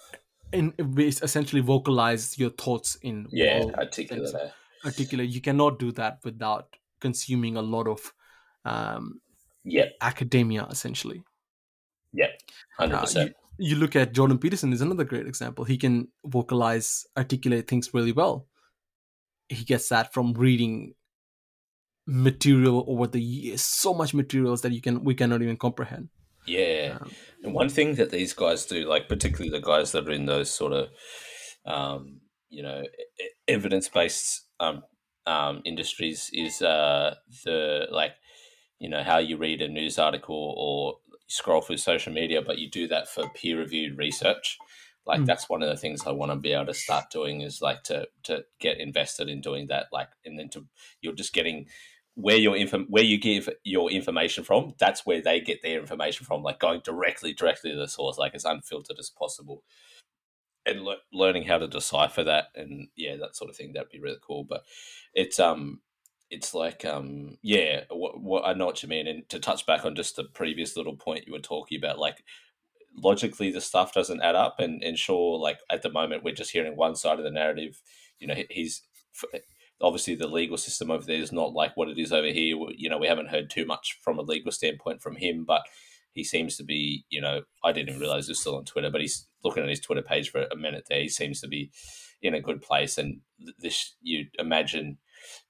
in 0.51 0.73
essentially 1.21 1.61
vocalize 1.61 2.37
your 2.39 2.49
thoughts 2.51 2.95
in 3.01 3.27
yeah, 3.31 3.63
articulate. 3.75 4.33
articulate 4.85 5.29
you 5.29 5.41
cannot 5.41 5.79
do 5.79 5.91
that 5.91 6.19
without 6.23 6.75
consuming 7.01 7.55
a 7.57 7.61
lot 7.61 7.87
of 7.87 8.13
um 8.65 9.21
yeah 9.63 9.85
academia 10.01 10.65
essentially 10.71 11.23
yep, 12.13 12.31
hundred 12.77 12.95
Uh, 12.97 13.01
percent. 13.01 13.35
you 13.57 13.75
look 13.75 13.95
at 13.95 14.13
Jordan 14.13 14.37
Peterson 14.39 14.73
is 14.73 14.81
another 14.81 15.03
great 15.03 15.27
example. 15.27 15.65
He 15.65 15.77
can 15.77 16.07
vocalize, 16.25 17.05
articulate 17.17 17.67
things 17.67 17.93
really 17.93 18.11
well. 18.11 18.47
He 19.49 19.63
gets 19.65 19.89
that 19.89 20.13
from 20.13 20.33
reading 20.33 20.95
material 22.07 22.83
over 22.87 23.05
the 23.07 23.21
years, 23.21 23.61
so 23.61 23.93
much 23.93 24.13
materials 24.13 24.61
that 24.61 24.71
you 24.71 24.81
can 24.81 25.03
we 25.03 25.13
cannot 25.13 25.41
even 25.41 25.57
comprehend. 25.57 26.09
Yeah, 26.49 26.97
Um, 27.01 27.15
and 27.43 27.53
one 27.53 27.69
thing 27.69 27.95
that 27.95 28.11
these 28.11 28.33
guys 28.33 28.65
do, 28.65 28.87
like 28.87 29.07
particularly 29.07 29.49
the 29.49 29.65
guys 29.65 29.91
that 29.91 30.07
are 30.07 30.11
in 30.11 30.25
those 30.25 30.49
sort 30.51 30.73
of, 30.73 30.89
um, 31.65 32.21
you 32.49 32.63
know, 32.63 32.83
evidence 33.47 33.87
based 33.89 34.45
um, 34.59 34.83
um, 35.25 35.61
industries, 35.65 36.29
is 36.33 36.61
uh, 36.61 37.15
the 37.45 37.87
like, 37.91 38.13
you 38.79 38.89
know, 38.89 39.03
how 39.03 39.17
you 39.17 39.37
read 39.37 39.61
a 39.61 39.67
news 39.67 39.99
article 39.99 40.55
or 40.57 40.97
scroll 41.27 41.61
through 41.61 41.77
social 41.77 42.13
media, 42.13 42.41
but 42.41 42.57
you 42.57 42.69
do 42.69 42.87
that 42.87 43.07
for 43.07 43.29
peer 43.29 43.57
reviewed 43.59 43.97
research. 43.97 44.57
Like 45.05 45.21
Mm. 45.21 45.25
that's 45.25 45.49
one 45.49 45.63
of 45.63 45.69
the 45.69 45.77
things 45.77 46.05
I 46.05 46.11
want 46.11 46.31
to 46.31 46.35
be 46.35 46.53
able 46.53 46.67
to 46.67 46.73
start 46.73 47.05
doing 47.11 47.41
is 47.41 47.61
like 47.61 47.83
to 47.83 48.07
to 48.23 48.43
get 48.59 48.79
invested 48.79 49.29
in 49.29 49.41
doing 49.41 49.67
that. 49.67 49.87
Like, 49.91 50.09
and 50.25 50.37
then 50.37 50.49
to 50.49 50.67
you're 51.01 51.13
just 51.15 51.33
getting 51.33 51.67
where 52.19 52.35
your 52.35 52.57
info 52.57 52.79
where 52.89 53.03
you 53.03 53.17
give 53.17 53.47
your 53.63 53.89
information 53.89 54.43
from 54.43 54.73
that's 54.77 55.05
where 55.05 55.21
they 55.21 55.39
get 55.39 55.61
their 55.61 55.79
information 55.79 56.25
from 56.25 56.43
like 56.43 56.59
going 56.59 56.81
directly 56.83 57.33
directly 57.33 57.71
to 57.71 57.77
the 57.77 57.87
source 57.87 58.17
like 58.17 58.35
as 58.35 58.45
unfiltered 58.45 58.99
as 58.99 59.09
possible. 59.09 59.63
And 60.65 60.81
le- 60.83 60.97
learning 61.13 61.43
how 61.43 61.57
to 61.57 61.67
decipher 61.67 62.23
that 62.25 62.47
and 62.55 62.89
yeah 62.97 63.15
that 63.17 63.35
sort 63.35 63.49
of 63.49 63.55
thing 63.55 63.71
that'd 63.73 63.89
be 63.89 64.01
really 64.01 64.19
cool. 64.21 64.43
But 64.43 64.63
it's 65.13 65.39
um 65.39 65.79
it's 66.29 66.53
like 66.53 66.83
um 66.83 67.37
yeah 67.41 67.81
what, 67.89 68.21
what 68.21 68.45
i 68.45 68.53
know 68.53 68.65
what 68.65 68.83
you 68.83 68.89
mean. 68.89 69.07
And 69.07 69.27
to 69.29 69.39
touch 69.39 69.65
back 69.65 69.85
on 69.85 69.95
just 69.95 70.17
the 70.17 70.25
previous 70.25 70.75
little 70.75 70.97
point 70.97 71.25
you 71.25 71.33
were 71.33 71.39
talking 71.39 71.77
about 71.77 71.99
like 71.99 72.23
logically 73.01 73.49
the 73.49 73.61
stuff 73.61 73.93
doesn't 73.93 74.21
add 74.21 74.35
up. 74.35 74.59
And 74.59 74.83
and 74.83 74.99
sure 74.99 75.39
like 75.39 75.59
at 75.71 75.83
the 75.83 75.91
moment 75.91 76.23
we're 76.25 76.35
just 76.35 76.51
hearing 76.51 76.75
one 76.75 76.95
side 76.95 77.17
of 77.17 77.23
the 77.23 77.31
narrative 77.31 77.81
you 78.19 78.27
know 78.27 78.35
he's 78.49 78.81
obviously 79.81 80.15
the 80.15 80.27
legal 80.27 80.57
system 80.57 80.91
over 80.91 81.05
there 81.05 81.21
is 81.21 81.31
not 81.31 81.53
like 81.53 81.75
what 81.75 81.89
it 81.89 81.97
is 81.97 82.11
over 82.11 82.27
here. 82.27 82.55
You 82.75 82.89
know 82.89 82.97
we 82.97 83.07
haven't 83.07 83.29
heard 83.29 83.49
too 83.49 83.65
much 83.65 83.97
from 84.01 84.19
a 84.19 84.23
legal 84.23 84.51
standpoint 84.51 85.01
from 85.01 85.15
him 85.15 85.45
but 85.45 85.63
he 86.13 86.23
seems 86.23 86.57
to 86.57 86.63
be 86.63 87.05
you 87.09 87.21
know 87.21 87.41
i 87.63 87.71
didn't 87.71 87.99
realize 87.99 88.25
he 88.25 88.31
was 88.31 88.39
still 88.39 88.57
on 88.57 88.65
twitter 88.65 88.89
but 88.89 89.01
he's 89.01 89.27
looking 89.43 89.63
at 89.63 89.69
his 89.69 89.79
twitter 89.79 90.01
page 90.01 90.29
for 90.29 90.45
a 90.51 90.55
minute 90.55 90.85
there. 90.89 91.01
He 91.01 91.09
seems 91.09 91.39
to 91.41 91.47
be 91.47 91.71
in 92.21 92.33
a 92.33 92.41
good 92.41 92.61
place 92.61 92.97
and 92.97 93.21
this 93.59 93.95
you 94.01 94.25
imagine 94.37 94.97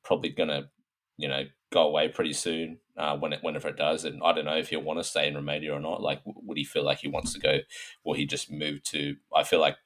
probably 0.04 0.30
gonna 0.30 0.70
you 1.18 1.28
know 1.28 1.44
go 1.72 1.88
away 1.88 2.08
pretty 2.08 2.34
soon 2.34 2.80
uh, 2.98 3.16
when 3.18 3.34
it 3.34 3.40
whenever 3.42 3.68
it 3.68 3.78
does 3.78 4.06
and 4.06 4.22
i 4.24 4.34
don't 4.34 4.46
know 4.46 4.58
if 4.58 4.70
he'll 4.70 4.82
want 4.82 5.00
to 5.00 5.04
stay 5.04 5.28
in 5.28 5.36
romania 5.36 5.74
or 5.74 5.80
not. 5.80 6.02
Like 6.02 6.22
would 6.26 6.58
he 6.58 6.64
feel 6.64 6.84
like 6.84 7.00
he 7.00 7.08
wants 7.08 7.34
to 7.34 7.40
go 7.40 7.60
or 8.04 8.16
he 8.16 8.26
just 8.26 8.52
moved 8.52 8.86
to 8.92 9.16
i 9.36 9.44
feel 9.44 9.60
like 9.60 9.78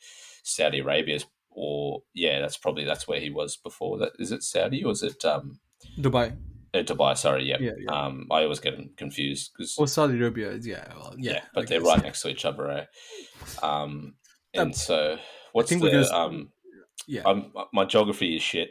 saudi 0.44 0.80
arabia 0.80 1.16
is 1.16 1.26
or 1.56 2.02
yeah 2.14 2.40
that's 2.40 2.58
probably 2.58 2.84
that's 2.84 3.08
where 3.08 3.20
he 3.20 3.30
was 3.30 3.58
before 3.58 3.98
that 3.98 4.12
is 4.20 4.32
it 4.32 4.44
saudi 4.44 4.84
or 4.84 4.92
is 4.92 5.04
it 5.04 5.24
um 5.26 5.60
Dubai. 6.00 6.36
uh, 6.74 6.80
dubai 6.80 7.18
sorry 7.18 7.44
yeah, 7.46 7.58
Yeah, 7.60 7.72
yeah. 7.80 7.92
um 8.06 8.28
i 8.32 8.44
always 8.44 8.60
get 8.60 8.76
them 8.78 8.90
confused 8.98 9.52
because 9.58 9.76
Or 9.78 9.88
Saudi 9.88 10.18
Arabia. 10.20 10.50
is- 10.52 10.66
Yeah, 10.68 10.86
well, 10.98 11.14
yeah, 11.18 11.34
yeah. 11.34 11.42
but 11.54 11.68
they're 11.68 11.82
right 11.82 12.02
next 12.08 12.22
to 12.24 12.30
each 12.30 12.46
other 12.46 12.70
eh? 12.72 12.86
um 13.62 14.16
and 14.54 14.68
Um, 14.70 14.74
so 14.74 15.18
what's 15.54 15.70
think 15.70 15.82
the 15.84 15.90
because- 15.90 16.12
um 16.12 16.52
Yeah. 17.08 17.24
I'm, 17.30 17.52
my 17.74 17.86
geography 17.86 18.36
is 18.38 18.44
shit 18.44 18.70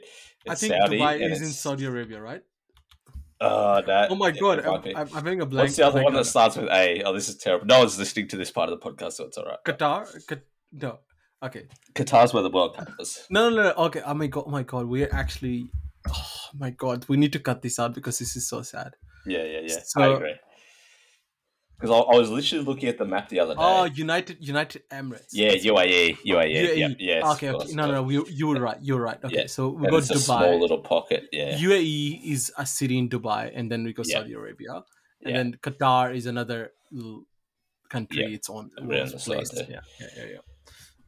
I 0.49 0.55
think 0.55 0.73
Saudi 0.75 0.99
Dubai 0.99 1.15
is 1.31 1.41
in 1.43 1.53
Saudi 1.65 1.85
Arabia, 1.85 2.21
right? 2.21 2.43
uh, 3.41 3.81
that 3.83 4.11
Oh 4.11 4.15
my 4.15 4.31
god, 4.31 4.57
I'm. 4.65 4.97
I'm 4.97 5.09
having 5.09 5.41
a 5.41 5.47
blank. 5.47 5.65
What's 5.67 5.77
the 5.77 5.87
other 5.87 6.03
one 6.03 6.13
on 6.15 6.19
that 6.21 6.27
starts 6.27 6.57
with 6.57 6.69
A? 6.71 7.03
Oh, 7.05 7.13
this 7.13 7.29
is 7.29 7.37
terrible. 7.39 7.67
No 7.67 7.79
one's 7.81 7.99
listening 7.99 8.29
to 8.29 8.37
this 8.37 8.51
part 8.57 8.69
of 8.71 8.75
the 8.81 8.83
podcast, 8.87 9.13
so 9.15 9.25
it's 9.27 9.37
all 9.39 9.45
right. 9.45 9.59
Qatar. 9.67 10.07
Qat- 10.29 10.47
no. 10.73 10.99
Okay. 11.43 11.65
Qatar's 11.95 12.33
where 12.33 12.43
the 12.43 12.51
World 12.51 12.77
Cup 12.77 12.89
is. 13.01 13.27
No, 13.31 13.51
no, 13.51 13.63
no. 13.63 13.73
Okay. 13.87 14.03
Oh 14.05 14.15
my 14.15 14.27
god. 14.29 14.45
Oh 14.47 14.51
my 14.51 14.63
god. 14.63 14.87
We're 14.87 15.13
actually. 15.13 15.71
Oh 16.09 16.59
my 16.59 16.71
god. 16.71 17.05
We 17.09 17.17
need 17.17 17.33
to 17.33 17.39
cut 17.39 17.63
this 17.63 17.79
out 17.79 17.95
because 17.95 18.19
this 18.19 18.37
is 18.37 18.49
so 18.49 18.63
sad. 18.63 18.95
Yeah, 19.27 19.45
yeah, 19.45 19.61
yeah. 19.65 19.77
I 19.97 20.07
agree. 20.09 20.35
Because 21.79 21.97
I, 21.97 22.15
I 22.15 22.19
was 22.19 22.31
literally 22.31 22.65
looking 22.65 22.89
at 22.89 22.97
the 22.99 23.05
map 23.05 23.29
the 23.29 23.41
other 23.41 23.55
oh, 23.59 23.87
day. 23.87 23.93
Oh, 23.93 23.95
United 23.97 24.37
United 24.41 24.83
Emirates. 24.91 25.31
yeah, 25.33 25.51
UAE, 25.51 26.19
UAE. 26.19 26.27
UAE. 26.27 26.77
Yep, 26.79 26.97
yes. 27.01 27.25
okay. 27.35 27.51
Okay. 27.51 27.75
No, 27.75 27.87
no, 27.87 28.03
no. 28.03 28.09
You, 28.09 28.25
you 28.31 28.47
were 28.47 28.61
right. 28.61 28.79
You 28.81 28.95
were 28.95 29.03
right. 29.03 29.19
Okay. 29.25 29.35
Yeah. 29.35 29.47
So 29.47 29.71
we 29.71 29.87
And 29.87 29.91
got 29.91 29.99
it's 29.99 30.11
a 30.11 30.15
Dubai. 30.15 30.21
small 30.21 30.61
little 30.61 30.79
pocket. 30.79 31.29
Yeah, 31.33 31.59
UAE 31.59 32.21
is 32.25 32.53
a 32.57 32.67
city 32.67 32.99
in 32.99 33.09
Dubai, 33.09 33.51
and 33.53 33.71
then 33.71 33.83
we 33.83 33.93
go 33.93 34.03
Yeah. 34.07 34.19
Saudi 34.19 34.35
Arabia, 34.35 34.75
and 35.23 35.31
Yeah. 35.31 35.37
then 35.37 35.59
Qatar 35.61 36.15
is 36.15 36.27
another 36.27 36.73
country. 37.89 38.23
Yeah. 38.23 38.37
It's 38.37 38.49
on 38.49 38.71
Right 38.81 39.01
on 39.01 39.09
the 39.11 39.19
side 39.19 39.47
Yeah, 39.69 39.81
yeah, 40.01 40.07
yeah, 40.17 40.25
yeah. 40.35 40.52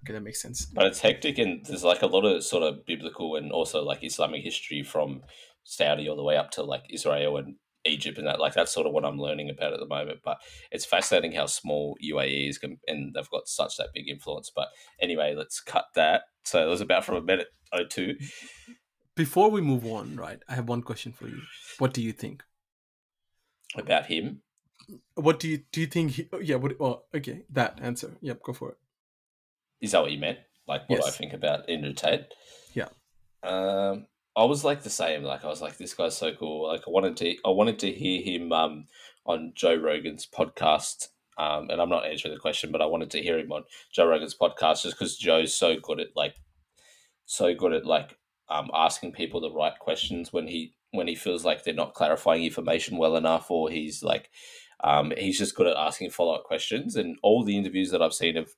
Okay, 0.05 0.13
that 0.13 0.23
makes 0.23 0.43
sense. 0.43 0.67
but 0.67 0.87
it's 0.87 1.01
hectic, 1.01 1.39
and 1.39 1.65
there's 1.65 1.85
like 1.85 2.03
a 2.03 2.07
lot 2.07 2.25
of 2.25 2.45
sort 2.45 2.63
of 2.63 2.85
biblical 2.85 3.37
and 3.37 3.51
also 3.51 3.83
like 3.83 4.05
Islamic 4.05 4.43
history 4.43 4.83
from 4.83 5.23
Saudi 5.65 6.09
all 6.09 6.17
the 6.17 6.23
way 6.23 6.37
up 6.37 6.51
to 6.53 6.63
like 6.63 6.85
Israel 6.91 7.39
and 7.39 7.57
Egypt 7.87 8.19
and 8.19 8.27
that. 8.27 8.41
Like 8.41 8.55
that's 8.55 8.73
sort 8.73 8.87
of 8.87 8.93
what 8.93 9.05
I'm 9.05 9.19
learning 9.19 9.51
about 9.51 9.73
at 9.73 9.81
the 9.81 9.87
moment. 9.87 10.21
But 10.25 10.39
it's 10.71 10.85
fascinating 10.85 11.33
how 11.33 11.47
small 11.47 11.97
UAE 12.05 12.51
is, 12.51 12.61
and 12.63 13.15
they've 13.15 13.31
got 13.31 13.49
such 13.49 13.77
that 13.79 13.89
big 13.95 14.09
influence. 14.09 14.51
But 14.55 14.69
anyway, 15.01 15.35
let's 15.37 15.61
cut 15.61 15.87
that. 15.95 16.23
So 16.45 16.63
it 16.65 16.69
was 16.69 16.81
about 16.83 17.05
from 17.05 17.17
a 17.17 17.23
minute 17.23 17.49
oh 17.73 17.85
two. 17.85 18.17
Before 19.17 19.51
we 19.51 19.61
move 19.61 19.87
on, 19.87 20.17
right? 20.17 20.41
I 20.49 20.55
have 20.55 20.69
one 20.69 20.83
question 20.83 21.13
for 21.13 21.29
you. 21.29 21.41
What 21.79 21.95
do 21.95 22.03
you 22.03 22.13
think? 22.13 22.43
about 23.77 24.07
him. 24.07 24.41
What 25.15 25.41
do 25.41 25.49
you 25.49 25.61
do? 25.73 25.81
You 25.81 25.87
think? 25.87 26.13
He, 26.13 26.29
oh, 26.33 26.41
yeah. 26.41 26.57
What? 26.57 26.75
Oh, 26.81 27.03
okay. 27.15 27.45
That 27.51 27.79
answer. 27.83 28.17
Yep. 28.21 28.43
Go 28.43 28.53
for 28.53 28.71
it. 28.71 28.77
Is 29.85 29.93
that 29.93 30.01
what 30.01 30.13
you 30.13 30.19
meant? 30.19 30.39
Like 30.67 30.89
what 30.89 31.07
I 31.07 31.11
think 31.11 31.35
about 31.35 31.69
Andrew 31.69 31.93
Tate? 31.93 32.25
Yeah. 32.73 32.89
Um, 33.43 34.07
I 34.35 34.45
was 34.45 34.65
like 34.65 34.83
the 34.83 34.89
same. 34.89 35.23
Like 35.23 35.45
I 35.45 35.49
was 35.49 35.61
like, 35.61 35.77
this 35.77 35.93
guy's 35.93 36.17
so 36.17 36.33
cool. 36.33 36.69
Like 36.69 36.85
I 36.87 36.91
wanted 36.91 37.19
to, 37.19 37.37
I 37.45 37.51
wanted 37.51 37.79
to 37.81 37.93
hear 37.93 38.23
him 38.23 38.51
um 38.51 38.87
on 39.27 39.53
Joe 39.55 39.75
Rogan's 39.77 40.27
podcast. 40.27 41.09
Um, 41.37 41.69
and 41.69 41.83
I'm 41.83 41.91
not 41.91 42.07
answering 42.07 42.33
the 42.33 42.41
question, 42.41 42.73
but 42.73 42.81
I 42.81 42.87
wanted 42.87 43.11
to 43.11 43.23
hear 43.23 43.39
him 43.39 43.53
on 43.53 43.65
Joe 43.93 44.07
Rogan's 44.07 44.35
podcast 44.35 44.85
just 44.85 44.99
because 44.99 45.19
Joe's 45.19 45.55
so 45.55 45.77
good 45.83 46.01
at 46.01 46.17
like, 46.17 46.37
so 47.27 47.55
good 47.55 47.75
at 47.75 47.85
like 47.85 48.17
um 48.49 48.71
asking 48.73 49.13
people 49.13 49.41
the 49.41 49.53
right 49.53 49.79
questions 49.79 50.33
when 50.33 50.47
he 50.47 50.75
when 50.93 51.09
he 51.09 51.15
feels 51.15 51.45
like 51.45 51.63
they're 51.63 51.75
not 51.75 51.93
clarifying 51.93 52.43
information 52.43 52.97
well 52.97 53.17
enough, 53.17 53.51
or 53.51 53.69
he's 53.69 54.03
like, 54.03 54.31
um, 54.83 55.13
he's 55.19 55.39
just 55.39 55.55
good 55.55 55.67
at 55.67 55.77
asking 55.77 56.09
follow 56.09 56.35
up 56.35 56.45
questions. 56.45 56.97
And 56.97 57.19
all 57.23 57.45
the 57.45 57.59
interviews 57.59 57.91
that 57.91 58.01
I've 58.01 58.15
seen 58.15 58.39
of 58.39 58.49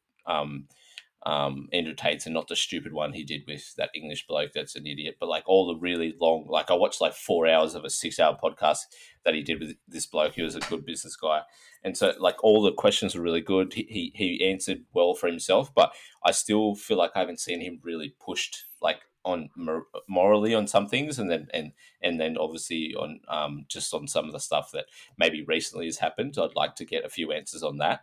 um 1.26 1.68
Andrew 1.72 1.92
Tate's 1.92 2.24
and 2.26 2.34
not 2.34 2.46
the 2.46 2.54
stupid 2.54 2.92
one 2.92 3.12
he 3.12 3.24
did 3.24 3.42
with 3.48 3.74
that 3.74 3.90
English 3.94 4.28
bloke 4.28 4.52
that's 4.54 4.76
an 4.76 4.86
idiot, 4.86 5.16
but 5.18 5.28
like 5.28 5.42
all 5.46 5.66
the 5.66 5.74
really 5.74 6.14
long, 6.20 6.46
like 6.48 6.70
I 6.70 6.74
watched 6.74 7.00
like 7.00 7.14
four 7.14 7.48
hours 7.48 7.74
of 7.74 7.84
a 7.84 7.90
six 7.90 8.20
hour 8.20 8.38
podcast 8.40 8.78
that 9.24 9.34
he 9.34 9.42
did 9.42 9.58
with 9.58 9.74
this 9.88 10.06
bloke. 10.06 10.34
He 10.34 10.42
was 10.42 10.54
a 10.54 10.60
good 10.60 10.86
business 10.86 11.16
guy. 11.16 11.42
And 11.82 11.96
so 11.96 12.12
like 12.20 12.42
all 12.44 12.62
the 12.62 12.72
questions 12.72 13.16
were 13.16 13.22
really 13.22 13.40
good. 13.40 13.72
He, 13.72 13.88
he, 13.90 14.12
he 14.14 14.48
answered 14.48 14.84
well 14.94 15.14
for 15.14 15.26
himself, 15.26 15.74
but 15.74 15.92
I 16.24 16.30
still 16.30 16.76
feel 16.76 16.96
like 16.96 17.10
I 17.16 17.20
haven't 17.20 17.40
seen 17.40 17.60
him 17.60 17.80
really 17.82 18.14
pushed 18.20 18.64
like 18.80 19.00
on 19.24 19.50
mor- 19.56 19.88
morally 20.08 20.54
on 20.54 20.68
some 20.68 20.86
things 20.86 21.18
and 21.18 21.28
then 21.28 21.48
and 21.52 21.72
and 22.00 22.20
then 22.20 22.36
obviously 22.38 22.94
on 22.94 23.18
um 23.26 23.64
just 23.68 23.92
on 23.92 24.06
some 24.06 24.26
of 24.26 24.32
the 24.32 24.38
stuff 24.38 24.70
that 24.70 24.84
maybe 25.18 25.42
recently 25.42 25.86
has 25.86 25.98
happened 25.98 26.36
i'd 26.38 26.54
like 26.54 26.76
to 26.76 26.84
get 26.84 27.04
a 27.04 27.08
few 27.08 27.32
answers 27.32 27.64
on 27.64 27.78
that 27.78 28.02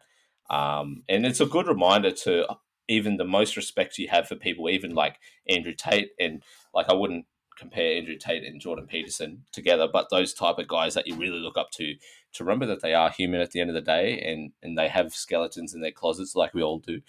um 0.49 1.01
and 1.07 1.25
it's 1.25 1.39
a 1.39 1.45
good 1.45 1.65
reminder 1.65 2.11
to 2.11 2.45
even 2.87 3.17
the 3.17 3.25
most 3.25 3.55
respect 3.55 3.97
you 3.97 4.07
have 4.09 4.27
for 4.27 4.35
people, 4.35 4.69
even 4.69 4.93
like 4.93 5.19
Andrew 5.49 5.73
Tate, 5.73 6.11
and 6.19 6.43
like 6.73 6.89
I 6.89 6.93
wouldn't 6.93 7.25
compare 7.57 7.97
Andrew 7.97 8.17
Tate 8.17 8.43
and 8.43 8.59
Jordan 8.59 8.87
Peterson 8.87 9.43
together, 9.51 9.87
but 9.91 10.09
those 10.09 10.33
type 10.33 10.57
of 10.57 10.67
guys 10.67 10.93
that 10.95 11.07
you 11.07 11.15
really 11.15 11.39
look 11.39 11.57
up 11.57 11.71
to, 11.71 11.95
to 12.33 12.43
remember 12.43 12.65
that 12.65 12.81
they 12.81 12.93
are 12.93 13.09
human 13.09 13.41
at 13.41 13.51
the 13.51 13.61
end 13.61 13.69
of 13.69 13.75
the 13.75 13.81
day, 13.81 14.19
and 14.19 14.51
and 14.61 14.77
they 14.77 14.89
have 14.89 15.13
skeletons 15.13 15.73
in 15.73 15.81
their 15.81 15.91
closets 15.91 16.35
like 16.35 16.53
we 16.53 16.63
all 16.63 16.79
do, 16.79 17.01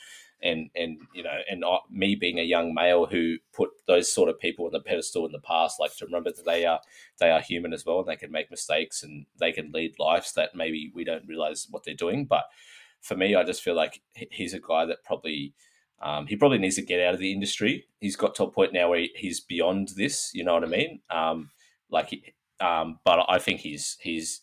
and 0.42 0.70
and 0.76 0.98
you 1.14 1.22
know, 1.22 1.38
and 1.50 1.64
I, 1.64 1.78
me 1.90 2.14
being 2.14 2.38
a 2.38 2.44
young 2.44 2.74
male 2.74 3.06
who 3.06 3.38
put 3.52 3.70
those 3.86 4.12
sort 4.12 4.28
of 4.28 4.38
people 4.38 4.66
on 4.66 4.72
the 4.72 4.80
pedestal 4.80 5.26
in 5.26 5.32
the 5.32 5.40
past, 5.40 5.80
like 5.80 5.96
to 5.96 6.04
remember 6.04 6.30
that 6.30 6.44
they 6.44 6.66
are 6.66 6.80
they 7.18 7.30
are 7.30 7.40
human 7.40 7.72
as 7.72 7.84
well, 7.84 8.00
and 8.00 8.08
they 8.08 8.16
can 8.16 8.30
make 8.30 8.50
mistakes 8.50 9.02
and 9.02 9.26
they 9.40 9.50
can 9.50 9.72
lead 9.72 9.94
lives 9.98 10.34
that 10.34 10.54
maybe 10.54 10.92
we 10.94 11.04
don't 11.04 11.26
realize 11.26 11.66
what 11.70 11.84
they're 11.84 11.94
doing, 11.94 12.26
but 12.26 12.44
for 13.04 13.16
me, 13.16 13.34
I 13.34 13.44
just 13.44 13.62
feel 13.62 13.76
like 13.76 14.00
he's 14.14 14.54
a 14.54 14.60
guy 14.60 14.86
that 14.86 15.04
probably 15.04 15.52
um, 16.02 16.26
he 16.26 16.36
probably 16.36 16.58
needs 16.58 16.76
to 16.76 16.82
get 16.82 17.06
out 17.06 17.14
of 17.14 17.20
the 17.20 17.32
industry. 17.32 17.84
He's 18.00 18.16
got 18.16 18.34
to 18.36 18.44
a 18.44 18.50
point 18.50 18.72
now 18.72 18.90
where 18.90 19.06
he's 19.14 19.40
beyond 19.40 19.90
this. 19.96 20.30
You 20.32 20.44
know 20.44 20.54
what 20.54 20.64
I 20.64 20.68
mean? 20.68 21.00
Um, 21.10 21.50
like, 21.90 22.34
um, 22.60 22.98
but 23.04 23.26
I 23.28 23.38
think 23.38 23.60
he's 23.60 23.98
he's 24.00 24.40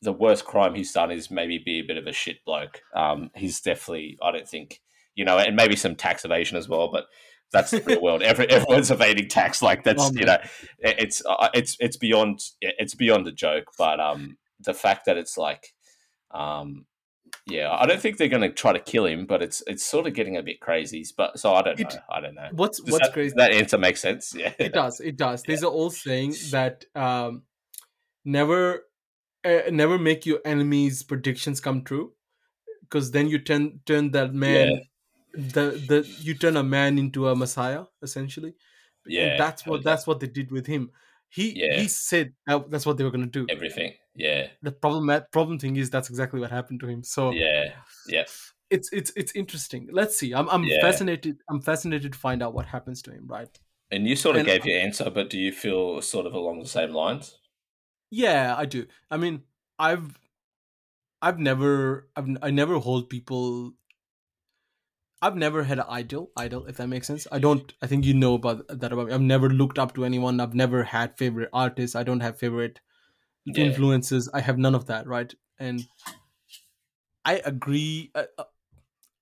the 0.00 0.12
worst 0.12 0.44
crime 0.44 0.74
he's 0.74 0.92
done 0.92 1.10
is 1.10 1.30
maybe 1.30 1.58
be 1.58 1.80
a 1.80 1.86
bit 1.86 1.96
of 1.96 2.06
a 2.06 2.12
shit 2.12 2.44
bloke. 2.46 2.80
Um, 2.94 3.30
he's 3.34 3.60
definitely 3.60 4.16
I 4.22 4.30
don't 4.30 4.48
think 4.48 4.80
you 5.16 5.24
know, 5.24 5.38
and 5.38 5.56
maybe 5.56 5.76
some 5.76 5.96
tax 5.96 6.24
evasion 6.24 6.56
as 6.56 6.68
well, 6.68 6.88
but. 6.90 7.06
That's 7.52 7.70
the 7.70 7.82
real 7.82 8.00
world. 8.00 8.22
Every, 8.22 8.48
everyone's 8.48 8.90
evading 8.90 9.28
tax. 9.28 9.60
Like 9.60 9.84
that's 9.84 10.04
oh, 10.04 10.12
you 10.14 10.24
know, 10.24 10.38
it's 10.78 11.22
uh, 11.26 11.50
it's 11.52 11.76
it's 11.80 11.98
beyond 11.98 12.40
it's 12.62 12.94
beyond 12.94 13.28
a 13.28 13.32
joke. 13.32 13.66
But 13.76 14.00
um, 14.00 14.38
the 14.58 14.72
fact 14.72 15.04
that 15.04 15.18
it's 15.18 15.36
like, 15.36 15.74
um, 16.30 16.86
yeah, 17.46 17.72
I 17.72 17.86
don't 17.86 18.00
think 18.00 18.18
they're 18.18 18.28
going 18.28 18.42
to 18.42 18.50
try 18.50 18.72
to 18.72 18.78
kill 18.78 19.04
him, 19.04 19.26
but 19.26 19.42
it's 19.42 19.62
it's 19.66 19.84
sort 19.84 20.06
of 20.06 20.14
getting 20.14 20.36
a 20.36 20.42
bit 20.42 20.60
crazy. 20.60 21.04
But 21.16 21.40
so 21.40 21.54
I 21.54 21.62
don't 21.62 21.78
know. 21.78 21.88
I 22.08 22.20
don't 22.20 22.34
know. 22.34 22.48
What's 22.52 22.80
does 22.80 22.92
what's 22.92 23.08
that, 23.08 23.12
crazy? 23.12 23.34
That 23.36 23.52
answer 23.52 23.78
makes 23.78 24.00
sense. 24.00 24.34
Yeah, 24.42 24.52
it 24.58 24.72
does. 24.72 25.00
It 25.00 25.16
does. 25.16 25.42
There's 25.42 25.62
yeah. 25.62 25.68
an 25.68 25.74
old 25.74 25.94
saying 25.94 26.34
that 26.50 26.84
um, 26.94 27.42
never 28.24 28.84
uh, 29.44 29.62
never 29.70 29.98
make 29.98 30.24
your 30.24 30.38
enemies' 30.44 31.02
predictions 31.02 31.60
come 31.60 31.82
true, 31.82 32.12
because 32.82 33.10
then 33.10 33.28
you 33.28 33.40
turn 33.40 33.80
turn 33.86 34.12
that 34.12 34.32
man. 34.32 34.68
Yeah. 34.68 34.78
The 35.34 35.82
the 35.88 36.16
you 36.20 36.34
turn 36.34 36.56
a 36.56 36.62
man 36.62 36.98
into 36.98 37.28
a 37.28 37.34
messiah 37.34 37.84
essentially. 38.02 38.54
Yeah, 39.06 39.22
and 39.22 39.40
that's 39.40 39.66
what 39.66 39.82
that's 39.82 40.06
what 40.06 40.20
they 40.20 40.28
did 40.28 40.52
with 40.52 40.66
him. 40.66 40.90
He 41.28 41.58
yeah. 41.58 41.80
he 41.80 41.88
said 41.88 42.34
that, 42.46 42.70
that's 42.70 42.86
what 42.86 42.98
they 42.98 43.04
were 43.04 43.10
going 43.10 43.28
to 43.28 43.30
do. 43.30 43.46
Everything. 43.48 43.94
Yeah. 44.14 44.48
The 44.62 44.72
problem 44.72 45.22
problem 45.32 45.58
thing 45.58 45.76
is 45.76 45.90
that's 45.90 46.10
exactly 46.10 46.40
what 46.40 46.50
happened 46.50 46.80
to 46.80 46.88
him. 46.88 47.02
So 47.02 47.30
yeah, 47.30 47.72
yeah. 48.06 48.24
It's 48.70 48.90
it's 48.92 49.12
it's 49.16 49.32
interesting. 49.32 49.88
Let's 49.92 50.16
see. 50.16 50.32
I'm 50.34 50.48
I'm 50.48 50.64
yeah. 50.64 50.80
fascinated. 50.80 51.38
I'm 51.50 51.60
fascinated 51.60 52.12
to 52.12 52.18
find 52.18 52.42
out 52.42 52.54
what 52.54 52.66
happens 52.66 53.02
to 53.02 53.12
him. 53.12 53.26
Right. 53.26 53.58
And 53.90 54.06
you 54.06 54.16
sort 54.16 54.36
of 54.36 54.40
and, 54.40 54.48
gave 54.48 54.64
your 54.64 54.80
answer, 54.80 55.10
but 55.10 55.28
do 55.28 55.38
you 55.38 55.52
feel 55.52 56.00
sort 56.00 56.26
of 56.26 56.32
along 56.32 56.60
the 56.60 56.68
same 56.68 56.92
lines? 56.92 57.38
Yeah, 58.10 58.54
I 58.56 58.64
do. 58.64 58.86
I 59.10 59.18
mean, 59.18 59.42
I've 59.78 60.18
I've 61.20 61.38
never 61.38 62.08
I've 62.16 62.28
I 62.42 62.50
never 62.50 62.78
hold 62.78 63.10
people 63.10 63.74
I've 65.22 65.36
never 65.36 65.62
had 65.62 65.78
an 65.78 65.84
idol, 65.88 66.32
idol, 66.36 66.66
if 66.66 66.78
that 66.78 66.88
makes 66.88 67.06
sense. 67.06 67.28
I 67.30 67.38
don't. 67.38 67.72
I 67.80 67.86
think 67.86 68.04
you 68.04 68.12
know 68.12 68.34
about 68.34 68.66
that 68.68 68.92
about 68.92 69.06
me. 69.06 69.12
I've 69.12 69.20
never 69.20 69.48
looked 69.48 69.78
up 69.78 69.94
to 69.94 70.04
anyone. 70.04 70.40
I've 70.40 70.54
never 70.54 70.82
had 70.82 71.16
favorite 71.16 71.48
artists. 71.52 71.94
I 71.94 72.02
don't 72.02 72.20
have 72.20 72.38
favorite 72.38 72.80
yeah. 73.44 73.64
influences. 73.64 74.28
I 74.32 74.40
have 74.40 74.58
none 74.58 74.74
of 74.74 74.86
that, 74.86 75.06
right? 75.06 75.32
And 75.58 75.84
I 77.24 77.40
agree. 77.44 78.10
Uh, 78.14 78.24
uh 78.38 78.44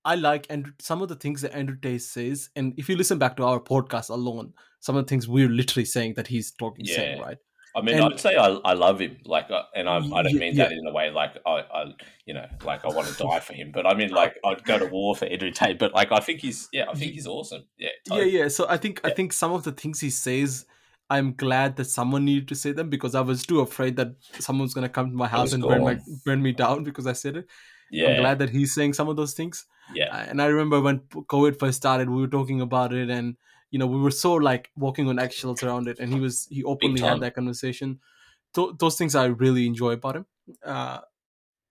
I 0.04 0.14
like 0.14 0.46
and 0.48 0.72
some 0.78 1.02
of 1.02 1.08
the 1.08 1.14
things 1.14 1.42
that 1.42 1.54
Andrew 1.54 1.76
Tate 1.76 2.02
says, 2.02 2.48
and 2.56 2.72
if 2.78 2.88
you 2.88 2.96
listen 2.96 3.18
back 3.18 3.36
to 3.36 3.44
our 3.44 3.60
podcast 3.60 4.08
alone, 4.08 4.54
some 4.80 4.96
of 4.96 5.04
the 5.04 5.08
things 5.08 5.28
we're 5.28 5.48
literally 5.48 5.84
saying 5.84 6.14
that 6.14 6.26
he's 6.26 6.52
talking, 6.52 6.86
yeah. 6.86 6.96
saying, 6.96 7.20
right? 7.20 7.36
I 7.76 7.82
mean, 7.82 7.96
and, 7.96 8.04
I'd 8.04 8.18
say 8.18 8.34
I, 8.34 8.48
I 8.64 8.72
love 8.72 8.98
him, 8.98 9.18
like, 9.24 9.50
uh, 9.50 9.62
and 9.76 9.88
I, 9.88 9.98
I 9.98 10.22
don't 10.22 10.34
mean 10.34 10.56
yeah. 10.56 10.64
that 10.64 10.72
in 10.72 10.86
a 10.86 10.92
way 10.92 11.10
like 11.10 11.36
I, 11.46 11.50
I, 11.50 11.84
you 12.24 12.34
know, 12.34 12.46
like 12.64 12.84
I 12.84 12.88
want 12.88 13.06
to 13.08 13.14
die 13.22 13.40
for 13.40 13.52
him, 13.52 13.70
but 13.72 13.86
I 13.86 13.94
mean 13.94 14.10
like 14.10 14.36
I'd 14.44 14.64
go 14.64 14.78
to 14.78 14.86
war 14.86 15.14
for 15.14 15.26
Andrew 15.26 15.50
Tate, 15.50 15.78
but 15.78 15.94
like 15.94 16.10
I 16.10 16.20
think 16.20 16.40
he's, 16.40 16.68
yeah, 16.72 16.86
I 16.88 16.94
think 16.94 17.12
he's 17.12 17.26
awesome, 17.26 17.64
yeah, 17.78 17.90
totally. 18.08 18.30
yeah, 18.30 18.42
yeah. 18.42 18.48
So 18.48 18.66
I 18.68 18.76
think 18.76 19.00
yeah. 19.04 19.10
I 19.10 19.14
think 19.14 19.32
some 19.32 19.52
of 19.52 19.64
the 19.64 19.72
things 19.72 20.00
he 20.00 20.10
says, 20.10 20.66
I'm 21.10 21.34
glad 21.34 21.76
that 21.76 21.86
someone 21.86 22.24
needed 22.24 22.48
to 22.48 22.54
say 22.54 22.72
them 22.72 22.88
because 22.88 23.14
I 23.14 23.20
was 23.20 23.44
too 23.44 23.60
afraid 23.60 23.96
that 23.96 24.14
someone's 24.38 24.74
gonna 24.74 24.88
come 24.88 25.10
to 25.10 25.16
my 25.16 25.28
house 25.28 25.52
and 25.52 25.62
burn 25.62 25.82
my 25.82 25.98
burn 26.24 26.42
me 26.42 26.52
down 26.52 26.84
because 26.84 27.06
I 27.06 27.12
said 27.12 27.36
it. 27.36 27.46
Yeah, 27.90 28.10
I'm 28.10 28.20
glad 28.20 28.38
that 28.38 28.50
he's 28.50 28.72
saying 28.72 28.94
some 28.94 29.08
of 29.08 29.16
those 29.16 29.34
things. 29.34 29.66
Yeah, 29.94 30.14
uh, 30.14 30.26
and 30.28 30.40
I 30.40 30.46
remember 30.46 30.80
when 30.80 31.00
COVID 31.00 31.58
first 31.58 31.76
started, 31.78 32.08
we 32.08 32.20
were 32.20 32.28
talking 32.28 32.60
about 32.60 32.92
it 32.92 33.10
and 33.10 33.36
you 33.70 33.78
know 33.78 33.86
we 33.86 33.98
were 33.98 34.10
so 34.12 34.34
like 34.34 34.70
walking 34.76 35.08
on 35.08 35.18
eggshells 35.18 35.62
around 35.62 35.88
it 35.88 35.98
and 35.98 36.12
he 36.12 36.20
was 36.20 36.46
he 36.50 36.62
openly 36.64 37.00
had 37.00 37.20
that 37.20 37.34
conversation 37.34 38.00
th- 38.54 38.70
those 38.78 38.96
things 38.96 39.14
I 39.14 39.26
really 39.26 39.66
enjoy 39.66 39.92
about 39.92 40.16
him. 40.16 40.26
Uh, 40.64 41.00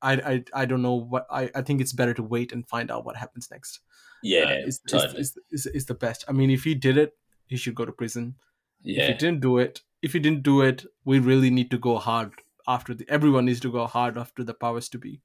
I, 0.01 0.13
I 0.13 0.43
I 0.53 0.65
don't 0.65 0.81
know 0.81 0.95
what 0.95 1.27
I, 1.29 1.49
I 1.53 1.61
think 1.61 1.81
it's 1.81 1.93
better 1.93 2.13
to 2.13 2.23
wait 2.23 2.51
and 2.51 2.67
find 2.67 2.89
out 2.89 3.05
what 3.05 3.17
happens 3.17 3.49
next. 3.51 3.81
Yeah, 4.23 4.45
uh, 4.45 4.67
is, 4.67 4.79
totally. 4.87 5.19
is, 5.19 5.37
is, 5.51 5.65
is, 5.65 5.75
is 5.75 5.85
the 5.85 5.93
best. 5.93 6.23
I 6.27 6.31
mean, 6.31 6.49
if 6.49 6.63
he 6.63 6.75
did 6.75 6.97
it, 6.97 7.13
he 7.47 7.57
should 7.57 7.75
go 7.75 7.85
to 7.85 7.91
prison. 7.91 8.35
Yeah. 8.83 9.03
If 9.03 9.09
you 9.09 9.15
didn't 9.15 9.41
do 9.41 9.57
it, 9.57 9.81
if 10.01 10.13
you 10.13 10.19
didn't 10.19 10.43
do 10.43 10.61
it, 10.61 10.85
we 11.05 11.19
really 11.19 11.49
need 11.49 11.71
to 11.71 11.77
go 11.77 11.97
hard 11.97 12.33
after 12.67 12.93
the. 12.93 13.05
Everyone 13.09 13.45
needs 13.45 13.59
to 13.61 13.71
go 13.71 13.85
hard 13.87 14.17
after 14.17 14.43
the 14.43 14.53
powers 14.53 14.89
to 14.89 14.97
be, 14.97 15.21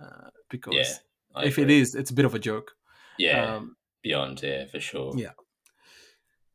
uh, 0.00 0.30
because 0.48 0.74
yeah, 0.74 1.44
if 1.44 1.58
it 1.58 1.70
is, 1.70 1.94
it's 1.94 2.10
a 2.10 2.14
bit 2.14 2.24
of 2.24 2.34
a 2.34 2.38
joke. 2.38 2.72
Yeah, 3.18 3.56
um, 3.56 3.76
beyond 4.02 4.42
yeah, 4.42 4.66
for 4.66 4.80
sure. 4.80 5.14
Yeah. 5.16 5.32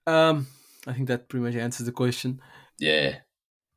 Um, 0.07 0.47
I 0.87 0.93
think 0.93 1.07
that 1.09 1.29
pretty 1.29 1.45
much 1.45 1.55
answers 1.55 1.85
the 1.85 1.91
question. 1.91 2.41
Yeah. 2.79 3.17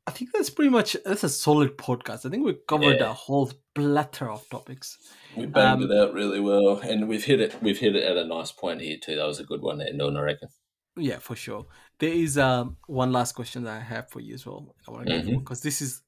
I 0.07 0.11
think 0.11 0.31
that's 0.33 0.51
pretty 0.51 0.69
much 0.69 0.95
that's 1.03 1.23
a 1.23 1.29
solid 1.29 1.77
podcast. 1.77 2.25
I 2.25 2.29
think 2.29 2.45
we 2.45 2.55
covered 2.67 2.99
yeah. 2.99 3.09
a 3.09 3.13
whole 3.13 3.51
plethora 3.73 4.33
of 4.33 4.47
topics. 4.49 4.99
We 5.35 5.47
banged 5.47 5.83
um, 5.83 5.91
it 5.91 5.97
out 5.97 6.13
really 6.13 6.39
well, 6.39 6.77
and 6.77 7.07
we've 7.07 7.23
hit 7.23 7.41
it. 7.41 7.55
We've 7.61 7.79
hit 7.79 7.95
it 7.95 8.03
at 8.03 8.15
a 8.15 8.23
nice 8.23 8.51
point 8.51 8.81
here 8.81 8.97
too. 9.01 9.15
That 9.15 9.25
was 9.25 9.39
a 9.39 9.43
good 9.43 9.61
one 9.61 9.79
to 9.79 9.89
end 9.89 10.01
on, 10.01 10.15
I 10.15 10.21
reckon. 10.21 10.49
Yeah, 10.97 11.19
for 11.19 11.35
sure. 11.35 11.65
There 11.99 12.11
is 12.11 12.37
um, 12.37 12.77
one 12.87 13.11
last 13.11 13.33
question 13.33 13.63
that 13.63 13.75
I 13.75 13.83
have 13.83 14.09
for 14.09 14.21
you 14.21 14.33
as 14.33 14.45
well. 14.45 14.75
I 14.87 14.91
want 14.91 15.07
to 15.07 15.13
mm-hmm. 15.13 15.37
because 15.39 15.61
this 15.61 15.81
is 15.81 16.01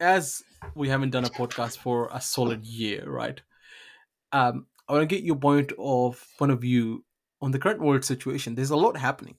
as 0.00 0.42
we 0.74 0.88
haven't 0.88 1.10
done 1.10 1.24
a 1.24 1.30
podcast 1.30 1.78
for 1.78 2.08
a 2.12 2.20
solid 2.20 2.64
year, 2.64 3.08
right? 3.08 3.40
Um, 4.32 4.66
I 4.88 4.94
want 4.94 5.08
to 5.08 5.14
get 5.14 5.24
your 5.24 5.36
point 5.36 5.72
of 5.78 6.24
point 6.38 6.52
of 6.52 6.60
view 6.60 7.04
on 7.40 7.52
the 7.52 7.58
current 7.58 7.80
world 7.80 8.04
situation. 8.04 8.54
There's 8.54 8.70
a 8.70 8.76
lot 8.76 8.96
happening, 8.96 9.36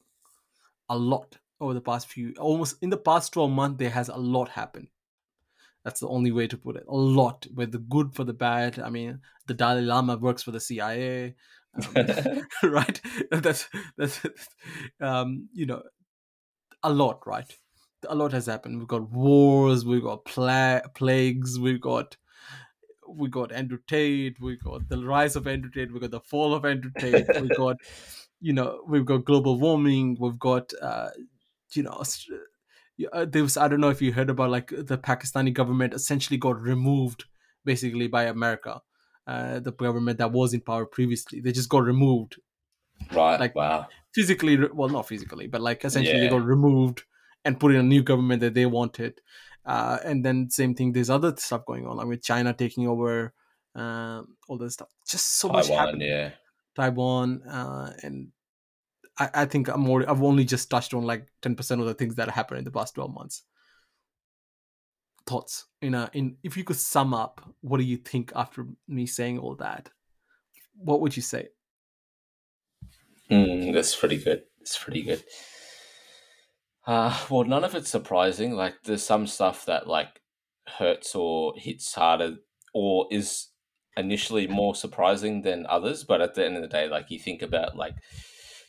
a 0.90 0.98
lot 0.98 1.38
over 1.64 1.74
the 1.74 1.82
past 1.82 2.08
few 2.08 2.34
almost 2.40 2.76
in 2.82 2.90
the 2.90 2.98
past 2.98 3.34
12 3.34 3.50
months 3.50 3.80
there 3.80 3.90
has 3.90 4.10
a 4.10 4.18
lot 4.18 4.50
happened 4.50 4.88
that's 5.84 6.00
the 6.00 6.08
only 6.08 6.32
way 6.32 6.48
to 6.48 6.58
put 6.58 6.76
it 6.76 6.84
a 6.88 6.96
lot 6.96 7.48
with 7.56 7.72
the 7.72 7.80
good 7.80 8.14
for 8.14 8.24
the 8.24 8.34
bad 8.34 8.80
i 8.80 8.90
mean 8.90 9.20
the 9.48 9.54
dalai 9.54 9.82
lama 9.82 10.18
works 10.18 10.44
for 10.44 10.52
the 10.52 10.60
cia 10.60 11.34
um, 11.96 12.48
right? 12.72 13.02
That's 13.32 13.70
that's 13.98 14.22
um 15.00 15.50
you 15.54 15.66
know 15.66 15.84
a 16.84 16.92
lot 16.92 17.26
right? 17.26 17.52
A 18.10 18.16
lot 18.16 18.34
has 18.34 18.48
happened. 18.48 18.80
We've 18.80 18.88
got 18.88 19.10
wars 19.12 19.86
we've 19.86 20.04
got 20.04 20.26
pla- 20.26 20.82
plagues 20.94 21.60
we've 21.60 21.82
got 21.82 22.18
we 23.08 23.30
got 23.30 23.52
Andrew 23.52 23.78
Tate, 23.88 24.40
we 24.40 24.56
got 24.58 24.88
the 24.90 24.98
rise 24.98 25.36
of 25.36 25.46
Andrew 25.46 25.70
Tate, 25.70 25.94
we 25.94 26.00
got 26.00 26.12
the 26.12 26.22
fall 26.22 26.54
of 26.54 26.66
Andrew 26.66 26.90
Tate, 26.98 27.28
we 27.42 27.48
got, 27.58 27.78
you 28.40 28.54
know, 28.54 28.82
we've 28.88 29.06
got 29.06 29.26
global 29.26 29.60
warming, 29.60 30.18
we've 30.20 30.40
got 30.40 30.72
uh, 30.82 31.10
you 31.76 31.84
know 31.84 32.04
uh, 33.12 33.26
there 33.26 33.44
was 33.44 33.58
i 33.58 33.68
don't 33.68 33.82
know 33.82 33.90
if 33.90 34.02
you 34.02 34.14
heard 34.14 34.30
about 34.30 34.50
like 34.50 34.68
the 34.68 34.98
pakistani 34.98 35.54
government 35.54 35.94
essentially 35.94 36.38
got 36.38 36.60
removed 36.62 37.26
basically 37.66 38.08
by 38.08 38.24
america 38.26 38.82
uh, 39.28 39.60
the 39.60 39.72
government 39.72 40.18
that 40.18 40.32
was 40.32 40.54
in 40.54 40.62
power 40.62 40.86
previously. 40.86 41.40
They 41.40 41.52
just 41.52 41.70
got 41.70 41.84
removed. 41.84 42.38
Right 43.12 43.40
like 43.40 43.56
wow. 43.56 43.88
physically 44.14 44.58
well 44.74 44.88
not 44.88 45.08
physically 45.08 45.48
but 45.48 45.62
like 45.62 45.84
essentially 45.84 46.18
yeah. 46.18 46.24
they 46.24 46.30
got 46.30 46.46
removed 46.46 47.04
and 47.44 47.60
put 47.60 47.74
in 47.74 47.80
a 47.80 47.84
new 47.84 48.04
government 48.04 48.42
that 48.42 48.54
they 48.54 48.66
wanted. 48.66 49.20
Uh, 49.66 49.98
and 50.04 50.26
then 50.26 50.50
same 50.50 50.76
thing 50.76 50.92
there's 50.92 51.10
other 51.10 51.34
stuff 51.38 51.66
going 51.66 51.86
on 51.86 51.98
like 51.98 52.08
with 52.08 52.22
china 52.22 52.54
taking 52.54 52.88
over 52.88 53.34
um, 53.76 54.36
all 54.48 54.58
this 54.58 54.74
stuff. 54.74 54.90
Just 55.08 55.38
so 55.40 55.48
Taiwan, 55.48 55.68
much 55.68 55.78
happening. 55.78 56.08
yeah. 56.08 56.32
Taiwan 56.76 57.42
uh, 57.44 57.94
and 58.04 58.30
I, 59.18 59.30
I 59.34 59.46
think 59.46 59.68
I'm 59.68 59.82
more 59.82 60.10
I've 60.10 60.24
only 60.24 60.46
just 60.46 60.70
touched 60.70 60.94
on 60.94 61.04
like 61.04 61.28
10% 61.42 61.80
of 61.80 61.86
the 61.86 61.94
things 61.94 62.16
that 62.16 62.30
happened 62.30 62.60
in 62.60 62.66
the 62.66 62.72
past 62.72 62.96
12 62.96 63.14
months. 63.14 63.44
Thoughts 65.26 65.68
in 65.82 65.94
a 65.94 66.10
in 66.14 66.38
if 66.44 66.58
you 66.58 66.64
could 66.64 66.76
sum 66.76 67.14
up, 67.14 67.42
what 67.62 67.78
do 67.78 67.84
you 67.84 67.98
think 67.98 68.32
after 68.36 68.68
me 68.88 69.06
saying 69.06 69.40
all 69.40 69.56
that? 69.56 69.90
What 70.76 71.02
would 71.02 71.16
you 71.16 71.22
say? 71.22 71.50
Mm, 73.32 73.74
that's 73.74 73.96
pretty 73.96 74.18
good. 74.18 74.44
It's 74.60 74.78
pretty 74.78 75.02
good. 75.02 75.24
Uh, 76.86 77.18
well, 77.30 77.46
none 77.46 77.64
of 77.64 77.76
it's 77.76 77.90
surprising. 77.90 78.54
Like, 78.54 78.84
there's 78.84 79.04
some 79.04 79.28
stuff 79.28 79.66
that 79.66 79.88
like 79.88 80.22
hurts 80.68 81.16
or 81.16 81.54
hits 81.56 81.94
harder 81.94 82.38
or 82.74 83.08
is 83.12 83.48
initially 83.96 84.48
more 84.48 84.76
surprising 84.76 85.42
than 85.44 85.66
others, 85.68 86.04
but 86.04 86.22
at 86.22 86.34
the 86.34 86.46
end 86.46 86.56
of 86.56 86.62
the 86.62 86.68
day, 86.68 86.88
like 86.90 87.10
you 87.10 87.20
think 87.20 87.42
about 87.42 87.78
like 87.78 87.96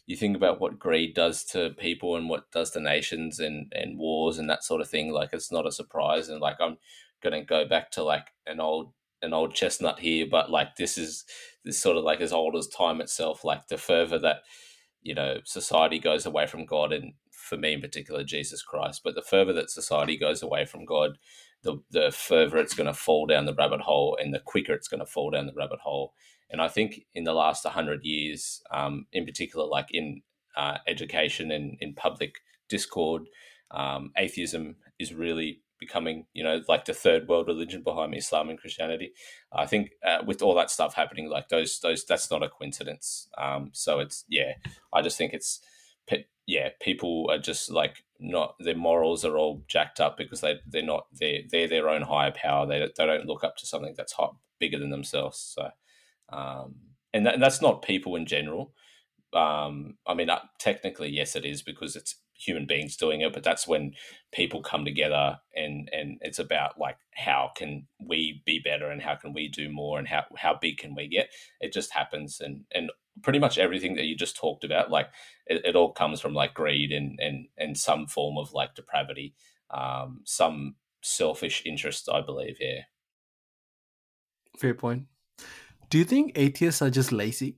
you 0.07 0.17
think 0.17 0.37
about 0.37 0.61
what 0.61 0.79
greed 0.79 1.15
does 1.15 1.45
to 1.45 1.71
people 1.79 2.17
and 2.17 2.29
what 2.29 2.51
does 2.51 2.71
to 2.73 2.81
nations 2.81 3.41
and 3.41 3.73
and 3.75 3.99
wars 3.99 4.39
and 4.39 4.49
that 4.51 4.65
sort 4.65 4.81
of 4.81 4.89
thing. 4.89 5.13
Like 5.13 5.31
it's 5.33 5.53
not 5.53 5.67
a 5.67 5.73
surprise, 5.73 6.29
and 6.29 6.41
like 6.41 6.57
I'm 6.61 6.77
gonna 7.23 7.45
go 7.45 7.67
back 7.67 7.91
to 7.93 8.03
like 8.03 8.29
an 8.47 8.61
old 8.61 8.93
an 9.23 9.33
old 9.33 9.55
chestnut 9.55 10.01
here, 10.01 10.27
but 10.31 10.51
like 10.51 10.77
this 10.77 10.99
is 10.99 11.25
this 11.65 11.79
sort 11.79 11.97
of 11.97 12.05
like 12.05 12.21
as 12.21 12.33
old 12.33 12.57
as 12.57 12.69
time 12.69 13.01
itself. 13.01 13.45
Like 13.45 13.69
the 13.69 13.79
further 13.79 14.19
that 14.21 14.43
you 15.03 15.15
know 15.15 15.39
society 15.45 15.99
goes 15.99 16.27
away 16.27 16.47
from 16.47 16.67
God, 16.67 16.93
and 16.93 17.15
for 17.33 17.57
me 17.57 17.75
in 17.75 17.81
particular, 17.81 18.25
Jesus 18.25 18.63
Christ, 18.63 19.03
but 19.05 19.15
the 19.15 19.23
further 19.23 19.53
that 19.55 19.71
society 19.71 20.17
goes 20.17 20.43
away 20.43 20.67
from 20.67 20.85
God, 20.85 21.19
the 21.63 21.79
the 21.91 22.11
further 22.13 22.59
it's 22.59 22.75
going 22.75 22.87
to 22.87 22.95
fall 22.95 23.27
down 23.27 23.47
the 23.47 23.55
rabbit 23.55 23.81
hole, 23.81 24.19
and 24.21 24.35
the 24.35 24.41
quicker 24.41 24.75
it's 24.75 24.89
going 24.89 25.01
to 25.01 25.07
fall 25.07 25.31
down 25.31 25.47
the 25.47 25.55
rabbit 25.57 25.81
hole. 25.81 26.13
And 26.55 26.63
I 26.63 26.69
think 26.69 27.01
in 27.17 27.25
the 27.25 27.33
last 27.33 27.65
100 27.65 28.05
years, 28.05 28.63
um, 28.71 29.07
in 29.13 29.25
particular, 29.27 29.67
like 29.67 29.89
in 29.91 30.23
uh, 30.57 30.79
education 30.87 31.51
and 31.51 31.77
in 31.81 31.95
public 31.95 32.37
discord, 32.69 33.25
um, 33.73 34.13
atheism 34.17 34.77
is 35.01 35.13
really 35.13 35.63
becoming, 35.81 36.27
you 36.33 36.45
know, 36.45 36.61
like 36.69 36.85
the 36.85 36.95
third 36.95 37.27
world 37.27 37.49
religion 37.49 37.83
behind 37.83 38.15
Islam 38.15 38.51
and 38.51 38.61
Christianity. 38.61 39.15
I 39.53 39.67
think 39.67 39.95
uh, 40.07 40.19
with 40.25 40.43
all 40.43 40.55
that 40.55 40.71
stuff 40.71 40.95
happening, 40.95 41.29
like 41.29 41.49
those, 41.49 41.81
those, 41.81 42.05
that's 42.05 42.31
not 42.31 42.45
a 42.45 42.49
coincidence. 42.49 43.29
Um, 43.37 43.71
so 43.73 43.99
it's, 43.99 44.25
yeah, 44.29 44.53
I 44.93 45.03
just 45.03 45.19
think 45.19 45.33
it's, 45.33 45.59
yeah, 46.47 46.69
people 46.81 47.27
are 47.31 47.39
just 47.39 47.69
like 47.69 48.05
not 48.21 48.55
their 48.61 48.77
morals 48.77 49.25
are 49.25 49.37
all 49.37 49.65
jacked 49.67 49.99
up 49.99 50.19
because 50.19 50.43
they 50.43 50.57
they're 50.67 50.83
not 50.83 51.07
they're 51.19 51.41
they're 51.51 51.69
their 51.69 51.89
own 51.89 52.03
higher 52.03 52.33
power. 52.33 52.67
They 52.67 52.87
they 52.99 53.07
don't 53.07 53.25
look 53.25 53.43
up 53.43 53.57
to 53.57 53.67
something 53.67 53.95
that's 53.97 54.13
hot, 54.13 54.37
bigger 54.61 54.79
than 54.79 54.91
themselves. 54.91 55.39
So 55.39 55.71
um, 56.35 56.75
and, 57.13 57.27
that, 57.27 57.35
and 57.35 57.43
that's 57.43 57.63
not 57.63 57.83
people 57.83 58.17
in 58.17 58.27
general. 58.27 58.75
Um, 59.33 59.97
I 60.07 60.15
mean, 60.15 60.31
uh, 60.31 60.41
technically, 60.59 61.09
yes, 61.09 61.37
it 61.37 61.45
is 61.45 61.63
because 61.63 61.97
it's 61.97 62.17
human 62.35 62.67
beings 62.67 62.97
doing 62.97 63.21
it, 63.21 63.33
but 63.33 63.45
that's 63.45 63.67
when 63.67 63.93
people 64.33 64.63
come 64.63 64.85
together 64.85 65.39
and 65.55 65.89
and 65.93 66.19
it's 66.21 66.39
about 66.39 66.79
like 66.79 66.97
how 67.15 67.51
can 67.57 67.87
we 68.05 68.43
be 68.45 68.61
better 68.63 68.91
and 68.91 69.01
how 69.01 69.15
can 69.15 69.33
we 69.33 69.49
do 69.49 69.71
more 69.71 69.99
and 69.99 70.09
how 70.09 70.25
how 70.37 70.57
big 70.61 70.79
can 70.79 70.95
we 70.95 71.09
get? 71.09 71.31
It 71.61 71.73
just 71.73 71.93
happens 71.93 72.41
and 72.41 72.65
and 72.73 72.91
pretty 73.23 73.39
much 73.39 73.59
everything 73.59 73.95
that 73.95 74.05
you 74.05 74.17
just 74.17 74.37
talked 74.37 74.65
about, 74.65 74.91
like 74.91 75.09
it, 75.47 75.65
it 75.65 75.77
all 75.77 75.93
comes 75.93 76.21
from 76.21 76.35
like 76.35 76.55
greed 76.55 76.93
and 76.93 77.19
and 77.21 77.47
and 77.57 77.79
some 77.79 78.07
form 78.07 78.37
of 78.37 78.53
like 78.53 78.75
depravity, 78.75 79.35
um, 79.71 80.21
some 80.25 80.77
selfish 81.03 81.63
interest, 81.65 82.09
I 82.13 82.21
believe. 82.21 82.57
Yeah. 82.61 82.83
Fair 84.59 84.75
point. 84.75 85.05
Do 85.95 85.99
you 85.99 86.05
think 86.05 86.33
atheists 86.35 86.83
are 86.83 86.91
just 86.91 87.13
lazy? 87.13 87.55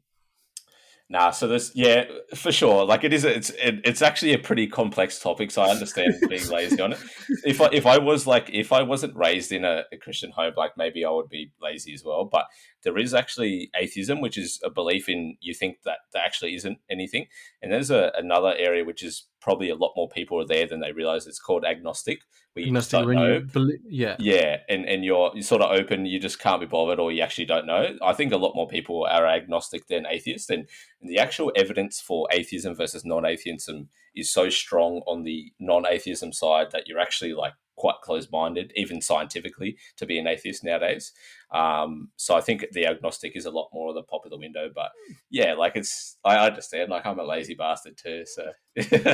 Nah, 1.08 1.30
so 1.30 1.48
this, 1.48 1.72
yeah, 1.74 2.04
for 2.34 2.52
sure. 2.52 2.84
Like 2.84 3.02
it 3.02 3.14
is, 3.14 3.24
it's 3.24 3.48
it, 3.48 3.80
it's 3.82 4.02
actually 4.02 4.34
a 4.34 4.38
pretty 4.38 4.66
complex 4.66 5.18
topic. 5.18 5.50
So 5.50 5.62
I 5.62 5.70
understand 5.70 6.16
being 6.28 6.46
lazy 6.48 6.82
on 6.82 6.92
it. 6.92 6.98
If 7.46 7.62
I 7.62 7.70
if 7.72 7.86
I 7.86 7.96
was 7.96 8.26
like 8.26 8.50
if 8.52 8.74
I 8.74 8.82
wasn't 8.82 9.16
raised 9.16 9.52
in 9.52 9.64
a, 9.64 9.84
a, 9.90 9.96
Christian 9.96 10.32
home, 10.32 10.52
like 10.54 10.72
maybe 10.76 11.02
I 11.02 11.08
would 11.08 11.30
be 11.30 11.50
lazy 11.62 11.94
as 11.94 12.04
well. 12.04 12.26
But 12.26 12.44
there 12.82 12.98
is 12.98 13.14
actually 13.14 13.70
atheism, 13.74 14.20
which 14.20 14.36
is 14.36 14.60
a 14.62 14.68
belief 14.68 15.08
in 15.08 15.38
you 15.40 15.54
think 15.54 15.78
that 15.86 16.00
there 16.12 16.22
actually 16.22 16.56
isn't 16.56 16.76
anything, 16.90 17.28
and 17.62 17.72
there's 17.72 17.90
a, 17.90 18.12
another 18.18 18.52
area 18.58 18.84
which 18.84 19.02
is 19.02 19.28
probably 19.40 19.70
a 19.70 19.76
lot 19.76 19.94
more 19.96 20.10
people 20.10 20.38
are 20.42 20.46
there 20.46 20.66
than 20.66 20.80
they 20.80 20.92
realize. 20.92 21.26
It's 21.26 21.40
called 21.40 21.64
agnostic, 21.64 22.18
you 22.64 22.72
just 22.72 22.90
don't 22.90 23.10
know. 23.10 23.40
Believe, 23.40 23.80
yeah, 23.88 24.16
yeah, 24.18 24.58
and 24.68 24.84
and 24.86 25.04
you're 25.04 25.30
you're 25.34 25.42
sort 25.42 25.62
of 25.62 25.70
open. 25.70 26.06
You 26.06 26.18
just 26.18 26.38
can't 26.38 26.60
be 26.60 26.66
bothered, 26.66 26.98
or 26.98 27.12
you 27.12 27.22
actually 27.22 27.44
don't 27.44 27.66
know. 27.66 27.96
I 28.02 28.12
think 28.12 28.32
a 28.32 28.36
lot 28.36 28.54
more 28.54 28.66
people 28.68 29.06
are 29.10 29.26
agnostic 29.26 29.86
than 29.88 30.06
atheist, 30.06 30.50
and, 30.50 30.68
and 31.00 31.10
the 31.10 31.18
actual 31.18 31.52
evidence 31.56 32.00
for 32.00 32.26
atheism 32.32 32.74
versus 32.74 33.04
non-atheism 33.04 33.88
is 34.14 34.30
so 34.30 34.48
strong 34.48 35.02
on 35.06 35.24
the 35.24 35.52
non-atheism 35.58 36.32
side 36.32 36.70
that 36.72 36.86
you're 36.86 37.00
actually 37.00 37.34
like 37.34 37.52
quite 37.76 37.96
closed-minded, 38.02 38.72
even 38.74 39.00
scientifically, 39.00 39.76
to 39.96 40.06
be 40.06 40.18
an 40.18 40.26
atheist 40.26 40.64
nowadays. 40.64 41.12
Um, 41.52 42.10
so 42.16 42.34
I 42.34 42.40
think 42.40 42.66
the 42.72 42.86
agnostic 42.86 43.36
is 43.36 43.46
a 43.46 43.50
lot 43.50 43.68
more 43.72 43.90
of 43.90 43.94
the 43.94 44.02
popular 44.02 44.38
window. 44.38 44.68
But 44.74 44.90
yeah, 45.30 45.54
like 45.54 45.76
it's 45.76 46.16
I 46.24 46.38
understand. 46.38 46.90
Like 46.90 47.06
I'm 47.06 47.18
a 47.18 47.24
lazy 47.24 47.54
bastard 47.54 47.96
too. 47.96 48.24
So 48.26 48.52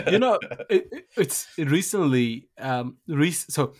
you 0.08 0.18
know, 0.18 0.38
it, 0.70 1.06
it's 1.16 1.46
recently. 1.58 2.48
Um, 2.58 2.96
re- 3.06 3.30
so, 3.32 3.74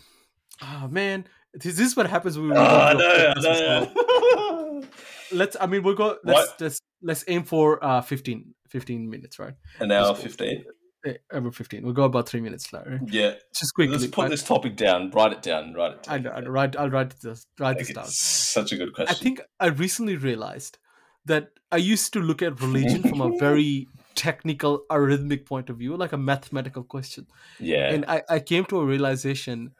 oh 0.61 0.87
man, 0.89 1.25
this, 1.53 1.79
is 1.79 1.95
what 1.95 2.09
happens 2.09 2.37
when 2.37 2.49
we. 2.49 2.55
Oh, 2.55 2.93
no, 2.97 3.33
no. 3.37 4.83
let's. 5.31 5.57
I 5.59 5.65
mean, 5.65 5.83
we'll 5.83 5.95
go. 5.95 6.17
Let's 6.23 6.49
what? 6.49 6.59
just 6.59 6.81
let's 7.01 7.23
aim 7.27 7.43
for 7.43 7.83
uh 7.83 8.01
15, 8.01 8.53
15 8.69 9.09
minutes, 9.09 9.39
right? 9.39 9.53
An 9.79 9.91
hour 9.91 10.15
fifteen 10.15 10.63
Eh, 11.05 11.15
over 11.33 11.51
15 11.51 11.83
we'll 11.83 11.91
go 11.91 12.03
about 12.03 12.29
three 12.29 12.39
minutes 12.39 12.71
later 12.71 12.97
yeah. 13.07 13.33
Just 13.53 13.73
quickly 13.73 13.97
let's 13.97 14.07
put 14.07 14.29
this 14.29 14.43
topic 14.43 14.77
down. 14.77 15.11
Write 15.11 15.33
it 15.33 15.41
down. 15.41 15.73
Write 15.73 15.95
it 15.95 16.03
down. 16.03 16.27
I, 16.27 16.39
will 16.39 16.47
write 16.47 16.77
i'll 16.77 16.89
write 16.89 17.19
this 17.19 17.45
write 17.59 17.77
this 17.77 17.91
down. 17.91 18.05
Such 18.07 18.71
a 18.71 18.77
good 18.77 18.93
question. 18.93 19.13
i 19.13 19.19
think 19.19 19.41
i 19.59 19.67
recently 19.67 20.15
realized 20.15 20.77
that 21.25 21.49
i 21.73 21.77
used 21.77 22.13
to 22.13 22.19
look 22.19 22.41
at 22.41 22.61
religion 22.61 23.03
from 23.03 23.19
a 23.19 23.37
very 23.37 23.89
technical 24.15 24.85
arithmetic 24.89 25.45
point 25.45 25.69
of 25.69 25.77
view 25.77 25.97
like 25.97 26.13
a 26.13 26.17
mathematical 26.17 26.83
question. 26.83 27.27
Yeah. 27.59 27.89
And 27.91 28.05
i, 28.07 28.21
I 28.29 28.39
came 28.39 28.63
to 28.65 28.79
a 28.79 28.85
realization 28.85 29.71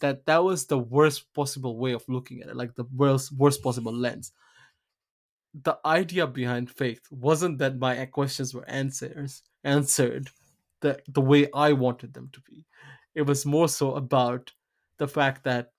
that 0.00 0.26
that 0.26 0.42
was 0.42 0.66
the 0.66 0.78
worst 0.78 1.32
possible 1.32 1.78
way 1.78 1.92
of 1.92 2.02
looking 2.08 2.42
at 2.42 2.48
it 2.48 2.56
like 2.56 2.74
the 2.74 2.86
worst 2.92 3.30
worst 3.32 3.62
possible 3.62 3.94
lens. 3.94 4.32
The 5.54 5.78
idea 5.84 6.26
behind 6.26 6.70
faith 6.70 7.02
wasn't 7.10 7.58
that 7.58 7.78
my 7.78 8.04
questions 8.06 8.52
were 8.52 8.68
answers 8.68 9.44
answered 9.62 10.30
the 10.82 11.00
the 11.08 11.20
way 11.20 11.48
I 11.54 11.72
wanted 11.72 12.14
them 12.14 12.28
to 12.32 12.40
be. 12.42 12.66
It 13.14 13.22
was 13.22 13.46
more 13.46 13.68
so 13.68 13.94
about 13.94 14.52
the 14.98 15.08
fact 15.08 15.44
that 15.44 15.72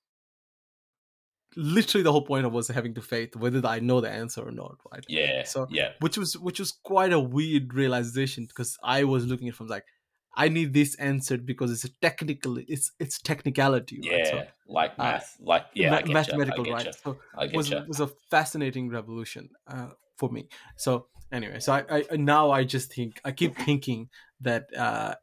literally 1.56 2.04
the 2.04 2.12
whole 2.12 2.26
point 2.26 2.46
of 2.46 2.54
was 2.54 2.68
having 2.68 2.96
to 2.96 3.02
faith 3.02 3.36
whether 3.36 3.66
I 3.66 3.80
know 3.80 4.02
the 4.02 4.10
answer 4.10 4.42
or 4.42 4.52
not, 4.52 4.78
right? 4.92 5.06
Yeah. 5.08 5.44
So 5.44 5.68
yeah, 5.70 5.92
which 6.00 6.18
was 6.18 6.38
which 6.38 6.60
was 6.60 6.72
quite 6.72 7.14
a 7.14 7.20
weird 7.20 7.74
realization 7.74 8.46
because 8.46 8.78
I 8.84 9.04
was 9.04 9.26
looking 9.26 9.50
at 9.50 9.56
from 9.56 9.68
like 9.68 9.86
I 10.36 10.50
need 10.50 10.74
this 10.74 10.96
answered 10.96 11.46
because 11.46 11.72
it's 11.72 11.84
a 11.84 11.94
technical 12.02 12.58
it's 12.58 12.92
it's 13.00 13.22
technicality, 13.22 14.02
right? 14.04 14.20
Yeah, 14.20 14.32
so, 14.32 14.44
like 14.68 14.98
math, 14.98 15.38
uh, 15.40 15.46
like 15.46 15.66
yeah, 15.76 15.90
ma- 15.92 16.14
mathematical, 16.14 16.66
right? 16.66 16.88
You. 16.88 16.94
So 17.04 17.18
it 17.40 17.56
was 17.56 17.70
you. 17.70 17.84
was 17.88 18.00
a 18.00 18.08
fascinating 18.32 18.90
revolution 18.90 19.50
uh, 19.68 19.90
for 20.24 20.34
me. 20.34 20.48
So 20.78 21.08
anyway, 21.32 21.60
so 21.60 21.74
I, 21.74 22.06
I 22.12 22.16
now 22.16 22.52
I 22.52 22.64
just 22.64 22.94
think 22.94 23.20
I 23.26 23.32
keep 23.32 23.58
thinking 23.58 24.10
that 24.41 24.66
uh, 24.76 25.16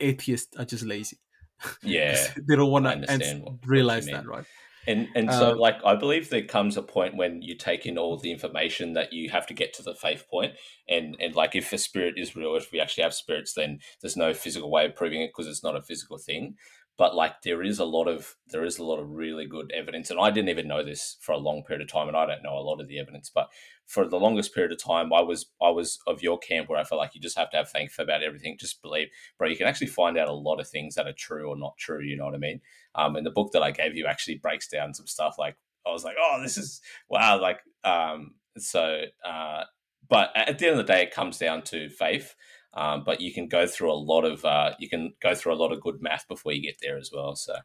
atheists 0.00 0.56
are 0.56 0.64
just 0.64 0.84
lazy. 0.84 1.18
Yeah, 1.82 2.16
they 2.48 2.56
don't 2.56 2.70
want 2.70 2.86
to 2.86 3.58
realize 3.66 4.06
that, 4.06 4.26
right? 4.26 4.46
And 4.86 5.08
and 5.14 5.30
so 5.30 5.50
um, 5.50 5.58
like 5.58 5.76
I 5.84 5.94
believe 5.94 6.30
there 6.30 6.42
comes 6.42 6.78
a 6.78 6.82
point 6.82 7.16
when 7.16 7.42
you 7.42 7.54
take 7.54 7.84
in 7.84 7.98
all 7.98 8.16
the 8.16 8.32
information 8.32 8.94
that 8.94 9.12
you 9.12 9.28
have 9.28 9.46
to 9.48 9.54
get 9.54 9.74
to 9.74 9.82
the 9.82 9.94
faith 9.94 10.24
point, 10.30 10.54
and 10.88 11.16
and 11.20 11.34
like 11.34 11.54
if 11.54 11.70
a 11.72 11.78
spirit 11.78 12.14
is 12.16 12.34
real, 12.34 12.56
if 12.56 12.72
we 12.72 12.80
actually 12.80 13.04
have 13.04 13.12
spirits, 13.12 13.52
then 13.52 13.78
there's 14.00 14.16
no 14.16 14.32
physical 14.32 14.70
way 14.70 14.86
of 14.86 14.96
proving 14.96 15.20
it 15.20 15.30
because 15.36 15.46
it's 15.46 15.62
not 15.62 15.76
a 15.76 15.82
physical 15.82 16.16
thing 16.16 16.54
but 16.98 17.14
like 17.14 17.40
there 17.42 17.62
is 17.62 17.78
a 17.78 17.84
lot 17.84 18.06
of 18.06 18.36
there 18.48 18.64
is 18.64 18.78
a 18.78 18.84
lot 18.84 18.98
of 18.98 19.10
really 19.10 19.46
good 19.46 19.72
evidence 19.74 20.10
and 20.10 20.20
i 20.20 20.30
didn't 20.30 20.50
even 20.50 20.68
know 20.68 20.84
this 20.84 21.16
for 21.20 21.32
a 21.32 21.38
long 21.38 21.62
period 21.62 21.82
of 21.82 21.90
time 21.90 22.08
and 22.08 22.16
i 22.16 22.26
don't 22.26 22.42
know 22.42 22.58
a 22.58 22.60
lot 22.60 22.80
of 22.80 22.88
the 22.88 22.98
evidence 22.98 23.30
but 23.34 23.48
for 23.86 24.06
the 24.06 24.18
longest 24.18 24.54
period 24.54 24.70
of 24.72 24.82
time 24.82 25.12
i 25.12 25.20
was 25.20 25.46
i 25.62 25.70
was 25.70 25.98
of 26.06 26.22
your 26.22 26.38
camp 26.38 26.68
where 26.68 26.78
i 26.78 26.84
felt 26.84 26.98
like 26.98 27.14
you 27.14 27.20
just 27.20 27.38
have 27.38 27.50
to 27.50 27.56
have 27.56 27.68
faith 27.68 27.94
about 27.98 28.22
everything 28.22 28.56
just 28.60 28.82
believe 28.82 29.08
bro 29.38 29.48
you 29.48 29.56
can 29.56 29.66
actually 29.66 29.86
find 29.86 30.18
out 30.18 30.28
a 30.28 30.32
lot 30.32 30.60
of 30.60 30.68
things 30.68 30.94
that 30.94 31.06
are 31.06 31.14
true 31.16 31.48
or 31.48 31.56
not 31.56 31.76
true 31.78 32.02
you 32.02 32.16
know 32.16 32.24
what 32.24 32.34
i 32.34 32.38
mean? 32.38 32.60
Um 32.94 33.16
and 33.16 33.26
the 33.26 33.30
book 33.30 33.52
that 33.52 33.62
i 33.62 33.70
gave 33.70 33.96
you 33.96 34.06
actually 34.06 34.36
breaks 34.36 34.68
down 34.68 34.94
some 34.94 35.06
stuff 35.06 35.36
like 35.38 35.56
i 35.86 35.90
was 35.90 36.04
like 36.04 36.16
oh 36.20 36.40
this 36.42 36.58
is 36.58 36.80
wow 37.08 37.40
like 37.40 37.60
um 37.84 38.34
so 38.58 39.02
uh 39.24 39.64
but 40.08 40.30
at 40.34 40.58
the 40.58 40.66
end 40.66 40.78
of 40.78 40.86
the 40.86 40.92
day 40.92 41.02
it 41.02 41.14
comes 41.14 41.38
down 41.38 41.62
to 41.62 41.88
faith 41.88 42.34
um, 42.74 43.02
but 43.04 43.20
you 43.20 43.32
can 43.32 43.48
go 43.48 43.66
through 43.66 43.92
a 43.92 43.94
lot 43.94 44.24
of 44.24 44.44
uh, 44.44 44.74
you 44.78 44.88
can 44.88 45.14
go 45.20 45.34
through 45.34 45.52
a 45.52 45.56
lot 45.56 45.72
of 45.72 45.80
good 45.80 46.00
math 46.00 46.28
before 46.28 46.52
you 46.52 46.62
get 46.62 46.76
there 46.80 46.98
as 46.98 47.10
well. 47.12 47.34
So, 47.36 47.56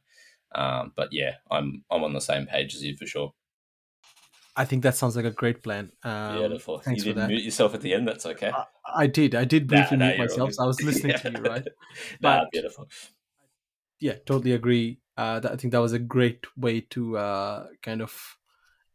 um, 0.53 0.93
but 0.95 1.09
yeah, 1.11 1.35
I'm 1.51 1.83
I'm 1.91 2.03
on 2.03 2.13
the 2.13 2.21
same 2.21 2.47
page 2.47 2.75
as 2.75 2.83
you 2.83 2.95
for 2.97 3.05
sure. 3.05 3.33
I 4.57 4.63
think 4.63 4.83
that 4.83 4.95
sounds 4.95 5.15
like 5.15 5.25
a 5.25 5.31
great 5.31 5.61
plan. 5.61 5.91
Um, 6.03 6.37
Beautiful. 6.37 6.79
Thanks 6.79 7.03
you 7.03 7.13
didn't 7.13 7.27
mute 7.27 7.43
yourself 7.43 7.73
at 7.75 7.81
the 7.81 7.93
end. 7.93 8.07
That's 8.07 8.25
okay. 8.25 8.51
I, 8.51 9.03
I 9.03 9.07
did. 9.07 9.35
I 9.35 9.43
did 9.43 9.67
briefly 9.67 9.97
nah, 9.97 10.07
mute 10.07 10.19
myself. 10.19 10.53
So 10.53 10.63
I 10.63 10.67
was 10.67 10.81
listening 10.81 11.11
yeah. 11.11 11.17
to 11.17 11.31
you, 11.31 11.43
right? 11.43 11.67
But, 12.21 12.37
nah, 12.37 12.45
beautiful. 12.51 12.87
Yeah, 13.99 14.13
totally 14.25 14.53
agree. 14.53 14.99
Uh, 15.17 15.41
that, 15.41 15.51
I 15.51 15.55
think 15.57 15.71
that 15.73 15.81
was 15.81 15.91
a 15.91 15.99
great 15.99 16.45
way 16.55 16.81
to 16.91 17.17
uh, 17.17 17.67
kind 17.81 18.01
of 18.01 18.37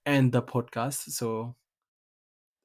end 0.06 0.32
the 0.32 0.42
podcast. 0.42 1.10
So 1.10 1.56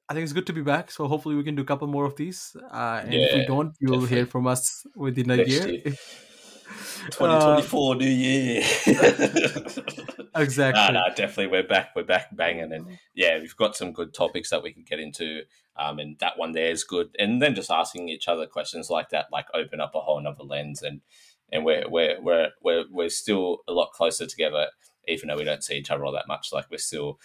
I 0.08 0.14
think 0.14 0.24
it's 0.24 0.32
good 0.32 0.46
to 0.46 0.52
be 0.52 0.62
back. 0.62 0.90
So 0.90 1.08
hopefully 1.08 1.34
we 1.34 1.42
can 1.42 1.56
do 1.56 1.62
a 1.62 1.64
couple 1.64 1.88
more 1.88 2.04
of 2.04 2.16
these. 2.16 2.56
Uh, 2.70 3.00
and 3.02 3.12
yeah, 3.12 3.20
if 3.20 3.34
we 3.34 3.46
don't, 3.46 3.74
you'll 3.80 4.06
hear 4.06 4.26
from 4.26 4.46
us 4.46 4.86
within 4.94 5.30
a 5.30 5.36
Next 5.36 5.50
year. 5.50 5.82
2024 7.10 7.94
new 7.96 8.08
year. 8.08 8.62
exactly. 10.34 10.82
no, 10.82 10.90
no, 10.92 11.02
definitely. 11.14 11.46
We're 11.48 11.66
back. 11.66 11.90
We're 11.94 12.04
back 12.04 12.34
banging, 12.34 12.72
and 12.72 12.98
yeah, 13.14 13.38
we've 13.38 13.56
got 13.56 13.76
some 13.76 13.92
good 13.92 14.12
topics 14.12 14.50
that 14.50 14.62
we 14.62 14.72
can 14.72 14.84
get 14.84 14.98
into. 14.98 15.42
Um, 15.76 15.98
and 15.98 16.18
that 16.20 16.38
one 16.38 16.52
there 16.52 16.70
is 16.70 16.84
good. 16.84 17.14
And 17.18 17.40
then 17.40 17.54
just 17.54 17.70
asking 17.70 18.08
each 18.08 18.28
other 18.28 18.46
questions 18.46 18.90
like 18.90 19.10
that, 19.10 19.26
like 19.30 19.46
open 19.54 19.80
up 19.80 19.94
a 19.94 20.00
whole 20.00 20.20
nother 20.20 20.42
lens. 20.42 20.82
And 20.82 21.00
and 21.52 21.64
we're 21.64 21.88
we're 21.88 22.20
we're 22.20 22.50
we're, 22.62 22.84
we're 22.90 23.08
still 23.08 23.58
a 23.68 23.72
lot 23.72 23.92
closer 23.92 24.26
together, 24.26 24.68
even 25.06 25.28
though 25.28 25.36
we 25.36 25.44
don't 25.44 25.64
see 25.64 25.76
each 25.76 25.90
other 25.90 26.04
all 26.04 26.12
that 26.12 26.28
much. 26.28 26.48
Like 26.52 26.66
we're 26.70 26.78
still 26.78 27.18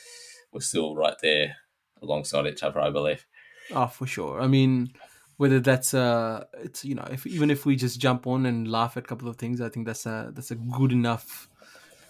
we're 0.52 0.62
still 0.62 0.95
right 0.95 1.18
there 1.22 1.56
alongside 2.02 2.48
each 2.48 2.64
other, 2.64 2.80
I 2.80 2.90
believe. 2.90 3.26
Oh, 3.73 3.88
for 3.88 4.06
sure. 4.06 4.41
I 4.41 4.48
mean, 4.48 4.94
whether 5.41 5.60
that's 5.60 5.95
uh 5.95 6.44
it's 6.60 6.86
you 6.86 6.94
know 6.94 7.07
if 7.10 7.26
even 7.26 7.49
if 7.49 7.65
we 7.65 7.76
just 7.76 7.99
jump 7.99 8.28
on 8.28 8.45
and 8.45 8.69
laugh 8.69 8.95
at 8.95 9.03
a 9.03 9.07
couple 9.07 9.28
of 9.28 9.38
things 9.38 9.60
i 9.60 9.68
think 9.68 9.88
that's 9.88 10.06
a 10.06 10.30
that's 10.36 10.52
a 10.52 10.56
good 10.56 10.91
enough 10.91 11.49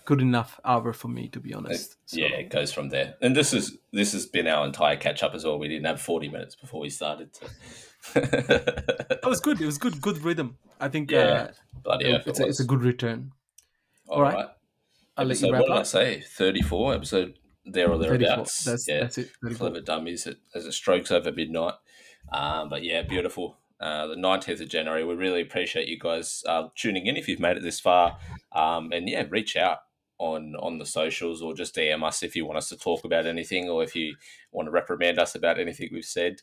good 0.04 0.20
enough 0.20 0.60
hour 0.66 0.92
for 0.92 1.08
me 1.08 1.30
to 1.30 1.40
be 1.40 1.54
honest 1.54 1.96
so. 2.08 2.18
yeah 2.20 2.26
it 2.26 2.50
goes 2.50 2.74
from 2.74 2.90
there 2.90 3.16
and 3.22 3.34
this 3.34 3.54
is 3.54 3.78
this 3.94 4.12
has 4.12 4.26
been 4.26 4.48
our 4.48 4.66
entire 4.66 4.98
catch 4.98 5.24
up 5.24 5.34
as 5.34 5.46
well 5.46 5.58
we 5.58 5.70
didn't 5.70 5.86
have 5.86 6.02
40 6.02 6.28
minutes 6.28 6.56
before 6.56 6.82
we 6.82 6.90
started 6.90 7.34
so. 7.34 7.46
it 8.16 9.26
was 9.26 9.40
good 9.40 9.62
it 9.62 9.66
was 9.66 9.78
good 9.78 10.02
good 10.02 10.22
rhythm 10.22 10.58
i 10.82 10.90
think 10.90 11.10
yeah 11.10 11.20
uh, 11.20 11.52
bloody 11.84 12.08
it, 12.08 12.24
it's, 12.28 12.38
it 12.38 12.44
a, 12.44 12.50
it's 12.50 12.60
a 12.60 12.66
good 12.66 12.84
return 12.84 13.32
all, 14.10 14.18
all 14.18 14.24
right. 14.24 14.36
right 14.36 14.50
i'll 15.16 15.26
let 15.26 15.40
you 15.40 15.54
wrap 15.54 15.62
what 15.62 15.68
did 15.68 15.76
up. 15.76 15.80
i 15.80 15.84
say 15.84 16.20
34 16.20 16.96
episode 16.96 17.40
there 17.66 17.92
or 17.92 17.98
thereabouts 17.98 18.64
that's, 18.64 18.88
yeah 18.88 19.02
that's 19.02 19.18
it 19.18 19.30
clever 19.56 19.82
dummies 19.82 20.28
as 20.56 20.66
it 20.66 20.72
strokes 20.72 21.12
over 21.12 21.32
midnight 21.32 21.76
um, 22.32 22.70
but 22.70 22.84
yeah, 22.84 23.02
beautiful. 23.02 23.58
Uh, 23.80 24.08
the 24.08 24.16
19th 24.16 24.62
of 24.62 24.70
January. 24.70 25.04
We 25.04 25.16
really 25.16 25.42
appreciate 25.42 25.88
you 25.88 25.98
guys 25.98 26.44
uh, 26.48 26.68
tuning 26.76 27.08
in 27.08 27.18
if 27.18 27.28
you've 27.28 27.40
made 27.40 27.58
it 27.58 27.64
this 27.64 27.80
far. 27.80 28.18
Um, 28.52 28.92
and 28.92 29.10
yeah, 29.10 29.26
reach 29.30 29.56
out 29.56 29.80
on 30.20 30.54
on 30.60 30.78
the 30.78 30.86
socials 30.86 31.42
or 31.42 31.56
just 31.56 31.76
DM 31.76 32.04
us 32.04 32.22
if 32.22 32.36
you 32.36 32.46
want 32.46 32.60
us 32.60 32.70
to 32.70 32.78
talk 32.78 33.04
about 33.06 33.26
anything 33.26 33.68
or 33.68 33.82
if 33.82 33.96
you 33.96 34.16
want 34.52 34.68
to 34.68 34.72
reprimand 34.72 35.18
us 35.18 35.34
about 35.34 35.60
anything 35.60 35.90
we've 35.92 36.06
said. 36.06 36.42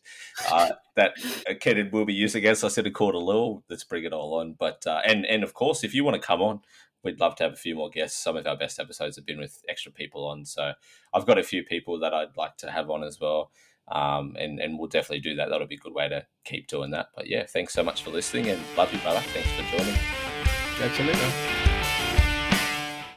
Uh, 0.51 0.71
that 0.97 1.13
uh, 1.49 1.55
Kenan 1.61 1.91
will 1.93 2.05
be 2.05 2.15
used 2.15 2.35
against 2.35 2.65
us 2.65 2.77
in 2.77 2.87
a 2.87 2.91
court 2.91 3.15
of 3.15 3.23
law. 3.23 3.63
Let's 3.71 3.85
bring 3.85 4.03
it 4.03 4.13
all 4.13 4.41
on. 4.41 4.57
But 4.59 4.85
uh, 4.85 5.01
and 5.07 5.25
and 5.25 5.45
of 5.45 5.55
course, 5.55 5.85
if 5.85 5.95
you 5.95 6.03
want 6.03 6.21
to 6.21 6.27
come 6.27 6.43
on, 6.43 6.61
we'd 7.09 7.21
love 7.21 7.37
to 7.37 7.45
have 7.45 7.55
a 7.55 7.57
few 7.57 7.75
more 7.75 7.91
guests. 7.91 8.23
Some 8.23 8.37
of 8.37 8.47
our 8.47 8.57
best 8.57 8.79
episodes 8.79 9.17
have 9.17 9.27
been 9.27 9.39
with 9.39 9.63
extra 9.69 9.91
people 9.91 10.27
on. 10.27 10.45
So 10.45 10.73
I've 11.15 11.27
got 11.27 11.39
a 11.39 11.43
few 11.43 11.65
people 11.65 11.99
that 12.01 12.13
I'd 12.13 12.37
like 12.37 12.57
to 12.59 12.71
have 12.71 12.91
on 12.91 13.03
as 13.03 13.19
well. 13.19 13.51
Um, 13.91 14.37
and, 14.39 14.61
and 14.61 14.79
we'll 14.79 14.89
definitely 14.89 15.21
do 15.21 15.35
that. 15.37 15.49
That'll 15.49 15.67
be 15.67 15.77
a 15.77 15.79
good 15.79 15.95
way 15.95 16.09
to 16.11 16.27
keep 16.45 16.69
doing 16.69 16.91
that. 16.91 17.09
But 17.17 17.27
yeah, 17.27 17.47
thanks 17.47 17.73
so 17.73 17.83
much 17.83 18.03
for 18.03 18.11
listening 18.11 18.49
and 18.49 18.61
love 18.77 18.93
you, 18.93 18.99
brother. 19.01 19.21
Thanks 19.21 19.49
for 19.53 19.77
joining. 19.77 19.97
Later. 20.81 21.58